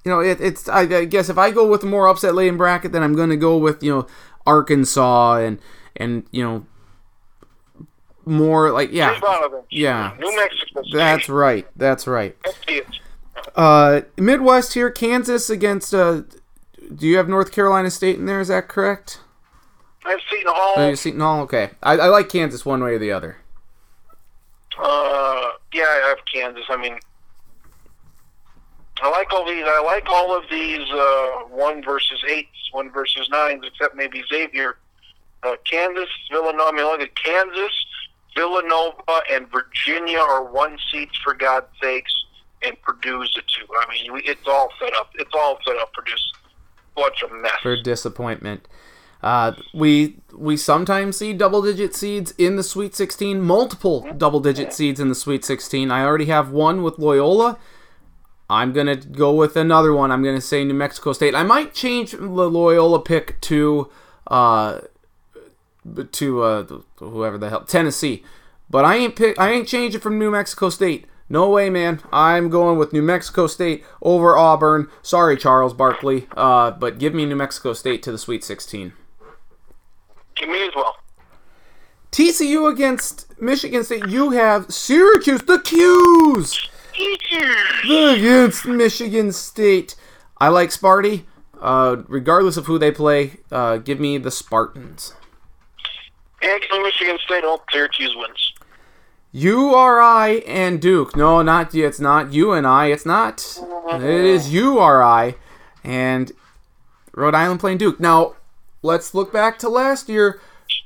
you 0.04 0.10
know 0.10 0.20
it, 0.20 0.40
it's. 0.40 0.68
I, 0.68 0.82
I 0.82 1.04
guess 1.04 1.28
if 1.28 1.38
I 1.38 1.50
go 1.50 1.66
with 1.66 1.82
a 1.82 1.86
more 1.86 2.08
upset 2.08 2.34
laden 2.34 2.56
bracket, 2.56 2.92
then 2.92 3.02
I'm 3.02 3.14
going 3.14 3.30
to 3.30 3.36
go 3.36 3.56
with 3.56 3.82
you 3.82 3.92
know 3.92 4.06
Arkansas 4.46 5.36
and 5.36 5.58
and 5.96 6.24
you 6.30 6.44
know 6.44 6.66
more 8.24 8.70
like 8.70 8.92
yeah, 8.92 9.18
yeah. 9.70 10.16
New 10.18 10.36
Mexico. 10.36 10.82
State. 10.82 10.92
That's 10.94 11.28
right. 11.28 11.66
That's 11.76 12.06
right. 12.06 12.36
Uh, 13.56 14.02
Midwest 14.16 14.74
here, 14.74 14.90
Kansas 14.90 15.50
against. 15.50 15.94
Uh, 15.94 16.22
do 16.94 17.06
you 17.06 17.16
have 17.16 17.28
North 17.28 17.52
Carolina 17.52 17.90
State 17.90 18.18
in 18.18 18.26
there? 18.26 18.40
Is 18.40 18.48
that 18.48 18.68
correct? 18.68 19.20
I 20.04 20.10
have 20.10 20.20
Seton 20.28 20.52
Hall. 20.54 20.74
Oh, 20.76 20.88
you 20.88 20.96
Seton 20.96 21.20
Hall. 21.20 21.40
Okay, 21.42 21.70
I, 21.82 21.92
I 21.92 22.06
like 22.08 22.28
Kansas 22.28 22.66
one 22.66 22.82
way 22.82 22.94
or 22.94 22.98
the 22.98 23.12
other. 23.12 23.38
Uh, 24.78 25.50
yeah, 25.72 25.84
I 25.84 26.08
have 26.08 26.18
Kansas. 26.32 26.64
I 26.68 26.76
mean, 26.76 26.98
I 29.02 29.10
like 29.10 29.32
all 29.32 29.44
these. 29.44 29.64
I 29.66 29.82
like 29.82 30.08
all 30.08 30.36
of 30.36 30.44
these 30.48 30.88
uh, 30.90 31.48
one 31.50 31.82
versus 31.82 32.22
eights, 32.28 32.56
one 32.70 32.90
versus 32.92 33.28
nines, 33.30 33.64
except 33.66 33.96
maybe 33.96 34.22
Xavier. 34.28 34.78
Uh, 35.42 35.56
Kansas, 35.68 36.08
Villanova. 36.30 36.68
I 36.68 36.72
mean, 36.72 36.84
look 36.84 37.00
at 37.00 37.14
Kansas, 37.16 37.72
Villanova, 38.36 39.22
and 39.28 39.48
Virginia 39.50 40.20
are 40.20 40.44
one 40.44 40.78
seats 40.92 41.18
for 41.24 41.34
God's 41.34 41.66
sakes, 41.82 42.12
and 42.62 42.80
Purdue's 42.82 43.34
a 43.36 43.40
two. 43.40 43.66
I 43.76 43.92
mean, 43.92 44.12
we, 44.12 44.20
it's 44.20 44.46
all 44.46 44.68
set 44.78 44.94
up. 44.94 45.10
It's 45.16 45.34
all 45.34 45.58
set 45.66 45.76
up 45.78 45.90
for 45.96 46.04
just 46.04 46.22
a 46.96 47.00
bunch 47.00 47.22
of 47.22 47.32
mess. 47.32 47.58
For 47.60 47.76
disappointment. 47.76 48.68
Uh, 49.20 49.54
we 49.74 50.16
we 50.32 50.56
sometimes 50.56 51.16
see 51.16 51.32
double 51.32 51.62
digit 51.62 51.94
seeds 51.96 52.32
in 52.38 52.54
the 52.54 52.62
Sweet 52.62 52.94
16, 52.94 53.40
multiple 53.40 54.06
double 54.16 54.38
digit 54.38 54.72
seeds 54.72 55.00
in 55.00 55.08
the 55.08 55.14
Sweet 55.16 55.44
16. 55.44 55.90
I 55.90 56.04
already 56.04 56.26
have 56.26 56.50
one 56.50 56.84
with 56.84 57.00
Loyola. 57.00 57.58
I'm 58.52 58.74
gonna 58.74 58.96
go 58.96 59.32
with 59.32 59.56
another 59.56 59.94
one. 59.94 60.12
I'm 60.12 60.22
gonna 60.22 60.42
say 60.42 60.62
New 60.62 60.74
Mexico 60.74 61.14
State. 61.14 61.34
I 61.34 61.42
might 61.42 61.72
change 61.72 62.10
the 62.10 62.26
Loyola 62.26 63.00
pick 63.00 63.40
to 63.42 63.90
uh, 64.26 64.80
to 66.12 66.42
uh, 66.42 66.66
whoever 66.96 67.38
the 67.38 67.48
hell 67.48 67.64
Tennessee, 67.64 68.22
but 68.68 68.84
I 68.84 68.96
ain't 68.96 69.16
pick. 69.16 69.38
I 69.40 69.50
ain't 69.52 69.66
changing 69.66 70.02
from 70.02 70.18
New 70.18 70.30
Mexico 70.30 70.68
State. 70.68 71.06
No 71.30 71.48
way, 71.48 71.70
man. 71.70 72.02
I'm 72.12 72.50
going 72.50 72.76
with 72.76 72.92
New 72.92 73.00
Mexico 73.00 73.46
State 73.46 73.86
over 74.02 74.36
Auburn. 74.36 74.88
Sorry, 75.00 75.38
Charles 75.38 75.72
Barkley, 75.72 76.28
uh, 76.36 76.72
but 76.72 76.98
give 76.98 77.14
me 77.14 77.24
New 77.24 77.36
Mexico 77.36 77.72
State 77.72 78.02
to 78.02 78.12
the 78.12 78.18
Sweet 78.18 78.44
16. 78.44 78.92
Give 80.34 80.48
me 80.50 80.68
as 80.68 80.74
well. 80.76 80.96
TCU 82.10 82.70
against 82.70 83.40
Michigan 83.40 83.82
State. 83.82 84.08
You 84.08 84.32
have 84.32 84.70
Syracuse, 84.70 85.40
the 85.40 85.56
Qs 85.56 86.68
against 87.84 88.66
Michigan 88.66 89.32
State. 89.32 89.94
I 90.38 90.48
like 90.48 90.70
Sparty. 90.70 91.24
Uh, 91.60 92.02
regardless 92.08 92.56
of 92.56 92.66
who 92.66 92.76
they 92.76 92.90
play, 92.90 93.38
uh, 93.52 93.76
give 93.76 94.00
me 94.00 94.18
the 94.18 94.32
Spartans. 94.32 95.14
Actually, 96.42 96.80
Michigan 96.80 97.18
State. 97.24 97.44
Oh, 97.44 97.62
Syracuse 97.70 98.16
wins. 98.16 98.52
URI 99.30 100.44
and 100.44 100.80
Duke. 100.80 101.16
No, 101.16 101.40
not 101.40 101.74
it's 101.74 102.00
not 102.00 102.32
you 102.32 102.52
and 102.52 102.66
I. 102.66 102.86
It's 102.86 103.06
not. 103.06 103.58
It 103.92 104.02
is 104.02 104.52
URI 104.52 105.36
and 105.84 106.32
Rhode 107.14 107.34
Island 107.34 107.60
playing 107.60 107.78
Duke. 107.78 108.00
Now, 108.00 108.34
let's 108.82 109.14
look 109.14 109.32
back 109.32 109.58
to 109.60 109.68
last 109.68 110.08
year. 110.08 110.40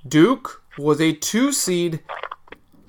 Duke 0.07 0.63
was 0.79 1.01
a 1.01 1.13
two 1.13 1.53
seed, 1.53 2.01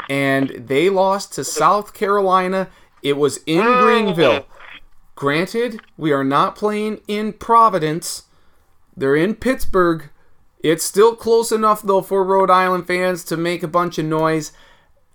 and 0.09 0.49
they 0.49 0.89
lost 0.89 1.33
to 1.33 1.43
South 1.43 1.93
Carolina 1.93 2.69
it 3.01 3.17
was 3.17 3.39
in 3.45 3.63
Greenville. 3.63 4.45
Granted, 5.15 5.81
we 5.97 6.11
are 6.11 6.23
not 6.23 6.55
playing 6.55 7.01
in 7.07 7.33
Providence. 7.33 8.23
They're 8.95 9.15
in 9.15 9.35
Pittsburgh. 9.35 10.09
It's 10.59 10.83
still 10.83 11.15
close 11.15 11.51
enough, 11.51 11.81
though, 11.81 12.01
for 12.01 12.23
Rhode 12.23 12.49
Island 12.49 12.87
fans 12.87 13.23
to 13.25 13.37
make 13.37 13.63
a 13.63 13.67
bunch 13.67 13.97
of 13.97 14.05
noise. 14.05 14.51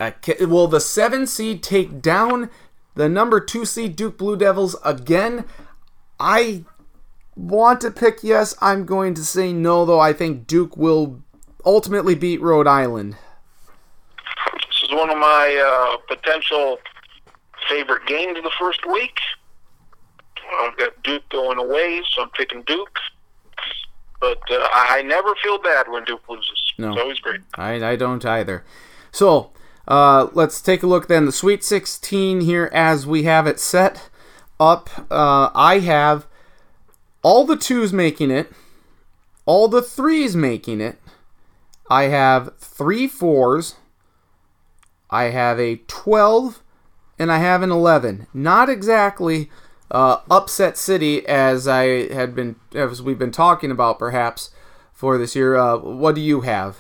Uh, 0.01 0.13
will 0.41 0.67
the 0.67 0.81
seven 0.81 1.27
seed 1.27 1.63
take 1.63 2.03
down 2.03 2.51
the 2.95 3.09
number 3.09 3.39
two 3.41 3.65
seed 3.65 3.95
Duke 3.95 4.19
Blue 4.19 4.37
Devils 4.37 4.77
again? 4.85 5.45
I 6.19 6.65
want 7.37 7.81
to 7.83 7.91
pick 7.91 8.23
yes. 8.23 8.55
I'm 8.61 8.85
going 8.85 9.15
to 9.15 9.25
say 9.25 9.53
no, 9.53 9.85
though. 9.85 10.01
I 10.01 10.13
think 10.13 10.47
Duke 10.47 10.77
will 10.77 11.23
ultimately 11.65 12.15
beat 12.15 12.41
Rhode 12.41 12.67
Island. 12.67 13.17
This 14.55 14.83
is 14.83 14.91
one 14.91 15.11
of 15.11 15.19
my 15.19 15.97
uh, 15.97 15.97
potential 16.09 16.79
favorite 17.69 18.07
games 18.07 18.39
of 18.39 18.45
the 18.45 18.53
first 18.59 18.87
week. 18.87 19.19
I've 20.61 20.77
got 20.77 21.03
Duke 21.03 21.29
going 21.31 21.59
away, 21.59 22.03
so 22.15 22.23
I'm 22.23 22.31
picking 22.31 22.63
Duke. 22.63 22.99
But 24.21 24.41
uh, 24.51 24.69
I 24.73 25.03
never 25.03 25.35
feel 25.43 25.59
bad 25.59 25.89
when 25.89 26.05
Duke 26.05 26.29
loses. 26.29 26.73
No, 26.79 26.93
it's 26.93 27.01
always 27.01 27.19
great. 27.19 27.41
I, 27.57 27.75
I 27.85 27.97
don't 27.97 28.25
either. 28.25 28.65
So 29.11 29.51
uh, 29.89 30.29
let's 30.33 30.61
take 30.61 30.83
a 30.83 30.87
look 30.87 31.09
then. 31.09 31.27
The 31.27 31.33
Sweet 31.33 31.65
16 31.65 32.43
here 32.43 32.71
as 32.73 33.07
we 33.07 33.25
have 33.25 33.47
it 33.47 33.59
set 33.59 34.11
up. 34.61 34.91
Uh, 35.11 35.51
I 35.55 35.81
have 35.81 36.27
all 37.23 37.45
the 37.45 37.57
twos 37.57 37.93
making 37.93 38.31
it, 38.31 38.53
all 39.45 39.69
the 39.69 39.83
threes 39.83 40.37
making 40.37 40.81
it. 40.81 40.99
I 41.91 42.05
have 42.05 42.57
three 42.59 43.07
fours. 43.07 43.75
I 45.11 45.25
have 45.25 45.59
a 45.61 45.77
12 45.89 46.63
and 47.23 47.31
I 47.31 47.39
have 47.39 47.63
an 47.63 47.71
11. 47.71 48.27
Not 48.35 48.69
exactly 48.69 49.49
uh, 49.93 50.19
upset 50.29 50.77
city 50.77 51.25
as 51.25 51.69
I 51.69 52.13
had 52.13 52.35
been, 52.35 52.57
as 52.75 53.01
we've 53.01 53.19
been 53.19 53.31
talking 53.31 53.71
about 53.71 54.01
perhaps 54.01 54.51
for 54.93 55.17
this 55.17 55.37
year. 55.37 55.55
Uh, 55.55 55.79
what 55.79 56.17
do 56.17 56.21
you 56.21 56.41
have? 56.41 56.79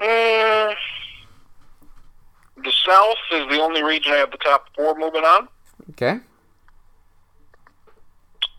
Uh, 0.00 0.72
the 2.56 2.72
South 2.86 3.16
is 3.32 3.46
the 3.50 3.60
only 3.60 3.82
region 3.82 4.14
I 4.14 4.16
have 4.16 4.30
the 4.30 4.38
top 4.38 4.68
four 4.74 4.98
moving 4.98 5.24
on. 5.24 5.48
Okay. 5.90 6.20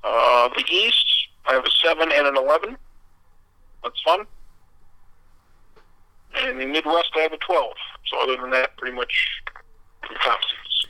Uh, 0.04 0.50
the 0.50 0.64
East, 0.72 1.28
I 1.48 1.54
have 1.54 1.66
a 1.66 1.72
7 1.84 2.12
and 2.12 2.28
an 2.28 2.38
11. 2.38 2.78
That's 3.84 4.02
fun. 4.04 4.28
And 6.38 6.60
the 6.60 6.66
Midwest, 6.66 7.12
I 7.16 7.22
have 7.22 7.34
a 7.34 7.38
12. 7.38 7.74
So 8.08 8.22
other 8.22 8.42
than 8.42 8.52
that, 8.52 8.76
pretty 8.78 8.96
much 8.96 9.42
seeds. 10.08 10.88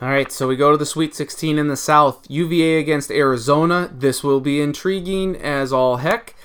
All 0.00 0.08
right, 0.08 0.30
so 0.30 0.46
we 0.46 0.56
go 0.56 0.70
to 0.70 0.76
the 0.76 0.86
Sweet 0.86 1.14
16 1.14 1.58
in 1.58 1.68
the 1.68 1.76
South. 1.76 2.24
UVA 2.28 2.78
against 2.78 3.10
Arizona. 3.10 3.90
This 3.92 4.22
will 4.22 4.40
be 4.40 4.60
intriguing 4.60 5.36
as 5.36 5.72
all 5.72 5.96
heck. 5.96 6.36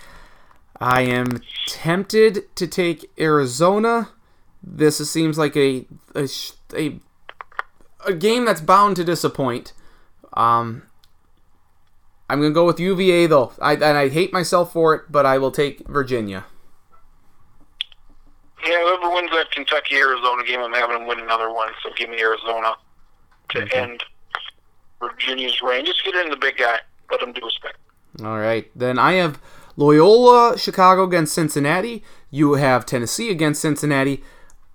I 0.80 1.02
am 1.04 1.42
tempted 1.68 2.56
to 2.56 2.68
take 2.68 3.12
Arizona. 3.20 4.10
This 4.62 4.98
seems 5.10 5.38
like 5.38 5.56
a 5.56 5.86
a, 6.16 6.28
a, 6.76 7.00
a 8.06 8.14
game 8.14 8.46
that's 8.46 8.62
bound 8.62 8.96
to 8.96 9.04
disappoint. 9.04 9.74
Um, 10.34 10.84
I'm 12.30 12.42
gonna 12.42 12.54
go 12.54 12.66
with 12.66 12.80
UVA 12.80 13.28
though. 13.28 13.54
I 13.62 13.74
and 13.74 13.84
I 13.84 14.10
hate 14.10 14.34
myself 14.34 14.74
for 14.74 14.96
it, 14.96 15.12
but 15.12 15.26
I 15.26 15.38
will 15.38 15.52
take 15.52 15.88
Virginia. 15.88 16.46
Yeah, 18.66 18.80
whoever 18.84 19.14
wins 19.14 19.32
that 19.32 19.52
Kentucky 19.52 19.96
Arizona 19.98 20.44
game, 20.44 20.60
I'm 20.62 20.74
having 20.74 20.98
them 21.00 21.08
win 21.08 21.20
another 21.20 21.52
one. 21.52 21.70
So 21.84 21.90
give 21.98 22.10
me 22.10 22.20
Arizona 22.22 22.76
to 23.50 23.62
Okay. 23.64 23.78
end 23.78 24.04
Virginia's 25.00 25.62
reign. 25.62 25.86
Just 25.86 26.04
get 26.06 26.16
in 26.16 26.30
the 26.30 26.38
big 26.38 26.58
guy. 26.58 26.80
Let 27.12 27.22
him 27.22 27.34
do 27.34 27.42
his 27.44 27.58
thing. 27.62 28.26
All 28.26 28.40
right. 28.40 28.70
Then 28.76 28.98
I 28.98 29.14
have 29.14 29.40
Loyola 29.76 30.58
Chicago 30.58 31.04
against 31.04 31.34
Cincinnati. 31.34 32.04
You 32.32 32.54
have 32.54 32.86
Tennessee 32.86 33.30
against 33.30 33.62
Cincinnati. 33.62 34.24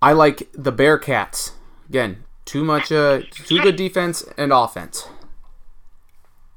I 0.03 0.13
like 0.13 0.49
the 0.53 0.73
Bearcats. 0.73 1.53
Again, 1.89 2.25
too 2.45 2.65
much 2.65 2.93
uh 2.93 3.23
too 3.31 3.61
good 3.61 3.77
defense 3.77 4.23
and 4.37 4.53
offense. 4.53 5.09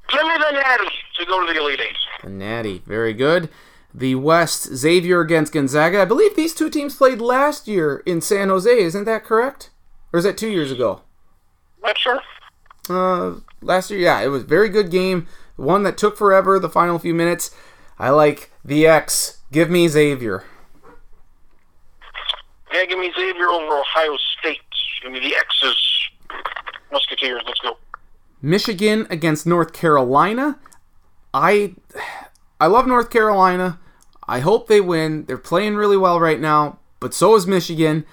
Give 0.08 0.22
me 0.22 0.34
the 0.36 0.52
Natty 0.52 0.90
to 1.18 1.24
go 1.26 1.46
to 1.46 1.52
the 1.52 1.58
Elite 1.58 1.80
Eight. 1.80 1.96
The 2.22 2.28
Natty, 2.30 2.82
very 2.86 3.14
good. 3.14 3.48
The 3.94 4.14
West, 4.14 4.74
Xavier 4.74 5.20
against 5.20 5.52
Gonzaga. 5.52 6.02
I 6.02 6.04
believe 6.06 6.34
these 6.34 6.54
two 6.54 6.70
teams 6.70 6.96
played 6.96 7.20
last 7.20 7.68
year 7.68 8.02
in 8.06 8.20
San 8.20 8.48
Jose. 8.48 8.70
Isn't 8.70 9.04
that 9.04 9.24
correct? 9.24 9.70
Or 10.12 10.18
is 10.18 10.24
that 10.24 10.38
two 10.38 10.50
years 10.50 10.70
ago? 10.70 11.02
Not 11.82 11.98
sure. 11.98 12.20
Uh, 12.88 13.40
last 13.60 13.90
year, 13.90 14.00
yeah, 14.00 14.20
it 14.20 14.28
was 14.28 14.42
a 14.42 14.46
very 14.46 14.68
good 14.68 14.90
game. 14.90 15.26
One 15.56 15.82
that 15.82 15.98
took 15.98 16.16
forever, 16.16 16.58
the 16.58 16.68
final 16.68 16.98
few 16.98 17.14
minutes. 17.14 17.54
I 17.98 18.10
like 18.10 18.50
the 18.64 18.86
X. 18.86 19.38
Give 19.52 19.68
me 19.68 19.86
Xavier. 19.88 20.44
Yeah, 22.72 22.86
give 22.86 22.98
me 22.98 23.12
Xavier 23.14 23.48
over 23.48 23.78
Ohio 23.78 24.16
State. 24.38 24.60
Give 25.02 25.12
me 25.12 25.20
the 25.20 25.34
X's. 25.36 26.08
Musketeers. 26.90 27.42
Let's 27.46 27.60
go. 27.60 27.76
Michigan 28.40 29.06
against 29.10 29.46
North 29.46 29.72
Carolina. 29.72 30.58
I 31.32 31.74
I 32.60 32.66
love 32.66 32.86
North 32.86 33.10
Carolina. 33.10 33.78
I 34.32 34.40
hope 34.40 34.66
they 34.66 34.80
win. 34.80 35.26
They're 35.26 35.36
playing 35.36 35.76
really 35.76 35.98
well 35.98 36.18
right 36.18 36.40
now, 36.40 36.78
but 37.00 37.12
so 37.12 37.34
is 37.34 37.46
Michigan. 37.46 38.06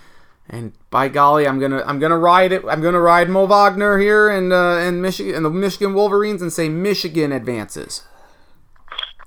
And 0.50 0.74
by 0.90 1.08
golly, 1.08 1.48
I'm 1.48 1.60
gonna 1.60 1.82
I'm 1.86 1.98
gonna 2.00 2.18
ride 2.18 2.52
it. 2.52 2.64
I'm 2.68 2.82
gonna 2.82 3.00
ride 3.00 3.30
Mo 3.30 3.46
Wagner 3.46 4.00
here 4.00 4.28
and 4.30 4.52
uh, 4.52 4.78
and 4.78 5.02
Michigan 5.02 5.34
and 5.36 5.46
the 5.46 5.50
Michigan 5.50 5.94
Wolverines 5.94 6.42
and 6.42 6.52
say 6.52 6.68
Michigan 6.68 7.32
advances. 7.32 8.04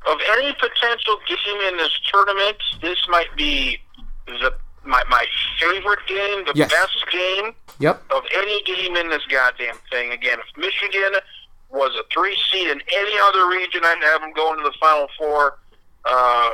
Of 0.07 0.19
any 0.37 0.53
potential 0.53 1.17
game 1.29 1.61
in 1.69 1.77
this 1.79 1.99
tournament, 2.13 2.57
this 2.83 2.99
might 3.09 3.35
be 3.37 3.79
the 4.27 4.53
my, 4.85 5.03
my 5.09 5.25
favorite 5.61 6.01
game, 6.09 6.45
the 6.45 6.53
Yes. 6.57 6.71
best 6.73 7.05
game 7.11 7.55
Yep. 7.79 8.03
of 8.11 8.23
any 8.37 8.63
game 8.65 8.97
in 8.97 9.09
this 9.09 9.25
goddamn 9.31 9.77
thing. 9.91 10.11
Again, 10.13 10.39
if 10.41 10.57
Michigan 10.59 11.13
was 11.71 11.93
a 11.99 12.03
three 12.13 12.37
seed 12.51 12.69
in 12.69 12.83
any 12.93 13.19
other 13.29 13.47
region, 13.49 13.81
I'd 13.85 14.03
have 14.03 14.21
them 14.21 14.33
going 14.35 14.59
to 14.59 14.65
the 14.65 14.75
Final 14.81 15.07
Four. 15.17 15.59
Uh, 16.05 16.51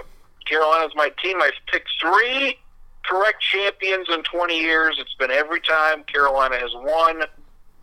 Carolina's 0.48 0.94
my 0.94 1.10
team. 1.22 1.40
I've 1.42 1.52
picked 1.70 1.88
three 2.00 2.58
correct 3.04 3.40
champions 3.40 4.08
in 4.12 4.22
20 4.22 4.58
years. 4.58 4.96
It's 4.98 5.14
been 5.14 5.30
every 5.30 5.60
time 5.60 6.04
Carolina 6.04 6.56
has 6.56 6.70
won. 6.74 7.22
Uh, 7.22 7.24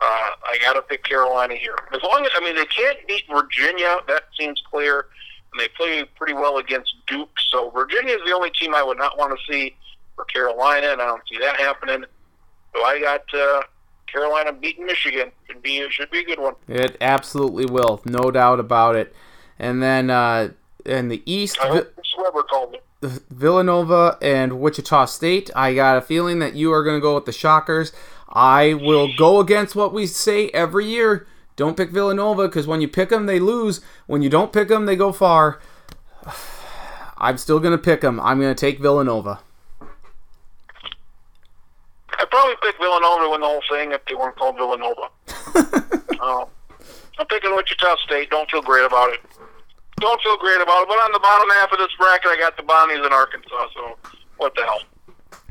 I 0.01 0.57
got 0.61 0.73
to 0.73 0.81
pick 0.81 1.03
Carolina 1.03 1.55
here. 1.55 1.75
As 1.93 2.01
long 2.03 2.25
as 2.25 2.31
I 2.35 2.41
mean 2.41 2.55
they 2.55 2.65
can't 2.65 2.97
beat 3.07 3.23
Virginia, 3.31 3.97
that 4.07 4.23
seems 4.37 4.61
clear, 4.69 5.07
and 5.51 5.59
they 5.59 5.67
play 5.69 6.03
pretty 6.15 6.33
well 6.33 6.57
against 6.57 6.93
Duke. 7.07 7.31
So 7.49 7.69
Virginia 7.71 8.15
is 8.15 8.21
the 8.25 8.33
only 8.33 8.51
team 8.51 8.75
I 8.75 8.83
would 8.83 8.97
not 8.97 9.17
want 9.17 9.37
to 9.37 9.51
see 9.51 9.75
for 10.15 10.25
Carolina, 10.25 10.87
and 10.87 11.01
I 11.01 11.05
don't 11.05 11.23
see 11.29 11.37
that 11.39 11.57
happening. 11.57 12.05
So 12.73 12.83
I 12.83 12.99
got 12.99 13.33
uh, 13.33 13.61
Carolina 14.07 14.51
beating 14.51 14.85
Michigan. 14.85 15.31
Should 15.47 15.61
be 15.61 15.89
should 15.89 16.11
be 16.11 16.19
a 16.19 16.25
good 16.25 16.39
one. 16.39 16.55
It 16.67 16.97
absolutely 16.99 17.65
will, 17.65 18.01
no 18.05 18.31
doubt 18.31 18.59
about 18.59 18.95
it. 18.95 19.15
And 19.57 19.81
then 19.81 20.09
uh, 20.09 20.49
in 20.85 21.09
the 21.09 21.21
East, 21.25 21.57
I 21.61 21.67
Vi- 21.67 21.73
hope 21.75 21.95
Chris 21.95 22.45
called 22.49 22.71
me. 22.71 22.79
Villanova 23.29 24.17
and 24.21 24.59
Wichita 24.59 25.05
State. 25.05 25.49
I 25.55 25.73
got 25.73 25.97
a 25.97 26.01
feeling 26.01 26.39
that 26.39 26.55
you 26.55 26.71
are 26.71 26.83
going 26.83 26.97
to 26.97 27.01
go 27.01 27.15
with 27.15 27.25
the 27.25 27.31
Shockers. 27.31 27.91
I 28.29 28.73
will 28.73 29.09
go 29.15 29.39
against 29.39 29.75
what 29.75 29.93
we 29.93 30.07
say 30.07 30.49
every 30.49 30.85
year. 30.85 31.27
Don't 31.55 31.77
pick 31.77 31.91
Villanova 31.91 32.47
because 32.47 32.67
when 32.67 32.81
you 32.81 32.87
pick 32.87 33.09
them, 33.09 33.25
they 33.27 33.39
lose. 33.39 33.81
When 34.07 34.21
you 34.21 34.29
don't 34.29 34.51
pick 34.51 34.67
them, 34.67 34.85
they 34.85 34.95
go 34.95 35.11
far. 35.11 35.61
I'm 37.17 37.37
still 37.37 37.59
going 37.59 37.71
to 37.71 37.81
pick 37.81 38.01
them. 38.01 38.19
I'm 38.19 38.41
going 38.41 38.53
to 38.53 38.59
take 38.59 38.79
Villanova. 38.79 39.39
I'd 42.19 42.29
probably 42.29 42.55
pick 42.61 42.77
Villanova 42.77 43.29
win 43.29 43.41
the 43.41 43.47
whole 43.47 43.61
thing 43.69 43.91
if 43.93 44.03
they 44.05 44.15
weren't 44.15 44.35
called 44.35 44.55
Villanova. 44.57 45.09
uh, 46.21 46.45
I'm 47.17 47.25
picking 47.27 47.55
Wichita 47.55 47.95
State. 48.05 48.29
Don't 48.29 48.49
feel 48.51 48.61
great 48.61 48.83
about 48.85 49.13
it. 49.13 49.19
Don't 49.97 50.21
feel 50.21 50.37
great 50.37 50.61
about 50.61 50.83
it. 50.83 50.87
But 50.87 50.95
on 50.95 51.11
the 51.11 51.19
bottom 51.19 51.49
half 51.49 51.71
of 51.71 51.79
this 51.79 51.91
bracket, 51.97 52.31
I 52.31 52.37
got 52.37 52.57
the 52.57 52.63
Bonnies 52.63 53.05
in 53.05 53.13
Arkansas. 53.13 53.67
So 53.73 53.97
what 54.37 54.53
the 54.55 54.63
hell? 54.63 54.81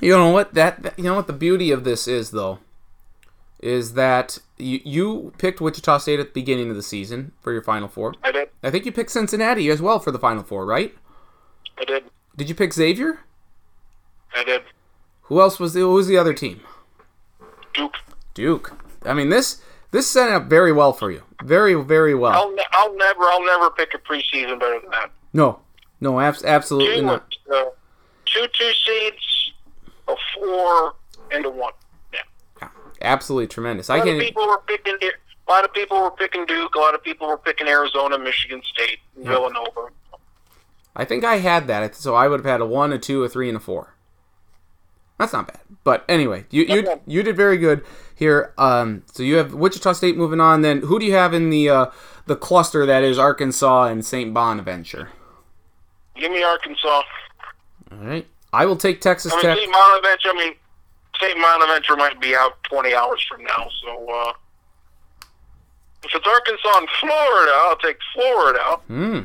You 0.01 0.12
know 0.12 0.31
what 0.31 0.55
that, 0.55 0.95
you 0.99 1.05
know 1.05 1.15
what 1.15 1.27
the 1.27 1.33
beauty 1.33 1.71
of 1.71 1.85
this 1.85 2.07
is 2.07 2.31
though 2.31 2.59
is 3.65 3.95
that 3.95 4.39
you, 4.59 4.81
you 4.85 5.33
picked 5.39 5.59
Wichita 5.59 5.97
State 5.99 6.21
at 6.21 6.27
the 6.27 6.33
beginning 6.41 6.69
of 6.69 6.77
the 6.77 6.83
season 6.83 7.33
for 7.41 7.51
your 7.51 7.62
final 7.62 7.89
four. 7.89 8.15
I 8.23 8.31
did. 8.31 8.51
I 8.62 8.71
think 8.71 8.85
you 8.85 8.93
picked 8.93 9.11
Cincinnati 9.11 9.71
as 9.71 9.81
well 9.81 9.99
for 9.99 10.11
the 10.11 10.19
final 10.19 10.43
four, 10.43 10.66
right? 10.66 10.95
I 11.79 11.85
did. 11.85 12.05
Did 12.37 12.51
you 12.51 12.55
pick 12.55 12.75
Xavier? 12.75 13.21
I 14.37 14.45
did. 14.45 14.62
Who 15.23 15.41
else 15.41 15.59
was 15.59 15.73
the 15.73 15.81
who 15.81 15.95
was 15.95 16.09
the 16.09 16.19
other 16.19 16.35
team? 16.35 16.61
Duke. 17.73 17.97
Duke. 18.35 18.73
I 19.05 19.15
mean 19.15 19.31
this 19.31 19.62
this 19.95 20.07
set 20.09 20.31
up 20.31 20.45
very 20.47 20.73
well 20.73 20.93
for 20.93 21.11
you. 21.11 21.23
Very 21.43 21.75
very 21.75 22.15
well. 22.15 22.33
I'll, 22.33 22.53
ne- 22.55 22.66
I'll 22.73 22.97
never 22.97 23.23
I'll 23.23 23.45
never 23.47 23.71
pick 23.71 23.95
a 23.95 23.99
preseason 23.99 24.59
better 24.61 24.81
than 24.81 24.91
that. 24.91 25.11
No. 25.33 25.61
No, 26.01 26.21
abs- 26.21 26.45
absolutely 26.45 26.97
Two, 26.97 27.07
not. 27.07 27.35
uh, 27.55 27.65
two 28.27 28.47
two 28.53 28.73
seeds, 28.85 29.53
a 30.09 30.15
four, 30.35 30.95
and 31.31 31.47
a 31.47 31.51
one. 31.51 31.73
Yeah. 32.12 32.69
Absolutely 33.01 33.47
tremendous. 33.47 33.89
A 33.89 33.95
I 33.95 33.97
lot 33.99 34.09
of 34.09 34.12
can't 34.12 34.21
people 34.23 34.47
were 34.47 34.61
picking. 34.66 34.99
A 35.47 35.51
lot 35.51 35.65
of 35.65 35.73
people 35.73 36.01
were 36.03 36.11
picking 36.11 36.45
Duke. 36.47 36.75
A 36.75 36.79
lot 36.79 36.95
of 36.95 37.03
people 37.03 37.27
were 37.29 37.39
picking 37.39 37.69
Arizona, 37.69 38.19
Michigan 38.19 38.61
State, 38.65 38.99
Villanova. 39.16 39.89
I 40.97 41.05
think 41.05 41.25
I 41.25 41.37
had 41.37 41.66
that. 41.69 41.95
So 41.95 42.15
I 42.15 42.29
would 42.29 42.41
have 42.41 42.47
had 42.47 42.61
a 42.61 42.66
1, 42.66 42.93
a 42.93 42.99
2, 42.99 43.25
a 43.25 43.29
3 43.29 43.49
and 43.49 43.57
a 43.57 43.61
4. 43.61 43.94
That's 45.19 45.32
not 45.32 45.47
bad. 45.49 45.61
But 45.85 46.05
anyway, 46.09 46.47
you 46.51 46.65
you, 46.65 46.78
Okay. 46.81 47.01
you 47.07 47.23
did 47.23 47.36
very 47.36 47.57
good 47.59 47.85
here. 48.15 48.53
Um 48.59 49.03
so 49.12 49.23
you 49.23 49.36
have 49.36 49.55
Wichita 49.55 49.93
State 49.93 50.16
moving 50.16 50.41
on 50.41 50.62
then 50.62 50.81
who 50.82 50.99
do 50.99 51.07
you 51.07 51.12
have 51.15 51.35
in 51.35 51.51
the 51.51 51.69
uh 51.69 51.86
the 52.27 52.36
cluster 52.36 52.86
that 52.86 53.03
is 53.03 53.19
Arkansas 53.19 53.85
and 53.85 54.05
St. 54.05 54.32
Bonaventure? 54.32 55.11
Give 56.16 56.32
me 56.32 56.43
Arkansas. 56.43 57.03
All 57.93 57.99
right. 57.99 58.27
I 58.53 58.66
will 58.66 58.77
take 58.77 59.01
Texas 59.01 59.32
I 59.32 59.36
mean, 59.36 59.45
Tech. 59.45 59.59
St. 59.59 59.73
Bonaventure. 59.73 60.28
I 60.31 60.35
mean, 60.35 60.55
St. 61.20 61.41
Bonaventure 61.41 61.97
might 61.97 62.20
be 62.20 62.35
out 62.35 62.62
20 62.65 62.95
hours 62.95 63.23
from 63.28 63.43
now. 63.45 63.69
So 63.85 64.09
uh, 64.11 64.32
if 66.05 66.15
it's 66.15 66.27
Arkansas 66.27 66.78
and 66.78 66.89
Florida, 67.01 67.53
I'll 67.55 67.77
take 67.77 67.99
Florida. 68.15 68.77
Hmm. 68.86 69.20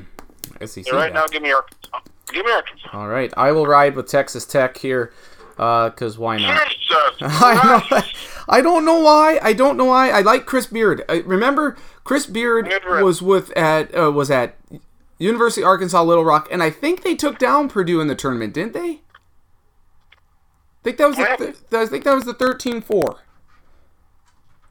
And 0.59 0.93
right 0.93 1.13
now, 1.13 1.25
give 1.27 1.41
me 1.41 1.51
Arkansas. 1.51 1.99
Give 2.33 2.45
me 2.45 2.51
Arkansas. 2.51 2.89
All 2.91 3.07
right. 3.07 3.33
I 3.37 3.51
will 3.51 3.65
ride 3.65 3.95
with 3.95 4.07
Texas 4.07 4.45
Tech 4.45 4.77
here 4.77 5.13
uh 5.59 5.89
cuz 5.91 6.17
why 6.17 6.37
not? 6.37 6.73
I 7.21 7.81
know. 7.91 8.01
I 8.49 8.61
don't 8.61 8.83
know 8.83 8.99
why. 8.99 9.39
I 9.41 9.53
don't 9.53 9.77
know 9.77 9.85
why. 9.85 10.09
I 10.09 10.21
like 10.21 10.47
Chris 10.47 10.65
Beard. 10.65 11.03
I, 11.07 11.17
remember, 11.17 11.77
Chris 12.03 12.25
Beard 12.25 12.67
was 12.87 13.21
with 13.21 13.55
at 13.55 13.95
uh, 13.95 14.11
was 14.11 14.31
at 14.31 14.55
University 15.19 15.61
of 15.61 15.67
Arkansas 15.67 16.01
Little 16.01 16.25
Rock, 16.25 16.47
and 16.51 16.63
I 16.63 16.71
think 16.71 17.03
they 17.03 17.13
took 17.13 17.37
down 17.37 17.69
Purdue 17.69 18.01
in 18.01 18.07
the 18.07 18.15
tournament, 18.15 18.53
didn't 18.53 18.73
they? 18.73 19.01
I 20.79 20.83
think 20.83 20.97
that 20.97 21.07
was 21.07 21.17
the? 21.17 21.77
I 21.77 21.85
think 21.85 22.05
that 22.05 22.15
was 22.15 22.23
the 22.23 22.33
13-4 22.33 23.17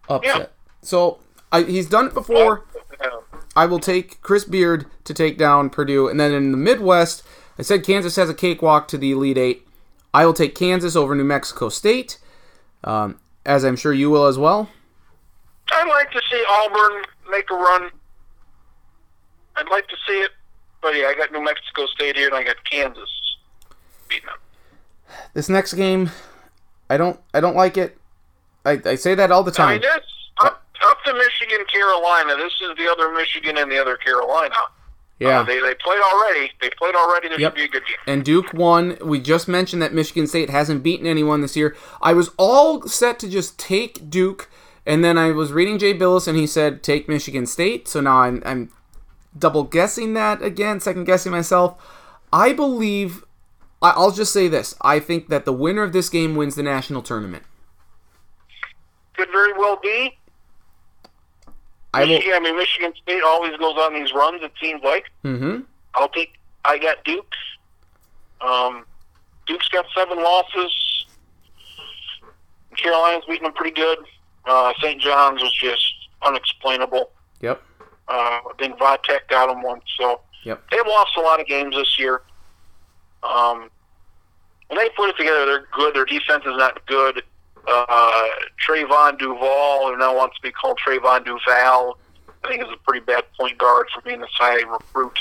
upset. 0.08 0.36
Yeah. 0.40 0.46
So 0.82 1.20
I, 1.52 1.62
he's 1.62 1.88
done 1.88 2.06
it 2.06 2.14
before. 2.14 2.64
Uh, 3.00 3.20
I 3.54 3.66
will 3.66 3.78
take 3.78 4.20
Chris 4.22 4.44
Beard 4.44 4.86
to 5.04 5.12
take 5.12 5.36
down 5.38 5.70
Purdue. 5.70 6.08
And 6.08 6.18
then 6.18 6.32
in 6.32 6.50
the 6.50 6.56
Midwest, 6.56 7.22
I 7.58 7.62
said 7.62 7.84
Kansas 7.84 8.16
has 8.16 8.30
a 8.30 8.34
cakewalk 8.34 8.88
to 8.88 8.98
the 8.98 9.12
Elite 9.12 9.38
Eight. 9.38 9.67
I 10.14 10.24
will 10.26 10.32
take 10.32 10.54
Kansas 10.54 10.96
over 10.96 11.14
New 11.14 11.24
Mexico 11.24 11.68
State, 11.68 12.18
um, 12.84 13.20
as 13.44 13.64
I'm 13.64 13.76
sure 13.76 13.92
you 13.92 14.10
will 14.10 14.26
as 14.26 14.38
well. 14.38 14.68
I'd 15.70 15.88
like 15.88 16.10
to 16.12 16.20
see 16.30 16.44
Auburn 16.48 17.02
make 17.30 17.50
a 17.50 17.54
run. 17.54 17.90
I'd 19.56 19.68
like 19.68 19.86
to 19.88 19.96
see 20.06 20.20
it. 20.20 20.30
But 20.80 20.94
yeah, 20.94 21.06
I 21.06 21.14
got 21.14 21.32
New 21.32 21.42
Mexico 21.44 21.86
State 21.86 22.16
here, 22.16 22.28
and 22.28 22.36
I 22.36 22.42
got 22.44 22.56
Kansas 22.64 23.10
beating 24.08 24.26
them. 24.26 24.38
This 25.34 25.48
next 25.48 25.74
game, 25.74 26.10
I 26.88 26.96
don't, 26.96 27.18
I 27.34 27.40
don't 27.40 27.56
like 27.56 27.76
it. 27.76 27.98
I, 28.64 28.80
I 28.84 28.94
say 28.94 29.14
that 29.14 29.30
all 29.30 29.42
the 29.42 29.52
I 29.52 29.54
time. 29.54 29.80
mean, 29.80 29.82
that's 29.82 30.06
up, 30.40 30.64
up 30.84 31.04
to 31.04 31.14
Michigan, 31.14 31.64
Carolina. 31.72 32.36
This 32.36 32.52
is 32.62 32.76
the 32.76 32.88
other 32.90 33.12
Michigan 33.12 33.56
and 33.58 33.70
the 33.70 33.78
other 33.78 33.96
Carolina. 33.96 34.54
Yeah. 35.18 35.40
Uh, 35.40 35.44
they, 35.44 35.58
they 35.60 35.74
played 35.74 36.00
already. 36.00 36.50
They 36.60 36.70
played 36.70 36.94
already. 36.94 37.28
This 37.28 37.38
Yep. 37.40 37.52
should 37.52 37.56
be 37.56 37.64
a 37.64 37.68
good 37.68 37.86
game. 37.86 37.96
and 38.06 38.24
Duke 38.24 38.52
won. 38.52 38.96
We 39.02 39.18
just 39.20 39.48
mentioned 39.48 39.82
that 39.82 39.92
Michigan 39.92 40.26
State 40.26 40.48
hasn't 40.50 40.82
beaten 40.82 41.06
anyone 41.06 41.40
this 41.40 41.56
year. 41.56 41.74
I 42.00 42.12
was 42.12 42.30
all 42.36 42.82
set 42.86 43.18
to 43.20 43.28
just 43.28 43.58
take 43.58 44.08
Duke, 44.10 44.48
and 44.86 45.02
then 45.04 45.18
I 45.18 45.32
was 45.32 45.50
reading 45.52 45.78
Jay 45.78 45.92
Bilas, 45.92 46.28
and 46.28 46.36
he 46.38 46.46
said 46.46 46.82
take 46.84 47.08
Michigan 47.08 47.46
State. 47.46 47.88
So 47.88 48.00
now 48.00 48.18
I'm, 48.18 48.42
I'm 48.46 48.70
double 49.36 49.64
guessing 49.64 50.14
that 50.14 50.40
again, 50.42 50.78
second 50.80 51.04
guessing 51.04 51.32
myself. 51.32 51.74
I 52.32 52.52
believe. 52.52 53.24
I'll 53.80 54.10
just 54.10 54.32
say 54.32 54.48
this: 54.48 54.74
I 54.82 54.98
think 55.00 55.28
that 55.28 55.44
the 55.44 55.52
winner 55.52 55.82
of 55.84 55.92
this 55.92 56.08
game 56.08 56.34
wins 56.36 56.54
the 56.56 56.62
national 56.64 57.02
tournament. 57.02 57.44
Could 59.16 59.30
very 59.30 59.52
well 59.52 59.78
be. 59.82 60.17
Michigan, 61.94 62.32
I 62.34 62.40
mean, 62.40 62.56
Michigan 62.56 62.92
State 63.02 63.22
always 63.24 63.56
goes 63.56 63.76
on 63.78 63.94
these 63.94 64.12
runs. 64.12 64.42
It 64.42 64.52
seems 64.60 64.82
like. 64.82 65.06
Mm-hmm. 65.24 65.60
I'll 65.94 66.08
take. 66.08 66.34
I 66.64 66.78
got 66.78 67.02
Duke. 67.04 67.32
Um, 68.40 68.84
Duke's 69.46 69.68
got 69.68 69.86
seven 69.96 70.22
losses. 70.22 71.06
Carolina's 72.76 73.24
beating 73.26 73.44
them 73.44 73.52
pretty 73.54 73.74
good. 73.74 73.98
Uh, 74.44 74.72
St. 74.80 75.00
John's 75.00 75.42
was 75.42 75.52
just 75.54 75.92
unexplainable. 76.22 77.10
Yep. 77.40 77.62
Uh, 78.08 78.12
I 78.12 78.40
think 78.58 78.78
Vitek 78.78 79.28
got 79.28 79.48
them 79.48 79.62
once, 79.62 79.84
so 79.98 80.20
Yep. 80.44 80.62
they've 80.70 80.86
lost 80.86 81.16
a 81.16 81.20
lot 81.20 81.40
of 81.40 81.46
games 81.46 81.74
this 81.74 81.98
year. 81.98 82.22
Um, 83.22 83.70
when 84.68 84.78
they 84.78 84.88
put 84.90 85.08
it 85.10 85.16
together, 85.16 85.44
they're 85.46 85.66
good. 85.72 85.94
Their 85.94 86.04
defense 86.04 86.44
is 86.46 86.56
not 86.56 86.84
good. 86.86 87.22
Uh, 87.70 88.28
Trevon 88.66 89.18
Duval, 89.18 89.88
who 89.88 89.98
now 89.98 90.16
wants 90.16 90.36
to 90.36 90.42
be 90.42 90.50
called 90.50 90.78
Trayvon 90.84 91.24
Duval, 91.24 91.98
I 92.42 92.48
think 92.48 92.62
is 92.62 92.68
a 92.72 92.76
pretty 92.82 93.04
bad 93.04 93.24
point 93.38 93.58
guard 93.58 93.88
for 93.94 94.00
being 94.00 94.22
a 94.22 94.26
high 94.32 94.62
recruit. 94.62 95.18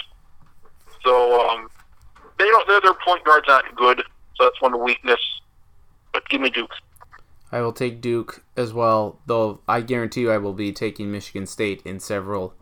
So 1.03 1.47
um, 1.49 1.69
they 2.39 2.45
don't. 2.45 2.67
Their, 2.67 2.81
their 2.81 2.93
point 2.93 3.23
guard's 3.25 3.47
not 3.47 3.75
good. 3.75 4.01
So 4.35 4.45
that's 4.45 4.61
one 4.61 4.73
of 4.73 4.79
the 4.79 4.83
weakness. 4.83 5.19
But 6.13 6.27
give 6.29 6.41
me 6.41 6.49
Duke. 6.49 6.71
I 7.51 7.61
will 7.61 7.73
take 7.73 8.01
Duke 8.01 8.43
as 8.55 8.73
well, 8.73 9.19
though 9.25 9.61
I 9.67 9.81
guarantee 9.81 10.21
you 10.21 10.31
I 10.31 10.37
will 10.37 10.53
be 10.53 10.71
taking 10.71 11.11
Michigan 11.11 11.45
State 11.45 11.81
in 11.85 11.99
several, 11.99 12.53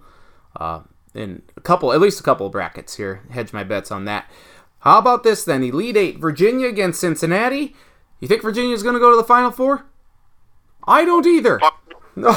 uh, 0.55 0.81
in 1.13 1.41
a 1.57 1.61
couple, 1.61 1.91
at 1.91 1.99
least 1.99 2.19
a 2.19 2.23
couple 2.23 2.45
of 2.45 2.51
brackets 2.51 2.95
here. 2.95 3.21
Hedge 3.31 3.51
my 3.51 3.63
bets 3.63 3.91
on 3.91 4.05
that. 4.05 4.29
How 4.79 4.99
about 4.99 5.23
this 5.23 5.43
then? 5.43 5.63
Elite 5.63 5.97
Eight, 5.97 6.19
Virginia 6.19 6.67
against 6.67 7.01
Cincinnati. 7.01 7.75
You 8.25 8.27
think 8.27 8.41
Virginia's 8.41 8.81
going 8.81 8.95
to 8.95 8.99
go 8.99 9.11
to 9.11 9.15
the 9.15 9.23
Final 9.23 9.51
Four? 9.51 9.85
I 10.87 11.05
don't 11.05 11.27
either. 11.27 11.59
No. 12.15 12.35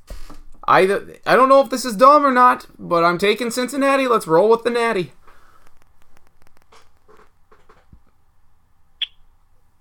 I, 0.66 0.80
I 1.24 1.36
don't 1.36 1.48
know 1.48 1.60
if 1.60 1.70
this 1.70 1.84
is 1.84 1.94
dumb 1.94 2.26
or 2.26 2.32
not, 2.32 2.66
but 2.80 3.04
I'm 3.04 3.16
taking 3.16 3.52
Cincinnati. 3.52 4.08
Let's 4.08 4.26
roll 4.26 4.48
with 4.48 4.64
the 4.64 4.70
Natty. 4.70 5.12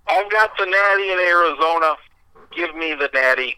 I've 0.08 0.30
got 0.30 0.56
the 0.56 0.68
Natty 0.68 1.12
in 1.12 1.18
Arizona. 1.18 1.96
Give 2.56 2.76
me 2.76 2.94
the 2.94 3.10
Natty. 3.12 3.58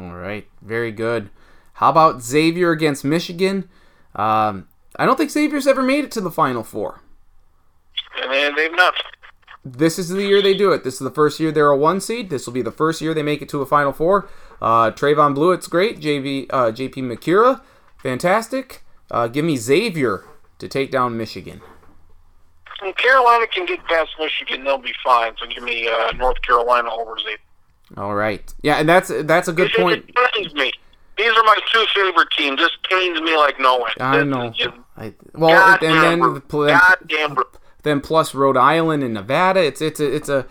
All 0.00 0.16
right, 0.16 0.48
very 0.60 0.90
good. 0.90 1.30
How 1.74 1.90
about 1.90 2.20
Xavier 2.20 2.72
against 2.72 3.04
Michigan? 3.04 3.68
Um, 4.16 4.66
I 4.96 5.06
don't 5.06 5.14
think 5.14 5.30
Xavier's 5.30 5.68
ever 5.68 5.84
made 5.84 6.04
it 6.04 6.10
to 6.10 6.20
the 6.20 6.32
Final 6.32 6.64
Four. 6.64 7.00
And 8.20 8.32
they, 8.32 8.50
they've 8.56 8.74
not. 8.74 8.94
This 9.64 9.98
is 9.98 10.08
the 10.08 10.22
year 10.22 10.40
they 10.40 10.54
do 10.54 10.72
it. 10.72 10.84
This 10.84 10.94
is 10.94 11.00
the 11.00 11.10
first 11.10 11.38
year 11.40 11.52
they're 11.52 11.68
a 11.70 11.76
one 11.76 12.00
seed. 12.00 12.30
This 12.30 12.46
will 12.46 12.52
be 12.54 12.62
the 12.62 12.70
first 12.72 13.00
year 13.00 13.12
they 13.12 13.22
make 13.22 13.42
it 13.42 13.48
to 13.50 13.60
a 13.60 13.66
Final 13.66 13.92
Four. 13.92 14.28
Uh, 14.62 14.90
Trevon 14.90 15.34
Bluiett's 15.34 15.66
great. 15.66 16.00
JV, 16.00 16.46
uh, 16.50 16.66
JP 16.72 16.94
Macura, 16.94 17.60
fantastic. 17.96 18.82
Uh, 19.10 19.26
give 19.28 19.44
me 19.44 19.56
Xavier 19.56 20.24
to 20.58 20.68
take 20.68 20.90
down 20.90 21.16
Michigan. 21.16 21.60
When 22.80 22.92
Carolina 22.94 23.46
can 23.48 23.66
get 23.66 23.84
past 23.86 24.10
Michigan, 24.18 24.64
they'll 24.64 24.78
be 24.78 24.94
fine. 25.02 25.32
So 25.40 25.46
give 25.46 25.62
me 25.64 25.88
uh, 25.88 26.12
North 26.12 26.40
Carolina 26.42 26.88
over 26.92 27.18
Xavier. 27.18 27.36
All 27.96 28.14
right, 28.14 28.52
yeah, 28.62 28.76
and 28.76 28.88
that's 28.88 29.10
that's 29.24 29.48
a 29.48 29.52
good 29.52 29.70
It- 29.70 29.76
point. 29.76 30.04
It 30.08 30.14
pains 30.34 30.54
me. 30.54 30.70
These 31.16 31.32
are 31.32 31.42
my 31.42 31.56
two 31.72 31.84
favorite 31.94 32.28
teams. 32.36 32.58
This 32.60 32.70
pains 32.88 33.20
me 33.20 33.36
like 33.36 33.58
no 33.58 33.82
end. 33.84 33.94
I 33.98 34.22
know. 34.22 34.50
just 34.50 34.70
I, 34.96 35.14
well, 35.34 35.50
and 35.50 35.80
goddamn 35.80 36.00
then 36.02 36.18
brutal. 36.20 36.60
the- 36.62 36.98
then, 37.82 37.98
goddamn 37.98 38.00
brutal. 38.00 38.00
then 38.00 38.00
plus 38.00 38.34
Rhode 38.34 38.56
Island 38.56 39.02
and 39.02 39.14
Nevada. 39.14 39.64
It's 39.64 39.80
it's 39.80 40.00
a 40.00 40.14
it's 40.14 40.28
a 40.28 40.46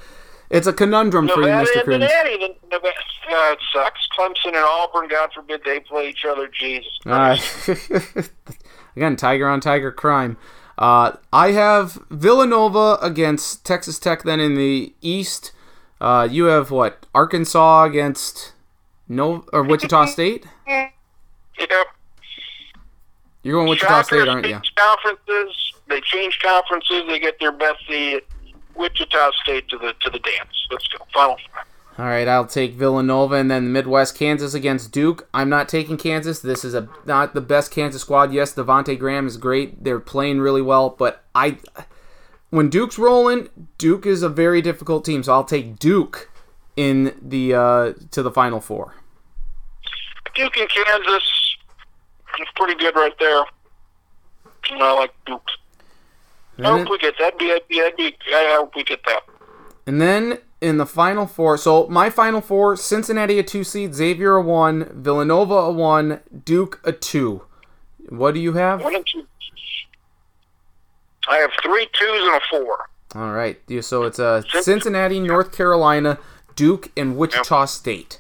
it's 0.50 0.68
a 0.68 0.74
conundrum 0.74 1.28
for 1.28 1.42
you, 1.42 1.48
Mr. 1.48 1.84
Kriens. 1.84 2.08
Cincinnati. 2.10 2.58
Nevada, 2.72 2.88
uh, 3.30 3.52
it 3.52 3.60
sucks. 3.74 4.08
Clemson 4.18 4.48
and 4.48 4.58
Auburn, 4.58 5.08
God 5.08 5.32
forbid 5.34 5.62
they 5.66 5.80
play 5.80 6.10
each 6.10 6.26
other. 6.26 6.48
Jesus. 6.48 7.00
Uh, 7.06 7.38
again, 8.96 9.16
Tiger 9.16 9.48
on 9.48 9.60
Tiger 9.60 9.92
crime. 9.92 10.38
Uh, 10.78 11.14
I 11.34 11.52
have 11.52 12.00
Villanova 12.10 12.98
against 13.02 13.66
Texas 13.66 14.00
Tech. 14.00 14.24
Then 14.24 14.40
in 14.40 14.56
the 14.56 14.94
East, 15.02 15.52
uh, 16.00 16.28
you 16.30 16.46
have 16.46 16.72
what 16.72 17.06
Arkansas 17.14 17.84
against 17.84 18.54
no 19.08 19.46
or 19.52 19.64
Wichita 19.68 20.06
State. 20.06 20.46
Yep. 20.68 20.94
You're 23.44 23.56
going 23.56 23.70
Wichita 23.70 24.04
State, 24.04 24.26
Shockers 24.26 24.30
aren't 24.30 24.48
you? 24.48 24.62
Conferences. 24.76 25.74
They 25.90 26.02
change 26.02 26.40
conferences. 26.40 27.04
They 27.08 27.20
get 27.20 27.40
their 27.40 27.52
best 27.52 27.86
seed. 27.88 28.22
Wichita 28.76 29.32
State 29.44 29.68
to 29.70 29.78
the 29.78 29.94
to 30.02 30.10
the 30.10 30.20
dance. 30.20 30.68
Let's 30.72 30.88
go. 30.88 31.06
Final 31.14 31.38
four. 31.38 31.64
All 32.00 32.06
right, 32.06 32.28
I'll 32.28 32.46
take 32.46 32.74
Villanova 32.74 33.36
and 33.36 33.50
then 33.50 33.72
Midwest 33.72 34.16
Kansas 34.16 34.54
against 34.54 34.92
Duke. 34.92 35.28
I'm 35.34 35.50
not 35.50 35.68
taking 35.68 35.98
Kansas. 35.98 36.40
This 36.40 36.64
is 36.64 36.76
a 36.76 36.88
not 37.06 37.34
the 37.34 37.42
best 37.42 37.72
Kansas 37.72 38.02
squad. 38.02 38.32
Yes, 38.32 38.54
Devonte 38.54 38.98
Graham 39.00 39.26
is 39.26 39.36
great. 39.36 39.84
They're 39.84 40.00
playing 40.00 40.40
really 40.40 40.62
well, 40.62 40.92
but 40.92 41.24
I 41.34 41.58
when 42.52 42.70
Duke's 42.70 43.00
rolling, 43.00 43.50
Duke 43.80 44.06
is 44.06 44.22
a 44.22 44.30
very 44.30 44.62
difficult 44.62 45.06
team. 45.06 45.24
So 45.24 45.34
I'll 45.34 45.44
take 45.44 45.80
Duke 45.80 46.30
in 46.76 47.18
the 47.20 47.56
uh, 47.56 47.94
to 48.12 48.22
the 48.22 48.32
Final 48.32 48.62
Four. 48.62 48.94
Duke 50.36 50.56
and 50.58 50.70
Kansas. 50.70 51.58
It's 52.40 52.52
pretty 52.56 52.76
good 52.76 52.96
right 52.96 53.18
there. 53.20 53.44
I 54.70 54.94
like 54.94 55.14
Duke. 55.26 55.50
I 56.60 56.78
hope 56.78 56.90
we 56.90 56.98
get 56.98 57.16
that. 57.20 57.38
Be, 57.38 57.60
be, 57.70 57.92
be, 57.98 58.16
I 58.34 58.56
hope 58.58 58.76
we 58.76 58.84
get 58.84 59.02
that. 59.06 59.24
and 59.86 60.02
then 60.02 60.40
in 60.60 60.78
the 60.78 60.86
Final 60.86 61.28
Four, 61.28 61.58
so 61.58 61.88
my 61.88 62.10
Final 62.10 62.42
Four: 62.42 62.76
Cincinnati 62.76 63.38
a 63.40 63.44
two 63.44 63.64
seed, 63.64 63.94
Xavier 63.94 64.36
a 64.36 64.42
one, 64.42 64.90
Villanova 64.94 65.54
a 65.54 65.72
one, 65.72 66.22
Duke 66.46 66.82
a 66.84 66.92
two. 66.92 67.44
What 68.10 68.34
do 68.34 68.40
you 68.40 68.54
have? 68.54 68.84
One 68.84 68.96
and 68.96 69.06
two. 69.06 69.28
I 71.30 71.38
have 71.38 71.52
three 71.62 71.88
twos 71.94 72.22
and 72.24 72.36
a 72.36 72.42
four. 72.50 72.90
All 73.16 73.32
right. 73.34 73.60
So 73.82 74.04
it's 74.04 74.18
uh, 74.20 74.42
Cincinnati, 74.62 75.20
North 75.20 75.52
Carolina, 75.56 76.20
Duke, 76.56 76.92
and 76.98 77.18
Wichita 77.18 77.66
State. 77.66 78.20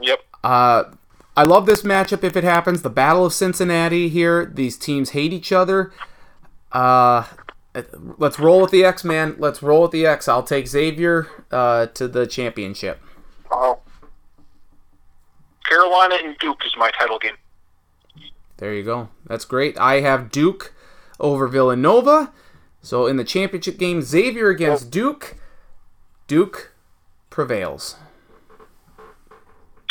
Yep. 0.00 0.20
Uh, 0.42 0.84
I 1.36 1.44
love 1.44 1.66
this 1.66 1.82
matchup 1.82 2.24
if 2.24 2.36
it 2.36 2.44
happens. 2.44 2.82
The 2.82 2.90
Battle 2.90 3.24
of 3.24 3.32
Cincinnati 3.32 4.08
here. 4.08 4.44
These 4.46 4.76
teams 4.76 5.10
hate 5.10 5.32
each 5.32 5.52
other. 5.52 5.92
Uh, 6.72 7.24
let's 8.18 8.38
roll 8.38 8.62
with 8.62 8.70
the 8.70 8.84
X, 8.84 9.04
man. 9.04 9.36
Let's 9.38 9.62
roll 9.62 9.82
with 9.82 9.90
the 9.90 10.06
X. 10.06 10.28
I'll 10.28 10.42
take 10.42 10.66
Xavier 10.66 11.28
uh, 11.50 11.86
to 11.86 12.08
the 12.08 12.26
championship. 12.26 13.00
Uh, 13.50 13.74
Carolina 15.68 16.16
and 16.22 16.36
Duke 16.38 16.62
is 16.64 16.74
my 16.76 16.90
title 16.98 17.18
game. 17.18 17.36
There 18.58 18.74
you 18.74 18.82
go. 18.82 19.08
That's 19.26 19.44
great. 19.44 19.78
I 19.78 20.00
have 20.00 20.30
Duke 20.30 20.72
over 21.18 21.48
Villanova. 21.48 22.32
So 22.80 23.06
in 23.06 23.16
the 23.16 23.24
championship 23.24 23.78
game, 23.78 24.02
Xavier 24.02 24.48
against 24.48 24.90
Duke. 24.90 25.36
Duke 26.26 26.72
prevails. 27.30 27.96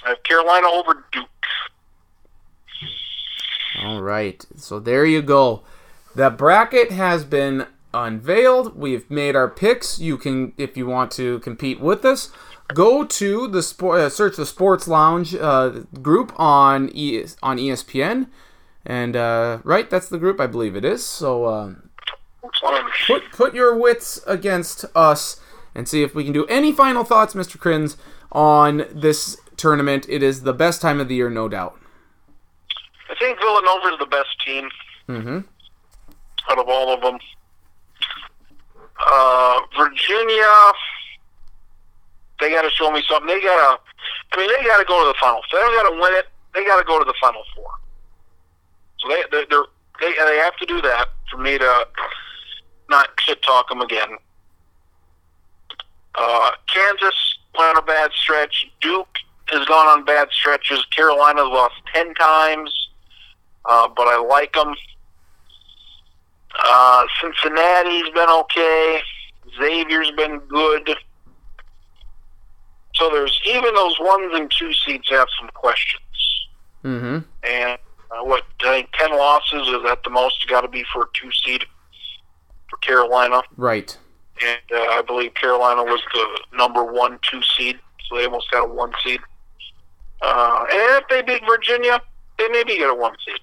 I 0.06 0.10
have 0.10 0.24
Carolina 0.24 0.68
over 0.68 1.06
Duke. 1.12 1.28
All 3.84 4.02
right. 4.02 4.45
So 4.56 4.80
there 4.80 5.06
you 5.06 5.22
go. 5.22 5.64
The 6.16 6.30
bracket 6.30 6.92
has 6.92 7.24
been 7.24 7.68
unveiled. 7.94 8.76
We've 8.76 9.10
made 9.10 9.36
our 9.36 9.48
picks. 9.50 10.00
You 10.00 10.18
can, 10.18 10.54
if 10.58 10.76
you 10.78 10.86
want 10.88 11.12
to 11.14 11.40
compete 11.40 11.80
with 11.80 12.04
us, 12.06 12.32
go 12.74 13.04
to 13.06 13.48
the 13.48 13.62
sport, 13.64 14.00
uh, 14.00 14.10
search 14.10 14.36
the 14.38 14.46
Sports 14.46 14.88
Lounge 14.88 15.36
uh, 15.36 15.70
group 16.02 16.34
on 16.38 16.90
e- 16.94 17.26
on 17.44 17.58
ESPN, 17.58 18.28
and 18.86 19.16
uh, 19.16 19.60
right, 19.64 19.90
that's 19.90 20.10
the 20.10 20.18
group 20.18 20.40
I 20.40 20.48
believe 20.48 20.76
it 20.76 20.86
is. 20.86 21.06
So 21.06 21.46
uh, 21.46 21.64
Um, 21.64 21.90
put 23.08 23.24
put 23.32 23.54
your 23.54 23.78
wits 23.78 24.22
against 24.28 24.86
us 24.96 25.40
and 25.76 25.88
see 25.88 26.04
if 26.04 26.14
we 26.16 26.24
can 26.24 26.34
do 26.34 26.46
any 26.48 26.72
final 26.72 27.04
thoughts, 27.04 27.34
Mr. 27.34 27.58
Kriens, 27.58 27.96
on 28.32 28.86
this 28.92 29.38
tournament. 29.56 30.06
It 30.10 30.22
is 30.24 30.44
the 30.44 30.54
best 30.54 30.82
time 30.82 31.00
of 31.00 31.08
the 31.08 31.16
year, 31.16 31.30
no 31.30 31.48
doubt. 31.48 31.78
I 33.10 33.16
think 33.16 33.40
Villanova 33.40 33.94
is 33.94 34.00
the 34.00 34.06
best 34.06 34.30
team 34.46 34.70
Mm-hmm. 35.08 35.40
Out 36.50 36.60
of 36.60 36.68
all 36.68 36.94
of 36.94 37.02
them. 37.02 37.20
Uh, 39.08 39.60
Virginia, 39.78 40.72
they 42.40 42.50
got 42.52 42.62
to 42.64 42.70
show 42.70 42.92
me 42.92 43.04
something. 43.10 43.28
They 43.28 43.42
got 43.42 43.78
to, 43.78 43.82
I 44.34 44.38
mean, 44.38 44.50
they 44.50 44.68
got 44.68 44.78
to 44.78 44.86
go 44.86 45.04
to 45.04 45.08
the 45.08 45.18
final. 45.20 45.42
They 45.52 45.58
got 45.60 45.90
to 45.90 45.96
win 46.02 46.14
it, 46.14 46.28
they 46.54 46.66
got 46.66 46.78
to 46.80 46.86
go 46.86 47.00
to 47.00 47.06
the 47.06 47.14
final 47.22 47.44
four. 47.56 47.70
So 49.00 49.10
they 49.10 49.24
they're, 49.32 49.66
they 50.00 50.14
they 50.14 50.38
have 50.38 50.56
to 50.58 50.66
do 50.66 50.82
that 50.82 51.08
for 51.32 51.38
me 51.38 51.58
to 51.58 51.88
not 52.90 53.10
shit 53.20 53.42
talk 53.42 53.70
them 53.70 53.82
again. 53.82 54.10
Uh, 56.16 56.52
Kansas 56.72 57.38
went 57.58 57.76
on 57.76 57.84
a 57.84 57.86
bad 57.86 58.12
stretch. 58.14 58.70
Duke 58.82 59.18
has 59.48 59.66
gone 59.68 59.88
on 59.88 60.06
bad 60.06 60.30
stretches. 60.32 60.86
Carolina's 60.86 61.48
lost 61.48 61.76
ten 61.94 62.14
times. 62.14 62.90
uh, 63.66 63.88
but 63.88 64.08
I 64.08 64.18
like 64.20 64.54
them. 64.54 64.76
Uh, 66.64 67.06
Cincinnati's 67.22 68.10
been 68.14 68.30
okay. 68.30 69.02
Xavier's 69.58 70.12
been 70.12 70.40
good. 70.40 70.96
So 72.96 73.10
there's 73.10 73.40
even 73.46 73.74
those 73.74 74.00
ones 74.00 74.32
and 74.36 74.52
two 74.58 74.74
seeds 74.74 75.10
have 75.10 75.28
some 75.40 75.50
questions. 75.54 76.02
Mm-hmm. 76.84 77.20
And 77.44 77.78
uh, 78.12 78.24
what 78.24 78.44
I 78.62 78.82
think 78.82 78.92
ten 78.94 79.12
losses 79.12 79.68
is 79.68 79.90
at 79.90 80.04
the 80.04 80.10
most 80.10 80.48
got 80.48 80.62
to 80.62 80.68
be 80.68 80.84
for 80.94 81.04
a 81.04 81.06
two 81.14 81.32
seed 81.32 81.66
for 82.70 82.78
Carolina. 82.78 83.42
Right. 83.58 83.98
And 84.44 84.60
uh, 84.72 84.86
I 84.92 85.02
believe 85.06 85.34
Carolina 85.36 85.84
was 85.84 86.02
the 86.14 86.58
number 86.58 86.84
one 86.84 87.20
two 87.22 87.42
seed, 87.58 87.80
so 88.08 88.18
they 88.18 88.26
almost 88.26 88.50
got 88.52 88.66
a 88.66 88.74
one 88.74 88.92
seed. 89.04 89.20
Uh, 90.22 90.66
and 90.72 91.04
if 91.04 91.08
they 91.10 91.22
beat 91.22 91.44
Virginia, 91.48 92.02
they 92.38 92.48
maybe 92.50 92.78
get 92.78 92.90
a 92.90 92.94
one 92.94 93.16
seed. 93.26 93.40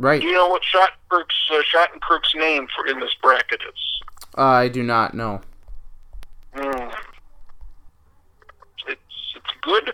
Right. 0.00 0.22
Do 0.22 0.28
you 0.28 0.32
know 0.32 0.48
what 0.48 0.62
Shattenkirk's, 0.62 1.50
uh, 1.50 1.60
Shattenkirk's 1.70 2.34
name 2.34 2.66
for 2.74 2.86
in 2.86 3.00
this 3.00 3.14
bracket 3.22 3.60
is? 3.60 4.00
I 4.34 4.68
do 4.68 4.82
not 4.82 5.12
know. 5.12 5.42
Mm. 6.56 6.94
It's 8.88 9.00
it's 9.36 9.50
good. 9.60 9.92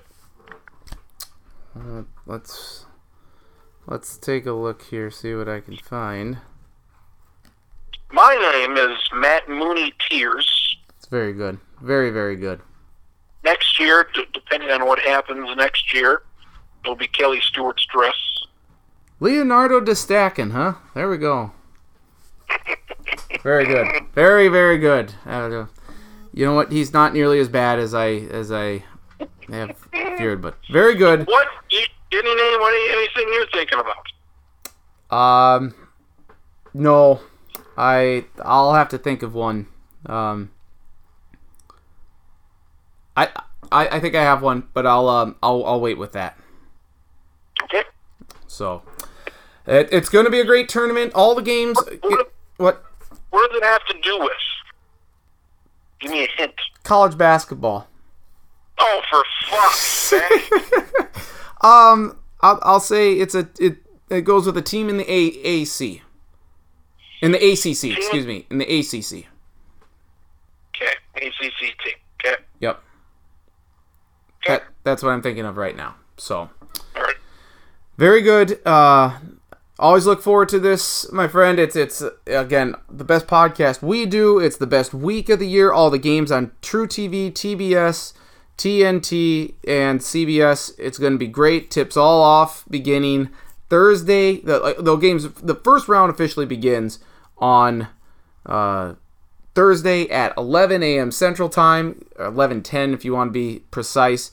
Uh, 1.74 2.02
let's 2.24 2.86
let's 3.88 4.16
take 4.16 4.46
a 4.46 4.52
look 4.52 4.82
here, 4.82 5.10
see 5.10 5.34
what 5.34 5.48
I 5.48 5.58
can 5.58 5.76
find. 5.76 6.38
My 8.12 8.36
name 8.54 8.76
is 8.76 8.96
Matt 9.12 9.48
Mooney 9.48 9.92
Tears. 10.08 10.76
It's 10.96 11.08
very 11.08 11.32
good. 11.32 11.58
Very, 11.82 12.10
very 12.10 12.36
good. 12.36 12.60
Next 13.42 13.80
year, 13.80 14.08
d- 14.14 14.24
depending 14.32 14.70
on 14.70 14.86
what 14.86 15.00
happens 15.00 15.48
next 15.56 15.92
year, 15.92 16.22
it'll 16.84 16.94
be 16.94 17.08
Kelly 17.08 17.40
Stewart's 17.40 17.84
dress. 17.86 18.14
Leonardo 19.18 19.80
Destakin, 19.80 20.52
huh? 20.52 20.74
There 20.94 21.08
we 21.08 21.16
go. 21.16 21.52
Very 23.42 23.64
good. 23.64 23.86
Very, 24.14 24.48
very 24.48 24.78
good. 24.78 25.14
Uh, 25.24 25.66
you 26.34 26.44
know 26.44 26.54
what? 26.54 26.70
He's 26.70 26.92
not 26.92 27.14
nearly 27.14 27.38
as 27.38 27.48
bad 27.48 27.78
as 27.78 27.94
I 27.94 28.08
as 28.08 28.52
I 28.52 28.84
have 29.48 29.76
feared, 30.18 30.42
but 30.42 30.56
very 30.70 30.94
good. 30.94 31.26
What? 31.26 31.46
You, 31.70 31.84
any 32.12 32.34
name? 32.34 32.60
Any, 32.60 32.92
anything 32.92 33.32
you're 33.32 33.46
thinking 33.52 33.78
about? 33.78 35.56
Um, 35.56 35.74
no, 36.74 37.20
I 37.76 38.26
I'll 38.44 38.74
have 38.74 38.88
to 38.90 38.98
think 38.98 39.22
of 39.22 39.34
one. 39.34 39.66
Um, 40.04 40.50
I 43.16 43.28
I, 43.72 43.88
I 43.88 44.00
think 44.00 44.14
I 44.14 44.22
have 44.22 44.42
one, 44.42 44.68
but 44.74 44.86
I'll 44.86 45.08
um 45.08 45.36
I'll 45.42 45.64
I'll 45.64 45.80
wait 45.80 45.96
with 45.96 46.12
that. 46.12 46.38
Okay. 48.60 48.82
So, 48.82 48.82
it, 49.66 49.88
it's 49.92 50.08
going 50.08 50.24
to 50.24 50.30
be 50.30 50.40
a 50.40 50.44
great 50.44 50.68
tournament. 50.68 51.12
All 51.14 51.34
the 51.34 51.42
games. 51.42 51.76
What, 52.02 52.32
What 52.56 52.84
what 53.30 53.50
does 53.50 53.58
it 53.58 53.64
have 53.64 53.84
to 53.86 54.00
do 54.00 54.18
with? 54.18 54.32
Give 56.00 56.10
me 56.10 56.24
a 56.24 56.28
hint. 56.36 56.54
college 56.84 57.18
basketball? 57.18 57.88
Oh, 58.78 59.02
for 59.10 59.24
fuck's 59.48 59.76
sake! 59.78 60.52
Um, 61.62 62.18
I'll, 62.42 62.58
I'll 62.62 62.80
say 62.80 63.14
it's 63.14 63.34
a 63.34 63.48
it 63.58 63.78
it 64.10 64.20
goes 64.20 64.44
with 64.46 64.56
a 64.58 64.62
team 64.62 64.90
in 64.90 64.98
the 64.98 65.04
AAC, 65.04 66.02
in 67.22 67.32
the 67.32 67.38
ACC. 67.38 67.96
Excuse 67.96 68.26
me, 68.26 68.46
in 68.50 68.58
the 68.58 68.64
ACC. 68.66 69.26
Okay, 70.76 70.92
ACC 71.16 71.58
team. 71.60 71.94
Okay, 72.20 72.36
Yep. 72.60 72.82
That 74.46 74.64
that's 74.84 75.02
what 75.02 75.10
I'm 75.10 75.22
thinking 75.22 75.46
of 75.46 75.56
right 75.56 75.74
now. 75.74 75.96
So. 76.18 76.50
Very 77.96 78.20
good. 78.20 78.60
Uh, 78.66 79.18
always 79.78 80.04
look 80.04 80.22
forward 80.22 80.50
to 80.50 80.58
this, 80.58 81.10
my 81.12 81.28
friend. 81.28 81.58
It's 81.58 81.74
it's 81.74 82.02
again 82.26 82.74
the 82.90 83.04
best 83.04 83.26
podcast 83.26 83.82
we 83.82 84.04
do. 84.04 84.38
It's 84.38 84.58
the 84.58 84.66
best 84.66 84.92
week 84.92 85.30
of 85.30 85.38
the 85.38 85.48
year. 85.48 85.72
All 85.72 85.88
the 85.88 85.98
games 85.98 86.30
on 86.30 86.52
truTV, 86.60 87.32
TBS, 87.32 88.12
TNT, 88.58 89.54
and 89.66 90.00
CBS. 90.00 90.72
It's 90.78 90.98
going 90.98 91.12
to 91.12 91.18
be 91.18 91.26
great. 91.26 91.70
Tips 91.70 91.96
all 91.96 92.22
off 92.22 92.64
beginning 92.68 93.30
Thursday. 93.70 94.40
The 94.40 94.76
the 94.78 94.96
games. 94.96 95.30
The 95.32 95.54
first 95.54 95.88
round 95.88 96.10
officially 96.10 96.46
begins 96.46 96.98
on. 97.38 97.88
Uh, 98.44 98.94
Thursday 99.56 100.06
at 100.10 100.34
11 100.36 100.82
a.m. 100.82 101.10
Central 101.10 101.48
Time, 101.48 102.04
11:10 102.18 102.92
if 102.92 103.06
you 103.06 103.14
want 103.14 103.28
to 103.28 103.32
be 103.32 103.60
precise. 103.70 104.30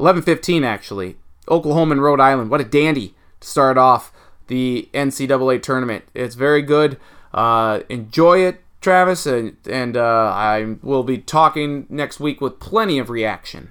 11:15 0.00 0.64
actually. 0.64 1.16
Oklahoma 1.48 1.92
and 1.92 2.02
Rhode 2.02 2.20
Island. 2.20 2.50
What 2.50 2.60
a 2.60 2.64
dandy 2.64 3.14
to 3.40 3.48
start 3.48 3.78
off 3.78 4.12
the 4.48 4.88
NCAA 4.92 5.62
tournament. 5.62 6.04
It's 6.14 6.34
very 6.34 6.62
good. 6.62 6.98
Uh, 7.32 7.80
enjoy 7.88 8.40
it, 8.40 8.62
Travis, 8.80 9.26
and 9.26 9.56
and 9.68 9.96
uh, 9.96 10.32
I 10.34 10.76
will 10.82 11.02
be 11.02 11.18
talking 11.18 11.86
next 11.88 12.20
week 12.20 12.40
with 12.40 12.58
plenty 12.58 12.98
of 12.98 13.10
reaction. 13.10 13.70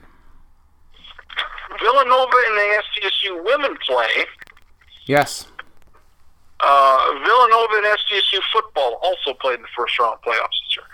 Villanova 1.80 2.38
and 2.48 2.58
the 2.58 2.82
SDSU 2.84 3.46
women 3.46 3.78
play. 3.86 4.26
Yes. 5.06 5.48
Uh, 6.60 7.14
Villanova 7.24 7.74
and 7.76 7.86
SDSU 7.86 8.40
football 8.52 9.00
also 9.04 9.34
played 9.40 9.56
in 9.56 9.62
the 9.62 9.68
first 9.78 9.98
round 10.00 10.20
playoffs 10.26 10.58
this 10.66 10.78
year. 10.78 10.86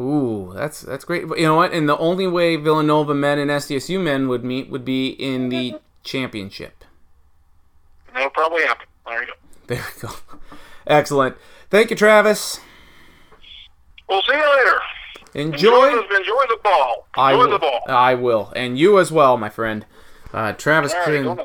Ooh, 0.00 0.52
that's 0.54 0.80
that's 0.82 1.04
great. 1.04 1.28
But 1.28 1.38
you 1.38 1.46
know 1.46 1.56
what? 1.56 1.72
And 1.72 1.88
the 1.88 1.98
only 1.98 2.26
way 2.26 2.56
Villanova 2.56 3.14
men 3.14 3.38
and 3.38 3.50
SDSU 3.50 4.00
men 4.00 4.28
would 4.28 4.44
meet 4.44 4.70
would 4.70 4.84
be 4.84 5.08
in 5.08 5.48
the 5.48 5.76
championship. 6.04 6.84
That'll 8.14 8.30
probably 8.30 8.62
happen. 8.62 8.86
There 9.06 9.20
you 9.22 9.26
go. 9.26 9.32
There 9.66 9.84
we 10.02 10.08
go. 10.08 10.14
Excellent. 10.86 11.36
Thank 11.70 11.90
you, 11.90 11.96
Travis. 11.96 12.60
We'll 14.08 14.22
see 14.22 14.34
you 14.34 14.56
later. 14.56 14.78
Enjoy. 15.34 15.88
Enjoy 15.88 15.90
the, 16.08 16.16
enjoy 16.16 16.42
the 16.48 16.58
ball. 16.62 17.06
I 17.16 17.32
Enjoy 17.32 17.44
will. 17.44 17.50
the 17.50 17.58
ball. 17.58 17.80
I 17.88 18.14
will, 18.14 18.52
and 18.56 18.78
you 18.78 18.98
as 18.98 19.12
well, 19.12 19.36
my 19.36 19.50
friend. 19.50 19.84
Uh, 20.32 20.52
Travis 20.52 20.94
Crin. 21.04 21.38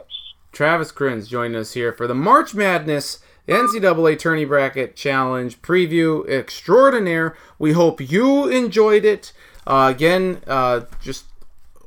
Travis 0.51 0.91
Kriens 0.91 1.27
joining 1.27 1.57
us 1.57 1.73
here 1.73 1.91
for 1.91 2.05
the 2.05 2.13
March 2.13 2.53
Madness 2.53 3.19
NCAA 3.48 4.18
Tourney 4.18 4.45
Bracket 4.45 4.95
Challenge 4.95 5.61
preview 5.61 6.28
extraordinaire. 6.30 7.36
We 7.60 7.74
hope 7.74 7.99
you 7.99 8.48
enjoyed 8.48 9.03
it. 9.03 9.34
Uh, 9.68 9.91
again, 9.94 10.41
uh, 10.48 10.82
just 11.02 11.26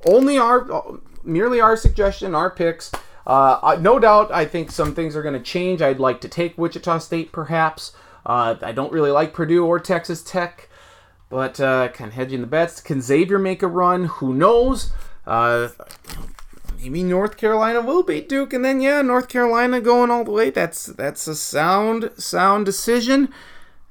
only 0.05 0.39
our, 0.39 0.99
merely 1.25 1.61
our 1.61 1.77
suggestion, 1.77 2.35
our 2.35 2.51
picks. 2.51 2.93
Uh, 3.27 3.77
no 3.81 3.99
doubt, 3.99 4.31
I 4.31 4.45
think 4.45 4.71
some 4.71 4.95
things 4.95 5.17
are 5.17 5.23
going 5.23 5.35
to 5.35 5.41
change. 5.41 5.83
I'd 5.83 5.99
like 5.99 6.21
to 6.21 6.29
take 6.29 6.57
Wichita 6.59 6.99
State, 6.99 7.33
perhaps. 7.33 7.93
Uh, 8.25 8.57
I 8.63 8.73
don't 8.73 8.93
really 8.93 9.11
like 9.11 9.33
Purdue 9.33 9.65
or 9.65 9.81
Texas 9.81 10.23
Tech, 10.23 10.69
but 11.29 11.59
uh, 11.59 11.89
kind 11.89 12.09
of 12.09 12.15
hedging 12.15 12.41
the 12.43 12.47
bets. 12.47 12.81
Can 12.81 13.01
Xavier 13.01 13.39
make 13.39 13.63
a 13.63 13.69
run? 13.69 14.05
Who 14.05 14.35
knows? 14.35 14.93
Maybe 16.81 17.03
North 17.03 17.37
Carolina 17.37 17.81
will 17.81 18.03
beat 18.03 18.29
Duke, 18.29 18.53
and 18.53 18.65
then 18.65 18.81
yeah, 18.81 19.03
North 19.03 19.29
Carolina 19.29 19.81
going 19.81 20.11
all 20.11 20.25
the 20.25 20.31
way. 20.31 20.51
That's 20.51 20.87
that's 20.87 21.27
a 21.27 21.35
sound 21.35 22.11
sound 22.17 22.67
decision. 22.67 23.33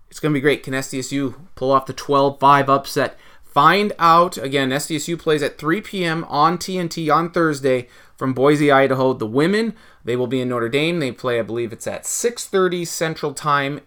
It's 0.10 0.20
gonna 0.20 0.34
be 0.34 0.42
great. 0.42 0.64
Can 0.64 0.74
SDSU 0.74 1.36
pull 1.56 1.72
off 1.72 1.88
the 1.88 1.94
12-5 1.94 2.70
upset? 2.70 3.18
Find 3.44 3.94
out 4.00 4.38
again. 4.38 4.70
SDSU 4.70 5.18
plays 5.18 5.42
at 5.42 5.58
3 5.58 5.82
p.m. 5.82 6.26
on 6.26 6.58
TNT 6.58 7.14
on 7.14 7.32
Thursday 7.32 7.88
from 8.16 8.34
Boise, 8.34 8.72
Idaho. 8.72 9.14
The 9.14 9.26
women 9.26 9.74
they 10.04 10.16
will 10.16 10.28
be 10.28 10.42
in 10.42 10.50
Notre 10.50 10.70
Dame. 10.70 11.00
They 11.00 11.12
play, 11.12 11.40
I 11.40 11.44
believe 11.44 11.74
it's 11.74 11.88
at 11.88 12.04
6:30 12.04 12.86
Central 12.86 13.34
Time 13.34 13.82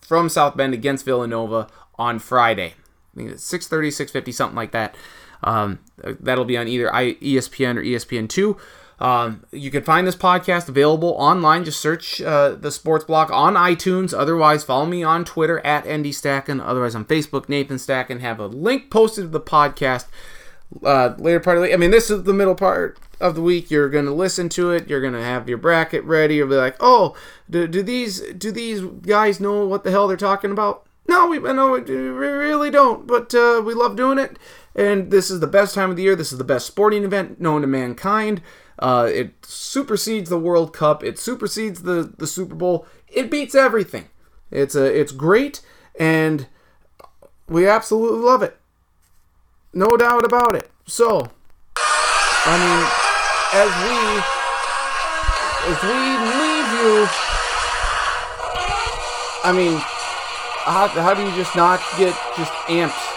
from 0.00 0.28
South 0.28 0.56
Bend 0.56 0.74
against 0.74 1.04
Villanova 1.04 1.68
on 1.96 2.18
Friday. 2.18 2.74
I 3.14 3.16
think 3.16 3.30
it's 3.30 3.44
6:30, 3.44 3.90
6:50, 3.90 4.32
something 4.32 4.56
like 4.56 4.72
that. 4.72 4.94
Um, 5.42 5.80
that'll 5.96 6.44
be 6.44 6.56
on 6.56 6.68
either 6.68 6.88
ESPN 6.88 7.76
or 7.76 7.82
ESPN2. 7.82 8.58
Um, 9.00 9.44
you 9.50 9.70
can 9.70 9.82
find 9.82 10.06
this 10.06 10.16
podcast 10.16 10.68
available 10.68 11.14
online. 11.18 11.64
Just 11.64 11.80
search 11.80 12.20
uh, 12.20 12.50
the 12.50 12.70
Sports 12.70 13.04
Block 13.06 13.30
on 13.30 13.54
iTunes. 13.54 14.16
Otherwise, 14.16 14.62
follow 14.62 14.84
me 14.84 15.02
on 15.02 15.24
Twitter 15.24 15.64
at 15.66 15.84
ND 15.84 16.12
Stacken. 16.12 16.60
Otherwise, 16.62 16.94
on 16.94 17.06
Facebook, 17.06 17.48
Nathan 17.48 17.78
Stacken. 17.78 18.20
Have 18.20 18.38
a 18.38 18.46
link 18.46 18.90
posted 18.90 19.24
to 19.24 19.28
the 19.28 19.40
podcast 19.40 20.06
uh, 20.84 21.14
later 21.18 21.40
part 21.40 21.56
of 21.56 21.62
the. 21.62 21.72
I 21.72 21.76
mean, 21.76 21.90
this 21.90 22.10
is 22.10 22.24
the 22.24 22.34
middle 22.34 22.54
part 22.54 22.98
of 23.20 23.34
the 23.34 23.42
week. 23.42 23.70
You're 23.70 23.88
going 23.88 24.04
to 24.04 24.12
listen 24.12 24.50
to 24.50 24.70
it. 24.70 24.88
You're 24.88 25.00
going 25.00 25.14
to 25.14 25.22
have 25.22 25.48
your 25.48 25.58
bracket 25.58 26.04
ready. 26.04 26.36
You'll 26.36 26.48
be 26.48 26.56
like, 26.56 26.76
oh, 26.78 27.16
do, 27.48 27.66
do 27.66 27.82
these 27.82 28.20
do 28.20 28.52
these 28.52 28.82
guys 28.82 29.40
know 29.40 29.66
what 29.66 29.82
the 29.82 29.90
hell 29.90 30.08
they're 30.08 30.16
talking 30.16 30.50
about? 30.50 30.86
No, 31.08 31.26
we 31.26 31.38
no, 31.38 31.72
we 31.72 31.80
really 31.80 32.70
don't. 32.70 33.06
But 33.06 33.34
uh, 33.34 33.62
we 33.64 33.74
love 33.74 33.96
doing 33.96 34.18
it, 34.18 34.38
and 34.74 35.10
this 35.10 35.30
is 35.30 35.40
the 35.40 35.46
best 35.46 35.74
time 35.74 35.90
of 35.90 35.96
the 35.96 36.02
year. 36.02 36.16
This 36.16 36.32
is 36.32 36.38
the 36.38 36.44
best 36.44 36.66
sporting 36.66 37.04
event 37.04 37.40
known 37.40 37.62
to 37.62 37.66
mankind. 37.66 38.42
Uh, 38.78 39.08
it 39.12 39.34
supersedes 39.44 40.30
the 40.30 40.38
World 40.38 40.72
Cup. 40.72 41.04
It 41.04 41.18
supersedes 41.18 41.82
the 41.82 42.12
the 42.16 42.26
Super 42.26 42.54
Bowl. 42.54 42.86
It 43.08 43.30
beats 43.30 43.54
everything. 43.54 44.08
It's 44.50 44.74
a 44.74 44.84
it's 44.84 45.12
great, 45.12 45.60
and 45.98 46.46
we 47.48 47.68
absolutely 47.68 48.20
love 48.20 48.42
it. 48.42 48.56
No 49.72 49.88
doubt 49.96 50.24
about 50.24 50.54
it. 50.54 50.70
So, 50.86 51.30
I 51.76 52.56
mean, 52.58 52.86
as 53.52 53.70
we 53.84 54.40
as 55.70 55.78
we 55.82 55.98
leave 56.40 56.70
you, 56.80 57.08
I 59.44 59.52
mean, 59.52 59.76
how, 60.64 60.88
how 60.88 61.14
do 61.14 61.22
you 61.22 61.34
just 61.36 61.54
not 61.54 61.80
get 61.98 62.16
just 62.36 62.52
amped 62.66 63.09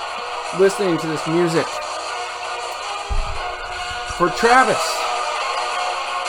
listening 0.59 0.97
to 0.99 1.07
this 1.07 1.25
music? 1.27 1.65
For 4.17 4.30
Travis, 4.30 4.81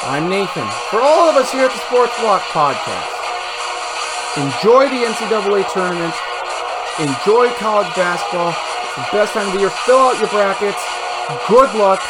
I'm 0.04 0.28
Nathan. 0.28 0.66
For 0.90 1.00
all 1.00 1.28
of 1.28 1.36
us 1.36 1.52
here 1.52 1.66
at 1.66 1.72
the 1.72 1.82
Sports 1.86 2.12
Block 2.20 2.42
Podcast, 2.52 3.12
enjoy 4.40 4.88
the 4.88 5.04
NCAA 5.04 5.70
tournament. 5.72 6.14
Enjoy 7.00 7.50
college 7.58 7.92
basketball. 7.94 8.54
It's 8.96 9.10
the 9.10 9.16
best 9.16 9.32
time 9.32 9.48
of 9.48 9.52
the 9.52 9.60
year. 9.60 9.70
Fill 9.84 9.98
out 9.98 10.18
your 10.18 10.28
brackets. 10.28 10.80
Good 11.48 11.74
luck. 11.74 12.00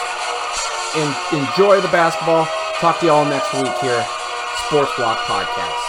And 0.96 1.10
enjoy 1.32 1.80
the 1.80 1.88
basketball. 1.88 2.46
Talk 2.78 3.00
to 3.00 3.06
you 3.06 3.12
all 3.12 3.24
next 3.24 3.52
week 3.54 3.72
here. 3.80 4.04
Sports 4.66 4.92
Block 4.96 5.18
Podcast. 5.26 5.80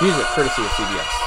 Music 0.00 0.24
courtesy 0.26 0.62
of 0.62 0.70
CBS. 0.70 1.17